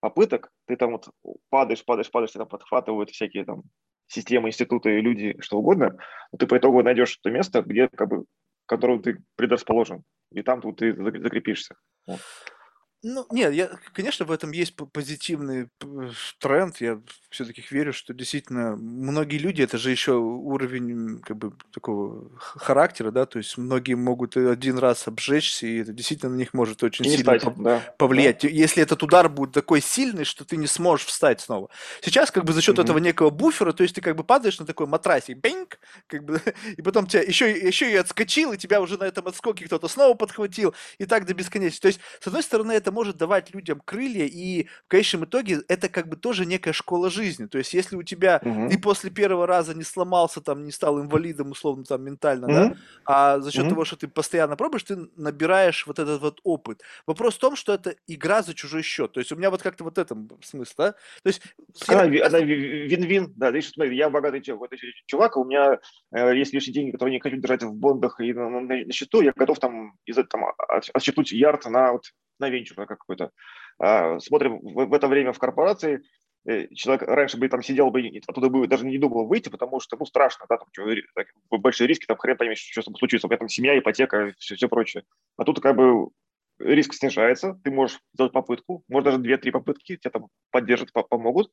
попыток 0.00 0.50
ты 0.66 0.76
там 0.76 0.92
вот 0.92 1.08
падаешь, 1.50 1.84
падаешь, 1.84 2.10
падаешь, 2.10 2.30
тебя 2.32 2.40
там 2.44 2.48
подхватывают 2.48 3.10
всякие 3.10 3.44
там 3.44 3.62
системы, 4.06 4.48
институты, 4.48 5.00
люди, 5.00 5.36
что 5.40 5.58
угодно, 5.58 5.98
но 6.32 6.38
ты 6.38 6.46
по 6.46 6.56
итогу 6.56 6.82
найдешь 6.82 7.16
то 7.18 7.30
место, 7.30 7.62
где 7.62 7.88
как 7.88 8.08
бы, 8.08 8.22
к 8.22 8.26
которому 8.68 9.02
ты 9.02 9.22
предрасположен, 9.36 10.02
и 10.32 10.42
там 10.42 10.60
тут 10.62 10.78
ты 10.78 10.92
зак- 10.92 11.20
закрепишься. 11.22 11.74
Ну, 13.02 13.26
нет, 13.30 13.52
я, 13.54 13.68
конечно, 13.92 14.24
в 14.26 14.32
этом 14.32 14.50
есть 14.50 14.74
позитивный 14.92 15.68
п- 15.78 16.10
тренд. 16.40 16.80
Я 16.80 17.00
все-таки 17.30 17.62
верю, 17.70 17.92
что 17.92 18.14
действительно 18.14 18.76
многие 18.76 19.36
люди, 19.38 19.60
это 19.62 19.76
же 19.78 19.90
еще 19.90 20.12
уровень 20.14 21.20
как 21.20 21.36
бы 21.36 21.52
такого 21.72 22.30
характера, 22.38 23.10
да, 23.10 23.26
то 23.26 23.38
есть 23.38 23.58
многие 23.58 23.94
могут 23.94 24.36
один 24.36 24.78
раз 24.78 25.06
обжечься, 25.06 25.66
и 25.66 25.78
это 25.80 25.92
действительно 25.92 26.32
на 26.32 26.36
них 26.38 26.54
может 26.54 26.82
очень 26.82 27.04
И 27.04 27.08
сильно 27.08 27.36
встать, 27.36 27.42
пов- 27.44 27.60
да, 27.62 27.84
повлиять. 27.98 28.40
да. 28.42 28.48
Если 28.48 28.82
этот 28.82 29.02
удар 29.02 29.28
будет 29.28 29.52
такой 29.52 29.82
сильный, 29.82 30.24
что 30.24 30.44
ты 30.44 30.56
не 30.56 30.66
сможешь 30.66 31.06
встать 31.06 31.40
снова. 31.42 31.68
Сейчас 32.02 32.30
как 32.30 32.44
бы 32.44 32.52
за 32.54 32.62
счет 32.62 32.78
этого 32.78 32.96
Мгм. 32.96 33.04
некого 33.04 33.30
буфера, 33.30 33.72
то 33.72 33.82
есть 33.82 33.94
ты 33.94 34.00
как 34.00 34.16
бы 34.16 34.24
падаешь 34.24 34.58
на 34.58 34.64
такой 34.66 34.86
матрасик, 34.86 35.36
бинг, 35.38 35.78
как 36.06 36.24
бы, 36.24 36.40
и 36.78 36.80
потом 36.82 37.06
тебя 37.06 37.22
еще, 37.22 37.50
еще 37.50 37.92
и 37.92 37.96
отскочил, 37.96 38.52
и 38.54 38.56
тебя 38.56 38.80
уже 38.80 38.96
на 38.96 39.04
этом 39.04 39.26
отскоке 39.28 39.66
кто-то 39.66 39.86
снова 39.88 40.14
подхватил, 40.14 40.74
и 40.98 41.04
так 41.04 41.26
до 41.26 41.34
бесконечности. 41.34 41.82
То 41.82 41.88
есть, 41.88 42.00
с 42.20 42.26
одной 42.26 42.42
стороны, 42.42 42.72
это 42.72 42.90
может 42.90 43.16
давать 43.18 43.52
людям 43.54 43.80
крылья, 43.84 44.24
и 44.24 44.64
в 44.86 44.88
конечном 44.88 45.24
итоге 45.26 45.60
это 45.68 45.88
как 45.90 46.08
бы 46.08 46.16
тоже 46.16 46.46
некая 46.46 46.72
школа 46.72 47.10
жизни. 47.10 47.17
То 47.48 47.58
есть, 47.58 47.74
если 47.74 47.96
у 47.96 48.02
тебя 48.02 48.38
ты 48.38 48.48
Мгм. 48.48 48.80
после 48.80 49.10
первого 49.10 49.46
раза 49.46 49.74
не 49.74 49.84
сломался, 49.84 50.40
там, 50.40 50.64
не 50.64 50.72
стал 50.72 51.00
инвалидом, 51.00 51.50
условно, 51.50 51.84
там, 51.84 52.02
ментально, 52.04 52.48
да, 52.48 52.64
Мгм. 52.66 52.74
а 53.04 53.40
за 53.40 53.50
счет 53.50 53.66
Мгм. 53.66 53.68
того, 53.70 53.84
что 53.84 53.96
ты 53.96 54.08
постоянно 54.08 54.56
пробуешь, 54.56 54.84
ты 54.84 54.96
набираешь 55.16 55.86
вот 55.86 55.98
этот 55.98 56.20
вот 56.20 56.40
опыт. 56.44 56.82
Вопрос 57.06 57.36
в 57.36 57.38
том, 57.38 57.56
что 57.56 57.72
это 57.74 57.94
игра 58.06 58.42
за 58.42 58.54
чужой 58.54 58.82
счет. 58.82 59.12
То 59.12 59.20
есть, 59.20 59.32
у 59.32 59.36
меня 59.36 59.50
вот 59.50 59.62
как-то 59.62 59.84
вот 59.84 59.98
этом 59.98 60.28
смысл, 60.42 60.74
да? 60.78 60.92
То 60.92 61.28
есть, 61.28 61.42
я 61.88 62.00
Она, 62.00 62.06
ви- 62.08 62.20
она 62.20 62.40
вин-вин, 62.40 63.32
да, 63.36 63.50
видишь, 63.50 63.72
смотри, 63.72 63.96
я 63.96 64.10
богатый 64.10 64.42
чувак, 65.06 65.36
а 65.36 65.40
у 65.40 65.44
меня 65.44 65.78
э, 66.14 66.36
есть 66.36 66.52
лишние 66.52 66.74
деньги, 66.74 66.90
которые 66.92 67.14
не 67.14 67.20
хочу 67.20 67.36
держать 67.36 67.62
в 67.62 67.72
бондах 67.74 68.20
и 68.20 68.32
на, 68.32 68.48
на- 68.48 68.60
на 68.60 68.92
счету, 68.92 69.20
я 69.20 69.32
готов 69.34 69.58
там 69.58 69.92
из 70.06 70.16
этого 70.18 70.28
там 70.28 70.44
от- 70.68 70.90
отсчитнуть 70.92 71.32
ярд 71.32 71.64
на 71.66 71.92
вот 71.92 72.02
на 72.38 72.48
венчур 72.50 72.86
какой-то. 72.86 73.30
А, 73.80 74.18
смотрим 74.20 74.58
в, 74.60 74.86
в 74.86 74.92
это 74.92 75.08
время 75.08 75.32
в 75.32 75.38
корпорации, 75.38 76.02
человек 76.74 77.02
раньше 77.02 77.36
бы 77.36 77.48
там 77.48 77.62
сидел 77.62 77.90
бы, 77.90 78.02
оттуда 78.26 78.48
бы 78.48 78.66
даже 78.66 78.86
не 78.86 78.98
думал 78.98 79.26
выйти, 79.26 79.48
потому 79.48 79.80
что, 79.80 79.96
ну, 79.98 80.06
страшно, 80.06 80.46
да, 80.48 80.58
там 80.58 80.68
большие 81.60 81.86
риски, 81.86 82.06
там 82.06 82.16
хрен 82.16 82.36
поймешь, 82.36 82.58
что 82.58 82.82
с 82.82 82.84
тобой 82.84 82.98
случится, 82.98 83.26
у 83.26 83.30
меня 83.30 83.38
там 83.38 83.48
семья, 83.48 83.78
ипотека, 83.78 84.32
все, 84.38 84.56
все 84.56 84.68
прочее. 84.68 85.04
А 85.36 85.44
тут 85.44 85.60
как 85.60 85.76
бы 85.76 86.08
риск 86.58 86.94
снижается, 86.94 87.58
ты 87.62 87.70
можешь 87.70 88.00
сделать 88.14 88.32
попытку, 88.32 88.82
может 88.88 89.04
даже 89.04 89.18
две-три 89.18 89.50
попытки, 89.50 89.96
тебя 89.96 90.10
там 90.10 90.28
поддержат, 90.50 90.92
по- 90.92 91.02
помогут, 91.02 91.52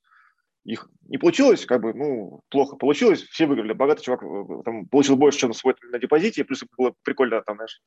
их 0.65 0.89
не 1.07 1.17
получилось, 1.17 1.65
как 1.65 1.81
бы, 1.81 1.93
ну, 1.93 2.41
плохо 2.49 2.75
получилось, 2.75 3.21
все 3.21 3.45
выиграли. 3.45 3.73
Богатый 3.73 4.03
чувак 4.03 4.23
э, 4.23 4.63
там, 4.65 4.87
получил 4.87 5.15
больше, 5.15 5.39
чем 5.39 5.53
свой 5.53 5.75
на 5.91 5.99
депозите, 5.99 6.43
плюс 6.43 6.63
было 6.75 6.93
прикольно, 7.03 7.41
там, 7.43 7.57
знаешь, 7.57 7.81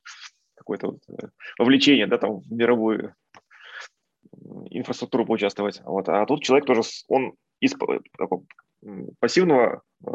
какое-то 0.55 0.93
вот, 0.93 1.01
э, 1.09 1.29
вовлечение, 1.59 2.07
да, 2.07 2.19
там, 2.19 2.39
в 2.39 2.53
мировую 2.53 3.15
инфраструктуру 4.71 5.27
поучаствовать. 5.27 5.81
Вот. 5.85 6.09
А 6.09 6.25
тут 6.27 6.43
человек 6.43 6.67
тоже, 6.67 6.83
он 7.09 7.35
из 7.61 7.75
м, 8.85 9.11
пассивного 9.19 9.83
э, 10.07 10.11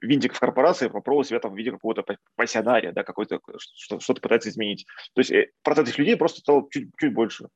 винтика 0.00 0.34
в 0.34 0.40
корпорации 0.40 0.88
попробовал 0.88 1.24
себя 1.24 1.40
там 1.40 1.52
в 1.52 1.56
виде 1.56 1.70
какого-то 1.70 2.02
па- 2.02 2.18
пассионария, 2.36 2.92
да, 2.92 3.02
какой-то, 3.02 3.40
что- 3.58 4.00
что-то 4.00 4.20
пытается 4.20 4.48
изменить. 4.48 4.86
То 5.14 5.20
есть 5.20 5.30
э, 5.30 5.50
процент 5.62 5.88
этих 5.88 5.98
людей 5.98 6.16
просто 6.16 6.40
стал 6.40 6.68
чуть, 6.68 6.90
чуть 6.98 7.12
больше. 7.12 7.48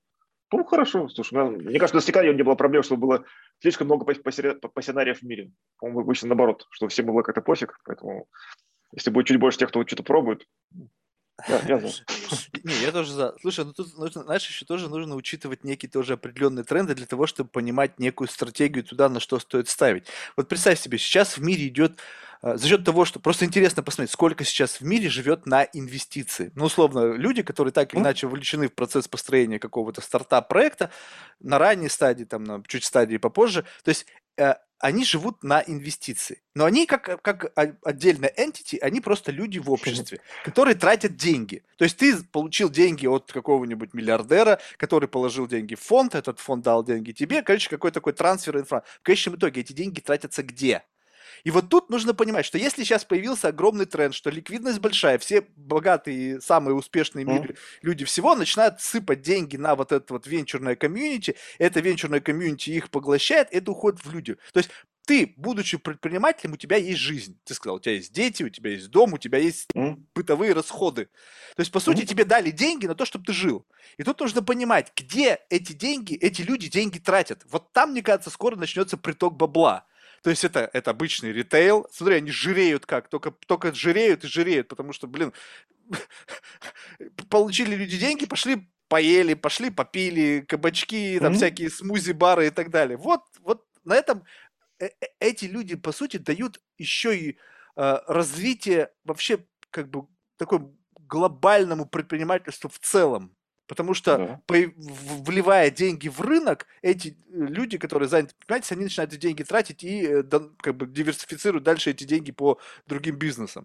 Ну, 0.50 0.64
хорошо. 0.64 1.08
Слушай, 1.08 1.38
у 1.38 1.50
меня- 1.50 1.58
мне 1.70 1.78
кажется, 1.78 1.96
до 1.96 2.02
стекания 2.02 2.32
не 2.32 2.42
было 2.42 2.56
проблем, 2.56 2.82
что 2.82 2.96
было 2.96 3.24
слишком 3.60 3.86
много 3.86 4.04
пассионариев 4.04 5.20
в 5.20 5.22
мире. 5.22 5.52
По-моему, 5.78 6.00
обычно 6.00 6.28
наоборот, 6.28 6.66
что 6.70 6.88
всем 6.88 7.06
было 7.06 7.22
как-то 7.22 7.40
пофиг, 7.40 7.78
поэтому 7.84 8.26
если 8.92 9.10
будет 9.10 9.26
чуть 9.26 9.40
больше 9.40 9.58
тех, 9.58 9.70
кто 9.70 9.86
что-то 9.86 10.02
пробует, 10.02 10.46
да, 11.48 11.60
я 11.66 11.78
за. 11.78 11.88
Не, 12.64 12.74
я 12.82 12.92
тоже 12.92 13.12
за. 13.12 13.34
Слушай, 13.40 13.64
ну 13.64 13.72
тут 13.72 13.96
нужно, 13.96 14.22
знаешь, 14.24 14.46
еще 14.46 14.64
тоже 14.64 14.88
нужно 14.88 15.14
учитывать 15.14 15.64
некие 15.64 15.90
тоже 15.90 16.14
определенные 16.14 16.64
тренды 16.64 16.94
для 16.94 17.06
того, 17.06 17.26
чтобы 17.26 17.50
понимать 17.50 17.98
некую 17.98 18.28
стратегию 18.28 18.84
туда, 18.84 19.08
на 19.08 19.20
что 19.20 19.38
стоит 19.38 19.68
ставить. 19.68 20.06
Вот 20.36 20.48
представь 20.48 20.80
себе, 20.80 20.98
сейчас 20.98 21.36
в 21.36 21.42
мире 21.42 21.68
идет 21.68 21.98
э, 22.42 22.56
за 22.56 22.68
счет 22.68 22.84
того, 22.84 23.04
что 23.04 23.20
просто 23.20 23.44
интересно 23.44 23.82
посмотреть, 23.82 24.12
сколько 24.12 24.44
сейчас 24.44 24.80
в 24.80 24.84
мире 24.84 25.08
живет 25.08 25.46
на 25.46 25.64
инвестиции. 25.64 26.52
Ну, 26.54 26.66
условно, 26.66 27.12
люди, 27.12 27.42
которые 27.42 27.72
так 27.72 27.92
или 27.94 28.00
иначе 28.00 28.26
вовлечены 28.26 28.68
в 28.68 28.74
процесс 28.74 29.08
построения 29.08 29.58
какого-то 29.58 30.00
стартап-проекта 30.00 30.90
на 31.40 31.58
ранней 31.58 31.88
стадии, 31.88 32.24
там, 32.24 32.44
на 32.44 32.62
чуть 32.66 32.84
стадии 32.84 33.16
попозже, 33.16 33.64
то 33.82 33.88
есть 33.88 34.06
они 34.82 35.04
живут 35.04 35.44
на 35.44 35.62
инвестиции. 35.64 36.42
Но 36.56 36.64
они 36.64 36.86
как, 36.86 37.22
как 37.22 37.56
о- 37.56 37.76
отдельная 37.84 38.32
entity, 38.36 38.78
они 38.80 39.00
просто 39.00 39.30
люди 39.30 39.60
в 39.60 39.70
обществе, 39.70 40.20
которые 40.44 40.74
тратят 40.74 41.16
деньги. 41.16 41.62
То 41.78 41.84
есть 41.84 41.96
ты 41.96 42.16
получил 42.24 42.68
деньги 42.68 43.06
от 43.06 43.30
какого-нибудь 43.30 43.94
миллиардера, 43.94 44.60
который 44.76 45.08
положил 45.08 45.46
деньги 45.46 45.76
в 45.76 45.80
фонд, 45.80 46.16
этот 46.16 46.40
фонд 46.40 46.64
дал 46.64 46.84
деньги 46.84 47.12
тебе, 47.12 47.42
короче, 47.42 47.70
какой 47.70 47.92
такой 47.92 48.12
трансфер 48.12 48.58
инфра. 48.58 48.82
В 49.00 49.04
конечном 49.04 49.36
итоге 49.36 49.60
эти 49.60 49.72
деньги 49.72 50.00
тратятся 50.00 50.42
где? 50.42 50.82
И 51.44 51.50
вот 51.50 51.68
тут 51.68 51.90
нужно 51.90 52.14
понимать, 52.14 52.46
что 52.46 52.58
если 52.58 52.84
сейчас 52.84 53.04
появился 53.04 53.48
огромный 53.48 53.86
тренд, 53.86 54.14
что 54.14 54.30
ликвидность 54.30 54.78
большая, 54.78 55.18
все 55.18 55.42
богатые, 55.56 56.40
самые 56.40 56.74
успешные 56.74 57.24
мире- 57.24 57.56
люди 57.82 58.04
всего 58.04 58.34
начинают 58.34 58.80
сыпать 58.80 59.22
деньги 59.22 59.56
на 59.56 59.74
вот 59.74 59.92
это 59.92 60.12
вот 60.12 60.26
венчурное 60.26 60.76
комьюнити, 60.76 61.36
это 61.58 61.80
венчурное 61.80 62.20
комьюнити 62.20 62.70
их 62.70 62.90
поглощает, 62.90 63.48
это 63.50 63.72
уходит 63.72 64.04
в 64.04 64.12
люди. 64.12 64.36
То 64.52 64.58
есть 64.58 64.70
ты, 65.04 65.34
будучи 65.36 65.78
предпринимателем, 65.78 66.52
у 66.52 66.56
тебя 66.56 66.76
есть 66.76 67.00
жизнь. 67.00 67.36
Ты 67.44 67.54
сказал, 67.54 67.76
у 67.76 67.80
тебя 67.80 67.94
есть 67.94 68.12
дети, 68.12 68.44
у 68.44 68.48
тебя 68.48 68.70
есть 68.70 68.88
дом, 68.88 69.14
у 69.14 69.18
тебя 69.18 69.38
есть 69.38 69.68
М? 69.74 70.06
бытовые 70.14 70.52
расходы. 70.52 71.06
То 71.56 71.60
есть, 71.60 71.72
по 71.72 71.80
сути, 71.80 72.04
тебе 72.06 72.24
дали 72.24 72.52
деньги 72.52 72.86
на 72.86 72.94
то, 72.94 73.04
чтобы 73.04 73.24
ты 73.24 73.32
жил. 73.32 73.66
И 73.98 74.04
тут 74.04 74.20
нужно 74.20 74.42
понимать, 74.42 74.92
где 74.94 75.40
эти 75.50 75.72
деньги, 75.72 76.14
эти 76.14 76.42
люди 76.42 76.68
деньги 76.68 77.00
тратят. 77.00 77.42
Вот 77.50 77.72
там, 77.72 77.90
мне 77.90 78.02
кажется, 78.02 78.30
скоро 78.30 78.54
начнется 78.54 78.96
приток 78.96 79.36
бабла. 79.36 79.86
То 80.22 80.30
есть 80.30 80.44
это, 80.44 80.70
это 80.72 80.92
обычный 80.92 81.32
ритейл. 81.32 81.86
Смотри, 81.90 82.16
они 82.16 82.30
жиреют 82.30 82.86
как, 82.86 83.08
только, 83.08 83.32
только 83.32 83.72
жиреют 83.74 84.24
и 84.24 84.28
жиреют, 84.28 84.68
потому 84.68 84.92
что, 84.92 85.08
блин, 85.08 85.32
получили 87.28 87.74
люди 87.74 87.98
деньги, 87.98 88.26
пошли 88.26 88.68
поели, 88.88 89.34
пошли 89.34 89.70
попили, 89.70 90.44
кабачки, 90.46 91.18
там 91.18 91.30
Мгм. 91.32 91.36
всякие 91.38 91.70
смузи-бары 91.70 92.46
и 92.46 92.50
так 92.50 92.70
далее. 92.70 92.96
Вот, 92.96 93.22
вот 93.40 93.66
на 93.84 93.94
этом 93.94 94.24
э- 94.78 94.90
э- 95.00 95.06
эти 95.18 95.46
люди, 95.46 95.76
по 95.76 95.92
сути, 95.92 96.18
дают 96.18 96.60
еще 96.78 97.16
и 97.16 97.38
э, 97.76 97.98
развитие 98.06 98.90
вообще 99.04 99.44
как 99.70 99.88
бы 99.88 100.06
такой 100.36 100.60
глобальному 101.00 101.86
предпринимательству 101.86 102.68
в 102.68 102.78
целом. 102.78 103.34
Потому 103.72 103.94
что, 103.94 104.18
Да. 104.18 104.40
в- 104.48 105.24
вливая 105.24 105.70
деньги 105.70 106.08
в 106.10 106.20
рынок, 106.20 106.66
эти 106.82 107.08
э, 107.08 107.12
люди, 107.30 107.78
которые 107.78 108.06
заняты 108.06 108.34
предпринимательством, 108.34 108.76
они 108.76 108.84
начинают 108.84 109.12
эти 109.14 109.20
деньги 109.20 109.42
тратить 109.44 109.82
и 109.82 110.06
э, 110.06 110.22
как 110.58 110.76
бы 110.76 110.86
диверсифицируют 110.86 111.64
дальше 111.64 111.88
эти 111.90 112.04
деньги 112.04 112.32
по 112.32 112.58
другим 112.86 113.16
бизнесам. 113.16 113.64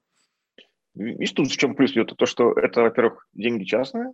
Видишь, 0.96 1.34
тут 1.34 1.52
в 1.52 1.58
чем 1.58 1.76
плюс 1.76 1.92
идет? 1.92 2.16
То, 2.16 2.26
что 2.26 2.54
это, 2.54 2.84
во-первых, 2.84 3.28
деньги 3.34 3.66
частные, 3.66 4.14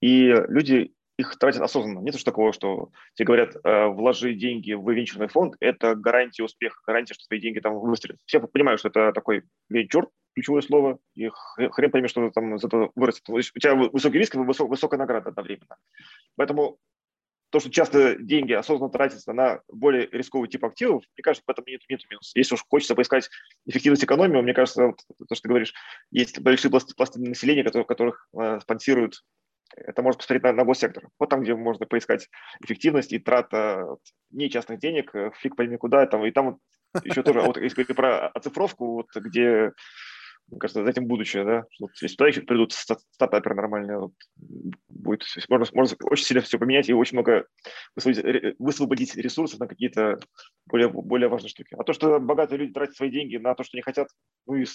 и 0.00 0.34
люди 0.48 0.94
их 1.16 1.38
тратят 1.38 1.62
осознанно. 1.62 2.00
Нет 2.00 2.16
уж 2.16 2.24
такого, 2.24 2.52
что 2.52 2.90
тебе 3.14 3.26
говорят, 3.26 3.54
э, 3.62 3.86
вложи 3.86 4.34
деньги 4.34 4.72
в 4.72 4.90
венчурный 4.90 5.28
фонд, 5.28 5.54
это 5.60 5.94
гарантия 5.94 6.42
успеха, 6.42 6.80
гарантия, 6.84 7.14
что 7.14 7.28
твои 7.28 7.38
деньги 7.38 7.60
там 7.60 7.78
выстрелят. 7.78 8.18
Все 8.26 8.40
понимают, 8.40 8.80
что 8.80 8.88
это 8.88 9.12
такой 9.12 9.44
венчур, 9.68 10.10
ключевое 10.34 10.62
слово, 10.62 10.98
и 11.14 11.28
хрен 11.28 11.90
пойми, 11.90 12.08
что 12.08 12.30
там 12.30 12.54
из 12.54 12.64
этого 12.64 12.90
вырастет. 12.94 13.28
У 13.28 13.40
тебя 13.40 13.74
высокий 13.74 14.18
риск 14.18 14.34
и 14.34 14.38
высок- 14.38 14.68
высокая 14.68 14.98
награда 14.98 15.30
одновременно. 15.30 15.76
Поэтому 16.36 16.78
то, 17.50 17.58
что 17.58 17.70
часто 17.70 18.16
деньги 18.16 18.52
осознанно 18.52 18.92
тратятся 18.92 19.32
на 19.32 19.60
более 19.68 20.08
рисковый 20.12 20.48
тип 20.48 20.64
активов, 20.64 21.02
мне 21.16 21.22
кажется, 21.22 21.44
в 21.46 21.50
этом 21.50 21.64
нет, 21.66 21.82
нет 21.88 22.00
минуса. 22.08 22.30
Если 22.36 22.54
уж 22.54 22.64
хочется 22.68 22.94
поискать 22.94 23.28
эффективность 23.66 24.04
экономии, 24.04 24.40
мне 24.40 24.54
кажется, 24.54 24.86
вот 24.86 25.00
то, 25.28 25.34
что 25.34 25.42
ты 25.42 25.48
говоришь, 25.48 25.74
есть 26.12 26.38
большие 26.40 26.70
пласты, 26.70 26.94
пласты 26.94 27.20
населения, 27.20 27.64
которые, 27.64 27.86
которых 27.86 28.28
э, 28.38 28.60
спонсируют 28.60 29.24
это 29.76 30.02
можно 30.02 30.18
посмотреть 30.18 30.42
на, 30.42 30.52
на 30.52 30.64
госсектор. 30.64 31.08
Вот 31.18 31.28
там, 31.28 31.42
где 31.42 31.54
можно 31.54 31.86
поискать 31.86 32.28
эффективность 32.60 33.12
и 33.12 33.18
трата 33.18 33.84
вот, 33.86 34.00
нечастных 34.30 34.78
денег, 34.78 35.14
э, 35.14 35.30
фиг 35.38 35.56
пойми 35.56 35.76
куда. 35.76 36.06
Там, 36.06 36.24
и 36.24 36.30
там 36.30 36.58
вот 36.92 37.04
еще 37.04 37.22
тоже, 37.22 37.40
вот, 37.40 37.56
если 37.56 37.82
говорить 37.82 37.96
про 37.96 38.28
оцифровку, 38.28 38.94
вот, 38.94 39.06
где, 39.14 39.72
мне 40.50 40.58
кажется, 40.58 40.82
за 40.82 40.90
этим 40.90 41.06
будущее, 41.06 41.44
да, 41.44 41.64
если 42.00 42.16
туда 42.16 42.28
еще 42.28 42.40
придут 42.42 42.72
ста- 42.72 42.98
стартаперы 43.12 43.54
нормальные, 43.54 43.98
вот, 43.98 44.12
будет, 44.88 45.24
можно, 45.48 45.66
можно 45.72 45.96
очень 46.04 46.24
сильно 46.24 46.42
все 46.42 46.58
поменять 46.58 46.88
и 46.88 46.92
очень 46.94 47.16
много 47.16 47.46
высвободить, 47.94 48.56
высвободить 48.58 49.16
ресурсов 49.16 49.60
на 49.60 49.68
какие-то 49.68 50.18
более, 50.66 50.88
более 50.88 51.28
важные 51.28 51.50
штуки. 51.50 51.76
А 51.78 51.84
то, 51.84 51.92
что 51.92 52.18
богатые 52.18 52.58
люди 52.58 52.72
тратят 52.72 52.96
свои 52.96 53.10
деньги 53.10 53.36
на 53.36 53.54
то, 53.54 53.62
что 53.62 53.76
не 53.76 53.82
хотят, 53.82 54.08
ну 54.46 54.56
и 54.56 54.66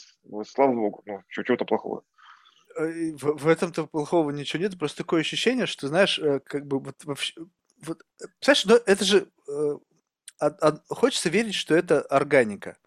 слава 0.48 0.74
богу, 0.74 1.04
ну, 1.06 1.22
чего- 1.30 1.44
чего-то 1.44 1.66
плохого. 1.66 2.04
Э, 2.78 3.12
В, 3.14 3.38
в 3.44 3.48
этом-то 3.48 3.88
плохого 3.88 4.32
ничего 4.32 4.64
нет, 4.64 4.80
просто 4.80 5.00
такое 5.00 5.22
ощущение, 5.22 5.66
что, 5.66 5.88
знаешь, 5.88 6.20
э, 6.20 6.40
как 6.40 6.68
бы 6.68 6.80
вот 6.80 7.04
вообще... 7.04 7.34
Вот, 7.84 8.02
э, 8.22 8.26
представляешь, 8.40 8.66
ну, 8.66 8.94
это 8.94 9.04
же... 9.04 9.28
э, 9.50 9.78
от- 10.40 10.64
от- 10.64 10.84
хочется 10.88 11.30
верить, 11.30 11.56
что 11.56 11.76
это 11.76 12.02
органика. 12.02 12.78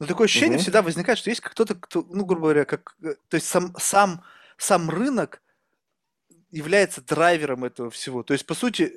Но 0.00 0.06
такое 0.06 0.24
ощущение 0.24 0.56
Мгм. 0.56 0.62
всегда 0.62 0.82
возникает, 0.82 1.18
что 1.18 1.30
есть 1.30 1.42
кто-то, 1.42 1.74
кто, 1.74 2.04
ну, 2.08 2.24
грубо 2.24 2.44
говоря, 2.44 2.64
как... 2.64 2.96
э, 3.02 3.14
То 3.28 3.34
есть 3.36 3.46
сам, 3.46 3.74
сам, 3.78 4.24
сам 4.56 4.88
рынок 4.88 5.42
является 6.50 7.02
драйвером 7.02 7.64
этого 7.64 7.90
всего. 7.90 8.22
То 8.22 8.32
есть, 8.32 8.46
по 8.46 8.54
сути, 8.54 8.94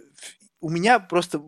у 0.61 0.69
меня 0.69 0.99
просто 0.99 1.43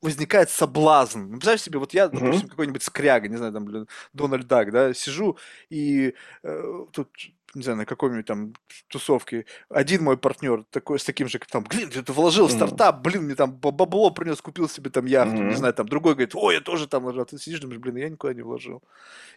возникает 0.00 0.48
соблазн. 0.48 1.20
Ну, 1.20 1.32
представь 1.32 1.60
себе, 1.60 1.78
вот 1.78 1.92
я, 1.92 2.08
допустим, 2.08 2.46
mm-hmm. 2.46 2.50
какой-нибудь 2.50 2.82
скряга, 2.82 3.28
не 3.28 3.36
знаю, 3.36 3.52
там, 3.52 3.66
блин, 3.66 3.86
Дональд 4.14 4.46
Дак, 4.46 4.72
да, 4.72 4.94
сижу, 4.94 5.36
и 5.68 6.14
э, 6.42 6.84
тут 6.92 7.10
не 7.54 7.62
знаю, 7.62 7.78
на 7.78 7.86
какой-нибудь 7.86 8.26
там 8.26 8.52
тусовке, 8.88 9.46
один 9.70 10.04
мой 10.04 10.18
партнер 10.18 10.64
такой 10.70 10.98
с 10.98 11.04
таким 11.04 11.28
же, 11.28 11.38
там, 11.50 11.64
блин, 11.64 11.90
ты 11.90 12.12
вложил 12.12 12.46
в 12.46 12.52
стартап, 12.52 13.00
блин, 13.00 13.24
мне 13.24 13.34
там 13.34 13.52
бабло 13.52 14.10
принес, 14.10 14.40
купил 14.40 14.68
себе 14.68 14.90
там 14.90 15.06
яхту, 15.06 15.36
mm-hmm. 15.36 15.48
не 15.48 15.54
знаю, 15.56 15.74
там 15.74 15.88
другой 15.88 16.14
говорит, 16.14 16.34
ой, 16.34 16.54
я 16.54 16.60
тоже 16.60 16.86
там 16.86 17.04
вложил, 17.04 17.24
ты 17.24 17.38
сидишь, 17.38 17.60
думаешь, 17.60 17.80
блин, 17.80 17.96
я 17.96 18.08
никуда 18.08 18.34
не 18.34 18.42
вложил. 18.42 18.82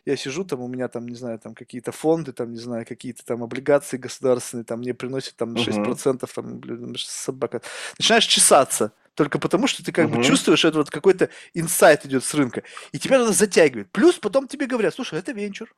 Я 0.06 0.18
сижу 0.18 0.44
там, 0.44 0.62
у 0.62 0.68
меня 0.68 0.88
там, 0.88 1.08
не 1.08 1.16
знаю, 1.16 1.40
там 1.40 1.54
какие-то 1.54 1.92
фонды, 1.92 2.34
там, 2.34 2.52
не 2.52 2.60
знаю, 2.60 2.86
какие-то 2.86 3.24
там 3.24 3.44
облигации 3.44 3.98
государственные, 3.98 4.66
там 4.66 4.80
мне 4.80 4.94
приносят 4.94 5.36
там 5.36 5.56
6%, 5.56 5.86
mm-hmm. 5.86 6.30
там, 6.36 6.60
блин, 6.60 6.96
собака. 6.98 7.62
Начинаешь 7.98 8.26
чесаться, 8.26 8.92
только 9.16 9.40
потому, 9.40 9.68
что 9.68 9.84
ты 9.84 9.92
как 9.92 10.08
uh-huh. 10.08 10.18
бы 10.18 10.24
чувствуешь, 10.24 10.66
это 10.66 10.78
вот 10.78 10.90
какой-то 10.90 11.30
инсайт 11.54 12.06
идет 12.06 12.24
с 12.24 12.34
рынка, 12.34 12.64
и 12.92 13.00
тебя 13.00 13.20
надо 13.20 13.34
затягивать. 13.34 13.92
Плюс 13.92 14.16
потом 14.16 14.48
тебе 14.48 14.68
говорят, 14.68 14.96
слушай, 14.96 15.20
это 15.20 15.34
венчур, 15.34 15.70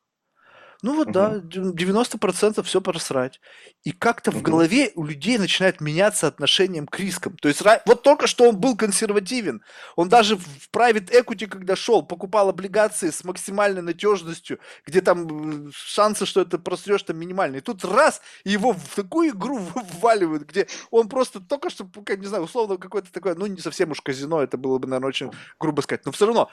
ну 0.84 0.97
вот 0.97 1.14
да, 1.14 1.38
90% 1.38 2.61
все 2.61 2.81
просрать. 2.81 3.39
И 3.85 3.93
как-то 3.93 4.31
в 4.31 4.41
голове 4.41 4.91
у 4.95 5.05
людей 5.05 5.38
начинает 5.38 5.80
меняться 5.80 6.27
отношением 6.27 6.88
к 6.88 6.99
рискам. 6.99 7.38
То 7.38 7.47
есть 7.47 7.61
вот 7.85 8.03
только 8.03 8.27
что 8.27 8.49
он 8.49 8.57
был 8.57 8.76
консервативен. 8.76 9.64
Он 9.95 10.10
даже 10.10 10.35
в 10.35 10.69
private 10.73 11.10
equity, 11.10 11.47
когда 11.47 11.77
шел, 11.77 12.03
покупал 12.03 12.49
облигации 12.49 13.11
с 13.11 13.23
максимальной 13.23 13.81
надежностью, 13.81 14.60
где 14.85 14.99
там 14.99 15.72
шансы, 15.72 16.26
что 16.26 16.41
это 16.41 16.60
просрешь, 16.60 17.03
там 17.03 17.18
минимальные. 17.18 17.60
И 17.60 17.64
тут 17.64 17.85
раз, 17.85 18.22
и 18.43 18.51
его 18.51 18.73
в 18.73 18.93
такую 18.93 19.30
игру 19.30 19.60
вваливают, 20.01 20.43
где 20.43 20.68
он 20.91 21.07
просто 21.07 21.39
только 21.39 21.69
что, 21.69 21.89
не 22.10 22.26
знаю, 22.26 22.43
условно 22.43 22.76
какое-то 22.76 23.10
такое, 23.10 23.35
ну 23.35 23.45
не 23.45 23.61
совсем 23.61 23.91
уж 23.91 24.01
казино, 24.01 24.43
это 24.43 24.57
было 24.57 24.80
бы, 24.80 24.88
наверное, 24.89 25.07
очень 25.07 25.31
грубо 25.61 25.80
сказать, 25.80 26.05
но 26.05 26.11
все 26.11 26.26
равно 26.26 26.49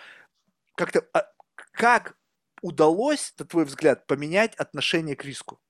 как-то 0.77 1.05
а, 1.15 1.24
как 1.73 2.15
удалось, 2.62 3.35
на 3.39 3.45
твой 3.45 3.65
взгляд, 3.65 4.07
поменять 4.07 4.55
отношение 4.57 5.16
к 5.16 5.24
риску? 5.24 5.61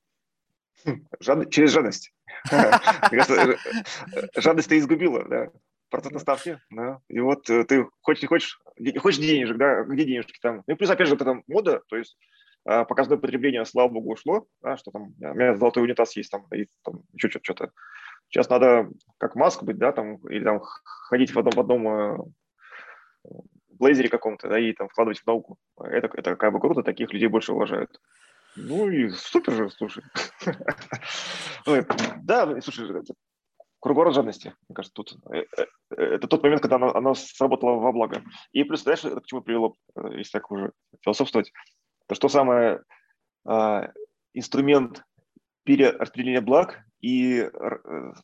Хм, 0.85 1.07
жад... 1.21 1.51
Через 1.51 1.73
жадность. 1.73 2.13
Жадность 4.37 4.69
ты 4.69 4.79
изгубила, 4.79 5.25
да. 5.25 5.51
Процентные 5.91 6.21
ставки, 6.21 6.61
да. 6.71 7.01
И 7.09 7.19
вот 7.19 7.51
э, 7.51 7.65
ты 7.65 7.87
хочешь, 8.01 8.23
не 8.23 8.29
хочешь, 8.29 8.61
хочешь 8.99 9.21
денежек, 9.21 9.57
да, 9.57 9.83
где 9.83 10.05
денежки 10.05 10.39
там. 10.41 10.63
Ну 10.67 10.75
и 10.75 10.77
плюс, 10.77 10.89
опять 10.89 11.09
же, 11.09 11.15
вот 11.15 11.23
эта 11.23 11.43
мода, 11.49 11.83
то 11.89 11.97
есть 11.97 12.17
а, 12.65 12.85
показное 12.85 13.19
потребление, 13.19 13.65
слава 13.65 13.89
богу, 13.89 14.13
ушло, 14.13 14.47
да, 14.63 14.77
что 14.77 14.91
там, 14.91 15.15
у 15.19 15.35
меня 15.35 15.57
золотой 15.57 15.83
унитаз 15.83 16.17
есть 16.17 16.31
там, 16.31 16.47
и 16.55 16.67
там 16.85 17.03
еще 17.13 17.29
что-то, 17.29 17.45
что-то. 17.45 17.73
Сейчас 18.29 18.49
надо 18.49 18.89
как 19.19 19.35
маск 19.35 19.63
быть, 19.63 19.79
да, 19.79 19.93
там, 19.93 20.17
или 20.29 20.45
там 20.45 20.61
ходить 20.61 21.35
в 21.35 21.39
одном, 21.39 21.55
в 21.55 21.61
одном 21.61 21.89
э, 21.89 22.19
блейзере 23.81 24.09
каком-то, 24.09 24.49
да, 24.49 24.59
и 24.59 24.73
там 24.73 24.89
вкладывать 24.89 25.21
в 25.21 25.27
науку. 25.27 25.59
Это, 25.79 26.09
это 26.15 26.37
как 26.37 26.53
бы 26.53 26.61
круто, 26.61 26.83
таких 26.83 27.13
людей 27.13 27.29
больше 27.29 27.53
уважают. 27.53 28.01
Ну 28.57 28.89
и 28.89 29.09
супер 29.11 29.55
же, 29.55 29.71
слушай. 29.71 30.05
Да, 32.23 32.61
слушай, 32.61 33.03
круговорот 33.81 34.15
жадности, 34.15 34.55
мне 34.69 34.75
кажется, 34.75 34.95
тут. 34.95 35.17
Э, 35.33 35.45
э, 35.57 35.65
это 35.97 36.29
тот 36.29 36.43
момент, 36.43 36.63
когда 36.63 36.77
оно, 36.77 36.95
оно 36.95 37.15
сработало 37.15 37.77
во 37.77 37.93
благо. 37.93 38.23
И 38.53 38.63
плюс, 38.65 38.83
знаешь, 38.83 39.05
это 39.05 39.21
к 39.21 39.27
чему 39.27 39.41
привело, 39.41 39.75
э, 39.97 40.19
если 40.19 40.33
так 40.33 40.51
уже 40.51 40.73
философствовать, 41.03 41.53
то 42.07 42.15
что 42.15 42.29
самое 42.29 42.83
а, 43.47 43.93
инструмент 44.35 45.05
перераспределения 45.63 46.41
благ 46.41 46.81
и 47.01 47.49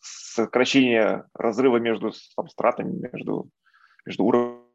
сокращения 0.03 1.29
разрыва 1.35 1.77
между 1.77 2.13
там, 2.35 2.49
стратами, 2.49 3.09
между, 3.13 3.49
между 4.05 4.25
уровнями 4.25 4.66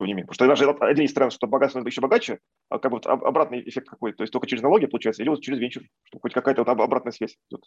уровнями. 0.00 0.22
Потому 0.22 0.34
что 0.34 0.46
даже 0.46 0.70
один 0.70 1.04
из 1.04 1.10
стран, 1.10 1.30
что 1.30 1.46
богатство 1.46 1.78
надо 1.78 1.90
еще 1.90 2.00
богаче, 2.00 2.40
а 2.68 2.78
как 2.78 2.90
бы 2.90 2.96
вот 2.96 3.06
обратный 3.06 3.62
эффект 3.68 3.88
какой-то. 3.88 4.18
То 4.18 4.22
есть 4.22 4.32
только 4.32 4.46
через 4.46 4.62
налоги 4.62 4.86
получается, 4.86 5.22
или 5.22 5.28
вот 5.28 5.42
через 5.42 5.58
венчур, 5.58 5.82
чтобы 6.04 6.22
хоть 6.22 6.34
какая-то 6.34 6.64
вот 6.64 6.68
обратная 6.68 7.12
связь 7.12 7.36
идет. 7.50 7.64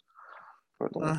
Поэтому, 0.78 1.16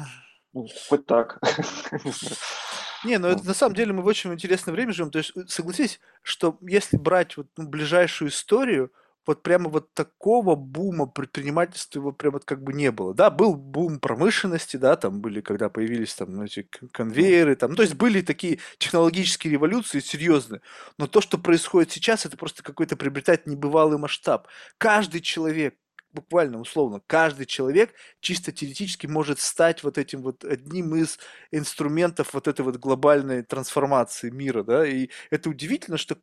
ну, 0.54 0.68
хоть 0.90 1.06
так. 1.06 1.40
Не, 3.04 3.20
ну 3.20 3.28
это 3.28 3.46
на 3.46 3.54
самом 3.54 3.76
деле 3.76 3.94
мы 3.94 4.02
в 4.02 4.08
очень 4.08 4.34
интересное 4.34 4.74
время 4.74 4.92
живем. 4.92 5.12
То 5.12 5.20
есть 5.20 5.34
согласись, 5.48 6.00
что 6.24 6.58
если 6.62 6.98
брать 6.98 7.38
вот 7.38 7.48
ну, 7.56 7.68
ближайшую 7.68 8.30
историю, 8.30 8.92
вот 9.27 9.43
прямо 9.43 9.69
вот 9.69 9.93
такого 9.93 10.56
бума 10.56 11.06
предпринимательства 11.07 11.99
его 11.99 12.11
прямо 12.11 12.39
как 12.39 12.64
бы 12.64 12.73
не 12.73 12.91
было. 12.91 13.14
Да, 13.14 13.30
был 13.30 13.56
бум 13.56 13.99
промышленности, 13.99 14.77
да, 14.77 14.95
там 14.95 15.22
были, 15.22 15.41
когда 15.41 15.69
появились 15.69 16.14
там 16.15 16.41
эти 16.41 16.68
конвейеры, 16.91 17.56
там, 17.56 17.72
ну, 17.72 17.76
то 17.77 17.84
есть 17.84 17.95
были 17.95 18.22
такие 18.22 18.60
технологические 18.77 19.53
революции 19.53 19.99
серьезные. 19.99 20.61
Но 20.97 21.07
то, 21.07 21.22
что 21.22 21.38
происходит 21.38 21.91
сейчас, 21.91 22.26
это 22.26 22.38
просто 22.38 22.64
какой-то 22.64 22.95
приобретает 22.95 23.47
небывалый 23.47 23.97
масштаб. 23.97 24.47
Каждый 24.77 25.22
человек, 25.22 25.76
буквально 26.11 26.60
условно, 26.60 27.02
каждый 27.07 27.45
человек 27.45 27.93
чисто 28.22 28.52
теоретически 28.52 29.07
может 29.07 29.39
стать 29.39 29.84
вот 29.84 29.97
этим 29.97 30.22
вот 30.22 30.43
одним 30.45 30.95
из 30.95 31.19
инструментов 31.52 32.34
вот 32.34 32.47
этой 32.47 32.61
вот 32.61 32.77
глобальной 32.77 33.43
трансформации 33.43 34.30
мира, 34.30 34.64
да, 34.64 34.85
и 34.88 35.10
это 35.30 35.49
удивительно, 35.49 35.97
что 35.97 36.18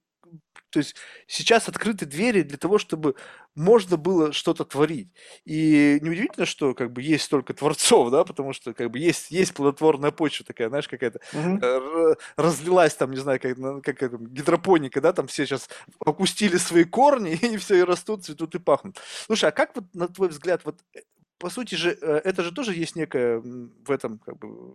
то 0.73 0.79
есть 0.79 0.97
сейчас 1.27 1.69
открыты 1.69 2.07
двери 2.07 2.43
для 2.43 2.57
того, 2.57 2.79
чтобы 2.79 3.15
можно 3.55 3.99
было 3.99 4.33
что-то 4.33 4.65
творить. 4.65 5.09
И 5.45 5.99
неудивительно, 6.01 6.47
что 6.47 6.75
как 6.75 6.93
бы 6.93 7.03
есть 7.03 7.25
столько 7.25 7.53
творцов, 7.53 8.11
да, 8.11 8.25
потому 8.25 8.55
что 8.55 8.73
как 8.73 8.91
бы 8.91 8.99
есть, 8.99 9.31
есть 9.31 9.53
плодотворная 9.53 10.11
почва 10.11 10.47
такая, 10.47 10.71
знаешь, 10.71 10.89
какая-то 10.89 11.21
угу. 11.35 12.17
разлилась 12.37 12.95
там, 12.95 13.11
не 13.11 13.19
знаю, 13.19 13.39
как, 13.39 13.57
как, 13.83 13.99
как 13.99 14.33
гидропоника, 14.33 15.03
да, 15.03 15.13
там 15.13 15.27
все 15.27 15.45
сейчас 15.45 15.69
опустили 16.05 16.57
свои 16.57 16.85
корни 16.85 17.33
и 17.43 17.59
все, 17.59 17.77
и 17.77 17.83
растут, 17.83 18.25
цветут 18.25 18.55
и 18.55 18.59
пахнут. 18.59 18.99
Слушай, 19.27 19.51
а 19.51 19.53
как 19.53 19.77
вот, 19.77 19.85
на 19.93 20.09
твой 20.09 20.29
взгляд, 20.29 20.63
вот 20.65 20.81
э, 20.95 21.01
по 21.39 21.51
сути 21.51 21.75
же, 21.75 21.99
э, 22.01 22.21
это 22.25 22.43
же 22.43 22.53
тоже 22.53 22.75
есть 22.75 22.97
некая 22.97 23.41
в 23.41 23.91
этом 23.91 24.19
как 24.21 24.39
бы 24.39 24.75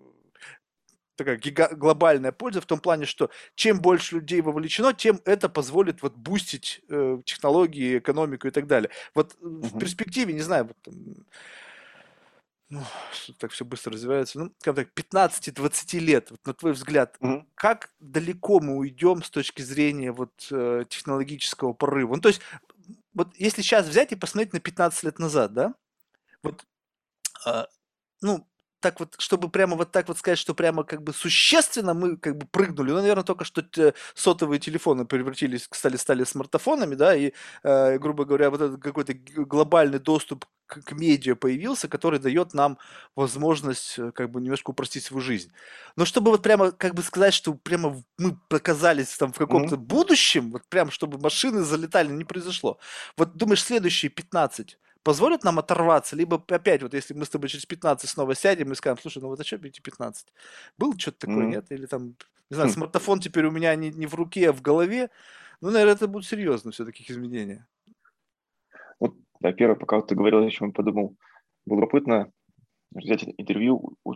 такая 1.18 1.38
гига- 1.38 1.76
глобальная 1.76 2.32
польза 2.32 2.62
в 2.62 2.66
том 2.66 2.80
плане, 2.80 3.06
что 3.06 3.30
чем 3.56 3.82
больше 3.82 4.16
людей 4.16 4.42
вовлечено, 4.42 4.94
тем 4.94 5.20
это 5.26 5.50
позволит 5.50 6.02
вот 6.02 6.16
бустить 6.16 6.82
э, 6.88 7.20
технологии, 7.26 7.98
экономику 7.98 8.48
и 8.48 8.52
так 8.52 8.68
далее. 8.68 8.90
Вот 9.14 9.36
угу. 9.42 9.68
в 9.68 9.80
перспективе, 9.80 10.34
не 10.34 10.42
знаю, 10.42 10.68
вот, 10.68 10.96
ну, 12.70 12.82
так 13.40 13.52
все 13.52 13.66
быстро 13.66 13.94
развивается, 13.94 14.40
ну, 14.40 14.54
как 14.62 14.76
так, 14.76 14.90
15-20 14.94 16.00
лет, 16.00 16.32
вот, 16.32 16.46
на 16.46 16.54
твой 16.54 16.74
взгляд, 16.74 17.18
угу. 17.20 17.46
как 17.56 17.90
далеко 18.00 18.60
мы 18.60 18.78
уйдем 18.78 19.24
с 19.24 19.30
точки 19.30 19.62
зрения 19.62 20.12
вот 20.12 20.48
э, 20.52 20.86
технологического 20.88 21.74
порыва? 21.74 22.16
Ну, 22.16 22.22
то 22.22 22.30
есть, 22.30 22.42
вот 23.14 23.36
если 23.36 23.62
сейчас 23.62 23.88
взять 23.88 24.12
и 24.12 24.16
посмотреть 24.16 24.54
на 24.54 24.60
15 24.60 25.04
лет 25.04 25.20
назад, 25.20 25.54
да, 25.54 25.74
вот, 26.44 26.66
э, 27.46 27.66
ну, 28.22 28.48
так 28.80 29.00
вот, 29.00 29.16
чтобы 29.18 29.50
прямо 29.50 29.76
вот 29.76 29.92
так 29.92 30.08
вот 30.08 30.18
сказать, 30.18 30.38
что 30.40 30.54
прямо 30.54 30.84
как 30.84 31.02
бы 31.02 31.14
существенно 31.14 31.94
мы 31.94 32.18
как 32.18 32.38
бы 32.38 32.46
прыгнули. 32.46 32.92
Ну, 32.92 32.98
наверное, 32.98 33.24
только 33.24 33.46
что 33.46 33.64
сотовые 34.14 34.60
телефоны 34.60 35.06
превратились, 35.06 35.68
стали, 35.72 35.98
стали 35.98 36.24
смартфонами, 36.24 36.96
да, 36.96 37.16
и, 37.16 37.34
э, 37.64 37.98
грубо 37.98 38.26
говоря, 38.26 38.50
вот 38.50 38.62
этот 38.62 38.82
какой-то 38.82 39.14
глобальный 39.14 40.00
доступ 40.00 40.46
к, 40.68 40.82
к 40.82 40.92
медиа 40.92 41.36
появился, 41.36 41.88
который 41.88 42.20
дает 42.20 42.54
нам 42.54 42.78
возможность 43.16 43.98
э, 43.98 44.12
как 44.12 44.30
бы 44.30 44.42
немножко 44.42 44.72
упростить 44.72 45.04
свою 45.04 45.22
жизнь. 45.22 45.52
Но 45.96 46.06
чтобы 46.06 46.32
вот 46.32 46.44
прямо 46.44 46.72
как 46.72 46.94
бы 46.94 47.02
сказать, 47.02 47.34
что 47.34 47.54
прямо 47.54 48.02
мы 48.18 48.38
оказались 48.50 49.18
там 49.18 49.34
в 49.34 49.38
каком-то 49.38 49.76
mm-hmm. 49.76 49.80
будущем, 49.80 50.52
вот 50.52 50.64
прямо 50.70 50.92
чтобы 50.92 51.18
машины 51.18 51.62
залетали, 51.64 52.12
не 52.12 52.26
произошло. 52.26 52.80
Вот 53.18 53.36
думаешь, 53.36 53.64
следующие 53.64 54.12
15 54.12 54.78
позволят 55.08 55.46
нам 55.46 55.58
оторваться, 55.58 56.18
либо 56.18 56.44
опять, 56.50 56.84
вот 56.84 56.94
если 56.94 57.14
мы 57.14 57.24
с 57.24 57.30
тобой 57.30 57.48
через 57.48 57.66
15 57.66 58.10
снова 58.10 58.36
сядем 58.36 58.74
и 58.74 58.76
скажем, 58.76 58.98
слушай, 59.02 59.22
ну 59.22 59.30
вот 59.30 59.38
зачем 59.38 59.64
эти 59.64 59.80
15? 59.80 60.28
Был 60.78 60.98
что-то 60.98 61.20
такое, 61.20 61.46
mm. 61.46 61.50
нет? 61.50 61.66
Или 61.70 61.86
там, 61.86 62.08
не 62.50 62.56
знаю, 62.56 62.68
хм. 62.68 62.74
смартфон 62.74 63.22
теперь 63.22 63.46
у 63.46 63.52
меня 63.52 63.74
не, 63.76 63.90
не 63.90 64.06
в 64.06 64.16
руке, 64.16 64.50
а 64.50 64.52
в 64.52 64.62
голове. 64.62 65.10
Ну, 65.62 65.72
наверное, 65.72 65.96
это 65.96 66.10
будут 66.10 66.28
серьезно 66.28 66.72
все-таки 66.72 67.06
изменения. 67.08 67.66
Вот, 69.00 69.16
да, 69.40 69.54
первое, 69.54 69.78
пока 69.78 70.02
ты 70.02 70.14
говорил, 70.14 70.44
о 70.44 70.50
чем 70.50 70.74
подумал, 70.74 71.16
было 71.66 71.78
любопытно 71.78 72.30
взять 72.92 73.24
интервью 73.38 73.96
у 74.04 74.14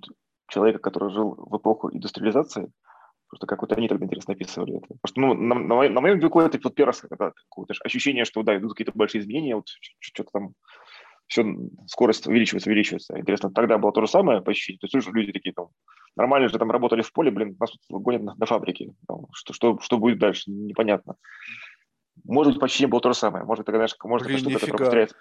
человека, 0.50 0.80
который 0.80 1.10
жил 1.14 1.36
в 1.38 1.56
эпоху 1.56 1.90
индустриализации, 1.90 2.70
Просто 3.32 3.48
как 3.48 3.62
вот 3.62 3.72
они 3.72 3.88
тогда 3.88 4.06
интересно 4.06 4.34
описывали 4.34 4.76
это. 4.76 4.88
Потому 5.02 5.08
что 5.08 5.22
ну, 5.22 5.34
на, 5.34 5.56
на, 5.56 5.90
на 5.90 6.02
моем 6.02 6.20
веку 6.20 6.42
это 6.42 6.60
вот 6.62 6.76
первый 6.76 6.90
раз 6.90 7.00
когда, 7.00 7.32
ощущение, 7.82 8.26
что 8.26 8.44
да, 8.44 8.58
идут 8.58 8.74
какие-то 8.74 8.92
большие 8.94 9.22
изменения, 9.22 9.56
вот 9.56 9.68
что-то 10.00 10.32
там 10.34 10.54
все, 11.32 11.46
скорость 11.88 12.28
увеличивается, 12.28 12.70
увеличивается. 12.70 13.18
Интересно, 13.18 13.52
тогда 13.52 13.78
было 13.78 13.94
то 13.94 14.02
же 14.02 14.08
самое 14.08 14.42
по 14.42 14.52
ощущению? 14.52 14.80
То 14.80 14.86
есть 14.86 14.96
уже 14.96 15.12
люди 15.12 15.32
такие 15.32 15.54
там, 15.54 15.70
нормально 16.18 16.50
же 16.50 16.60
там 16.60 16.70
работали 16.70 17.02
в 17.02 17.14
поле, 17.14 17.32
блин, 17.32 17.56
нас 17.58 17.72
тут 17.72 18.02
гонят 18.02 18.22
на, 18.22 18.36
на 18.36 18.46
фабрике. 18.46 18.92
Там, 19.08 19.28
что, 19.32 19.54
что, 19.54 19.80
что 19.80 19.98
будет 19.98 20.20
дальше, 20.20 20.52
непонятно. 20.52 21.16
Может 22.26 22.54
быть, 22.54 22.60
почти 22.60 22.84
не 22.84 22.88
было 22.88 23.00
то 23.00 23.14
же 23.14 23.18
самое. 23.18 23.46
Может, 23.46 23.66
тогда, 23.66 23.78
знаешь, 23.80 23.96
может, 24.04 24.28
Блин, 24.28 24.40
это 24.40 24.50
штука, 24.50 24.60
которая 24.60 24.82
повторяется, 24.84 25.16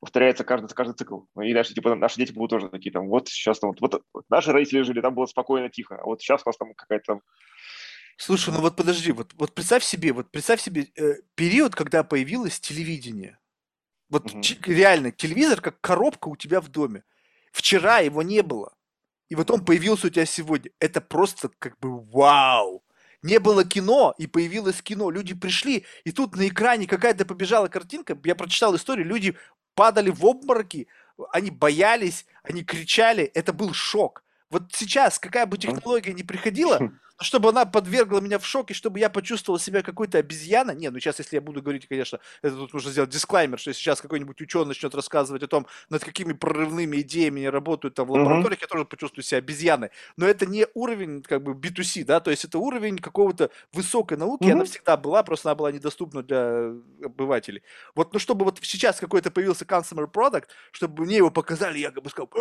повторяется 0.00 0.44
каждый, 0.44 0.68
каждый 0.68 0.94
цикл. 0.96 1.20
И 1.42 1.54
дальше, 1.54 1.72
типа, 1.72 1.94
наши 1.94 2.16
дети 2.16 2.32
будут 2.32 2.50
тоже 2.50 2.68
такие, 2.68 2.92
там, 2.92 3.08
вот 3.08 3.28
сейчас 3.28 3.58
там, 3.58 3.72
вот, 3.80 4.02
вот 4.12 4.24
наши 4.28 4.52
родители 4.52 4.82
жили, 4.82 5.00
там 5.00 5.14
было 5.14 5.24
спокойно, 5.24 5.70
тихо, 5.70 5.96
а 5.96 6.04
вот 6.04 6.20
сейчас 6.20 6.42
у 6.44 6.50
нас 6.50 6.58
там 6.58 6.74
какая-то 6.74 7.04
там 7.14 7.20
Слушай, 8.16 8.54
ну 8.54 8.60
вот 8.60 8.76
подожди, 8.76 9.10
вот, 9.12 9.32
вот 9.34 9.54
представь 9.54 9.82
себе, 9.82 10.12
вот 10.12 10.30
представь 10.30 10.60
себе 10.60 10.86
э, 10.96 11.14
период, 11.34 11.74
когда 11.74 12.04
появилось 12.04 12.60
телевидение. 12.60 13.38
Вот 14.08 14.30
ч- 14.42 14.58
реально, 14.66 15.10
телевизор 15.10 15.60
как 15.60 15.80
коробка 15.80 16.28
у 16.28 16.36
тебя 16.36 16.60
в 16.60 16.68
доме. 16.68 17.02
Вчера 17.52 17.98
его 17.98 18.22
не 18.22 18.42
было. 18.42 18.74
И 19.28 19.34
вот 19.34 19.50
он 19.50 19.64
появился 19.64 20.08
у 20.08 20.10
тебя 20.10 20.26
сегодня. 20.26 20.70
Это 20.78 21.00
просто 21.00 21.50
как 21.58 21.78
бы 21.78 22.00
вау. 22.00 22.84
Не 23.22 23.38
было 23.38 23.64
кино, 23.64 24.14
и 24.18 24.26
появилось 24.26 24.82
кино. 24.82 25.10
Люди 25.10 25.34
пришли, 25.34 25.86
и 26.04 26.12
тут 26.12 26.36
на 26.36 26.46
экране 26.46 26.86
какая-то 26.86 27.24
побежала 27.24 27.68
картинка. 27.68 28.18
Я 28.24 28.34
прочитал 28.34 28.76
историю, 28.76 29.06
люди 29.06 29.34
падали 29.74 30.10
в 30.10 30.24
обмороки, 30.26 30.88
они 31.32 31.50
боялись, 31.50 32.26
они 32.42 32.62
кричали. 32.64 33.24
Это 33.24 33.52
был 33.52 33.72
шок. 33.72 34.22
Вот 34.50 34.64
сейчас, 34.72 35.18
какая 35.18 35.46
бы 35.46 35.58
технология 35.58 36.12
ни 36.12 36.22
приходила, 36.22 36.78
но 37.16 37.24
чтобы 37.24 37.48
она 37.50 37.64
подвергла 37.64 38.20
меня 38.20 38.38
в 38.40 38.46
шок, 38.46 38.70
и 38.70 38.74
чтобы 38.74 38.98
я 38.98 39.08
почувствовал 39.08 39.58
себя 39.58 39.82
какой-то 39.82 40.18
обезьяной. 40.18 40.74
Не, 40.74 40.90
ну 40.90 40.98
сейчас, 40.98 41.18
если 41.20 41.36
я 41.36 41.40
буду 41.40 41.62
говорить, 41.62 41.86
конечно, 41.86 42.18
это 42.42 42.56
тут 42.56 42.72
нужно 42.72 42.90
сделать 42.90 43.10
дисклаймер, 43.10 43.58
что 43.58 43.70
если 43.70 43.80
сейчас 43.80 44.00
какой-нибудь 44.00 44.40
ученый 44.40 44.66
начнет 44.66 44.94
рассказывать 44.94 45.42
о 45.44 45.46
том, 45.46 45.66
над 45.90 46.04
какими 46.04 46.32
прорывными 46.32 47.00
идеями 47.02 47.38
они 47.40 47.48
работают 47.50 47.94
там 47.94 48.06
в 48.08 48.10
лабораториях, 48.12 48.62
я 48.62 48.66
тоже 48.66 48.84
почувствую 48.84 49.22
себя 49.24 49.38
обезьяной. 49.38 49.90
Но 50.16 50.26
это 50.26 50.44
не 50.46 50.66
уровень 50.74 51.22
как 51.22 51.42
бы 51.44 51.52
B2C, 51.54 52.04
да, 52.04 52.18
то 52.20 52.30
есть 52.32 52.44
это 52.44 52.58
уровень 52.58 52.98
какого-то 52.98 53.50
высокой 53.72 54.18
науки, 54.18 54.48
она 54.50 54.64
всегда 54.64 54.96
была, 54.96 55.22
просто 55.22 55.50
она 55.50 55.54
была 55.54 55.70
недоступна 55.72 56.22
для 56.24 56.72
обывателей. 57.04 57.62
Вот, 57.94 58.12
ну 58.12 58.18
чтобы 58.18 58.44
вот 58.44 58.58
сейчас 58.62 58.98
какой-то 58.98 59.30
появился 59.30 59.64
consumer 59.64 60.10
product, 60.10 60.46
чтобы 60.72 61.04
мне 61.04 61.16
его 61.18 61.30
показали, 61.30 61.78
я 61.78 61.90
как 61.92 62.02
бы 62.02 62.10
сказал, 62.10 62.26
по- 62.26 62.38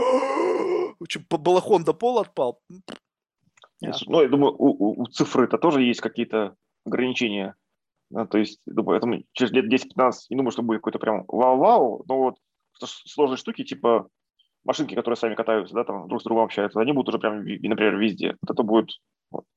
балахон 1.29 1.83
до 1.83 1.93
пола 1.93 2.21
отпал. 2.21 2.61
Ну, 4.07 4.21
я 4.21 4.29
думаю, 4.29 4.55
у, 4.57 5.01
у- 5.01 5.07
цифры 5.07 5.45
это 5.45 5.57
тоже 5.57 5.81
есть 5.81 6.01
какие-то 6.01 6.55
ограничения. 6.85 7.55
Да, 8.09 8.25
то 8.25 8.37
есть, 8.37 8.61
думаю, 8.65 8.97
это 8.97 9.07
мы 9.07 9.25
через 9.33 9.51
лет 9.51 9.65
10-15 9.71 10.11
не 10.29 10.37
думаю, 10.37 10.51
что 10.51 10.61
будет 10.61 10.79
какой-то 10.79 10.99
прям 10.99 11.25
вау-вау, 11.27 12.03
но 12.07 12.17
вот 12.17 12.35
сложные 12.79 13.37
штуки, 13.37 13.63
типа 13.63 14.07
машинки, 14.63 14.95
которые 14.95 15.17
сами 15.17 15.35
катаются, 15.35 15.73
да, 15.73 15.83
там 15.83 16.07
друг 16.07 16.21
с 16.21 16.23
другом 16.23 16.45
общаются, 16.45 16.79
они 16.79 16.91
будут 16.93 17.09
уже 17.09 17.19
прям, 17.19 17.37
например, 17.39 17.97
везде. 17.97 18.37
Вот 18.41 18.51
это 18.51 18.63
будет, 18.63 18.89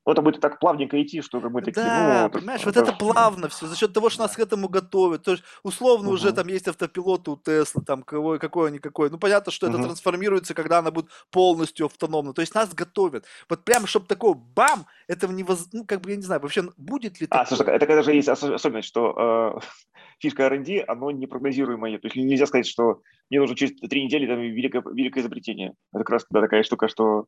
это 0.06 0.22
будет 0.22 0.40
так 0.40 0.58
плавненько 0.58 1.02
идти, 1.02 1.20
что 1.20 1.40
мы 1.40 1.62
такие, 1.62 1.84
Да, 1.84 1.96
ну, 1.96 2.22
вот 2.22 2.32
понимаешь, 2.32 2.64
вот 2.64 2.76
это 2.76 2.92
плавно 2.92 3.48
все, 3.48 3.66
за 3.66 3.76
счет 3.76 3.92
того, 3.92 4.08
что 4.08 4.22
нас 4.22 4.36
к 4.36 4.38
этому 4.38 4.68
готовят. 4.68 5.24
То 5.24 5.32
есть, 5.32 5.42
условно, 5.62 6.10
уже 6.10 6.28
Мгм. 6.28 6.36
там 6.36 6.48
есть 6.48 6.68
автопилоты 6.68 7.30
у 7.32 7.36
Теслы, 7.36 7.82
там 7.84 8.02
какой, 8.02 8.38
какой-никакой. 8.38 9.10
Ну, 9.10 9.18
понятно, 9.18 9.50
что 9.52 9.66
это 9.66 9.78
Мгм. 9.78 9.86
трансформируется, 9.86 10.54
когда 10.54 10.78
она 10.78 10.90
будет 10.90 11.10
полностью 11.30 11.86
автономна. 11.86 12.32
То 12.32 12.40
есть 12.40 12.54
нас 12.54 12.72
готовят. 12.72 13.24
Вот 13.48 13.64
прямо, 13.64 13.86
чтобы 13.86 14.06
такого 14.06 14.34
бам, 14.34 14.86
этого 15.08 15.32
не 15.32 15.42
воз... 15.42 15.68
Ну, 15.72 15.84
как 15.84 16.00
бы, 16.00 16.10
я 16.10 16.16
не 16.16 16.22
знаю, 16.22 16.40
вообще 16.40 16.62
будет 16.76 17.20
ли 17.20 17.26
А, 17.30 17.44
такое? 17.44 17.56
слушай, 17.56 17.74
это 17.74 17.86
когда 17.86 18.02
же 18.02 18.14
есть 18.14 18.28
осо- 18.28 18.54
особенность, 18.54 18.88
что 18.88 19.58
э, 19.58 19.66
фишка 20.20 20.44
R&D, 20.44 20.84
оно 20.86 21.10
непрогнозируемое. 21.10 21.98
То 21.98 22.06
есть 22.06 22.16
нельзя 22.16 22.46
сказать, 22.46 22.66
что 22.66 23.00
мне 23.28 23.40
нужно 23.40 23.56
через 23.56 23.74
три 23.80 24.04
недели 24.04 24.26
там, 24.26 24.40
великое, 24.40 24.82
великое 24.92 25.20
изобретение. 25.20 25.74
Это 25.92 26.04
как 26.04 26.10
раз 26.10 26.26
да, 26.30 26.40
такая 26.40 26.62
штука, 26.62 26.88
что 26.88 27.26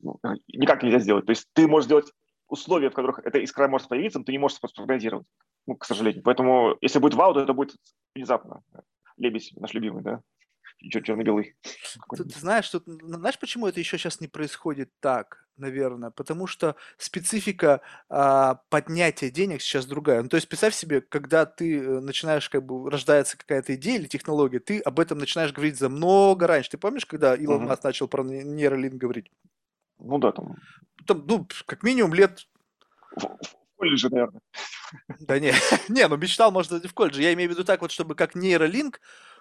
ну, 0.00 0.18
никак 0.48 0.82
нельзя 0.82 1.00
сделать. 1.00 1.26
То 1.26 1.30
есть 1.30 1.46
ты 1.52 1.66
можешь 1.66 1.88
сделать 1.90 2.12
условия, 2.48 2.90
в 2.90 2.94
которых 2.94 3.18
эта 3.24 3.38
искра 3.38 3.68
может 3.68 3.88
появиться, 3.88 4.18
но 4.18 4.24
ты 4.24 4.32
не 4.32 4.38
можешь 4.38 4.58
спрогнозировать, 4.58 5.26
ну, 5.66 5.74
к 5.76 5.84
сожалению. 5.84 6.22
Поэтому, 6.22 6.76
если 6.80 7.00
будет 7.00 7.14
вау, 7.14 7.34
то 7.34 7.40
это 7.40 7.52
будет 7.52 7.76
внезапно. 8.14 8.62
Лебедь 9.16 9.52
наш 9.56 9.74
любимый, 9.74 10.02
да? 10.02 10.20
Чер- 10.82 11.02
Черно-белый. 11.02 11.56
Ты, 12.16 12.24
знаешь, 12.38 12.64
что, 12.64 12.80
знаешь, 12.86 13.38
почему 13.38 13.66
это 13.66 13.80
еще 13.80 13.98
сейчас 13.98 14.20
не 14.20 14.28
происходит 14.28 14.90
так, 15.00 15.46
наверное? 15.56 16.10
Потому 16.10 16.46
что 16.46 16.74
специфика 16.96 17.82
а, 18.08 18.60
поднятия 18.70 19.30
денег 19.30 19.60
сейчас 19.60 19.84
другая. 19.84 20.22
Ну, 20.22 20.28
то 20.28 20.36
есть 20.36 20.48
представь 20.48 20.74
себе, 20.74 21.02
когда 21.02 21.44
ты 21.44 21.78
э, 21.78 22.00
начинаешь, 22.00 22.48
как 22.48 22.64
бы, 22.64 22.90
рождается 22.90 23.36
какая-то 23.36 23.74
идея 23.74 23.98
или 23.98 24.06
технология, 24.06 24.58
ты 24.58 24.80
об 24.80 25.00
этом 25.00 25.18
начинаешь 25.18 25.52
говорить 25.52 25.78
за 25.78 25.90
много 25.90 26.46
раньше. 26.46 26.70
Ты 26.70 26.78
помнишь, 26.78 27.04
когда 27.04 27.34
Илон. 27.34 27.66
Маск 27.66 27.84
начал 27.84 28.08
про 28.08 28.24
не- 28.24 28.42
нейролинк 28.42 28.94
говорить? 28.94 29.30
Ну 29.98 30.18
да, 30.18 30.32
там 30.32 30.56
Там, 31.10 31.24
ну, 31.26 31.44
как 31.66 31.82
минимум 31.82 32.14
лет 32.14 32.46
в, 33.16 33.24
в 33.24 33.76
колледже, 33.76 34.10
наверное. 34.10 34.40
Да 35.18 35.40
не, 35.40 35.52
не, 35.88 36.06
ну 36.06 36.16
мечтал, 36.16 36.52
может, 36.52 36.84
и 36.84 36.86
в 36.86 36.94
колледже. 36.94 37.22
Я 37.22 37.32
имею 37.32 37.50
в 37.50 37.52
виду 37.52 37.64
так 37.64 37.80
вот, 37.80 37.90
чтобы 37.90 38.14
как 38.14 38.36
нейролинк, 38.36 39.00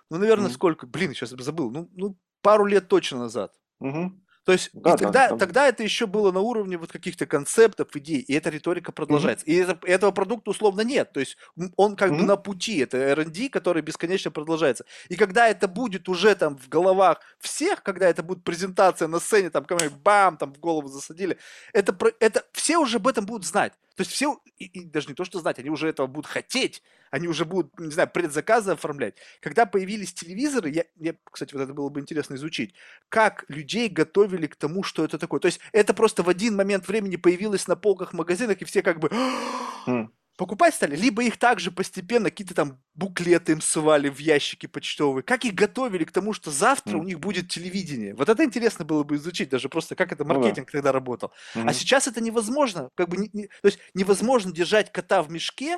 ну, 0.10 0.18
наверное, 0.18 0.50
сколько, 0.50 0.88
блин, 0.88 1.14
сейчас 1.14 1.30
забыл, 1.30 1.70
ну, 1.70 1.88
ну, 1.94 2.18
пару 2.42 2.66
лет 2.66 2.88
точно 2.88 3.20
назад. 3.20 3.54
Мгм. 3.80 4.26
То 4.50 4.54
есть 4.54 4.72
Да, 4.74 4.80
и 4.80 4.94
да, 4.94 4.98
тогда, 4.98 5.28
там- 5.30 5.38
тогда 5.38 5.68
это 5.68 5.84
еще 5.84 6.08
было 6.08 6.32
на 6.32 6.40
уровне 6.40 6.76
вот 6.78 6.92
каких-то 6.92 7.28
концептов, 7.28 7.96
идей, 7.96 8.18
и 8.18 8.34
эта 8.34 8.50
риторика 8.50 8.92
продолжается. 8.92 9.46
И 9.46 9.54
это- 9.54 9.78
этого 9.86 10.10
продукта 10.10 10.50
условно 10.50 10.82
нет. 10.82 11.14
То 11.14 11.20
есть 11.20 11.38
он 11.76 11.96
как 11.96 12.10
бы 12.10 12.18
Мгм. 12.18 12.26
на 12.26 12.36
пути, 12.36 12.80
это 12.80 12.98
R&D, 12.98 13.50
который 13.50 13.84
бесконечно 13.84 14.32
продолжается. 14.32 14.86
И 15.08 15.16
когда 15.18 15.48
это 15.48 15.68
будет 15.68 16.10
уже 16.10 16.34
там 16.34 16.58
в 16.58 16.68
головах 16.68 17.20
всех, 17.38 17.84
когда 17.84 18.10
это 18.10 18.24
будет 18.24 18.44
презентация 18.44 19.08
на 19.08 19.20
сцене, 19.20 19.52
там 19.52 19.68
бам, 20.04 20.36
там 20.38 20.52
в 20.52 20.60
голову 20.60 20.88
засадили, 20.88 21.38
это, 21.72 21.96
это 22.20 22.44
все 22.52 22.80
уже 22.80 22.98
об 22.98 23.08
этом 23.08 23.28
будут 23.28 23.46
знать. 23.46 23.74
То 24.00 24.04
есть 24.04 24.14
все, 24.14 24.40
и, 24.58 24.64
и 24.64 24.86
даже 24.86 25.10
не 25.10 25.14
то, 25.14 25.26
что 25.26 25.40
знать, 25.42 25.60
они 25.60 25.70
уже 25.70 25.90
этого 25.90 26.08
будут 26.08 26.26
хотеть, 26.32 26.82
они 27.12 27.28
уже 27.28 27.44
будут, 27.44 27.78
не 27.78 27.92
знаю, 27.92 28.10
предзаказы 28.10 28.72
оформлять. 28.72 29.16
Когда 29.42 29.66
появились 29.66 30.14
телевизоры, 30.14 30.70
я, 30.70 30.86
я, 31.02 31.16
кстати, 31.30 31.54
вот 31.54 31.64
это 31.64 31.74
было 31.74 31.90
бы 31.90 32.00
интересно 32.00 32.36
изучить, 32.36 32.74
как 33.10 33.44
людей 33.50 33.90
готовили 33.90 34.48
к 34.48 34.56
тому, 34.56 34.84
что 34.84 35.04
это 35.04 35.18
такое. 35.18 35.42
То 35.42 35.48
есть 35.48 35.60
это 35.74 35.94
просто 35.94 36.24
в 36.24 36.30
один 36.30 36.56
момент 36.56 36.88
времени 36.88 37.18
появилось 37.18 37.68
на 37.68 37.76
полках 37.76 38.14
магазинах, 38.14 38.62
и 38.62 38.64
все 38.64 38.82
как 38.82 39.02
бы 39.02 39.10
М. 39.86 40.14
покупать 40.40 40.74
стали, 40.74 40.96
либо 40.96 41.22
их 41.22 41.38
также 41.38 41.70
постепенно 41.70 42.30
какие-то 42.30 42.54
там 42.56 42.80
буклеты 42.96 43.52
им 43.52 43.62
ссывали 43.62 44.08
в 44.10 44.20
ящики 44.20 44.68
почтовые. 44.68 45.22
Как 45.22 45.44
их 45.44 45.54
готовили 45.54 46.06
к 46.06 46.12
тому, 46.12 46.32
что 46.32 46.50
завтра 46.50 46.94
М. 46.94 47.02
у 47.02 47.04
них 47.04 47.20
будет 47.20 47.50
телевидение? 47.50 48.16
Вот 48.16 48.30
это 48.30 48.46
интересно 48.46 48.86
было 48.86 49.04
бы 49.04 49.18
изучить, 49.18 49.50
даже 49.50 49.68
просто 49.68 49.96
как 49.96 50.14
это 50.14 50.24
Ну 50.24 50.34
маркетинг 50.34 50.72
тогда 50.72 50.94
работал. 50.94 51.34
А 51.56 51.60
Мгм. 51.60 51.74
сейчас 51.74 52.08
это 52.08 52.22
невозможно. 52.22 52.90
Как 52.96 53.10
бы 53.10 53.18
не- 53.18 53.30
не- 53.34 53.48
то 53.48 53.66
есть 53.68 53.80
невозможно 53.94 54.54
держать 54.54 54.92
кота 54.94 55.22
в 55.24 55.30
мешке 55.30 55.78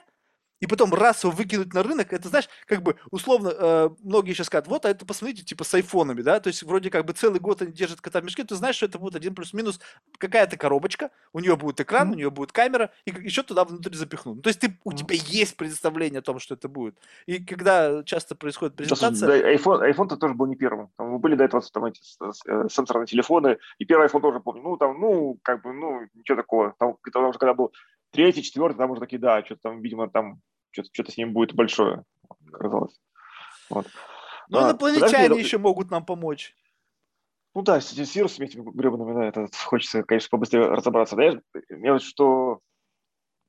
и 0.62 0.68
потом 0.68 0.94
раз 0.94 1.24
его 1.24 1.34
выкинуть 1.34 1.74
на 1.74 1.84
рынок. 1.84 2.14
Это, 2.14 2.30
знаешь, 2.30 2.48
как 2.66 2.82
бы 2.84 2.96
условно 3.10 3.50
э, 3.50 3.90
многие 4.04 4.34
сейчас 4.34 4.48
скажут, 4.48 4.68
вот, 4.68 4.86
а 4.86 4.90
это 4.90 5.06
посмотрите, 5.06 5.44
типа 5.44 5.64
с 5.64 5.74
айфонами, 5.74 6.22
да, 6.22 6.40
то 6.40 6.48
есть 6.48 6.64
вроде 6.64 6.90
как 6.90 7.06
бы 7.06 7.14
целый 7.14 7.40
год 7.40 7.62
они 7.64 7.72
держат 7.74 8.00
кота 8.00 8.22
в 8.22 8.24
мешке, 8.24 8.44
ты 8.44 8.56
знаешь, 8.56 8.76
что 8.76 8.86
это 8.86 9.00
будет 9.00 9.16
один 9.16 9.36
плюс-минус 9.36 9.80
какая-то 10.20 10.56
коробочка, 10.58 11.10
у 11.34 11.40
нее 11.40 11.56
будет 11.58 11.82
экран, 11.82 12.08
у 12.08 12.12
Мгм. 12.12 12.18
нее 12.18 12.30
будет 12.30 12.52
камера, 12.52 12.92
и 13.06 13.12
еще 13.12 13.44
туда 13.44 13.66
внутрь 13.66 13.96
запихнут. 13.96 14.36
Ну, 14.38 14.42
То 14.44 14.50
есть 14.50 14.60
ты, 14.60 14.78
у 14.84 14.92
Мгм. 14.92 14.98
тебя 14.98 15.16
есть 15.16 15.58
представление 15.58 16.20
о 16.20 16.22
том, 16.22 16.40
что 16.40 16.54
это 16.54 16.70
будет. 16.70 16.96
И 17.26 17.44
когда 17.44 18.04
часто 18.04 18.36
происходит 18.36 18.76
презентация, 18.76 19.28
да, 19.28 19.54
iPhone, 19.54 19.82
iPhone-то 19.92 20.18
тоже 20.18 20.36
был 20.36 20.46
не 20.46 20.56
первым. 20.56 20.90
Там 20.98 21.20
были 21.20 21.36
до 21.36 21.44
этого 21.46 21.64
там 21.74 21.86
эти 21.86 22.02
с- 22.04 22.18
с- 22.20 22.46
э, 22.46 22.68
сенсорные 22.70 23.08
телефоны. 23.08 23.58
И 23.80 23.86
первый 23.86 24.08
iPhone 24.08 24.22
тоже 24.22 24.40
помню. 24.40 24.62
Ну, 24.62 24.78
там, 24.78 25.00
ну, 25.00 25.40
как 25.42 25.64
бы, 25.64 25.74
ну, 25.74 26.02
ничего 26.14 26.36
такого. 26.36 26.76
Там, 26.78 26.98
когда, 27.02 27.20
уже 27.22 27.40
когда 27.40 27.54
был 27.56 27.72
третий, 28.12 28.44
четвертый, 28.44 28.78
там 28.78 28.92
уже 28.92 29.00
такие, 29.00 29.20
да, 29.20 29.44
что-то 29.44 29.62
там, 29.64 29.82
видимо, 29.82 30.10
там 30.10 30.42
что-то, 30.72 30.90
что-то 30.92 31.12
с 31.12 31.18
ним 31.18 31.34
будет 31.34 31.54
большое, 31.54 32.04
казалось. 32.52 33.00
Вот. 33.70 33.88
ну, 34.50 34.60
А, 34.60 34.70
инопланетяне 34.70 35.30
подожди, 35.30 35.44
еще 35.44 35.58
могут 35.58 35.92
нам 35.92 36.06
помочь. 36.06 36.56
Ну 37.54 37.62
да, 37.64 37.82
с, 37.82 37.92
с 37.92 38.16
вирусами 38.16 38.46
этими 38.46 38.70
гребаными, 38.70 39.14
да, 39.14 39.26
это 39.26 39.48
хочется, 39.66 40.04
конечно, 40.04 40.30
побыстрее 40.30 40.68
разобраться. 40.68 41.16
Да, 41.16 41.24
я, 41.24 41.42
меня 41.70 41.94
вот 41.94 42.02
что, 42.02 42.60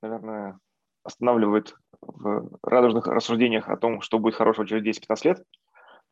наверное, 0.03 0.59
останавливает 1.05 1.77
в 2.01 2.59
радужных 2.63 3.07
рассуждениях 3.07 3.69
о 3.69 3.77
том, 3.77 4.01
что 4.01 4.19
будет 4.19 4.35
хорошего 4.35 4.67
через 4.67 4.99
10-15 4.99 5.19
лет, 5.25 5.45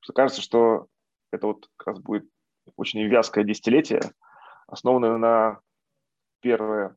что 0.00 0.12
кажется, 0.12 0.40
что 0.40 0.86
это 1.32 1.48
вот 1.48 1.68
как 1.76 1.88
раз 1.88 1.98
будет 1.98 2.28
очень 2.76 3.02
вязкое 3.02 3.44
десятилетие, 3.44 4.00
основанное 4.66 5.16
на 5.16 5.60
первое 6.40 6.96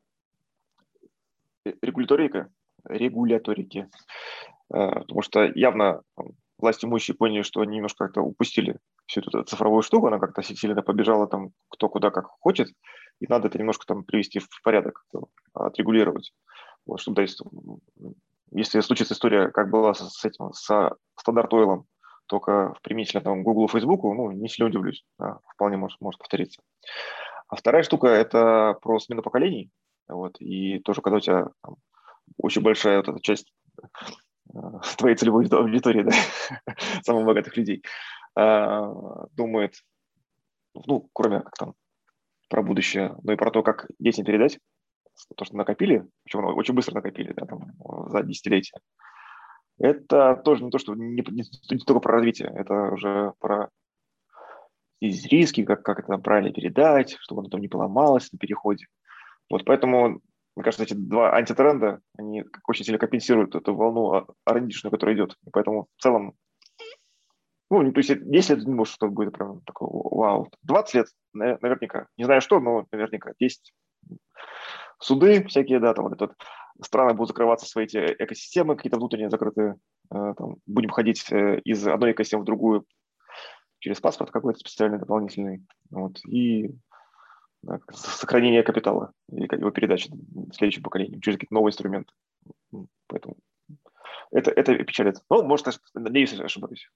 э, 1.65 1.73
регуляторика, 1.81 2.52
регуляторики, 2.85 3.89
Э, 4.73 4.99
потому 4.99 5.22
что 5.22 5.51
явно 5.55 6.01
там, 6.15 6.30
власть 6.57 6.84
имущие 6.84 7.15
поняли, 7.15 7.43
что 7.43 7.61
они 7.61 7.76
немножко 7.76 8.05
как-то 8.05 8.22
упустили 8.22 8.77
всю 9.05 9.22
эту 9.22 9.43
цифровую 9.43 9.84
штуку, 9.84 10.07
она 10.07 10.19
как-то 10.19 10.41
сильно 10.41 10.81
побежала 10.81 11.27
там 11.27 11.51
кто 11.69 11.89
куда 11.89 12.10
как 12.10 12.27
хочет, 12.39 12.69
и 13.19 13.27
надо 13.27 13.47
это 13.47 13.60
немножко 13.60 13.85
там 13.85 14.03
привести 14.03 14.39
в 14.39 14.47
порядок, 14.64 15.05
отрегулировать. 15.53 16.34
Вот, 16.85 16.99
чтобы, 16.99 17.15
то 17.15 17.22
есть, 17.22 17.41
если 18.51 18.80
случится 18.81 19.14
история, 19.14 19.49
как 19.49 19.69
была 19.69 19.93
с, 19.93 20.26
этим, 20.26 20.51
с 20.53 20.97
стандарт 21.18 21.53
ойлом, 21.53 21.85
только 22.27 22.76
применительно 22.81 23.22
там 23.22 23.43
Google, 23.43 23.68
Facebook, 23.68 24.03
ну, 24.03 24.31
не 24.31 24.49
сильно 24.49 24.69
удивлюсь, 24.69 25.05
да, 25.19 25.39
вполне 25.53 25.77
может, 25.77 25.99
может 26.01 26.19
повториться. 26.19 26.61
А 27.47 27.55
вторая 27.55 27.84
штука– 27.84 28.07
это 28.07 28.77
про 28.81 28.99
смену 28.99 29.22
поколений, 29.22 29.69
вот, 30.07 30.38
и 30.39 30.80
тоже, 30.80 31.01
когда 31.01 31.18
у 31.18 31.22
тебя 31.22 31.47
там, 31.61 31.76
очень 32.37 32.61
большая 32.61 32.97
вот 32.97 33.09
эта 33.09 33.21
часть 33.21 33.53
э, 33.81 34.57
твоей 34.97 35.15
целевой 35.15 35.47
аудитории, 35.47 36.03
да, 36.03 36.11
самых 37.03 37.25
богатых 37.25 37.55
людей, 37.57 37.83
э, 38.37 38.81
думает, 39.31 39.75
ну, 40.73 41.09
кроме 41.13 41.41
как 41.41 41.53
там 41.57 41.73
про 42.49 42.63
будущее, 42.63 43.15
но 43.23 43.33
и 43.33 43.37
про 43.37 43.51
то, 43.51 43.63
как 43.63 43.87
детям 43.99 44.25
передать 44.25 44.59
то, 45.35 45.45
что 45.45 45.55
накопили, 45.55 46.07
причем 46.23 46.45
очень 46.45 46.73
быстро 46.73 46.95
накопили, 46.95 47.33
да, 47.33 47.45
там, 47.45 47.71
за 48.09 48.23
десятилетия, 48.23 48.79
это 49.79 50.35
тоже 50.43 50.63
не 50.63 50.71
то, 50.71 50.77
что 50.77 50.95
не, 50.95 51.21
не, 51.21 51.43
не 51.71 51.79
только 51.79 51.99
про 51.99 52.13
развитие, 52.13 52.51
это 52.55 52.91
уже 52.91 53.33
про 53.39 53.69
риски, 55.01 55.63
как, 55.65 55.83
как 55.83 55.99
это 55.99 56.17
правильно 56.17 56.53
передать, 56.53 57.17
чтобы 57.19 57.41
оно 57.41 57.49
там 57.49 57.61
не 57.61 57.67
поломалось 57.67 58.31
на 58.31 58.39
переходе. 58.39 58.87
Вот 59.49 59.65
поэтому, 59.65 60.21
мне 60.55 60.63
кажется, 60.63 60.84
эти 60.84 60.93
два 60.93 61.34
антитренда, 61.34 61.99
они 62.17 62.43
очень 62.67 62.85
сильно 62.85 62.99
компенсируют 62.99 63.55
эту 63.55 63.75
волну 63.75 64.27
арендишную, 64.45 64.91
которая 64.91 65.15
идет. 65.15 65.35
И 65.45 65.49
поэтому 65.51 65.88
в 65.97 66.01
целом, 66.01 66.35
ну, 67.69 67.91
то 67.91 67.99
есть 67.99 68.23
10 68.23 68.49
лет 68.49 68.67
не 68.67 68.73
может, 68.73 68.93
что 68.93 69.07
будет 69.07 69.34
прям 69.34 69.61
такой 69.61 69.88
вау. 69.91 70.51
20 70.61 70.93
лет 70.93 71.07
наверняка. 71.34 72.07
Не 72.17 72.25
знаю 72.25 72.41
что, 72.41 72.59
но 72.59 72.85
наверняка 72.91 73.31
10. 73.39 73.73
Суды 74.99 75.43
всякие, 75.47 75.80
да, 75.80 75.93
там 75.93 76.05
вот 76.05 76.13
этот 76.13 76.38
страны 76.81 77.13
будут 77.13 77.30
закрываться 77.30 77.65
свои 77.65 77.85
эти 77.85 77.97
экосистемы, 77.97 78.75
какие-то 78.75 78.97
внутренние 78.97 79.30
закрытые, 79.30 79.75
э, 80.11 80.34
там, 80.38 80.57
будем 80.65 80.89
ходить 80.89 81.25
э, 81.31 81.59
из 81.65 81.85
одной 81.88 82.11
экосистемы 82.11 82.43
в 82.43 82.45
другую 82.45 82.85
через 83.80 83.99
паспорт 83.99 84.31
какой-то 84.31 84.59
специальный, 84.59 84.99
дополнительный, 84.99 85.65
вот, 85.89 86.19
и 86.25 86.73
да, 87.64 87.80
сохранение 87.91 88.61
капитала 88.61 89.14
и 89.31 89.41
его 89.41 89.72
передачи 89.72 90.11
следующим 90.53 90.84
поколениям 90.84 91.22
через 91.22 91.38
какие-то 91.38 91.53
новые 91.53 91.72
инструменты. 91.72 92.14
Поэтому 93.07 93.38
это, 94.31 94.52
это 94.52 94.76
печалит. 94.84 95.15
Ну, 95.30 95.44
может, 95.44 95.68
надеюсь, 95.94 96.34
ошибаюсь. 96.40 96.90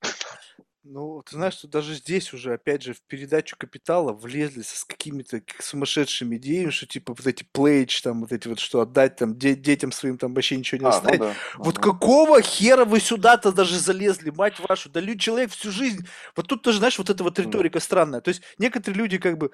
Ну, 0.90 1.22
ты 1.24 1.36
знаешь, 1.36 1.56
что 1.56 1.68
даже 1.68 1.96
здесь 1.96 2.34
уже, 2.34 2.54
опять 2.54 2.82
же, 2.82 2.94
в 2.94 3.02
передачу 3.02 3.56
капитала 3.58 4.14
влезли 4.14 4.62
с 4.62 4.86
какими-то 4.86 5.42
сумасшедшими 5.60 6.38
идеями, 6.38 6.70
что 6.70 6.86
типа 6.86 7.14
вот 7.14 7.28
эти 7.28 7.44
плейдж, 7.44 8.02
там 8.02 8.22
вот 8.22 8.32
эти 8.32 8.48
вот, 8.48 8.60
что 8.60 8.80
отдать 8.82 9.18
там 9.18 9.38
де- 9.38 9.56
детям 9.56 9.92
своим 9.92 10.18
там 10.18 10.34
вообще 10.34 10.56
ничего 10.56 10.80
не 10.80 10.86
а, 10.86 10.90
оставить. 10.90 11.20
Ну 11.20 11.26
да, 11.26 11.34
вот 11.58 11.76
да. 11.76 11.82
какого 11.82 12.42
хера 12.42 12.86
вы 12.86 13.02
сюда-то 13.02 13.52
даже 13.52 13.78
залезли, 13.78 14.30
мать 14.30 14.60
вашу? 14.60 14.90
Да 14.90 15.02
люди, 15.02 15.20
человек 15.20 15.52
всю 15.52 15.72
жизнь... 15.72 16.08
Вот 16.36 16.48
тут 16.48 16.62
тоже, 16.62 16.78
знаешь, 16.78 16.98
вот 16.98 17.10
эта 17.10 17.24
вот 17.24 17.38
риторика 17.38 17.80
да. 17.80 17.84
странная. 17.84 18.22
То 18.22 18.30
есть 18.30 18.42
некоторые 18.58 18.98
люди 18.98 19.18
как 19.18 19.38
бы 19.38 19.52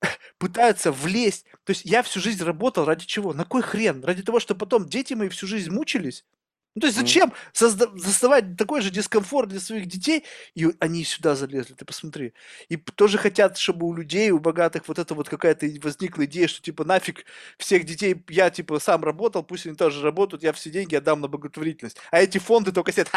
пытаются 0.38 0.90
влезть. 0.90 1.44
То 1.64 1.70
есть 1.70 1.84
я 1.84 2.02
всю 2.02 2.20
жизнь 2.20 2.42
работал 2.42 2.84
ради 2.84 3.06
чего? 3.06 3.32
На 3.32 3.44
кой 3.44 3.62
хрен? 3.62 4.02
Ради 4.04 4.22
того, 4.22 4.40
что 4.40 4.56
потом 4.56 4.88
дети 4.88 5.14
мои 5.14 5.28
всю 5.28 5.46
жизнь 5.46 5.70
мучились? 5.70 6.24
Ну, 6.74 6.80
то 6.80 6.86
есть 6.86 6.98
зачем 6.98 7.34
созда- 7.52 7.96
создавать 7.98 8.56
такой 8.56 8.80
же 8.80 8.90
дискомфорт 8.90 9.50
для 9.50 9.60
своих 9.60 9.86
детей, 9.86 10.24
и 10.54 10.68
они 10.80 11.04
сюда 11.04 11.34
залезли, 11.34 11.74
ты 11.74 11.84
посмотри. 11.84 12.32
И 12.70 12.76
тоже 12.76 13.18
хотят, 13.18 13.58
чтобы 13.58 13.86
у 13.86 13.94
людей, 13.94 14.30
у 14.30 14.38
богатых 14.38 14.88
вот 14.88 14.98
это 14.98 15.14
вот 15.14 15.28
какая-то 15.28 15.66
возникла 15.82 16.24
идея, 16.24 16.48
что 16.48 16.62
типа 16.62 16.84
нафиг 16.84 17.26
всех 17.58 17.84
детей, 17.84 18.24
я 18.30 18.48
типа 18.48 18.78
сам 18.78 19.04
работал, 19.04 19.42
пусть 19.42 19.66
они 19.66 19.76
тоже 19.76 20.02
работают, 20.02 20.42
я 20.42 20.52
все 20.54 20.70
деньги 20.70 20.94
отдам 20.94 21.20
на 21.20 21.28
благотворительность. 21.28 21.98
А 22.10 22.20
эти 22.20 22.38
фонды 22.38 22.72
только 22.72 22.90
сидят, 22.90 23.10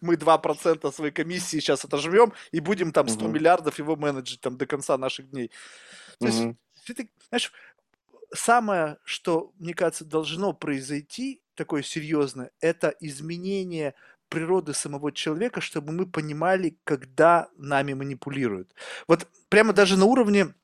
мы 0.00 0.14
2% 0.14 0.92
своей 0.92 1.12
комиссии 1.12 1.58
сейчас 1.58 1.84
отожмем 1.84 2.32
и 2.50 2.58
будем 2.58 2.90
там 2.90 3.08
100 3.08 3.24
угу. 3.24 3.32
миллиардов 3.32 3.78
его 3.78 3.94
менеджить 3.94 4.40
там 4.40 4.56
до 4.56 4.66
конца 4.66 4.98
наших 4.98 5.30
дней. 5.30 5.52
То 6.18 6.26
есть, 6.26 6.42
ты, 6.84 7.08
знаешь, 7.28 7.52
самое, 8.34 8.98
что, 9.04 9.52
мне 9.58 9.74
кажется, 9.74 10.04
должно 10.04 10.52
произойти, 10.52 11.42
такое 11.56 11.82
серьезное, 11.82 12.50
это 12.60 12.94
изменение 13.00 13.94
природы 14.28 14.74
самого 14.74 15.12
человека, 15.12 15.60
чтобы 15.60 15.92
мы 15.92 16.06
понимали, 16.06 16.78
когда 16.84 17.48
нами 17.56 17.94
манипулируют. 17.94 18.74
Вот 19.08 19.26
прямо 19.48 19.72
даже 19.72 19.96
на 19.96 20.04
уровне 20.04 20.54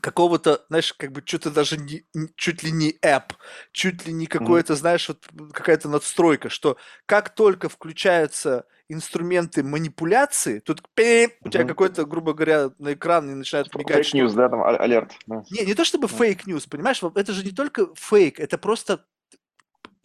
какого-то, 0.00 0.64
знаешь, 0.68 0.92
как 0.92 1.12
бы 1.12 1.22
что-то 1.24 1.50
даже 1.50 1.78
не, 1.78 2.04
чуть 2.36 2.62
ли 2.62 2.70
не 2.70 2.92
app, 3.02 3.32
чуть 3.72 4.06
ли 4.06 4.12
не 4.12 4.26
какое-то, 4.26 4.74
знаешь, 4.74 5.08
вот 5.08 5.26
какая-то 5.52 5.88
надстройка, 5.88 6.50
что 6.50 6.76
как 7.06 7.34
только 7.34 7.70
включаются 7.70 8.66
инструменты 8.90 9.62
манипуляции, 9.62 10.58
тут 10.58 10.82
пи, 10.94 11.28
у 11.40 11.48
тебя 11.48 11.64
какой-то, 11.64 12.04
грубо 12.04 12.34
говоря, 12.34 12.70
на 12.78 12.92
экран 12.92 13.38
начинает 13.38 13.74
мигать. 13.74 14.06
Фейк 14.06 14.14
news, 14.14 14.34
да, 14.34 14.50
там 14.50 14.62
а, 14.62 14.76
алерт. 14.76 15.12
Не, 15.26 15.64
не 15.64 15.74
то 15.74 15.86
чтобы 15.86 16.06
фейк 16.06 16.46
news, 16.46 16.68
понимаешь, 16.68 17.00
это 17.02 17.32
же 17.32 17.42
не 17.42 17.52
только 17.52 17.88
фейк, 17.94 18.38
это 18.38 18.58
просто 18.58 19.06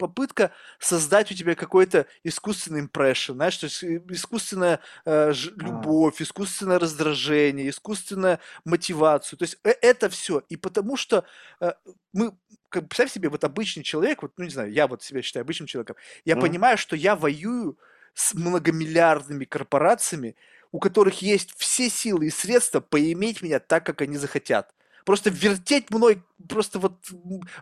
попытка 0.00 0.50
создать 0.78 1.30
у 1.30 1.34
тебя 1.34 1.54
какой-то 1.54 2.06
искусственный 2.24 2.80
импрессион, 2.80 3.36
знаешь, 3.36 3.58
то 3.58 3.66
есть 3.66 3.84
э, 3.84 4.00
искусственная 4.08 4.80
э, 5.04 5.32
ж, 5.32 5.52
любовь, 5.56 6.22
искусственное 6.22 6.78
раздражение, 6.78 7.68
искусственная 7.68 8.40
мотивацию. 8.64 9.38
То 9.38 9.42
есть 9.44 9.58
э, 9.62 9.74
это 9.82 10.08
все. 10.08 10.42
И 10.48 10.56
потому 10.56 10.96
что 10.96 11.24
э, 11.60 11.72
мы, 12.14 12.32
как, 12.70 12.88
представь 12.88 13.12
себе, 13.12 13.28
вот 13.28 13.44
обычный 13.44 13.82
человек, 13.82 14.22
вот, 14.22 14.32
ну 14.38 14.44
не 14.44 14.50
знаю, 14.50 14.72
я 14.72 14.86
вот 14.86 15.02
себя 15.02 15.20
считаю 15.20 15.42
обычным 15.42 15.66
человеком, 15.66 15.96
я 16.24 16.34
mm. 16.34 16.40
понимаю, 16.40 16.78
что 16.78 16.96
я 16.96 17.14
воюю 17.14 17.78
с 18.14 18.32
многомиллиардными 18.32 19.44
корпорациями, 19.44 20.34
у 20.72 20.78
которых 20.78 21.20
есть 21.20 21.52
все 21.58 21.90
силы 21.90 22.26
и 22.26 22.30
средства 22.30 22.80
поиметь 22.80 23.42
меня 23.42 23.60
так, 23.60 23.84
как 23.84 24.00
они 24.00 24.16
захотят 24.16 24.72
просто 25.04 25.30
вертеть 25.30 25.90
мной, 25.90 26.22
просто 26.48 26.78
вот 26.78 26.94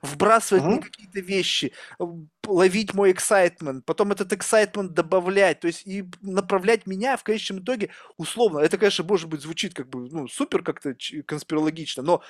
вбрасывать 0.02 0.64
мне 0.64 0.80
какие-то 0.80 1.20
вещи, 1.20 1.72
ловить 2.46 2.94
мой 2.94 3.12
excitement, 3.12 3.82
потом 3.84 4.12
этот 4.12 4.32
excitement 4.32 4.88
добавлять, 4.88 5.60
то 5.60 5.66
есть 5.66 5.86
и 5.86 6.04
направлять 6.20 6.86
меня 6.86 7.16
в 7.16 7.24
конечном 7.24 7.60
итоге 7.60 7.90
условно. 8.16 8.58
Это, 8.60 8.78
конечно, 8.78 9.04
может 9.04 9.28
быть, 9.28 9.42
звучит 9.42 9.74
как 9.74 9.88
бы, 9.88 10.08
ну, 10.10 10.28
супер 10.28 10.62
как-то 10.62 10.96
конспирологично, 11.26 12.02
но 12.02 12.22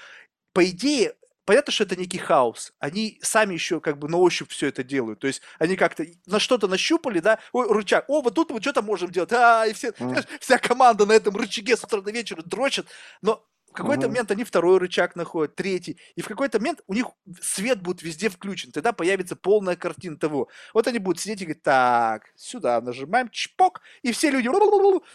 по 0.52 0.64
идее 0.64 1.14
понятно, 1.48 1.72
что 1.72 1.84
это 1.84 1.96
некий 1.96 2.18
хаос. 2.18 2.74
Они 2.78 3.18
сами 3.22 3.54
еще 3.54 3.80
как 3.80 3.98
бы 3.98 4.06
на 4.06 4.18
ощупь 4.18 4.50
все 4.50 4.66
это 4.66 4.84
делают. 4.84 5.20
То 5.20 5.28
есть 5.28 5.40
они 5.58 5.76
как-то 5.76 6.04
на 6.26 6.40
что-то 6.40 6.68
нащупали, 6.68 7.20
да, 7.20 7.38
ой, 7.52 7.66
рычаг, 7.72 8.04
о, 8.08 8.20
вот 8.20 8.34
тут 8.34 8.50
мы 8.50 8.60
что-то 8.60 8.82
можем 8.82 9.10
делать, 9.10 9.32
а, 9.32 9.66
и 9.66 9.72
все, 9.72 9.88
mm. 9.88 10.26
вся 10.40 10.58
команда 10.58 11.06
на 11.06 11.12
этом 11.12 11.34
рычаге 11.34 11.74
с 11.78 11.82
утра 11.82 12.02
до 12.02 12.10
вечера 12.10 12.42
дрочит. 12.42 12.86
Но 13.22 13.46
в 13.70 13.72
какой-то 13.72 14.06
угу. 14.06 14.08
момент 14.10 14.30
они 14.30 14.44
второй 14.44 14.78
рычаг 14.78 15.14
находят, 15.14 15.54
третий, 15.54 15.98
и 16.16 16.22
в 16.22 16.28
какой-то 16.28 16.58
момент 16.58 16.80
у 16.86 16.94
них 16.94 17.06
свет 17.40 17.82
будет 17.82 18.02
везде 18.02 18.28
включен, 18.28 18.72
тогда 18.72 18.92
появится 18.92 19.36
полная 19.36 19.76
картина 19.76 20.16
того. 20.16 20.48
Вот 20.74 20.86
они 20.86 20.98
будут 20.98 21.20
сидеть 21.20 21.42
и 21.42 21.44
говорить, 21.44 21.62
так, 21.62 22.30
сюда 22.34 22.80
нажимаем, 22.80 23.28
чпок, 23.30 23.82
и 24.02 24.12
все 24.12 24.30
люди 24.30 24.48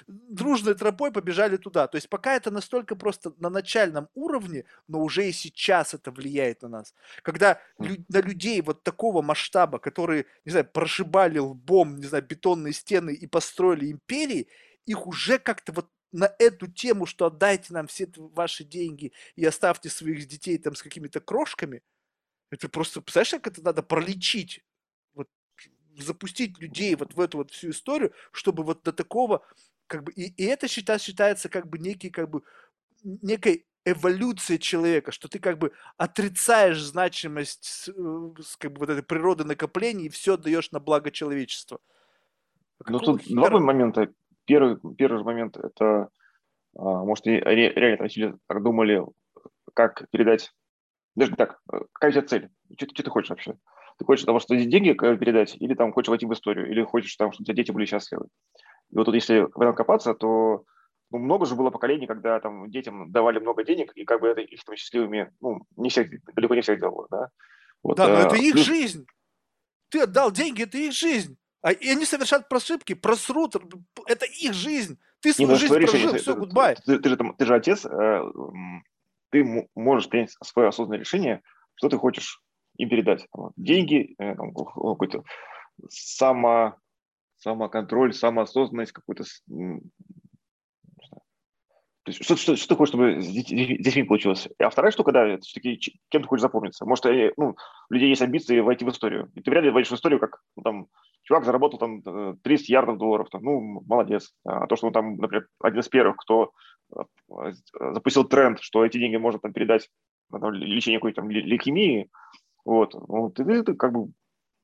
дружной 0.07 0.75
тропой 0.75 1.11
побежали 1.11 1.57
туда. 1.57 1.87
То 1.87 1.95
есть 1.95 2.09
пока 2.09 2.35
это 2.35 2.51
настолько 2.51 2.95
просто 2.95 3.33
на 3.37 3.49
начальном 3.49 4.09
уровне, 4.13 4.65
но 4.87 5.01
уже 5.01 5.27
и 5.27 5.31
сейчас 5.31 5.93
это 5.93 6.11
влияет 6.11 6.61
на 6.61 6.69
нас. 6.69 6.93
Когда 7.23 7.59
лю- 7.79 8.05
на 8.09 8.21
людей 8.21 8.61
вот 8.61 8.83
такого 8.83 9.21
масштаба, 9.21 9.79
которые, 9.79 10.25
не 10.45 10.51
знаю, 10.51 10.69
прошибали 10.71 11.39
лбом, 11.39 11.97
не 11.97 12.05
знаю, 12.05 12.23
бетонные 12.23 12.73
стены 12.73 13.13
и 13.13 13.27
построили 13.27 13.91
империи, 13.91 14.47
их 14.85 15.07
уже 15.07 15.39
как-то 15.39 15.71
вот 15.71 15.89
на 16.13 16.33
эту 16.39 16.67
тему, 16.67 17.05
что 17.05 17.25
отдайте 17.25 17.73
нам 17.73 17.87
все 17.87 18.07
ваши 18.15 18.63
деньги 18.63 19.11
и 19.35 19.43
оставьте 19.43 19.89
своих 19.89 20.27
детей 20.27 20.57
там 20.57 20.75
с 20.75 20.83
какими-то 20.83 21.19
крошками, 21.19 21.81
это 22.51 22.69
просто, 22.69 23.01
представляешь, 23.01 23.31
как 23.31 23.47
это 23.47 23.63
надо 23.63 23.81
пролечить, 23.81 24.63
вот, 25.13 25.27
запустить 25.97 26.59
людей 26.59 26.95
вот 26.95 27.15
в 27.15 27.19
эту 27.19 27.39
вот 27.39 27.51
всю 27.51 27.71
историю, 27.71 28.13
чтобы 28.31 28.63
вот 28.63 28.83
до 28.83 28.93
такого, 28.93 29.45
как 29.87 30.03
бы, 30.03 30.11
и, 30.13 30.27
и 30.27 30.43
это 30.45 30.67
считается, 30.67 31.07
считается 31.07 31.49
как 31.49 31.67
бы 31.67 31.79
некий, 31.79 32.11
как 32.11 32.29
бы, 32.29 32.43
некой 33.03 33.65
эволюция 33.85 34.59
человека, 34.59 35.11
что 35.11 35.27
ты 35.27 35.39
как 35.39 35.57
бы 35.57 35.73
отрицаешь 35.97 36.79
значимость 36.79 37.89
э, 37.89 38.29
как 38.59 38.71
бы 38.71 38.79
вот 38.79 38.89
этой 38.89 39.03
природы 39.03 39.43
накопления 39.43 40.05
и 40.05 40.09
все 40.09 40.37
даешь 40.37 40.71
на 40.71 40.79
благо 40.79 41.11
человечества. 41.11 41.79
Ну 42.85 42.99
тут 42.99 43.23
хера? 43.23 43.49
два 43.49 43.59
момента. 43.59 44.13
Первый, 44.45 44.77
первый 44.97 45.17
же 45.17 45.23
момент– 45.23 45.57
это, 45.63 46.09
а, 46.77 47.03
может, 47.03 47.25
реально 47.25 48.07
там 48.07 48.39
так 48.47 48.63
думали, 48.63 49.03
как 49.73 50.09
передать, 50.11 50.51
даже 51.15 51.35
так, 51.35 51.59
э, 51.71 51.79
какая 51.93 52.09
у 52.09 52.13
тебя 52.13 52.27
цель, 52.27 52.49
что, 52.77 52.87
что 52.87 53.03
ты 53.03 53.09
хочешь 53.09 53.29
вообще? 53.29 53.55
Ты 53.97 54.05
хочешь 54.05 54.25
того, 54.25 54.39
что 54.39 54.55
деньги 54.55 54.93
передать, 54.93 55.55
или 55.59 55.75
там 55.75 55.93
хочешь 55.93 56.09
войти 56.09 56.25
в 56.25 56.33
историю, 56.33 56.69
или 56.69 56.83
хочешь 56.83 57.15
там, 57.15 57.31
чтобы 57.31 57.43
у 57.43 57.45
тебя 57.45 57.55
дети 57.55 57.71
были 57.71 57.85
счастливы. 57.85 58.27
И 58.89 58.97
вот 58.97 59.05
тут, 59.05 59.15
если 59.15 59.41
в 59.41 59.61
этом 59.61 59.75
копаться, 59.75 60.13
то 60.13 60.65
ну, 61.11 61.19
много 61.19 61.45
же 61.45 61.55
было 61.55 61.69
поколений, 61.69 62.07
когда 62.07 62.39
там 62.39 62.69
детям 62.71 63.11
давали 63.11 63.39
много 63.39 63.63
денег, 63.63 63.91
и 63.93 64.03
как 64.03 64.21
бы 64.21 64.27
это 64.29 64.41
их 64.41 64.63
там 64.63 64.75
счастливыми, 64.75 65.31
ну, 65.41 65.61
не 65.77 65.89
всех, 65.89 66.09
далеко 66.33 66.55
не 66.55 66.61
всех 66.61 66.79
делало, 66.79 67.07
да. 67.11 67.29
Вот, 67.83 67.97
да, 67.97 68.07
но 68.07 68.15
а, 68.15 68.19
это 68.21 68.35
их 68.35 68.53
плюс... 68.53 68.65
жизнь. 68.65 69.05
Ты 69.89 70.01
отдал 70.01 70.31
деньги, 70.31 70.63
это 70.63 70.77
их 70.77 70.93
жизнь. 70.93 71.37
А, 71.63 71.71
и 71.71 71.89
они 71.89 72.05
совершают 72.05 72.49
прошибки, 72.49 72.93
просрут. 72.93 73.55
Это 74.05 74.25
их 74.25 74.53
жизнь. 74.53 74.99
Ты 75.21 75.33
свою 75.33 75.47
не, 75.47 75.53
ну, 75.53 75.59
жизнь 75.59 75.73
прожил, 75.73 75.93
решение, 75.93 76.19
все, 76.19 76.35
гудбай. 76.35 76.75
Ты, 76.75 76.99
ты, 76.99 76.99
ты, 76.99 77.09
же, 77.09 77.17
ты 77.37 77.45
же 77.45 77.55
отец, 77.55 77.85
э, 77.85 78.21
ты 79.31 79.69
можешь 79.73 80.09
принять 80.09 80.35
свое 80.43 80.67
осознанное 80.67 80.99
решение, 80.99 81.41
что 81.75 81.87
ты 81.87 81.97
хочешь 81.97 82.41
им 82.75 82.89
передать. 82.89 83.27
Деньги, 83.55 84.13
э, 84.19 84.35
какой-то 84.35 85.23
само, 85.89 86.75
самоконтроль, 87.37 88.13
самоосознанность, 88.13 88.91
какой-то 88.91 89.23
То 92.03 92.11
есть, 92.11 92.23
что, 92.23 92.35
что, 92.35 92.55
что 92.57 92.67
ты 92.67 92.75
хочешь, 92.75 92.89
чтобы 92.89 93.21
с 93.21 93.27
детьми 93.27 94.03
получилось? 94.03 94.49
А 94.59 94.69
вторая 94.69 94.91
штука, 94.91 95.13
да, 95.13 95.25
это 95.25 95.43
все-таки 95.43 95.79
кем 96.09 96.21
ты 96.21 96.27
хочешь 96.27 96.41
запомниться. 96.41 96.85
Может, 96.85 97.05
ну, 97.37 97.55
у 97.89 97.93
людей 97.93 98.09
есть 98.09 98.21
амбиции 98.21 98.59
войти 98.59 98.83
в 98.83 98.89
историю. 98.89 99.31
И 99.35 99.41
ты 99.41 99.49
вряд 99.49 99.63
ли 99.63 99.69
войдешь 99.69 99.91
в 99.91 99.95
историю, 99.95 100.19
как 100.19 100.41
ну, 100.57 100.63
там, 100.63 100.87
чувак 101.23 101.45
заработал 101.45 101.79
там 101.79 102.01
30 102.41 102.69
э, 102.69 102.73
ярдов 102.73 102.97
долларов. 102.97 103.29
Там, 103.29 103.43
ну, 103.43 103.81
молодец. 103.85 104.33
А 104.43 104.67
то, 104.67 104.75
что 104.75 104.87
он 104.87 104.93
там, 104.93 105.15
например, 105.15 105.47
один 105.61 105.79
из 105.79 105.87
первых, 105.87 106.17
кто 106.17 106.51
э, 106.93 107.53
запустил 107.93 108.25
тренд, 108.25 108.59
что 108.59 108.85
эти 108.85 108.97
деньги 108.97 109.15
можно 109.15 109.39
там 109.39 109.53
передать 109.53 109.87
на 110.29 110.49
лечение 110.49 110.99
какой-то 110.99 111.21
там 111.21 111.29
лейкемии, 111.29 112.09
вот, 112.65 112.93
ну, 112.93 113.29
ты, 113.29 113.45
ты, 113.45 113.63
ты 113.63 113.73
как 113.75 113.93
бы 113.93 114.11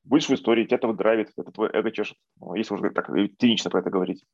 будешь 0.04 0.28
в 0.28 0.34
истории, 0.34 0.64
тебя 0.64 0.76
это 0.76 0.92
драйвит, 0.92 1.30
это 1.36 1.50
твой 1.52 1.70
эго 1.72 1.90
чешет, 1.90 2.16
если 2.54 2.74
уже 2.74 2.90
так 2.90 3.10
цинично 3.38 3.70
про 3.70 3.80
это 3.80 3.90
говорить. 3.90 4.24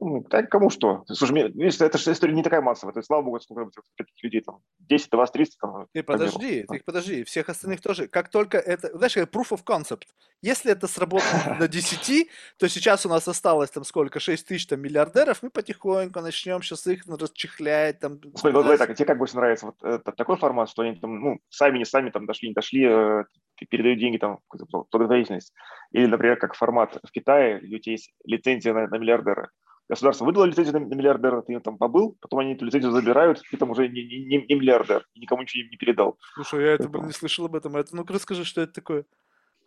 Ну, 0.00 0.24
кому 0.48 0.70
что. 0.70 1.04
Слушай, 1.06 1.50
видишь, 1.52 1.78
эта 1.78 1.98
история 1.98 2.32
не 2.32 2.42
такая 2.42 2.62
массовая. 2.62 2.94
То 2.94 3.00
есть, 3.00 3.08
слава 3.08 3.22
богу, 3.22 3.38
сколько 3.38 3.70
таких 3.98 4.24
людей 4.24 4.40
там, 4.40 4.60
10, 4.78 5.10
20, 5.10 5.32
30. 5.32 5.58
Там, 5.60 5.86
ты 5.92 6.02
подожди, 6.02 6.64
ты 6.66 6.82
подожди. 6.82 7.22
Всех 7.24 7.50
остальных 7.50 7.82
тоже. 7.82 8.08
Как 8.08 8.30
только 8.30 8.56
это, 8.56 8.96
знаешь, 8.96 9.16
proof 9.16 9.50
of 9.50 9.62
concept. 9.62 10.04
Если 10.40 10.72
это 10.72 10.86
сработало 10.86 11.56
на 11.58 11.68
10, 11.68 12.28
то 12.56 12.68
сейчас 12.68 13.04
у 13.04 13.10
нас 13.10 13.28
осталось 13.28 13.70
там 13.70 13.84
сколько, 13.84 14.20
6 14.20 14.46
тысяч 14.46 14.66
там 14.66 14.80
миллиардеров, 14.80 15.42
мы 15.42 15.50
потихоньку 15.50 16.20
начнем 16.20 16.62
сейчас 16.62 16.86
их 16.86 17.02
расчехлять. 17.06 18.00
Там, 18.00 18.20
Смотри, 18.36 18.52
давай 18.52 18.78
так, 18.78 18.94
тебе 18.94 19.04
как 19.04 19.18
больше 19.18 19.36
нравится 19.36 19.66
вот 19.66 19.82
это, 19.82 20.12
такой 20.12 20.38
формат, 20.38 20.70
что 20.70 20.80
они 20.80 20.96
там, 20.96 21.20
ну, 21.20 21.40
сами 21.50 21.76
не 21.76 21.84
сами 21.84 22.08
там 22.08 22.24
дошли, 22.24 22.48
не 22.48 22.54
дошли, 22.54 22.86
э, 22.86 23.24
передают 23.68 23.98
деньги 23.98 24.16
там 24.16 24.38
в 24.48 24.88
благотворительность. 24.90 25.52
Или, 25.92 26.06
например, 26.06 26.36
как 26.36 26.54
формат 26.54 26.98
в 27.02 27.10
Китае, 27.10 27.60
где 27.60 27.76
у 27.76 27.78
тебя 27.78 27.92
есть 27.92 28.14
лицензия 28.24 28.72
на, 28.72 28.86
на 28.86 28.96
миллиардера 28.96 29.50
государство 29.90 30.24
выдало 30.24 30.44
лицензию 30.44 30.80
на 30.80 30.94
миллиардера, 30.94 31.42
ты 31.42 31.58
там 31.58 31.76
побыл, 31.76 32.16
потом 32.20 32.38
они 32.38 32.54
эту 32.54 32.64
лицензию 32.64 32.92
забирают, 32.92 33.42
ты 33.50 33.56
там 33.56 33.70
уже 33.70 33.88
не, 33.88 34.04
не, 34.04 34.46
не, 34.48 34.54
миллиардер, 34.54 35.04
никому 35.16 35.42
ничего 35.42 35.68
не 35.68 35.76
передал. 35.76 36.16
Слушай, 36.34 36.62
я 36.62 36.72
это 36.74 36.84
Поэтому... 36.84 37.06
не 37.08 37.12
слышал 37.12 37.46
об 37.46 37.56
этом. 37.56 37.76
Это, 37.76 37.94
ну-ка 37.94 38.14
расскажи, 38.14 38.44
что 38.44 38.60
это 38.60 38.72
такое. 38.72 39.04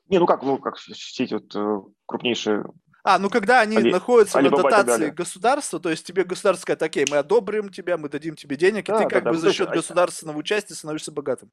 Не, 0.07 0.19
ну 0.19 0.25
как, 0.25 0.41
ну 0.43 0.57
как 0.57 0.77
все 0.77 1.23
эти 1.25 1.33
вот 1.33 1.53
э, 1.55 1.81
крупнейшие 2.05 2.65
а, 3.05 3.19
ну 3.19 3.29
когда 3.29 3.59
они 3.59 3.75
Али, 3.75 3.91
находятся 3.91 4.39
Али, 4.39 4.49
на 4.49 4.55
дотации 4.55 5.09
государства, 5.09 5.77
то 5.77 5.89
есть 5.89 6.07
тебе 6.07 6.23
государство 6.23 6.61
сказать, 6.61 6.81
окей, 6.83 7.05
мы 7.11 7.17
одобрим 7.17 7.67
тебя, 7.67 7.97
мы 7.97 8.07
дадим 8.07 8.35
тебе 8.35 8.55
денег, 8.55 8.85
да, 8.85 8.95
и 8.95 9.03
ты 9.03 9.09
как 9.09 9.25
да, 9.25 9.31
бы 9.31 9.35
да, 9.35 9.41
за 9.41 9.51
счет 9.51 9.67
есть, 9.67 9.75
государственного 9.75 10.37
участия 10.37 10.73
становишься 10.73 11.11
богатым. 11.11 11.51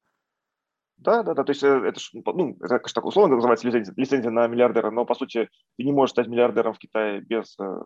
Да, 0.96 1.24
да, 1.24 1.34
да, 1.34 1.42
то 1.42 1.50
есть 1.50 1.64
э, 1.64 1.66
это, 1.66 2.00
ну, 2.12 2.56
это 2.60 2.78
конечно, 2.78 2.94
так 2.94 3.04
условно 3.04 3.34
называется 3.34 3.66
лицензия, 3.66 3.92
лицензия 3.96 4.30
на 4.30 4.46
миллиардера, 4.46 4.92
но 4.92 5.04
по 5.04 5.16
сути 5.16 5.50
ты 5.76 5.82
не 5.82 5.90
можешь 5.90 6.12
стать 6.12 6.28
миллиардером 6.28 6.72
в 6.72 6.78
Китае 6.78 7.20
без 7.20 7.56
Э, 7.58 7.82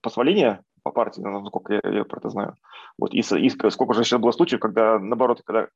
позволения 0.00 0.62
по 0.82 0.92
партии, 0.92 1.20
ну, 1.20 1.40
насколько 1.40 1.74
я, 1.74 1.80
я 1.90 2.04
про 2.04 2.18
это 2.18 2.30
знаю. 2.30 2.54
Вот, 2.98 3.12
и, 3.12 3.18
и 3.18 3.50
сколько 3.50 3.92
же 3.92 4.04
сейчас 4.04 4.20
было 4.20 4.30
случаев, 4.30 4.60
когда, 4.60 4.98
наоборот, 4.98 5.42
когда 5.44 5.68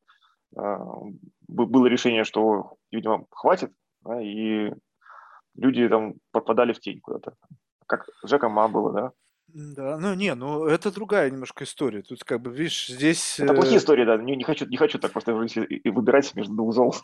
э, 0.56 0.78
было 1.48 1.86
решение, 1.86 2.24
что, 2.24 2.76
видимо, 2.90 3.26
хватит, 3.30 3.72
да, 4.02 4.20
и 4.20 4.72
люди 5.56 5.88
там 5.88 6.14
попадали 6.32 6.72
в 6.72 6.80
тень 6.80 7.00
куда-то. 7.00 7.34
Как 7.86 8.08
Жека 8.22 8.48
Ма 8.48 8.68
было, 8.68 8.92
да? 8.92 9.12
Да, 9.52 9.98
ну 9.98 10.14
не, 10.14 10.34
ну 10.34 10.66
это 10.66 10.92
другая 10.92 11.30
немножко 11.30 11.64
история. 11.64 12.02
Тут 12.02 12.22
как 12.24 12.40
бы, 12.40 12.52
видишь, 12.52 12.86
здесь... 12.86 13.40
Это 13.40 13.52
плохие 13.52 13.76
э, 13.76 13.78
истории, 13.78 14.04
да. 14.04 14.16
Не, 14.16 14.36
не, 14.36 14.44
хочу, 14.44 14.66
не 14.66 14.76
хочу 14.76 14.98
так 14.98 15.12
просто 15.12 15.32
и 15.32 15.90
выбирать 15.90 16.34
между 16.36 16.54
двух 16.54 16.72
зол. 16.72 16.94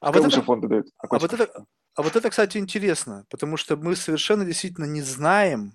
А 0.00 0.12
вот, 0.12 0.26
это, 0.26 0.42
фонды 0.42 0.68
дают. 0.68 0.88
А, 0.98 1.06
вот 1.18 1.32
это, 1.32 1.64
а 1.94 2.02
вот 2.02 2.14
это, 2.14 2.28
кстати, 2.28 2.58
интересно, 2.58 3.24
потому 3.30 3.56
что 3.56 3.76
мы 3.76 3.96
совершенно 3.96 4.44
действительно 4.44 4.84
не 4.84 5.00
знаем, 5.00 5.72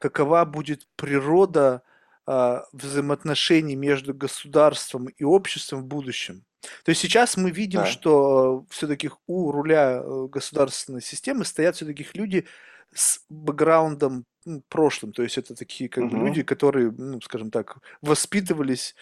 какова 0.00 0.44
будет 0.44 0.88
природа 0.96 1.82
а, 2.26 2.64
взаимоотношений 2.72 3.76
между 3.76 4.14
государством 4.14 5.06
и 5.06 5.22
обществом 5.22 5.82
в 5.82 5.86
будущем. 5.86 6.44
То 6.84 6.90
есть 6.90 7.00
сейчас 7.00 7.36
мы 7.36 7.50
видим, 7.50 7.80
да. 7.80 7.86
что 7.86 8.66
все-таки 8.68 9.10
у 9.26 9.50
руля 9.50 10.02
э, 10.02 10.26
государственной 10.30 11.00
системы 11.00 11.44
стоят 11.44 11.76
все-таки 11.76 12.06
люди 12.14 12.46
с 12.94 13.20
бэкграундом 13.30 14.26
ну, 14.44 14.62
прошлым. 14.68 15.12
То 15.12 15.22
есть 15.22 15.38
это 15.38 15.54
такие 15.54 15.88
как 15.88 16.04
угу. 16.04 16.16
бы 16.16 16.26
люди, 16.26 16.42
которые, 16.42 16.92
ну, 16.96 17.20
скажем 17.22 17.50
так, 17.50 17.78
воспитывались 18.02 18.94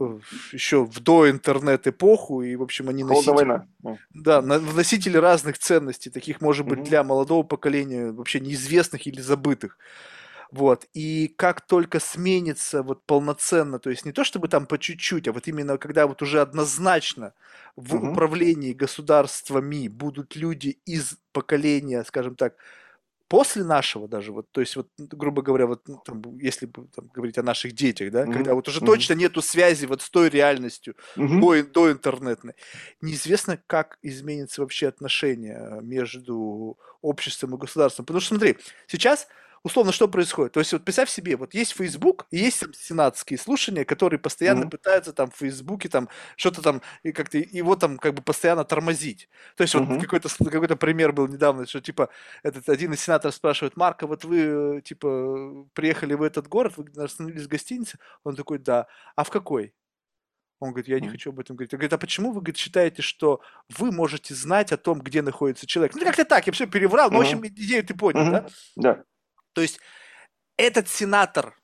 э, 0.00 0.18
еще 0.52 0.84
в 0.84 1.00
до 1.00 1.30
интернет 1.30 1.86
эпоху 1.86 2.42
и 2.42 2.56
в 2.56 2.62
общем 2.62 2.88
они 2.88 3.04
носители, 3.04 3.32
война. 3.32 3.66
да, 4.12 4.42
носители 4.42 5.16
разных 5.16 5.58
ценностей, 5.58 6.10
таких 6.10 6.40
может 6.40 6.66
быть 6.66 6.80
угу. 6.80 6.88
для 6.88 7.04
молодого 7.04 7.42
поколения 7.44 8.10
вообще 8.10 8.40
неизвестных 8.40 9.06
или 9.06 9.20
забытых. 9.20 9.78
Вот. 10.50 10.86
И 10.94 11.28
как 11.36 11.60
только 11.66 12.00
сменится 12.00 12.82
вот 12.82 13.04
полноценно, 13.04 13.78
то 13.78 13.90
есть 13.90 14.04
не 14.04 14.12
то 14.12 14.24
чтобы 14.24 14.48
там 14.48 14.66
по 14.66 14.78
чуть-чуть, 14.78 15.28
а 15.28 15.32
вот 15.32 15.48
именно 15.48 15.78
когда 15.78 16.06
вот 16.06 16.22
уже 16.22 16.40
однозначно 16.40 17.34
в 17.74 17.96
угу. 17.96 18.12
управлении 18.12 18.72
государствами 18.72 19.88
будут 19.88 20.36
люди 20.36 20.78
из 20.84 21.16
поколения, 21.32 22.04
скажем 22.04 22.36
так, 22.36 22.54
после 23.28 23.64
нашего 23.64 24.06
даже, 24.08 24.32
вот, 24.32 24.50
то 24.52 24.60
есть 24.60 24.76
вот, 24.76 24.88
грубо 24.98 25.42
говоря, 25.42 25.66
вот, 25.66 25.82
ну, 25.88 26.00
там, 26.04 26.22
если 26.38 26.66
там, 26.66 27.10
говорить 27.12 27.38
о 27.38 27.42
наших 27.42 27.72
детях, 27.72 28.12
да, 28.12 28.24
mm-hmm. 28.24 28.32
когда 28.32 28.54
вот 28.54 28.68
уже 28.68 28.80
mm-hmm. 28.80 28.86
точно 28.86 29.14
нету 29.14 29.42
связи 29.42 29.86
вот 29.86 30.02
с 30.02 30.10
той 30.10 30.28
реальностью 30.28 30.94
mm-hmm. 31.16 31.40
до, 31.40 31.64
до 31.64 31.92
интернетной, 31.92 32.54
неизвестно, 33.00 33.60
как 33.66 33.98
изменится 34.02 34.60
вообще 34.60 34.88
отношения 34.88 35.80
между 35.82 36.78
обществом 37.02 37.54
и 37.54 37.58
государством. 37.58 38.06
Потому 38.06 38.20
что 38.20 38.36
смотри, 38.36 38.58
сейчас 38.86 39.26
условно, 39.66 39.92
что 39.92 40.06
происходит? 40.06 40.52
То 40.52 40.60
есть, 40.60 40.72
вот 40.72 40.84
представь 40.84 41.10
себе, 41.10 41.36
вот 41.36 41.52
есть 41.52 41.72
Facebook, 41.72 42.26
есть 42.30 42.60
там 42.60 42.72
сенатские 42.72 43.38
слушания, 43.38 43.84
которые 43.84 44.20
постоянно 44.20 44.64
mm-hmm. 44.64 44.70
пытаются 44.70 45.12
там 45.12 45.30
в 45.30 45.36
Фейсбуке 45.36 45.88
там 45.88 46.08
что-то 46.36 46.62
там, 46.62 46.82
и 47.02 47.12
как-то 47.12 47.38
его 47.38 47.74
там 47.74 47.98
как 47.98 48.14
бы 48.14 48.22
постоянно 48.22 48.64
тормозить. 48.64 49.28
То 49.56 49.62
есть, 49.62 49.74
mm-hmm. 49.74 49.84
вот 49.84 50.02
какой-то, 50.02 50.28
какой-то 50.44 50.76
пример 50.76 51.12
был 51.12 51.26
недавно, 51.26 51.66
что 51.66 51.80
типа 51.80 52.08
этот 52.44 52.68
один 52.68 52.92
из 52.92 53.00
сенаторов 53.00 53.34
спрашивает, 53.34 53.76
Марка, 53.76 54.06
вот 54.06 54.24
вы 54.24 54.80
типа 54.84 55.66
приехали 55.74 56.14
в 56.14 56.22
этот 56.22 56.46
город, 56.48 56.74
вы 56.76 56.86
остановились 57.02 57.46
в 57.46 57.48
гостинице? 57.48 57.98
Он 58.22 58.36
такой, 58.36 58.58
да. 58.58 58.86
А 59.16 59.24
в 59.24 59.30
какой? 59.30 59.74
Он 60.58 60.70
говорит, 60.70 60.88
я 60.88 61.00
не 61.00 61.08
хочу 61.08 61.30
об 61.30 61.40
этом 61.40 61.56
говорить. 61.56 61.74
Он 61.74 61.78
говорит, 61.78 61.92
а 61.92 61.98
почему 61.98 62.28
вы 62.28 62.40
говорит, 62.40 62.56
считаете, 62.56 63.02
что 63.02 63.42
вы 63.68 63.92
можете 63.92 64.34
знать 64.34 64.72
о 64.72 64.78
том, 64.78 65.00
где 65.00 65.20
находится 65.20 65.66
человек? 65.66 65.94
Ну, 65.94 66.02
как-то 66.02 66.24
так, 66.24 66.46
я 66.46 66.52
все 66.52 66.66
переврал, 66.66 67.10
но, 67.10 67.16
mm-hmm. 67.16 67.18
в 67.18 67.22
общем, 67.22 67.46
идею 67.46 67.84
ты 67.84 67.94
понял, 67.94 68.20
mm-hmm. 68.20 68.30
да? 68.30 68.46
Да. 68.76 69.04
То 69.56 69.62
есть 69.62 69.80
этот 70.58 70.86
сенатор 70.86 71.56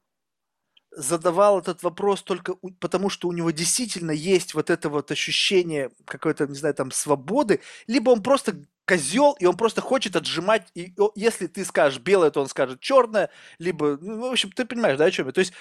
задавал 0.91 1.59
этот 1.59 1.83
вопрос 1.83 2.23
только 2.23 2.57
потому, 2.81 3.11
что 3.11 3.29
у 3.29 3.33
него 3.33 3.51
действительно 3.51 4.13
есть 4.13 4.55
вот 4.55 4.71
это 4.71 4.89
вот 4.89 5.11
ощущение 5.11 5.91
какой-то, 6.07 6.47
не 6.47 6.55
знаю, 6.55 6.75
там, 6.75 6.91
свободы, 6.91 7.61
либо 7.87 8.09
он 8.09 8.23
просто 8.23 8.65
козел, 8.87 9.37
и 9.41 9.45
он 9.45 9.59
просто 9.59 9.83
хочет 9.83 10.17
отжимать, 10.17 10.69
и 10.75 10.95
если 11.17 11.49
ты 11.49 11.67
скажешь 11.67 12.01
белое, 12.01 12.31
то 12.31 12.41
он 12.41 12.49
скажет 12.49 12.81
черное, 12.81 13.29
либо, 13.59 13.99
ну, 14.01 14.21
в 14.29 14.33
общем, 14.33 14.51
ты 14.53 14.65
понимаешь, 14.65 14.97
да, 14.97 15.05
о 15.05 15.11
чем 15.11 15.27
я? 15.27 15.33
То 15.33 15.41
есть 15.41 15.53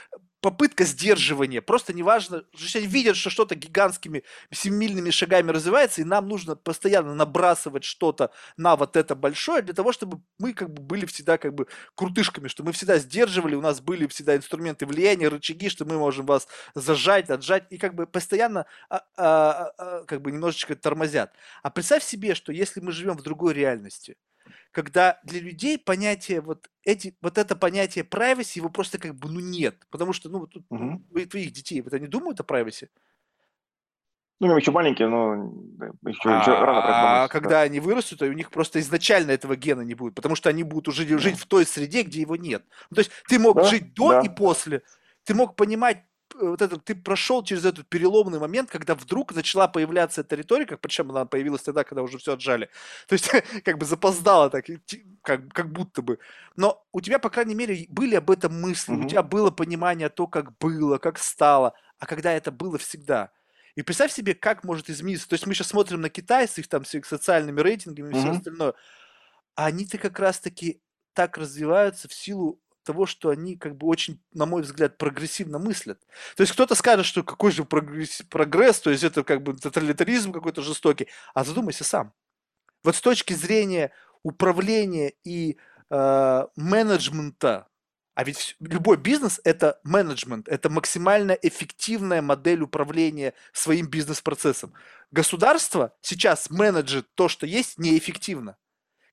попытка 0.41 0.85
сдерживания, 0.85 1.61
просто 1.61 1.93
неважно, 1.93 2.43
что 2.55 2.79
они 2.79 2.87
видят, 2.87 3.15
что 3.15 3.29
что-то 3.29 3.55
гигантскими 3.55 4.23
семимильными 4.51 5.11
шагами 5.11 5.51
развивается, 5.51 6.01
и 6.01 6.03
нам 6.03 6.27
нужно 6.27 6.55
постоянно 6.55 7.13
набрасывать 7.13 7.83
что-то 7.83 8.31
на 8.57 8.75
вот 8.75 8.97
это 8.97 9.15
большое, 9.15 9.61
для 9.61 9.75
того, 9.75 9.91
чтобы 9.91 10.21
мы 10.39 10.53
как 10.53 10.73
бы 10.73 10.81
были 10.81 11.05
всегда 11.05 11.37
как 11.37 11.53
бы 11.53 11.67
крутышками, 11.95 12.47
что 12.47 12.63
мы 12.63 12.71
всегда 12.71 12.97
сдерживали, 12.97 13.55
у 13.55 13.61
нас 13.61 13.81
были 13.81 14.07
всегда 14.07 14.35
инструменты 14.35 14.87
влияния, 14.87 15.27
рычаги, 15.27 15.69
что 15.69 15.85
мы 15.85 15.97
можем 15.97 16.25
вас 16.25 16.47
зажать, 16.73 17.29
отжать, 17.29 17.65
и 17.69 17.77
как 17.77 17.93
бы 17.93 18.07
постоянно 18.07 18.65
а, 18.89 19.03
а, 19.15 19.71
а, 19.77 20.03
как 20.05 20.21
бы 20.21 20.31
немножечко 20.31 20.75
тормозят. 20.75 21.33
А 21.61 21.69
представь 21.69 22.03
себе, 22.03 22.33
что 22.33 22.51
если 22.51 22.79
мы 22.79 22.91
живем 22.91 23.15
в 23.15 23.21
другой 23.21 23.53
реальности, 23.53 24.17
когда 24.71 25.19
для 25.23 25.39
людей 25.39 25.77
понятие 25.77 26.41
вот 26.41 26.69
эти 26.83 27.15
вот 27.21 27.37
это 27.37 27.55
понятие 27.55 28.05
privacy 28.05 28.57
его 28.57 28.69
просто 28.69 28.97
как 28.97 29.15
бы 29.15 29.29
ну 29.29 29.39
нет, 29.39 29.75
потому 29.89 30.13
что 30.13 30.29
ну 30.29 30.39
вот 30.39 30.51
тут 30.51 30.65
угу. 30.69 31.01
твоих 31.29 31.51
детей 31.51 31.81
вот 31.81 31.93
они 31.93 32.07
думают 32.07 32.39
о 32.39 32.43
privacy. 32.43 32.89
Ну, 34.41 34.57
еще 34.57 34.71
маленькие, 34.71 35.07
но 35.07 35.53
еще, 36.03 36.29
а, 36.31 36.41
еще 36.41 36.51
рано 36.53 37.23
А 37.23 37.27
когда 37.27 37.49
да. 37.49 37.61
они 37.61 37.79
вырастут, 37.79 38.17
то 38.17 38.25
у 38.25 38.33
них 38.33 38.49
просто 38.49 38.79
изначально 38.79 39.29
этого 39.29 39.55
гена 39.55 39.81
не 39.81 39.93
будет, 39.93 40.15
потому 40.15 40.33
что 40.33 40.49
они 40.49 40.63
будут 40.63 40.87
уже 40.87 41.05
жить 41.19 41.37
в 41.37 41.45
той 41.45 41.63
среде, 41.63 42.01
где 42.01 42.21
его 42.21 42.35
нет. 42.35 42.63
Ну, 42.89 42.95
то 42.95 43.01
есть 43.01 43.11
ты 43.27 43.37
мог 43.37 43.57
да? 43.57 43.65
жить 43.65 43.93
до 43.93 44.13
да. 44.13 44.21
и 44.21 44.29
после, 44.29 44.81
ты 45.25 45.35
мог 45.35 45.55
понимать 45.55 46.05
вот 46.39 46.61
это, 46.61 46.77
ты 46.77 46.95
прошел 46.95 47.43
через 47.43 47.65
этот 47.65 47.87
переломный 47.87 48.39
момент, 48.39 48.69
когда 48.69 48.95
вдруг 48.95 49.33
начала 49.33 49.67
появляться 49.67 50.21
эта 50.21 50.35
риторика, 50.35 50.77
причем 50.77 51.11
она 51.11 51.25
появилась 51.25 51.61
тогда, 51.61 51.83
когда 51.83 52.03
уже 52.03 52.17
все 52.17 52.33
отжали. 52.33 52.69
То 53.07 53.13
есть, 53.13 53.29
как 53.63 53.77
бы 53.77 53.85
запоздала 53.85 54.49
так, 54.49 54.65
как, 55.21 55.47
как 55.53 55.71
будто 55.71 56.01
бы. 56.01 56.19
Но 56.55 56.85
у 56.91 57.01
тебя, 57.01 57.19
по 57.19 57.29
крайней 57.29 57.55
мере, 57.55 57.85
были 57.89 58.15
об 58.15 58.31
этом 58.31 58.59
мысли, 58.59 58.93
mm-hmm. 58.93 59.05
у 59.05 59.09
тебя 59.09 59.23
было 59.23 59.51
понимание 59.51 60.09
то, 60.09 60.27
как 60.27 60.57
было, 60.57 60.97
как 60.97 61.17
стало, 61.17 61.73
а 61.99 62.05
когда 62.05 62.31
это 62.31 62.51
было 62.51 62.77
всегда. 62.77 63.31
И 63.75 63.81
представь 63.81 64.11
себе, 64.11 64.35
как 64.35 64.63
может 64.63 64.89
измениться. 64.89 65.27
То 65.27 65.33
есть 65.33 65.47
мы 65.47 65.53
сейчас 65.53 65.67
смотрим 65.67 66.01
на 66.01 66.09
Китай 66.09 66.47
с 66.47 66.57
их 66.57 66.67
там 66.67 66.85
с 66.85 66.93
их 66.93 67.05
социальными 67.05 67.61
рейтингами 67.61 68.09
и 68.09 68.13
mm-hmm. 68.13 68.19
все 68.19 68.31
остальное. 68.31 68.73
А 69.55 69.65
они-то 69.65 69.97
как 69.97 70.19
раз-таки 70.19 70.81
так 71.13 71.37
развиваются 71.37 72.07
в 72.07 72.13
силу 72.13 72.60
того, 72.83 73.05
что 73.05 73.29
они 73.29 73.55
как 73.57 73.75
бы 73.75 73.87
очень, 73.87 74.21
на 74.33 74.45
мой 74.45 74.61
взгляд, 74.61 74.97
прогрессивно 74.97 75.59
мыслят. 75.59 75.99
То 76.35 76.41
есть 76.41 76.53
кто-то 76.53 76.75
скажет, 76.75 77.05
что 77.05 77.23
какой 77.23 77.51
же 77.51 77.63
прогресс, 77.63 78.21
прогресс 78.29 78.79
то 78.79 78.89
есть 78.89 79.03
это 79.03 79.23
как 79.23 79.43
бы 79.43 79.53
тоталитаризм 79.53 80.31
какой-то 80.31 80.61
жестокий, 80.61 81.07
а 81.33 81.43
задумайся 81.43 81.83
сам. 81.83 82.13
Вот 82.83 82.95
с 82.95 83.01
точки 83.01 83.33
зрения 83.33 83.91
управления 84.23 85.13
и 85.23 85.57
э, 85.89 86.47
менеджмента, 86.55 87.67
а 88.13 88.23
ведь 88.23 88.55
любой 88.59 88.97
бизнес– 88.97 89.39
это 89.43 89.79
менеджмент, 89.83 90.47
это 90.47 90.69
максимально 90.69 91.31
эффективная 91.31 92.21
модель 92.21 92.61
управления 92.61 93.33
своим 93.53 93.87
бизнес-процессом. 93.87 94.73
Государство 95.11 95.93
сейчас 96.01 96.49
менеджит 96.49 97.07
то, 97.15 97.27
что 97.29 97.45
есть, 97.45 97.77
неэффективно. 97.77 98.57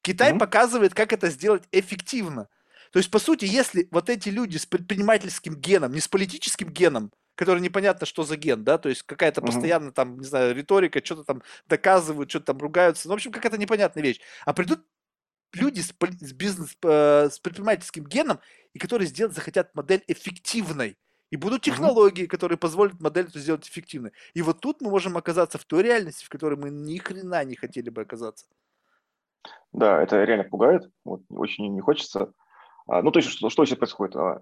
Китай 0.02 0.32
mm-hmm. 0.32 0.38
показывает, 0.38 0.94
как 0.94 1.12
это 1.12 1.28
сделать 1.28 1.64
эффективно. 1.72 2.48
То 2.92 2.98
есть, 2.98 3.10
по 3.10 3.18
сути, 3.18 3.44
если 3.44 3.88
вот 3.90 4.08
эти 4.08 4.28
люди 4.28 4.56
с 4.56 4.66
предпринимательским 4.66 5.54
геном, 5.54 5.92
не 5.92 6.00
с 6.00 6.08
политическим 6.08 6.68
геном, 6.68 7.12
который 7.34 7.60
непонятно, 7.60 8.04
что 8.04 8.24
за 8.24 8.36
ген, 8.36 8.64
да, 8.64 8.78
то 8.78 8.88
есть 8.88 9.04
какая-то 9.04 9.40
постоянно 9.42 9.92
там, 9.92 10.18
не 10.18 10.26
знаю, 10.26 10.56
риторика, 10.56 11.04
что-то 11.04 11.22
там 11.22 11.42
доказывают, 11.68 12.28
что-то 12.30 12.46
там 12.46 12.58
ругаются, 12.58 13.06
ну, 13.06 13.14
в 13.14 13.16
общем, 13.16 13.30
какая-то 13.30 13.58
непонятная 13.58 14.02
вещь. 14.02 14.20
А 14.44 14.52
придут 14.52 14.84
люди 15.52 15.80
с, 15.80 15.94
с 16.20 16.32
бизнес, 16.32 16.76
э, 16.82 17.28
с 17.30 17.38
предпринимательским 17.38 18.04
геном, 18.04 18.40
и 18.74 18.78
которые 18.78 19.06
сделать 19.06 19.34
захотят 19.34 19.74
модель 19.74 20.02
эффективной. 20.08 20.98
И 21.30 21.36
будут 21.36 21.62
технологии, 21.62 22.24
mm-hmm. 22.24 22.28
которые 22.28 22.58
позволят 22.58 23.00
модель 23.00 23.26
эту 23.26 23.38
сделать 23.38 23.68
эффективной. 23.68 24.12
И 24.34 24.42
вот 24.42 24.60
тут 24.60 24.80
мы 24.80 24.90
можем 24.90 25.16
оказаться 25.16 25.58
в 25.58 25.64
той 25.64 25.82
реальности, 25.82 26.24
в 26.24 26.28
которой 26.30 26.58
мы 26.58 26.70
ни 26.70 26.96
хрена 26.98 27.44
не 27.44 27.54
хотели 27.54 27.90
бы 27.90 28.02
оказаться. 28.02 28.46
Да, 29.72 30.02
это 30.02 30.24
реально 30.24 30.44
пугает. 30.44 30.90
Вот, 31.04 31.22
очень 31.28 31.72
не 31.72 31.80
хочется. 31.80 32.32
А, 32.88 33.02
ну, 33.02 33.10
то 33.10 33.18
есть, 33.18 33.30
что, 33.30 33.50
что 33.50 33.64
сейчас 33.64 33.78
происходит? 33.78 34.16
А, 34.16 34.40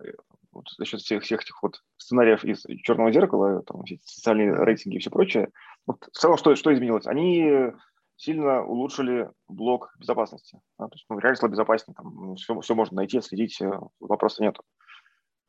вот, 0.53 0.69
за 0.79 0.85
счет 0.85 1.01
всех, 1.01 1.23
всех 1.25 1.43
этих 1.43 1.63
вот 1.63 1.83
сценариев 1.99 2.45
из 2.45 2.65
«Черного 2.83 3.13
зеркала», 3.13 3.63
там, 3.65 3.83
социальные 4.05 4.55
рейтинги 4.55 4.97
и 4.97 4.99
все 5.01 5.11
прочее, 5.11 5.51
вот, 5.87 6.05
в 6.05 6.17
целом, 6.17 6.37
что, 6.37 6.55
что 6.55 6.73
изменилось? 6.73 7.07
Они 7.07 7.73
сильно 8.17 8.65
улучшили 8.65 9.31
блок 9.49 9.95
безопасности. 9.99 10.61
Да, 10.79 10.87
то 10.87 10.95
есть, 10.95 11.05
ну, 11.09 11.19
реально 11.19 11.37
стало 11.37 11.51
безопаснее, 11.51 11.95
там, 11.97 12.37
все, 12.37 12.55
ну, 12.55 12.61
все 12.61 12.75
можно 12.75 12.97
найти, 12.97 13.21
следить, 13.21 13.61
э, 13.61 13.71
вопроса 14.01 14.43
нету. 14.43 14.63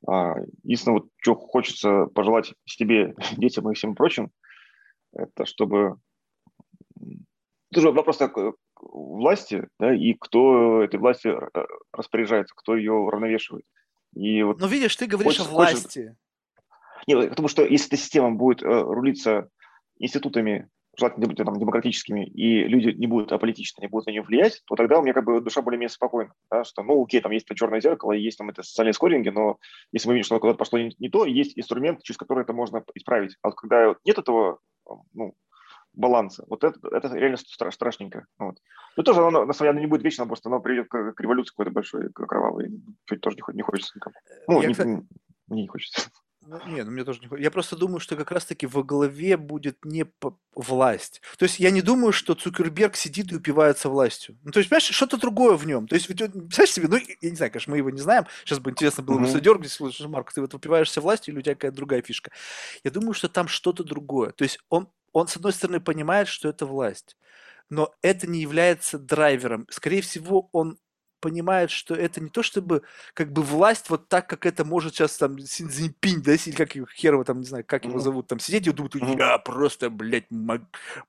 А, 0.07 0.36
единственное, 0.64 0.99
вот, 0.99 1.10
что 1.22 1.36
хочется 1.36 2.07
пожелать 2.07 2.53
себе, 2.65 3.15
детям 3.38 3.69
и 3.72 3.76
всем 3.76 3.95
прочим, 3.95 4.32
это 5.14 5.45
чтобы... 5.45 5.98
Тоже 7.72 7.91
вопрос 7.91 8.18
такой, 8.18 8.53
власти, 8.82 9.68
да, 9.80 9.94
и 9.94 10.14
кто 10.14 10.84
этой 10.84 10.99
власти 10.99 11.28
э, 11.28 11.66
распоряжается, 11.91 12.54
кто 12.56 12.76
ее 12.76 12.94
уравновешивает. 12.94 13.66
И 14.14 14.44
вот 14.44 14.60
ну, 14.60 14.68
видишь, 14.68 14.95
ты 14.95 15.08
говоришь 15.08 15.38
хочется, 15.38 15.49
о 15.49 15.54
власти. 15.54 15.76
Хочется... 15.76 16.18
Нет, 17.08 17.30
потому 17.30 17.48
что 17.48 17.64
если 17.64 17.88
эта 17.88 17.98
система 17.98 18.32
будет 18.32 18.64
э, 18.64 18.66
рулиться 18.66 19.49
институтами 19.99 20.70
желательно 20.98 21.34
там, 21.36 21.60
демократическими, 21.60 22.26
и 22.26 22.64
люди 22.64 22.90
не 22.90 23.08
будут 23.08 23.32
аполитичны, 23.32 23.82
не 23.82 23.88
будут 23.88 24.08
на 24.08 24.12
нее 24.12 24.24
влиять, 24.24 24.62
то 24.66 24.76
тогда 24.76 24.99
у 24.99 25.04
меня 25.04 25.14
как 25.14 25.26
бы 25.26 25.40
душа 25.41 25.62
более-менее 25.62 25.90
спокойна, 25.90 26.34
да, 26.49 26.64
что, 26.64 26.82
ну, 26.82 27.04
окей, 27.04 27.22
там 27.22 27.32
есть 27.32 27.45
это 27.45 27.56
черное 27.56 27.80
зеркало, 27.80 28.14
есть 28.14 28.38
там 28.38 28.49
это 28.49 28.64
социальные 28.64 28.94
скоринги, 28.94 29.30
но 29.30 29.58
если 29.91 30.08
мы 30.08 30.16
видим, 30.16 30.26
что 30.26 30.40
куда-то 30.40 30.58
пошло 30.58 30.80
не, 30.80 30.95
не 30.98 31.10
то, 31.10 31.26
есть 31.26 31.58
инструмент, 31.58 32.02
через 32.02 32.18
который 32.18 32.44
это 32.44 32.54
можно 32.54 32.84
исправить. 32.95 33.36
А 33.44 33.49
вот 33.49 33.56
когда 33.56 33.95
нет 34.06 34.18
этого, 34.18 34.60
ну, 35.14 35.36
баланса, 35.98 36.45
вот 36.48 36.64
это, 36.64 36.80
это 36.91 37.07
реально 37.14 37.38
страш, 37.38 37.74
страшненько. 37.74 38.28
Вот. 38.38 38.57
Ну, 38.95 39.03
тоже 39.03 39.26
оно, 39.26 39.45
на 39.45 39.53
самом 39.53 39.74
деле, 39.74 39.86
не 39.86 39.90
будет 39.90 40.03
вечно, 40.03 40.26
просто 40.28 40.49
оно 40.49 40.60
приведет 40.60 40.88
к, 40.88 41.14
к 41.14 41.19
революции 41.19 41.52
какой-то 41.52 41.72
большой, 41.72 42.10
кровавой, 42.14 42.72
чуть 43.06 43.22
тоже 43.22 43.38
не, 43.38 43.56
не 43.56 43.61
хочется 43.64 43.94
никому. 43.95 44.15
Ну, 44.48 44.61
Я, 44.61 44.68
не, 44.68 44.74
кстати... 44.74 44.90
мне 45.48 45.61
не 45.61 45.68
хочется. 45.68 46.10
Ну, 46.48 46.61
не, 46.65 46.82
ну 46.84 46.91
мне 46.91 47.03
тоже 47.03 47.19
не 47.19 47.41
Я 47.41 47.52
просто 47.52 47.76
думаю, 47.76 47.99
что 47.99 48.15
как 48.15 48.32
раз-таки 48.32 48.65
во 48.68 48.82
главе 48.82 49.36
будет 49.36 49.84
не 49.84 50.06
власть. 50.56 51.22
То 51.38 51.44
есть 51.44 51.60
я 51.60 51.72
не 51.72 51.82
думаю, 51.82 52.14
что 52.14 52.36
Цукерберг 52.36 52.95
сидит 52.95 53.34
и 53.34 53.36
упивается 53.36 53.90
властью. 53.90 54.38
Ну, 54.44 54.52
то 54.52 54.60
есть, 54.60 54.69
понимаешь, 54.69 54.86
что-то 54.90 55.18
другое 55.18 55.57
в 55.57 55.68
нем. 55.68 55.88
То 55.88 55.95
есть, 55.95 56.07
ведь, 56.07 56.19
представляешь 56.19 56.72
себе, 56.72 56.88
ну, 56.88 56.98
я 56.98 57.30
не 57.30 57.36
знаю, 57.36 57.52
конечно, 57.52 57.72
мы 57.72 57.78
его 57.78 57.90
не 57.90 57.99
знаем. 57.99 58.28
Сейчас 58.45 58.60
бы 58.60 58.72
интересно 58.72 59.03
было 59.03 59.19
бы 59.19 59.28
задергать, 59.28 59.72
слушай, 59.72 60.07
Марк, 60.07 60.32
ты 60.32 60.40
вот 60.40 60.53
упиваешься 60.53 61.02
властью 61.02 61.34
или 61.34 61.40
у 61.40 61.44
тебя 61.44 61.56
какая-то 61.56 61.76
другая 61.76 62.02
фишка. 62.02 62.32
Я 62.86 62.91
думаю, 62.91 63.14
что 63.14 63.28
там 63.28 63.49
что-то 63.49 63.84
другое. 63.84 64.32
То 64.32 64.45
есть 64.45 64.60
он, 64.69 64.88
он, 65.18 65.27
с 65.27 65.35
одной 65.35 65.53
стороны, 65.53 65.80
понимает, 65.80 66.27
что 66.27 66.49
это 66.49 66.65
власть, 66.65 67.18
но 67.69 67.94
это 68.02 68.27
не 68.27 68.39
является 68.39 68.99
драйвером. 68.99 69.68
Скорее 69.69 70.02
всего, 70.02 70.49
он 70.52 70.77
понимает, 71.19 71.72
что 71.72 71.95
это 71.95 72.22
не 72.22 72.30
то 72.30 72.44
чтобы 72.44 72.84
как 73.14 73.31
бы 73.31 73.41
власть 73.41 73.89
вот 73.89 74.07
так, 74.07 74.27
как 74.30 74.45
это 74.45 74.64
может 74.64 74.94
сейчас 74.94 75.18
там 75.18 75.39
Синзинпинь, 75.39 76.22
да, 76.22 76.34
или 76.34 76.56
как 76.56 76.76
его 76.76 76.85
херово 76.85 77.26
там, 77.26 77.39
не 77.39 77.45
знаю, 77.45 77.64
как 77.65 77.85
его 77.85 77.99
зовут, 77.99 78.27
там 78.27 78.39
сидеть 78.39 78.68
и 78.68 78.72
думать, 78.72 78.94
я 78.95 79.38
просто, 79.39 79.89
блядь, 79.89 80.27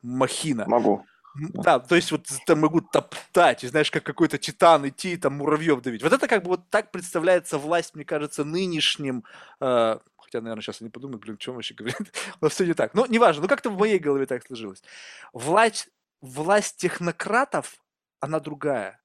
махина. 0.02 0.64
Могу. 0.66 1.04
Да, 1.52 1.78
то 1.78 1.94
есть 1.94 2.10
вот 2.10 2.26
там 2.46 2.60
могут 2.60 2.90
топтать, 2.90 3.60
знаешь, 3.60 3.90
как 3.90 4.02
какой-то 4.02 4.38
титан 4.38 4.88
идти, 4.88 5.16
там 5.16 5.34
муравьев 5.34 5.82
давить. 5.82 6.02
Вот 6.02 6.12
это 6.12 6.26
как 6.26 6.42
бы 6.42 6.48
вот 6.48 6.68
так 6.70 6.90
представляется 6.90 7.58
власть, 7.58 7.94
мне 7.94 8.04
кажется, 8.04 8.44
нынешним, 8.44 9.24
э, 9.60 9.98
хотя, 10.28 10.42
наверное, 10.42 10.62
сейчас 10.62 10.82
они 10.82 10.90
подумают, 10.90 11.22
блин, 11.22 11.38
что 11.40 11.52
вообще 11.52 11.74
говорит, 11.74 11.96
но 12.40 12.48
все 12.48 12.66
не 12.66 12.74
так. 12.74 12.94
Но 12.94 13.06
неважно, 13.06 13.42
ну 13.42 13.48
как-то 13.48 13.70
в 13.70 13.78
моей 13.78 13.98
голове 13.98 14.26
так 14.26 14.46
сложилось. 14.46 14.82
Власть, 15.32 15.88
власть 16.20 16.76
технократов, 16.76 17.82
она 18.20 18.40
другая. 18.40 19.00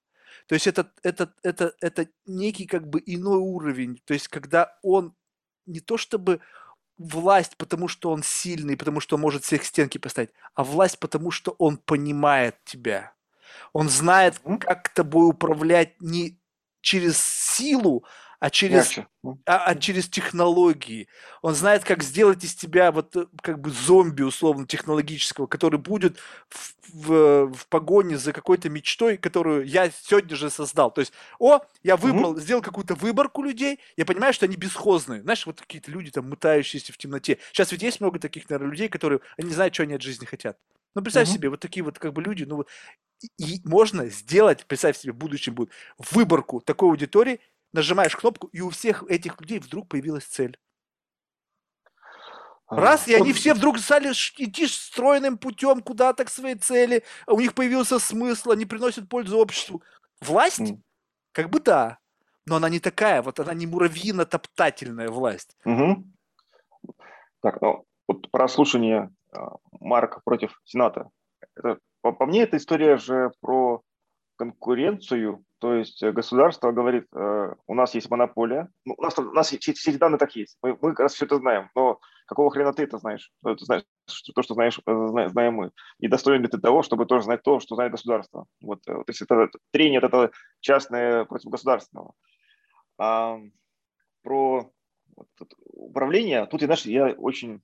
То 0.47 0.55
есть 0.55 0.67
это, 0.67 0.91
это, 1.03 1.33
это, 1.41 1.73
это 1.79 2.07
некий 2.25 2.65
как 2.65 2.87
бы 2.87 3.01
иной 3.05 3.37
уровень. 3.37 4.01
То 4.05 4.13
есть 4.13 4.27
когда 4.27 4.77
он 4.81 5.15
не 5.65 5.79
то 5.79 5.97
чтобы 5.97 6.41
власть, 6.97 7.55
потому 7.57 7.87
что 7.87 8.11
он 8.11 8.21
сильный, 8.21 8.75
потому 8.75 8.99
что 8.99 9.15
он 9.15 9.21
может 9.21 9.45
всех 9.45 9.63
стенки 9.63 9.97
поставить, 9.97 10.31
а 10.53 10.63
власть, 10.63 10.99
потому 10.99 11.31
что 11.31 11.55
он 11.57 11.77
понимает 11.77 12.57
тебя. 12.65 13.13
Он 13.71 13.87
знает, 13.87 14.41
как 14.59 14.89
тобой 14.89 15.29
управлять 15.29 16.01
не 16.01 16.39
через 16.81 17.23
силу, 17.23 18.05
а 18.43 18.49
через, 18.49 18.97
а, 18.97 19.05
а 19.45 19.75
через 19.75 20.09
технологии. 20.09 21.07
Он 21.41 21.55
знает, 21.55 21.85
как 21.85 22.03
сделать 22.03 22.43
из 22.43 22.53
тебя 22.53 22.91
вот 22.91 23.15
э, 23.15 23.27
как 23.41 23.61
бы 23.61 23.69
зомби 23.69 24.21
условно 24.21 24.67
технологического, 24.67 25.47
который 25.47 25.79
будет 25.79 26.17
в, 26.49 26.75
в, 26.89 27.53
в 27.53 27.67
погоне 27.67 28.17
за 28.17 28.33
какой-то 28.33 28.69
мечтой, 28.69 29.15
которую 29.15 29.65
я 29.65 29.89
сегодня 29.91 30.35
же 30.35 30.49
создал. 30.49 30.91
То 30.91 30.99
есть, 30.99 31.13
о, 31.39 31.61
я 31.83 31.95
выбрал, 31.95 32.35
mm-hmm. 32.35 32.41
сделал 32.41 32.61
какую-то 32.61 32.95
выборку 32.95 33.41
людей, 33.41 33.79
я 33.95 34.03
понимаю, 34.03 34.33
что 34.33 34.45
они 34.45 34.57
бесхозные. 34.57 35.21
Знаешь, 35.21 35.45
вот 35.45 35.61
какие-то 35.61 35.89
люди 35.89 36.11
там 36.11 36.29
мытающиеся 36.29 36.91
в 36.91 36.97
темноте. 36.97 37.37
Сейчас 37.53 37.71
ведь 37.71 37.81
есть 37.81 38.01
много 38.01 38.19
таких, 38.19 38.49
наверное, 38.49 38.71
людей, 38.71 38.89
которые 38.89 39.21
они 39.37 39.47
не 39.47 39.55
знают, 39.55 39.73
что 39.73 39.83
они 39.83 39.93
от 39.93 40.01
жизни 40.01 40.25
хотят. 40.25 40.57
Ну, 40.95 41.01
представь 41.01 41.29
mm-hmm. 41.29 41.33
себе, 41.33 41.49
вот 41.49 41.61
такие 41.61 41.81
вот 41.81 41.97
как 41.97 42.11
бы 42.11 42.21
люди, 42.21 42.43
ну 42.43 42.65
и 43.37 43.61
можно 43.63 44.07
сделать, 44.09 44.65
представь 44.65 44.97
себе, 44.97 45.13
в 45.13 45.15
будущем 45.15 45.55
будет 45.55 45.69
выборку 45.97 46.59
такой 46.59 46.89
аудитории, 46.89 47.39
нажимаешь 47.73 48.15
кнопку, 48.15 48.47
и 48.47 48.61
у 48.61 48.69
всех 48.69 49.03
этих 49.03 49.39
людей 49.41 49.59
вдруг 49.59 49.89
появилась 49.89 50.25
цель. 50.25 50.57
А, 52.67 52.75
Раз, 52.75 53.07
и 53.07 53.13
они 53.13 53.33
все 53.33 53.53
вдруг 53.53 53.79
стали 53.79 54.11
идти 54.11 54.67
стройным 54.67 55.37
путем 55.37 55.81
куда-то 55.81 56.23
к 56.25 56.29
своей 56.29 56.55
цели, 56.55 57.03
у 57.27 57.39
них 57.39 57.53
появился 57.53 57.99
смысл, 57.99 58.51
они 58.51 58.65
приносят 58.65 59.09
пользу 59.09 59.37
обществу. 59.37 59.83
Власть? 60.21 60.61
Как 61.33 61.49
бы 61.49 61.59
да, 61.59 61.97
но 62.45 62.55
она 62.57 62.69
не 62.69 62.79
такая, 62.79 63.21
вот 63.21 63.39
она 63.39 63.53
не 63.53 63.67
муравьино-топтательная 63.67 65.09
власть. 65.09 65.57
Угу. 65.65 66.03
Так, 67.41 67.61
ну, 67.61 67.85
вот 68.07 68.29
про 68.31 68.47
слушание 68.47 69.09
а, 69.31 69.55
Марка 69.79 70.21
против 70.23 70.61
Сената. 70.63 71.09
Это, 71.55 71.79
по, 72.01 72.11
по 72.11 72.25
мне, 72.25 72.43
эта 72.43 72.57
история 72.57 72.97
же 72.97 73.31
про 73.41 73.81
конкуренцию 74.37 75.43
то 75.63 75.75
есть 75.75 76.03
э, 76.03 76.11
государство 76.11 76.73
говорит, 76.73 77.05
э, 77.15 77.55
у 77.67 77.73
нас 77.73 77.95
есть 77.95 78.09
монополия, 78.09 78.67
ну, 78.83 78.95
у 78.97 79.01
нас, 79.01 79.17
у 79.17 79.31
нас 79.31 79.47
все, 79.47 79.71
эти 79.71 79.95
данные 79.95 80.17
так 80.17 80.35
есть, 80.35 80.57
мы, 80.61 80.77
мы 80.81 80.89
как 80.89 80.99
раз 80.99 81.13
все 81.13 81.23
это 81.23 81.37
знаем, 81.37 81.69
но 81.73 82.01
какого 82.27 82.51
хрена 82.51 82.73
ты 82.73 82.83
это 82.83 82.97
знаешь? 82.97 83.31
Ты 83.45 83.63
знаешь 83.63 83.85
то, 84.35 84.41
что 84.41 84.55
знаешь, 84.55 84.77
э, 84.85 85.27
знаем 85.29 85.53
мы. 85.53 85.71
И 85.99 86.09
достоин 86.09 86.41
ли 86.41 86.49
ты 86.49 86.57
того, 86.57 86.83
чтобы 86.83 87.05
тоже 87.05 87.23
знать 87.23 87.43
то, 87.43 87.61
что 87.61 87.75
знает 87.75 87.93
государство? 87.93 88.45
Вот, 88.59 88.81
то 88.81 89.05
есть 89.07 89.21
это, 89.21 89.35
это 89.35 89.57
трение 89.71 90.01
это 90.03 90.31
частное 90.59 91.23
против 91.23 91.49
государственного. 91.49 92.11
А, 92.97 93.39
про 94.21 94.69
вот, 95.15 95.27
управление, 95.67 96.45
тут, 96.45 96.59
знаешь, 96.59 96.85
я 96.85 97.05
очень 97.05 97.61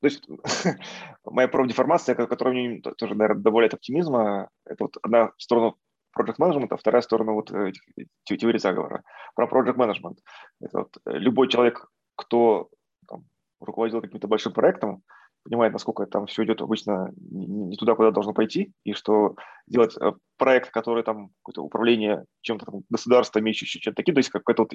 то 0.00 0.06
есть 0.08 0.28
моя 1.24 1.46
профдеформация, 1.46 2.16
которая 2.16 2.54
мне 2.54 2.80
тоже, 2.80 3.14
наверное, 3.14 3.42
добавляет 3.42 3.74
оптимизма, 3.74 4.48
это 4.64 4.84
вот 4.84 4.96
одна 5.02 5.32
в 5.36 5.42
сторону 5.42 5.76
project 6.16 6.38
management, 6.38 6.68
а 6.70 6.76
вторая 6.76 7.02
сторона 7.02 7.32
вот 7.32 7.50
этих, 7.50 7.82
теории 8.24 8.58
заговора. 8.58 9.02
Про 9.34 9.46
project 9.46 9.76
management. 9.76 10.18
Это 10.60 10.78
вот 10.78 10.96
э, 11.06 11.18
любой 11.18 11.48
человек, 11.48 11.86
кто 12.16 12.68
там, 13.06 13.24
руководил 13.60 14.00
каким-то 14.00 14.28
большим 14.28 14.52
проектом, 14.52 15.02
понимает, 15.44 15.72
насколько 15.72 16.06
там 16.06 16.26
все 16.26 16.44
идет 16.44 16.60
обычно 16.60 17.12
не 17.16 17.76
туда, 17.76 17.94
куда 17.94 18.10
должно 18.10 18.32
пойти, 18.34 18.72
и 18.84 18.92
что 18.92 19.34
делать 19.66 19.96
э, 19.96 20.12
проект, 20.36 20.70
который 20.70 21.02
там 21.02 21.30
какое-то 21.42 21.62
управление 21.62 22.24
чем-то 22.42 22.66
там 22.66 22.82
государством, 22.90 23.42
имеющий 23.42 23.66
чем-то 23.66 23.96
таким, 23.96 24.14
то 24.14 24.18
есть 24.18 24.30
какой-то 24.30 24.62
вот 24.62 24.72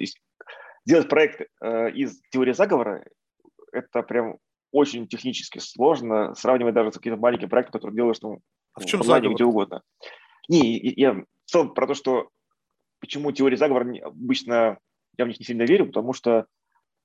делать 0.86 1.08
проект 1.08 1.42
э, 1.62 1.90
из 1.92 2.20
теории 2.30 2.52
заговора, 2.52 3.04
это 3.72 4.02
прям 4.02 4.38
очень 4.72 5.06
технически 5.06 5.58
сложно, 5.58 6.34
сравнивать 6.34 6.74
даже 6.74 6.90
с 6.90 6.96
каким-то 6.96 7.20
маленьким 7.20 7.48
проектом, 7.48 7.72
который 7.72 7.94
делаешь 7.94 8.18
ну, 8.22 8.40
а 8.74 8.80
в 8.80 8.86
чем 8.86 9.02
заговор? 9.02 9.34
где 9.34 9.44
угодно. 9.44 9.82
Не, 10.48 10.78
я 10.78 11.14
в 11.14 11.50
целом 11.50 11.74
про 11.74 11.86
то, 11.86 11.94
что 11.94 12.30
почему 13.00 13.32
теории 13.32 13.56
заговора 13.56 13.86
обычно 14.04 14.78
я 15.16 15.24
в 15.24 15.28
них 15.28 15.38
не 15.38 15.46
сильно 15.46 15.62
верю, 15.62 15.86
потому 15.86 16.12
что 16.12 16.46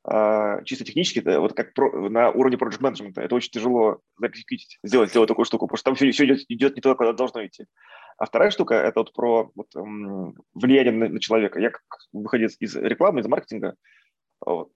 э, 0.09 0.63
чисто 0.65 0.85
технически, 0.85 1.19
это 1.19 1.39
вот 1.39 1.53
как 1.53 1.73
про, 1.73 2.09
на 2.09 2.31
уровне 2.31 2.57
project 2.57 2.79
management, 2.81 3.13
это 3.21 3.35
очень 3.35 3.51
тяжело 3.51 3.99
закрепить, 4.17 4.79
сделать, 4.83 5.09
сделать 5.09 5.27
такую 5.27 5.45
штуку, 5.45 5.67
потому 5.67 5.77
что 5.77 5.85
там 5.85 5.95
все, 5.95 6.11
все 6.11 6.25
идет, 6.25 6.39
идет 6.49 6.75
не 6.75 6.81
туда, 6.81 6.95
куда 6.95 7.13
должно 7.13 7.45
идти. 7.45 7.65
А 8.17 8.25
вторая 8.25 8.51
штука– 8.51 8.73
это 8.75 8.99
вот 8.99 9.13
про 9.13 9.51
вот, 9.55 9.75
м, 9.75 10.35
влияние 10.53 10.91
на, 10.91 11.07
на 11.07 11.19
человека. 11.19 11.59
Я 11.59 11.69
как 11.69 11.83
выходец 12.11 12.55
из 12.59 12.75
рекламы, 12.75 13.21
из 13.21 13.27
маркетинга, 13.27 13.75
вот, 14.41 14.71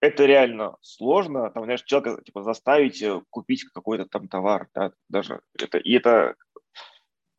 это 0.00 0.26
реально 0.26 0.76
сложно, 0.80 1.50
там, 1.50 1.64
знаешь, 1.64 1.82
человека 1.84 2.20
типа, 2.22 2.42
заставить 2.42 3.00
э, 3.02 3.22
купить 3.30 3.64
какой-то 3.72 4.04
там 4.06 4.28
товар, 4.28 4.68
да, 4.74 4.92
даже 5.08 5.40
это, 5.58 5.78
и 5.78 5.92
это 5.92 6.34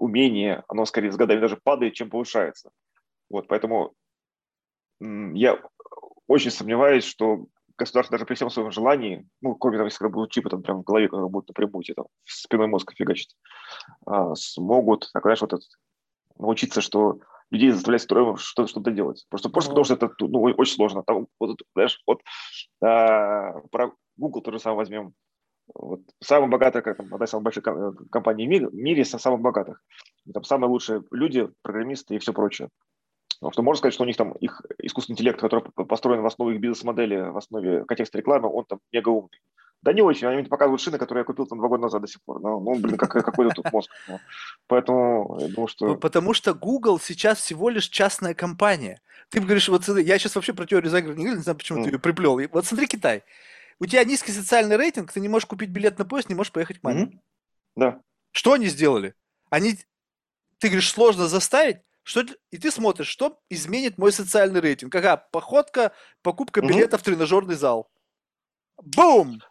умение, 0.04 0.64
оно 0.68 0.86
скорее 0.86 1.12
с 1.12 1.16
годами 1.16 1.40
даже 1.40 1.58
падает, 1.64 1.94
чем 1.94 2.10
повышается. 2.10 2.72
Вот, 3.30 3.48
поэтому 3.48 3.94
я 5.00 5.60
очень 6.28 6.52
сомневаюсь, 6.52 7.06
что 7.06 7.46
государство 7.78 8.16
даже 8.16 8.26
при 8.26 8.36
всем 8.36 8.50
своем 8.50 8.72
желании, 8.72 9.26
ну, 9.42 9.56
кроме 9.56 9.78
того, 9.78 9.88
если 9.88 10.08
будут 10.08 10.32
чипы 10.32 10.50
там 10.50 10.62
прямо 10.62 10.82
в 10.82 10.84
голове, 10.84 11.08
которые 11.08 11.30
будут 11.30 11.48
напрямую 11.48 11.84
тебе 11.84 11.96
там 11.96 12.06
в 12.26 12.32
спиной 12.34 12.68
мозг 12.68 12.94
фигачить, 12.96 13.36
а, 14.06 14.36
смогут, 14.36 15.10
так, 15.14 15.24
знаешь, 15.24 15.42
вот 15.42 15.54
это, 15.54 15.64
научиться, 16.38 16.82
что 16.82 17.20
людей 17.50 17.72
заставлять 17.72 18.02
строем 18.02 18.36
что-то, 18.38 18.70
что-то 18.70 18.92
делать. 18.92 19.26
Просто, 19.30 19.50
просто 19.50 19.72
потому 19.72 19.86
что 19.86 19.94
это 19.94 20.12
ну, 20.20 20.42
очень 20.42 20.76
сложно. 20.76 21.04
Там, 21.04 21.28
вот, 21.40 21.60
знаешь, 21.76 22.02
вот 22.06 22.22
а, 22.84 23.60
про 23.72 23.94
Google 24.18 24.42
тоже 24.42 24.60
самое 24.60 24.78
возьмем. 24.78 25.14
Вот, 25.74 26.02
самая 26.20 26.50
богатая, 26.50 26.82
как 26.82 26.98
там, 26.98 27.14
одна 27.14 27.26
из 27.26 27.30
самых 27.30 27.46
больших 27.46 27.64
компаний 28.12 28.46
в 28.46 28.50
мире, 28.50 28.68
в 28.68 28.74
мире 28.74 29.06
самых 29.06 29.42
богатых. 29.42 29.82
И 30.26 30.32
там 30.32 30.44
самые 30.44 30.70
лучшие 30.70 31.04
люди, 31.12 31.50
программисты 31.62 32.16
и 32.16 32.20
все 32.20 32.34
прочее. 32.34 32.70
Потому 33.40 33.52
что 33.52 33.64
можно 33.64 33.78
сказать, 33.80 33.94
что 33.94 34.04
у 34.04 34.08
них 34.08 34.16
там 34.16 34.34
их 34.34 34.62
искусственный 34.78 35.16
интеллект, 35.16 35.40
который 35.40 35.64
построен 35.64 36.22
в 36.22 36.26
основе 36.26 36.56
их 36.56 36.62
бизнес-модели, 36.62 37.20
в 37.20 37.38
основе 37.38 37.84
контекста 37.86 38.18
рекламы, 38.18 38.50
он 38.50 38.66
там 38.66 38.80
мега 38.92 39.10
умный. 39.10 39.40
Да 39.82 39.92
не 39.92 40.02
очень, 40.02 40.28
они 40.28 40.38
мне 40.38 40.48
показывают 40.48 40.80
шины, 40.80 40.98
которые 40.98 41.22
я 41.22 41.26
купил 41.26 41.46
там 41.46 41.58
два 41.58 41.68
года 41.68 41.84
назад 41.84 42.02
до 42.02 42.08
сих 42.08 42.24
пор. 42.24 42.42
Ну, 42.42 42.62
ну 42.62 42.80
блин, 42.80 42.96
как, 42.96 43.12
какой-то 43.12 43.54
тут 43.54 43.72
мозг. 43.74 43.92
Ну, 44.08 44.20
поэтому 44.68 45.38
я 45.42 45.50
думаю, 45.50 45.68
что... 45.68 45.96
Потому 45.96 46.34
что 46.34 46.54
Google 46.54 47.00
сейчас 47.00 47.40
всего 47.40 47.70
лишь 47.70 47.90
частная 47.90 48.34
компания. 48.34 49.02
Ты 49.30 49.42
говоришь, 49.42 49.68
вот 49.68 49.86
я 49.90 50.18
сейчас 50.18 50.36
вообще 50.36 50.54
про 50.54 50.66
теорию 50.66 50.90
заговора 50.90 51.18
не 51.18 51.24
говорю, 51.24 51.38
не 51.38 51.44
знаю, 51.44 51.58
почему 51.58 51.80
mm. 51.80 51.84
ты 51.84 51.90
ее 51.90 52.00
приплел. 52.00 52.40
Вот 52.54 52.66
смотри 52.66 52.88
Китай. 52.88 53.24
У 53.80 53.86
тебя 53.86 54.04
низкий 54.04 54.32
социальный 54.32 54.78
рейтинг, 54.78 55.12
ты 55.12 55.20
не 55.20 55.28
можешь 55.28 55.46
купить 55.46 55.70
билет 55.70 55.98
на 56.00 56.06
поезд, 56.06 56.30
не 56.30 56.36
можешь 56.36 56.52
поехать 56.52 56.80
к 56.80 56.84
маме. 56.84 57.04
Mm-hmm. 57.04 57.20
Да. 57.76 58.02
Что 58.32 58.54
они 58.54 58.68
сделали? 58.68 59.16
Они, 59.50 59.78
ты 60.60 60.68
говоришь, 60.68 60.92
сложно 60.92 61.28
заставить, 61.28 61.78
что, 62.04 62.26
и 62.52 62.58
ты 62.58 62.72
смотришь, 62.72 63.08
что 63.08 63.40
изменит 63.50 63.98
мой 63.98 64.12
социальный 64.12 64.60
рейтинг. 64.60 64.92
Какая 64.92 65.18
походка, 65.32 65.94
покупка 66.22 66.62
билета 66.62 66.96
mm-hmm. 66.96 67.00
в 67.00 67.04
тренажерный 67.04 67.56
зал. 67.56 67.90
Бум! 68.82 69.42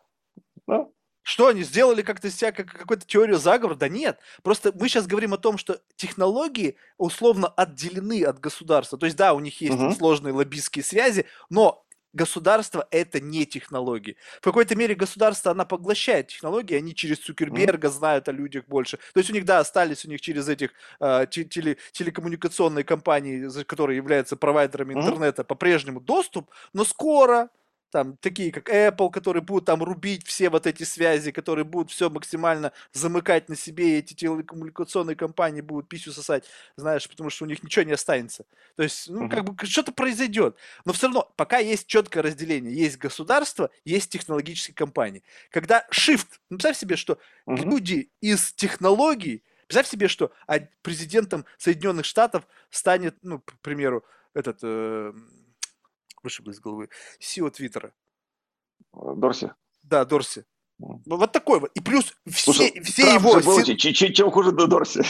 Да. 0.66 0.88
Что 1.22 1.46
они 1.48 1.62
сделали 1.62 2.02
как-то 2.02 2.30
себя 2.30 2.50
как 2.50 2.72
какую-то 2.72 3.06
теорию 3.06 3.38
заговора? 3.38 3.76
Да 3.76 3.88
нет. 3.88 4.18
Просто 4.42 4.72
мы 4.74 4.88
сейчас 4.88 5.06
говорим 5.06 5.32
о 5.32 5.38
том, 5.38 5.56
что 5.56 5.80
технологии 5.94 6.76
условно 6.98 7.46
отделены 7.48 8.24
от 8.24 8.40
государства. 8.40 8.98
То 8.98 9.06
есть 9.06 9.16
да, 9.16 9.32
у 9.32 9.40
них 9.40 9.60
есть 9.60 9.74
угу. 9.74 9.92
сложные 9.92 10.34
лоббистские 10.34 10.84
связи, 10.84 11.26
но 11.48 11.86
государство 12.12 12.86
это 12.90 13.20
не 13.20 13.46
технологии. 13.46 14.16
В 14.40 14.44
какой-то 14.44 14.76
мере 14.76 14.94
государство, 14.94 15.52
она 15.52 15.64
поглощает 15.64 16.28
технологии, 16.28 16.76
они 16.76 16.94
через 16.94 17.18
Цукерберга 17.18 17.88
знают 17.88 18.28
о 18.28 18.32
людях 18.32 18.64
больше. 18.66 18.98
То 19.14 19.20
есть 19.20 19.30
у 19.30 19.32
них, 19.32 19.44
да, 19.44 19.58
остались 19.60 20.04
у 20.04 20.08
них 20.08 20.20
через 20.20 20.48
этих 20.48 20.70
э, 21.00 21.26
теле, 21.30 21.76
телекоммуникационные 21.92 22.84
компании, 22.84 23.48
которые 23.64 23.96
являются 23.96 24.36
провайдерами 24.36 24.94
интернета, 24.94 25.44
по-прежнему 25.44 26.00
доступ, 26.00 26.50
но 26.72 26.84
скоро 26.84 27.48
там 27.92 28.16
такие 28.16 28.50
как 28.50 28.70
Apple, 28.70 29.10
которые 29.10 29.42
будут 29.42 29.66
там 29.66 29.82
рубить 29.82 30.26
все 30.26 30.48
вот 30.48 30.66
эти 30.66 30.82
связи, 30.82 31.30
которые 31.30 31.66
будут 31.66 31.90
все 31.90 32.08
максимально 32.08 32.72
замыкать 32.92 33.50
на 33.50 33.54
себе, 33.54 33.90
и 33.90 33.98
эти 33.98 34.14
телекоммуникационные 34.14 35.14
компании 35.14 35.60
будут 35.60 35.88
писю 35.88 36.10
сосать, 36.10 36.44
знаешь, 36.74 37.08
потому 37.08 37.28
что 37.28 37.44
у 37.44 37.48
них 37.48 37.62
ничего 37.62 37.84
не 37.84 37.92
останется. 37.92 38.46
То 38.76 38.82
есть, 38.82 39.10
ну, 39.10 39.28
как 39.28 39.44
бы 39.44 39.66
что-то 39.66 39.92
произойдет. 39.92 40.56
Но 40.86 40.94
все 40.94 41.06
равно, 41.06 41.30
пока 41.36 41.58
есть 41.58 41.86
четкое 41.86 42.22
разделение, 42.22 42.74
есть 42.74 42.96
государство, 42.96 43.70
есть 43.84 44.10
технологические 44.10 44.74
компании. 44.74 45.22
Когда 45.50 45.86
shift, 45.92 46.28
ну, 46.48 46.56
представь 46.56 46.78
себе, 46.78 46.96
что 46.96 47.18
uh-huh. 47.46 47.62
люди 47.62 48.10
из 48.22 48.54
технологий, 48.54 49.44
представь 49.66 49.88
себе, 49.88 50.08
что 50.08 50.32
президентом 50.80 51.44
Соединенных 51.58 52.06
Штатов 52.06 52.48
станет, 52.70 53.16
ну, 53.22 53.40
к 53.40 53.58
примеру, 53.60 54.02
этот... 54.32 54.60
Э, 54.62 55.12
вышибло 56.22 56.50
из 56.52 56.60
головы, 56.60 56.88
SEO 57.20 57.50
Твиттера. 57.50 57.94
Дорси. 58.92 59.54
Да, 59.82 60.04
Дорси. 60.04 60.44
Вот 61.06 61.32
такой 61.32 61.60
вот. 61.60 61.70
И 61.74 61.80
плюс 61.80 62.14
все, 62.26 62.52
Слушай, 62.52 62.80
все 62.82 63.02
Трамп 63.02 63.20
его... 63.20 63.40
Был, 63.40 63.62
все... 63.62 63.76
чем 63.76 64.30
хуже 64.30 64.52
до 64.52 64.66
Дорси? 64.66 65.02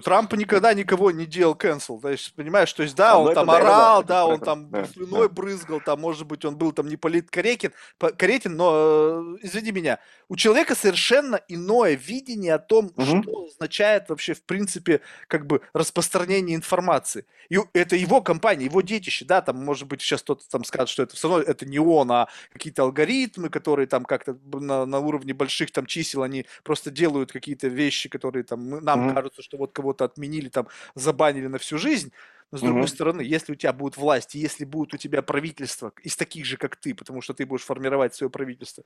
Трамп 0.00 0.32
никогда 0.34 0.74
никого 0.74 1.10
не 1.10 1.26
делал 1.26 1.54
cancel. 1.54 2.00
То 2.00 2.10
есть, 2.10 2.34
понимаешь, 2.34 2.72
то 2.72 2.82
есть, 2.82 2.94
да, 2.96 3.12
а, 3.12 3.18
он 3.18 3.28
ну 3.28 3.34
там 3.34 3.50
орал, 3.50 4.04
да, 4.04 4.26
он 4.26 4.40
там 4.40 4.70
слюной 4.92 5.28
брызгал, 5.28 5.80
там, 5.80 6.00
может 6.00 6.26
быть, 6.26 6.44
он 6.44 6.56
был 6.56 6.72
там 6.72 6.88
не 6.88 6.96
политкорректен, 6.96 7.72
корректен, 8.16 8.56
но, 8.56 9.34
э, 9.40 9.46
извини 9.46 9.72
меня, 9.72 9.98
у 10.28 10.36
человека 10.36 10.74
совершенно 10.74 11.40
иное 11.48 11.94
видение 11.94 12.54
о 12.54 12.58
том, 12.58 12.90
что 12.98 13.46
означает 13.46 14.08
вообще, 14.08 14.34
в 14.34 14.42
принципе, 14.42 15.00
как 15.28 15.46
бы 15.46 15.60
распространение 15.72 16.56
информации. 16.56 17.26
И 17.48 17.58
это 17.74 17.96
его 17.96 18.20
компания, 18.22 18.64
его 18.64 18.80
детище, 18.80 19.24
да, 19.24 19.40
там, 19.40 19.64
может 19.64 19.86
быть, 19.86 20.00
сейчас 20.00 20.22
кто-то 20.22 20.48
там 20.48 20.64
скажет, 20.64 20.88
что 20.88 21.02
это 21.02 21.14
все 21.14 21.28
равно 21.28 21.44
это 21.44 21.66
не 21.66 21.78
он, 21.78 22.10
а 22.10 22.28
какие-то 22.52 22.82
алгоритмы, 22.82 23.48
которые 23.48 23.86
там 23.86 24.04
как-то 24.04 24.36
на, 24.52 24.86
на 24.86 24.98
уровне 24.98 25.34
больших 25.34 25.70
там 25.70 25.86
чисел 25.86 26.22
они 26.22 26.46
просто 26.62 26.90
делают 26.90 27.32
какие-то 27.32 27.68
вещи, 27.68 28.08
которые 28.08 28.44
там 28.44 28.68
нам 28.84 29.08
mm-hmm. 29.08 29.14
кажутся, 29.14 29.42
что 29.42 29.56
вот 29.56 29.72
кого-то 29.72 30.04
отменили, 30.04 30.48
там 30.48 30.68
забанили 30.94 31.46
на 31.46 31.58
всю 31.58 31.78
жизнь. 31.78 32.12
Но 32.52 32.58
с 32.58 32.60
другой 32.60 32.82
mm-hmm. 32.82 32.86
стороны, 32.86 33.20
если 33.22 33.52
у 33.52 33.56
тебя 33.56 33.72
будет 33.72 33.96
власть, 33.96 34.34
если 34.34 34.64
будет 34.64 34.94
у 34.94 34.96
тебя 34.96 35.20
правительство 35.20 35.92
из 36.02 36.16
таких 36.16 36.46
же, 36.46 36.56
как 36.56 36.76
ты, 36.76 36.94
потому 36.94 37.20
что 37.20 37.34
ты 37.34 37.44
будешь 37.44 37.64
формировать 37.64 38.14
свое 38.14 38.30
правительство, 38.30 38.84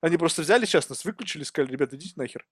они 0.00 0.16
просто 0.16 0.42
взяли 0.42 0.64
сейчас 0.64 0.88
нас 0.88 1.04
выключили, 1.04 1.44
сказали, 1.44 1.72
ребята, 1.72 1.96
идите 1.96 2.14
нахер. 2.16 2.44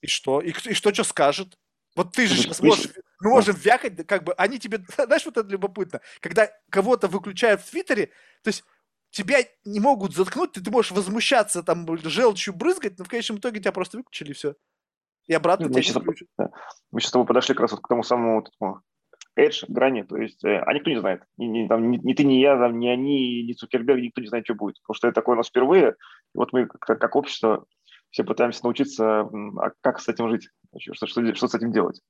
И 0.00 0.06
что? 0.06 0.40
И, 0.40 0.50
и 0.50 0.74
что 0.74 0.94
что 0.94 1.04
скажет? 1.04 1.58
Вот 1.96 2.12
ты 2.12 2.28
же 2.28 2.36
сейчас 2.36 2.60
можешь, 2.60 2.86
мы 3.20 3.30
можем 3.30 3.56
вякать, 3.56 4.06
как 4.06 4.22
бы, 4.22 4.32
они 4.34 4.60
тебе, 4.60 4.80
знаешь, 4.96 5.24
вот 5.24 5.36
это 5.36 5.48
любопытно, 5.48 6.00
когда 6.20 6.48
кого-то 6.70 7.08
выключают 7.08 7.60
в 7.60 7.70
Твиттере, 7.70 8.06
то 8.42 8.48
есть 8.48 8.64
тебя 9.10 9.38
не 9.64 9.80
могут 9.80 10.14
заткнуть, 10.14 10.52
ты, 10.52 10.62
ты 10.62 10.70
можешь 10.70 10.92
возмущаться, 10.92 11.62
там, 11.62 11.86
желчью 11.98 12.54
брызгать, 12.54 12.98
но 12.98 13.04
в 13.04 13.08
конечном 13.08 13.38
итоге 13.38 13.60
тебя 13.60 13.72
просто 13.72 13.98
выключили, 13.98 14.30
и 14.30 14.34
все. 14.34 14.54
И 15.26 15.34
обратно 15.34 15.68
мы 15.68 15.82
сейчас, 15.82 16.02
да. 16.38 16.50
мы 16.90 17.00
сейчас 17.00 17.10
с 17.10 17.12
тобой 17.12 17.26
подошли 17.26 17.54
как 17.54 17.62
раз 17.62 17.72
вот 17.72 17.80
к 17.82 17.88
тому 17.88 18.02
самому 18.02 18.40
этому 18.40 18.82
edge, 19.38 19.64
грани, 19.68 20.02
то 20.02 20.16
есть, 20.16 20.42
э, 20.44 20.58
а 20.58 20.72
никто 20.72 20.90
не 20.90 20.98
знает, 20.98 21.22
ни, 21.36 21.44
ни, 21.44 21.68
там, 21.68 21.90
ни, 21.90 21.98
ни 21.98 22.14
ты, 22.14 22.24
ни 22.24 22.34
я, 22.34 22.56
там, 22.56 22.78
ни 22.78 22.88
они, 22.88 23.44
ни 23.44 23.52
Цукерберг, 23.52 24.00
никто 24.00 24.20
не 24.20 24.26
знает, 24.26 24.46
что 24.46 24.54
будет, 24.54 24.80
потому 24.82 24.94
что 24.94 25.06
это 25.06 25.14
такое 25.16 25.34
у 25.34 25.36
нас 25.36 25.48
впервые, 25.48 25.90
и 26.34 26.38
вот 26.38 26.52
мы 26.52 26.66
как, 26.66 26.98
как 26.98 27.16
общество 27.16 27.66
все 28.10 28.24
пытаемся 28.24 28.64
научиться, 28.64 29.20
а 29.20 29.70
как 29.80 30.00
с 30.00 30.08
этим 30.08 30.28
жить, 30.28 30.48
что, 30.78 31.06
что, 31.06 31.34
что 31.34 31.48
с 31.48 31.54
этим 31.54 31.72
делать. 31.72 32.00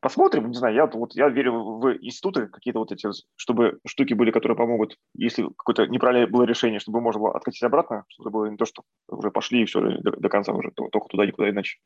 Посмотрим, 0.00 0.48
не 0.48 0.54
знаю, 0.54 0.74
я, 0.74 0.86
вот, 0.86 1.14
я 1.14 1.28
верю 1.28 1.78
в 1.78 1.96
институты 1.96 2.46
какие-то 2.48 2.78
вот 2.78 2.92
эти, 2.92 3.08
чтобы 3.36 3.78
штуки 3.86 4.14
были, 4.14 4.30
которые 4.30 4.56
помогут, 4.56 4.98
если 5.14 5.44
какое-то 5.56 5.86
неправильное 5.86 6.26
было 6.26 6.42
решение, 6.42 6.78
чтобы 6.78 7.00
можно 7.00 7.20
было 7.20 7.34
откатить 7.34 7.62
обратно, 7.62 8.04
чтобы 8.08 8.30
было 8.30 8.46
не 8.46 8.56
то, 8.56 8.66
что 8.66 8.82
уже 9.08 9.30
пошли 9.30 9.62
и 9.62 9.64
все 9.64 9.80
до, 9.80 10.12
до 10.12 10.28
конца 10.28 10.52
уже, 10.52 10.70
только 10.72 11.08
туда, 11.08 11.26
никуда 11.26 11.48
иначе. 11.48 11.78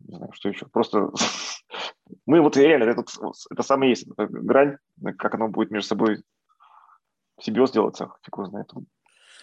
Не 0.00 0.16
знаю, 0.16 0.32
что 0.34 0.48
еще. 0.48 0.66
Просто 0.66 1.10
мы 2.26 2.40
вот 2.40 2.56
реально, 2.56 2.90
это, 2.90 3.04
это 3.50 3.62
самое 3.62 3.90
есть, 3.90 4.06
грань, 4.16 4.76
как 5.18 5.34
оно 5.34 5.48
будет 5.48 5.70
между 5.70 5.88
собой 5.88 6.22
симбиоз 7.40 7.72
делаться, 7.72 8.12
фиг 8.22 8.36
его 8.36 8.46
знает. 8.46 8.70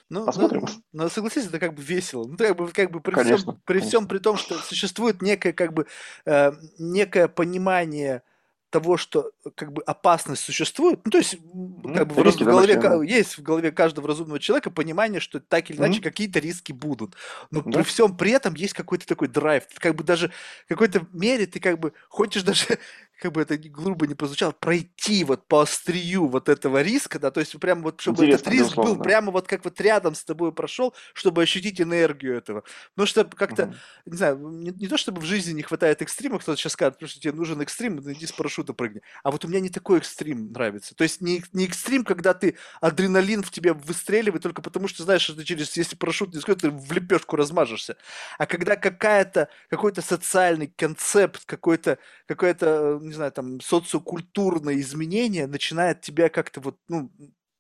Ну, 0.10 0.26
Посмотрим. 0.26 0.66
Ну, 0.92 1.04
ну, 1.04 1.10
согласись, 1.10 1.46
это 1.46 1.60
как 1.60 1.76
бы 1.76 1.84
весело. 1.84 2.26
Ну, 2.28 2.36
как 2.36 2.56
бы, 2.56 2.68
как 2.70 2.92
бы 2.92 3.00
при, 3.00 3.14
конечно, 3.14 3.54
всем, 3.54 3.62
при 3.66 3.80
всем 3.80 4.08
при 4.08 4.18
том, 4.18 4.38
что 4.38 4.56
существует 4.56 5.22
некое, 5.22 5.54
как 5.54 5.74
бы, 5.74 5.86
э, 6.26 6.52
некое 6.80 7.28
понимание 7.28 8.24
того, 8.70 8.98
что 8.98 9.32
как 9.56 9.74
бы 9.74 9.82
опасность 9.84 10.44
существует. 10.44 11.00
Ну, 11.06 11.12
то 11.12 11.18
есть, 11.18 11.36
mm-hmm. 11.36 11.94
как 11.96 12.08
бы 12.08 12.16
в, 12.16 12.24
риски, 12.24 12.44
в 12.44 12.46
голове, 12.46 12.76
да, 12.76 13.04
есть 13.04 13.38
в 13.38 13.42
голове 13.42 13.72
каждого 13.72 14.08
разумного 14.08 14.40
человека 14.40 14.70
понимание, 14.70 15.20
что 15.20 15.40
так 15.40 15.70
или 15.70 15.78
иначе 15.78 16.00
mm-hmm. 16.00 16.04
какие-то 16.04 16.40
риски 16.40 16.72
будут. 16.72 17.16
Но 17.52 17.62
да. 17.62 17.72
при 17.72 17.84
всем 17.84 18.16
при 18.16 18.32
этом 18.32 18.54
есть 18.56 18.74
какой-то 18.74 19.08
такой 19.08 19.28
драйв. 19.28 19.66
Ты 19.68 19.80
как 19.80 19.96
бы 19.96 20.04
даже 20.04 20.32
в 20.66 20.70
какой-то 20.70 21.08
мере 21.14 21.48
ты 21.48 21.60
как 21.60 21.80
бы 21.80 21.94
хочешь 22.10 22.44
даже 22.44 22.80
как 23.20 23.34
бы 23.34 23.42
это 23.42 23.58
грубо 23.58 24.08
не 24.08 24.16
прозвучало, 24.16 24.52
пройти 24.52 25.24
вот 25.24 25.48
по 25.48 25.62
острию 25.62 26.28
вот 26.28 26.48
этого 26.48 26.82
риска, 26.82 27.20
да, 27.20 27.32
то 27.32 27.42
есть 27.42 27.60
прямо 27.60 27.82
вот, 27.84 28.00
чтобы 28.00 28.24
Интересно, 28.24 28.50
этот 28.50 28.54
риск 28.54 28.76
был 28.76 28.98
прямо 28.98 29.32
вот 29.32 29.48
как 29.48 29.64
вот 29.66 29.80
рядом 29.82 30.16
с 30.16 30.24
тобой 30.24 30.54
прошел, 30.54 30.96
чтобы 31.14 31.44
ощутить 31.44 31.82
энергию 31.82 32.38
этого. 32.38 32.64
Потому 32.96 33.08
что 33.08 33.26
как-то, 33.26 33.64
угу. 33.66 33.76
не 34.06 34.18
знаю, 34.18 34.38
не, 34.38 34.72
не 34.72 34.88
то 34.88 34.98
чтобы 34.98 35.20
в 35.20 35.26
жизни 35.26 35.52
не 35.52 35.64
хватает 35.64 36.02
экстрима, 36.02 36.40
кто-то 36.40 36.58
сейчас 36.58 36.74
скажет, 36.74 36.96
потому 36.96 37.10
что 37.10 37.20
тебе 37.20 37.34
нужен 37.34 37.60
экстрим, 37.62 37.98
ну, 37.98 38.12
иди 38.14 38.26
с 38.26 38.32
парашюта 38.32 38.74
прыгни. 38.74 39.02
А 39.24 39.32
вот 39.32 39.44
у 39.44 39.48
меня 39.50 39.60
не 39.60 39.70
такой 39.70 39.98
экстрим 39.98 40.52
нравится. 40.54 40.96
То 40.96 41.04
есть 41.04 41.20
не, 41.20 41.44
не 41.52 41.66
экстрим, 41.66 42.06
когда 42.06 42.34
ты 42.34 42.56
адреналин 42.80 43.44
в 43.44 43.52
тебе 43.52 43.74
выстреливает 43.74 44.44
только 44.44 44.62
потому, 44.62 44.88
что 44.88 45.04
знаешь, 45.04 45.22
что 45.22 45.36
ты 45.36 45.44
через, 45.44 45.76
если 45.76 45.98
парашют 45.98 46.34
не 46.34 46.40
скажет, 46.40 46.62
ты 46.62 46.70
в 46.70 46.92
лепешку 46.94 47.36
размажешься. 47.36 47.98
А 48.38 48.46
когда 48.46 48.78
какая-то, 48.78 49.50
какой-то 49.70 50.02
социальный 50.02 50.68
концепт, 50.68 51.44
какой-то, 51.46 51.98
какой-то 52.28 53.00
не 53.10 53.16
знаю, 53.16 53.32
там, 53.32 53.62
социокультурное 53.62 54.76
изменение 54.80 55.48
начинает 55.48 56.02
тебя 56.02 56.30
как-то 56.30 56.62
вот, 56.62 56.78
ну, 56.88 57.12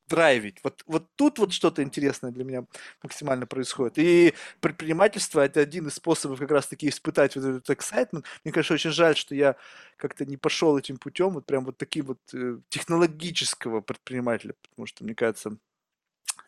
драйвить. 0.09 0.57
Вот, 0.63 0.83
вот 0.87 1.05
тут 1.15 1.39
вот 1.39 1.53
что-то 1.53 1.83
интересное 1.83 2.31
для 2.31 2.43
меня 2.43 2.65
максимально 3.03 3.45
происходит. 3.45 3.97
И 3.97 4.33
предпринимательство– 4.59 5.39
это 5.41 5.61
один 5.61 5.87
из 5.87 5.95
способов 5.95 6.39
как 6.39 6.51
раз-таки 6.51 6.89
испытать 6.89 7.35
вот 7.35 7.45
этот 7.45 7.69
excitement. 7.69 8.25
Мне, 8.43 8.51
конечно, 8.51 8.73
очень 8.73 8.91
жаль, 8.91 9.15
что 9.15 9.35
я 9.35 9.55
как-то 9.97 10.25
не 10.25 10.37
пошел 10.37 10.77
этим 10.77 10.97
путем, 10.97 11.29
вот 11.29 11.45
прям 11.45 11.63
вот 11.63 11.77
таким 11.77 12.07
вот 12.07 12.19
э, 12.33 12.57
технологического 12.69 13.81
предпринимателя, 13.81 14.55
потому 14.69 14.87
что, 14.87 15.03
мне 15.03 15.13
кажется, 15.13 15.57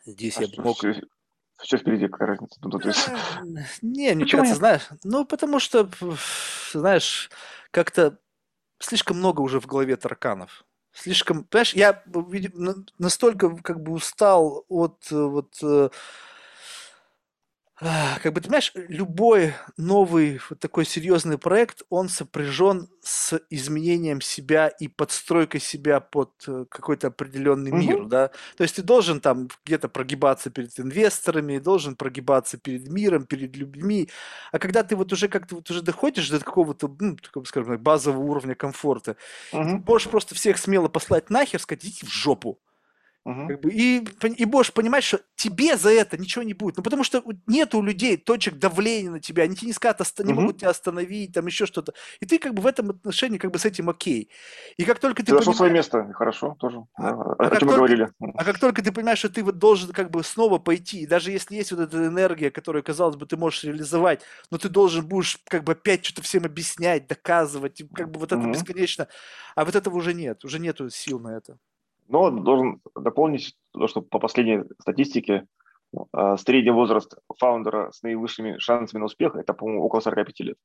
здесь 0.04 0.38
а 0.38 0.42
я 0.42 0.48
бы 0.48 0.62
мог... 0.62 0.78
Все, 0.78 1.00
все 1.62 1.78
впереди, 1.78 2.08
какая 2.08 2.28
разница? 2.30 2.58
Ну, 2.62 2.70
то 2.70 2.88
есть... 2.88 3.08
Не, 3.82 4.14
мне 4.14 4.26
кажется, 4.26 4.56
знаешь, 4.56 4.88
ну, 5.04 5.24
потому 5.24 5.60
что, 5.60 5.88
знаешь, 6.72 7.30
как-то 7.70 8.18
слишком 8.84 9.18
много 9.18 9.40
уже 9.40 9.60
в 9.60 9.66
голове 9.66 9.96
тараканов. 9.96 10.64
Слишком, 10.92 11.44
понимаешь, 11.44 11.74
я 11.74 12.02
настолько 12.98 13.56
как 13.56 13.82
бы 13.82 13.92
устал 13.92 14.64
от 14.68 15.10
э, 15.10 15.16
вот 15.16 15.56
э, 15.62 15.88
как 18.22 18.32
бы, 18.32 18.40
ты 18.40 18.46
понимаешь, 18.46 18.72
любой 18.74 19.54
новый 19.76 20.40
вот 20.48 20.60
такой 20.60 20.84
серьезный 20.84 21.36
проект, 21.36 21.82
он 21.90 22.08
сопряжен 22.08 22.88
с 23.00 23.40
изменением 23.50 24.20
себя 24.20 24.68
и 24.68 24.86
подстройкой 24.86 25.60
себя 25.60 25.98
под 26.00 26.30
э, 26.46 26.64
какой-то 26.70 27.08
определенный 27.08 27.72
угу. 27.72 27.80
мир, 27.80 28.04
да. 28.04 28.28
То 28.56 28.62
есть 28.62 28.76
ты 28.76 28.82
должен 28.82 29.20
там 29.20 29.48
где-то 29.64 29.88
прогибаться 29.88 30.50
перед 30.50 30.78
инвесторами, 30.78 31.58
должен 31.58 31.96
прогибаться 31.96 32.56
перед 32.56 32.88
миром, 32.88 33.24
перед 33.24 33.56
людьми. 33.56 34.08
А 34.52 34.58
когда 34.58 34.84
ты 34.84 34.94
вот 34.94 35.12
уже 35.12 35.28
как-то 35.28 35.56
вот 35.56 35.70
уже 35.70 35.82
доходишь 35.82 36.30
до 36.30 36.38
какого-то, 36.38 36.94
ну, 37.00 37.16
такого, 37.16 37.44
скажем 37.44 37.72
так, 37.72 37.82
базового 37.82 38.22
уровня 38.22 38.54
комфорта, 38.54 39.16
угу. 39.52 39.82
можешь 39.86 40.08
просто 40.08 40.34
всех 40.34 40.58
смело 40.58 40.88
послать 40.88 41.30
нахер, 41.30 41.60
сказать, 41.60 41.84
идите 41.84 42.06
в 42.06 42.10
жопу. 42.10 42.60
Угу. 43.24 43.48
Как 43.48 43.60
бы, 43.60 43.70
и, 43.70 44.04
и 44.36 44.44
будешь 44.44 44.72
понимать, 44.72 45.04
что 45.04 45.20
тебе 45.36 45.76
за 45.76 45.90
это 45.90 46.18
ничего 46.18 46.42
не 46.42 46.54
будет. 46.54 46.76
Ну, 46.76 46.82
потому 46.82 47.04
что 47.04 47.22
нет 47.46 47.72
у 47.74 47.82
людей 47.82 48.16
точек 48.16 48.58
давления 48.58 49.12
на 49.12 49.20
тебя, 49.20 49.44
они 49.44 49.54
тебе 49.54 49.68
не 49.68 49.72
скажут, 49.72 50.00
не 50.18 50.32
угу. 50.32 50.40
могут 50.40 50.58
тебя 50.58 50.70
остановить, 50.70 51.32
там 51.32 51.46
еще 51.46 51.66
что-то. 51.66 51.92
И 52.20 52.26
ты 52.26 52.38
как 52.38 52.54
бы 52.54 52.62
в 52.62 52.66
этом 52.66 52.90
отношении 52.90 53.38
как 53.38 53.52
бы 53.52 53.60
с 53.60 53.64
этим 53.64 53.88
окей. 53.90 54.28
И 54.76 54.84
как 54.84 54.98
только 54.98 55.22
ты, 55.22 55.30
ты 55.30 55.38
понимаешь... 55.38 55.56
свое 55.56 55.72
место, 55.72 56.12
хорошо, 56.14 56.56
тоже. 56.58 56.84
А, 56.94 57.10
а, 57.10 57.12
о, 57.12 57.46
о 57.46 57.56
чем 57.56 57.68
мы 57.68 57.76
говорили. 57.76 58.08
А 58.34 58.44
как 58.44 58.58
только 58.58 58.82
ты 58.82 58.90
понимаешь, 58.90 59.18
что 59.18 59.28
ты 59.28 59.44
вот 59.44 59.58
должен 59.58 59.92
как 59.92 60.10
бы 60.10 60.24
снова 60.24 60.58
пойти, 60.58 61.02
и 61.02 61.06
даже 61.06 61.30
если 61.30 61.54
есть 61.54 61.70
вот 61.70 61.80
эта 61.80 62.06
энергия, 62.06 62.50
которую, 62.50 62.82
казалось 62.82 63.16
бы, 63.16 63.26
ты 63.26 63.36
можешь 63.36 63.62
реализовать, 63.62 64.22
но 64.50 64.58
ты 64.58 64.68
должен 64.68 65.06
будешь 65.06 65.38
как 65.44 65.62
бы 65.62 65.72
опять 65.72 66.04
что-то 66.04 66.22
всем 66.22 66.44
объяснять, 66.44 67.06
доказывать, 67.06 67.80
и 67.80 67.86
как 67.86 68.10
бы 68.10 68.18
вот 68.18 68.32
это 68.32 68.42
угу. 68.42 68.50
бесконечно. 68.50 69.06
А 69.54 69.64
вот 69.64 69.76
этого 69.76 69.96
уже 69.96 70.12
нет, 70.12 70.44
уже 70.44 70.58
нету 70.58 70.90
сил 70.90 71.20
на 71.20 71.36
это. 71.36 71.58
Но 72.12 72.30
должен 72.30 72.82
дополнить 72.94 73.56
то, 73.72 73.88
что 73.88 74.02
по 74.02 74.18
последней 74.18 74.64
статистике 74.78 75.46
а, 76.12 76.36
средний 76.36 76.70
возраст 76.70 77.16
фаундера 77.38 77.90
с 77.90 78.02
наивысшими 78.02 78.58
шансами 78.58 79.00
на 79.00 79.06
успех 79.06 79.34
это, 79.34 79.54
по-моему, 79.54 79.82
около 79.82 80.00
45 80.00 80.40
лет. 80.40 80.56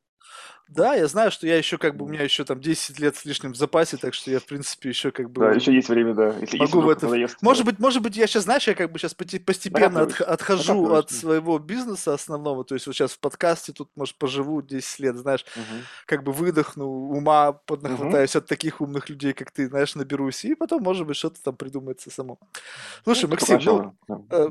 Да, 0.69 0.95
я 0.95 1.07
знаю, 1.07 1.31
что 1.31 1.47
я 1.47 1.57
еще 1.57 1.77
как 1.77 1.95
бы, 1.95 2.05
у 2.05 2.07
меня 2.09 2.23
еще 2.23 2.43
там 2.43 2.59
10 2.59 2.99
лет 2.99 3.15
с 3.15 3.23
лишним 3.23 3.53
в 3.53 3.55
запасе, 3.55 3.95
так 3.95 4.13
что 4.13 4.31
я, 4.31 4.39
в 4.39 4.45
принципе, 4.45 4.89
еще 4.89 5.11
как 5.11 5.31
бы... 5.31 5.41
Да, 5.41 5.51
еще 5.51 5.73
есть 5.73 5.87
время, 5.87 6.13
да. 6.13 6.35
Если, 6.41 6.57
могу 6.57 6.79
если 6.79 6.85
в 6.85 6.89
это... 6.89 7.05
Надоест, 7.05 7.41
может 7.41 7.65
быть, 7.65 7.79
может 7.79 8.01
быть, 8.01 8.17
я 8.17 8.27
сейчас, 8.27 8.43
знаешь, 8.43 8.67
я 8.67 8.75
как 8.75 8.91
бы 8.91 8.99
сейчас 8.99 9.13
постепенно 9.13 10.01
от, 10.01 10.19
отхожу 10.19 10.93
от 10.93 11.09
своего 11.09 11.57
бизнеса 11.57 12.13
основного, 12.13 12.65
то 12.65 12.75
есть 12.75 12.85
вот 12.85 12.95
сейчас 12.95 13.13
в 13.13 13.19
подкасте 13.19 13.71
тут, 13.71 13.89
может, 13.95 14.17
поживу 14.17 14.61
10 14.61 14.99
лет, 14.99 15.15
знаешь, 15.15 15.45
угу. 15.55 15.83
как 16.05 16.23
бы 16.23 16.33
выдохну, 16.33 16.85
ума 16.85 17.53
поднахватаюсь 17.53 18.35
угу. 18.35 18.43
от 18.43 18.47
таких 18.47 18.81
умных 18.81 19.07
людей, 19.07 19.31
как 19.31 19.51
ты, 19.51 19.69
знаешь, 19.69 19.95
наберусь, 19.95 20.43
и 20.43 20.53
потом, 20.53 20.83
может 20.83 21.07
быть, 21.07 21.15
что-то 21.15 21.41
там 21.41 21.55
придумается 21.55 22.11
само. 22.11 22.39
Слушай, 23.05 23.25
ну, 23.25 23.29
Максим, 23.31 23.95
ну, 24.07 24.25
э, 24.29 24.49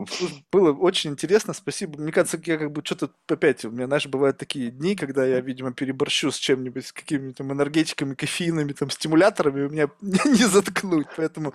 было 0.50 0.72
очень 0.72 1.10
интересно, 1.10 1.52
спасибо. 1.52 2.00
Мне 2.00 2.10
кажется, 2.10 2.40
я 2.46 2.56
как 2.56 2.72
бы 2.72 2.80
что-то 2.82 3.10
опять, 3.28 3.66
у 3.66 3.70
меня, 3.70 3.86
знаешь, 3.86 4.06
бывают 4.06 4.38
такие 4.38 4.70
дни, 4.70 4.96
когда 4.96 5.26
я, 5.26 5.42
видимо, 5.56 5.72
перебор 5.72 6.06
борщу 6.06 6.30
с 6.30 6.36
чем-нибудь, 6.36 6.86
с 6.86 6.92
какими-то 6.92 7.42
энергетиками, 7.42 8.14
кофеинами, 8.14 8.72
там, 8.72 8.90
стимуляторами, 8.90 9.64
у 9.64 9.70
меня 9.70 9.88
не 10.02 10.46
заткнуть. 10.46 11.06
Поэтому 11.16 11.54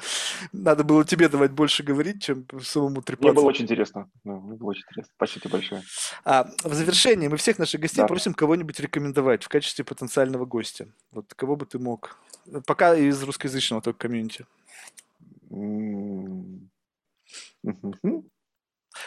надо 0.52 0.84
было 0.84 1.06
тебе 1.06 1.30
давать 1.30 1.52
больше 1.52 1.84
говорить, 1.84 2.24
чем 2.24 2.46
самому 2.64 3.04
трепаться. 3.04 3.32
Мне 3.32 3.36
было 3.36 3.46
очень 3.46 3.66
интересно. 3.66 4.10
Ну, 4.24 4.40
мне 4.42 4.58
было 4.58 4.70
очень 4.72 4.82
интересно. 4.90 5.14
Спасибо 5.16 5.42
тебе 5.42 5.52
большое. 5.52 5.84
А 6.26 6.50
в 6.64 6.74
завершении 6.74 7.28
мы 7.28 7.38
всех 7.38 7.60
наших 7.60 7.80
гостей 7.82 8.02
да. 8.02 8.08
просим 8.08 8.34
кого-нибудь 8.34 8.80
рекомендовать 8.80 9.44
в 9.44 9.50
качестве 9.50 9.86
потенциального 9.86 10.46
гостя. 10.46 10.88
Вот 11.12 11.34
кого 11.36 11.56
бы 11.56 11.68
ты 11.68 11.78
мог? 11.78 12.18
Пока 12.66 12.96
из 12.96 13.22
русскоязычного 13.22 13.84
только 13.84 14.08
комьюнити. 14.08 14.46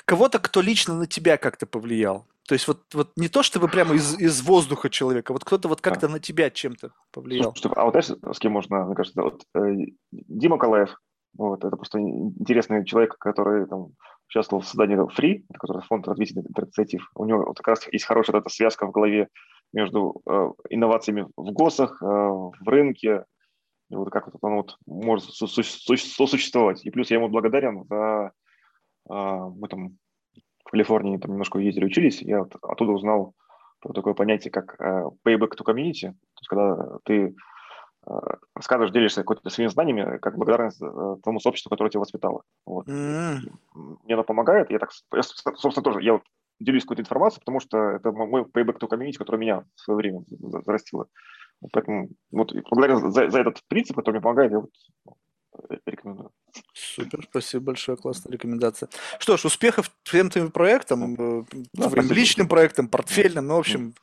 Кого-то, 0.04 0.38
кто 0.38 0.60
лично 0.60 0.94
на 0.94 1.06
тебя 1.06 1.36
как-то 1.36 1.66
повлиял. 1.66 2.26
То 2.46 2.54
есть 2.54 2.68
вот, 2.68 2.82
вот 2.92 3.12
не 3.16 3.28
то, 3.28 3.42
что 3.42 3.58
вы 3.58 3.68
прямо 3.68 3.94
из, 3.94 4.18
из 4.18 4.42
воздуха 4.42 4.90
человека, 4.90 5.32
вот 5.32 5.44
кто-то 5.44 5.68
вот 5.68 5.80
как-то 5.80 6.06
а. 6.06 6.10
на 6.10 6.20
тебя 6.20 6.50
чем-то 6.50 6.92
повлиял. 7.10 7.54
Слушай, 7.56 7.72
а 7.76 7.84
вот 7.84 7.92
знаешь, 7.92 8.36
с 8.36 8.38
кем 8.38 8.52
можно, 8.52 8.84
мне 8.84 8.94
кажется, 8.94 9.22
вот, 9.22 9.44
э, 9.54 9.86
Дима 10.12 10.58
Калаев, 10.58 11.00
вот, 11.36 11.64
это 11.64 11.74
просто 11.76 12.00
интересный 12.00 12.84
человек, 12.84 13.16
который 13.18 13.66
там, 13.66 13.88
участвовал 14.28 14.62
в 14.62 14.66
создании 14.66 14.98
Free, 15.18 15.44
который 15.58 15.82
фонд 15.82 16.06
развития 16.06 16.40
инициатив. 16.40 17.10
У 17.14 17.24
него 17.24 17.44
вот, 17.46 17.56
как 17.56 17.68
раз 17.68 17.88
есть 17.90 18.04
хорошая 18.04 18.38
эта 18.40 18.50
связка 18.50 18.86
в 18.86 18.92
голове 18.92 19.28
между 19.72 20.22
э, 20.26 20.50
инновациями 20.68 21.26
в 21.36 21.50
ГОСах, 21.50 22.02
э, 22.02 22.06
в 22.06 22.68
рынке, 22.68 23.24
и 23.90 23.96
вот 23.96 24.10
как 24.10 24.26
вот 24.26 24.36
он 24.42 24.56
вот 24.56 24.76
может 24.86 25.24
сосуществовать. 25.34 26.84
И 26.84 26.90
плюс 26.90 27.10
я 27.10 27.16
ему 27.16 27.28
благодарен 27.28 27.84
за 27.84 28.32
мы 29.08 29.68
там 29.68 29.98
в 30.64 30.70
Калифорнии 30.70 31.18
там 31.18 31.32
немножко 31.32 31.58
ездили, 31.58 31.84
учились, 31.84 32.22
я 32.22 32.40
вот 32.40 32.56
оттуда 32.62 32.92
узнал 32.92 33.34
про 33.80 33.92
такое 33.92 34.14
понятие, 34.14 34.50
как 34.50 34.80
uh, 34.80 35.10
payback 35.26 35.50
to 35.58 35.64
community, 35.64 36.10
то 36.10 36.40
есть 36.40 36.48
когда 36.48 36.98
ты 37.04 37.34
uh, 38.06 38.38
рассказываешь, 38.54 38.92
делишься 38.92 39.22
какими-то 39.22 39.50
своими 39.50 39.70
знаниями, 39.70 40.18
как 40.18 40.38
благодарность 40.38 40.80
uh, 40.80 41.20
тому 41.22 41.38
сообществу, 41.38 41.68
которое 41.68 41.90
тебя 41.90 42.00
воспитало. 42.00 42.42
Вот. 42.64 42.88
Mm-hmm. 42.88 43.98
Мне 44.04 44.14
оно 44.14 44.24
помогает, 44.24 44.70
я 44.70 44.78
так, 44.78 44.90
я, 45.12 45.22
собственно, 45.22 45.84
тоже, 45.84 46.02
я 46.02 46.14
вот 46.14 46.22
делюсь 46.60 46.84
какой-то 46.84 47.02
информацией, 47.02 47.40
потому 47.40 47.60
что 47.60 47.78
это 47.78 48.10
мой 48.10 48.42
payback 48.42 48.78
to 48.78 48.88
community, 48.88 49.18
который 49.18 49.36
меня 49.36 49.64
в 49.74 49.80
свое 49.80 49.98
время 49.98 50.24
зарастило. 50.64 51.06
Поэтому 51.72 52.08
вот 52.30 52.54
благодаря 52.70 52.96
за, 52.96 53.28
за 53.28 53.40
этот 53.40 53.60
принцип, 53.68 53.96
который 53.96 54.16
мне 54.16 54.22
помогает, 54.22 54.52
я 54.52 54.60
вот 54.60 54.70
рекомендую. 55.86 56.30
Супер, 56.72 57.26
спасибо 57.30 57.64
большое, 57.64 57.96
классная 57.96 58.32
рекомендация. 58.32 58.88
Что 59.18 59.36
ж, 59.36 59.44
успехов 59.44 59.90
всем 60.02 60.30
твоим 60.30 60.50
проектам, 60.50 61.14
э, 61.14 61.44
да, 61.72 61.88
твоим 61.88 62.10
личным 62.12 62.48
проектам, 62.48 62.88
портфельным, 62.88 63.46
ну, 63.46 63.56
в 63.56 63.60
общем, 63.60 63.94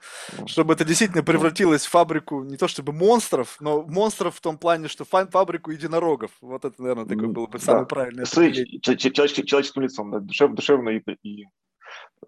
чтобы 0.45 0.73
это 0.73 0.83
действительно 0.83 1.23
превратилось 1.23 1.85
в 1.85 1.89
фабрику 1.89 2.43
не 2.43 2.57
то 2.57 2.67
чтобы 2.67 2.91
монстров, 2.93 3.57
но 3.59 3.83
монстров 3.83 4.35
в 4.35 4.41
том 4.41 4.57
плане, 4.57 4.87
что 4.87 5.05
фабрику 5.05 5.71
единорогов. 5.71 6.31
Вот 6.41 6.65
это, 6.65 6.81
наверное, 6.81 7.05
такой 7.05 7.27
был 7.27 7.47
бы 7.47 7.59
самый 7.59 7.81
да. 7.81 7.85
правильный. 7.85 8.25
С 8.25 8.31
человеческим, 8.31 9.45
человеческим 9.45 9.81
лицом, 9.81 10.11
да, 10.11 10.19
душев, 10.19 10.53
душевно 10.53 10.89
и, 10.89 11.01
и 11.23 11.45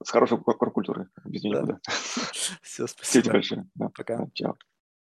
с 0.03 0.09
хорошей 0.09 0.37
культурой, 0.37 1.07
без 1.25 1.41
да. 1.41 1.49
никуда. 1.49 1.79
Все, 2.61 2.87
спасибо. 2.87 2.95
Спасибо 3.03 3.31
большое. 3.31 3.67
Да. 3.75 3.89
Пока. 3.95 4.27
Чао. 4.33 4.55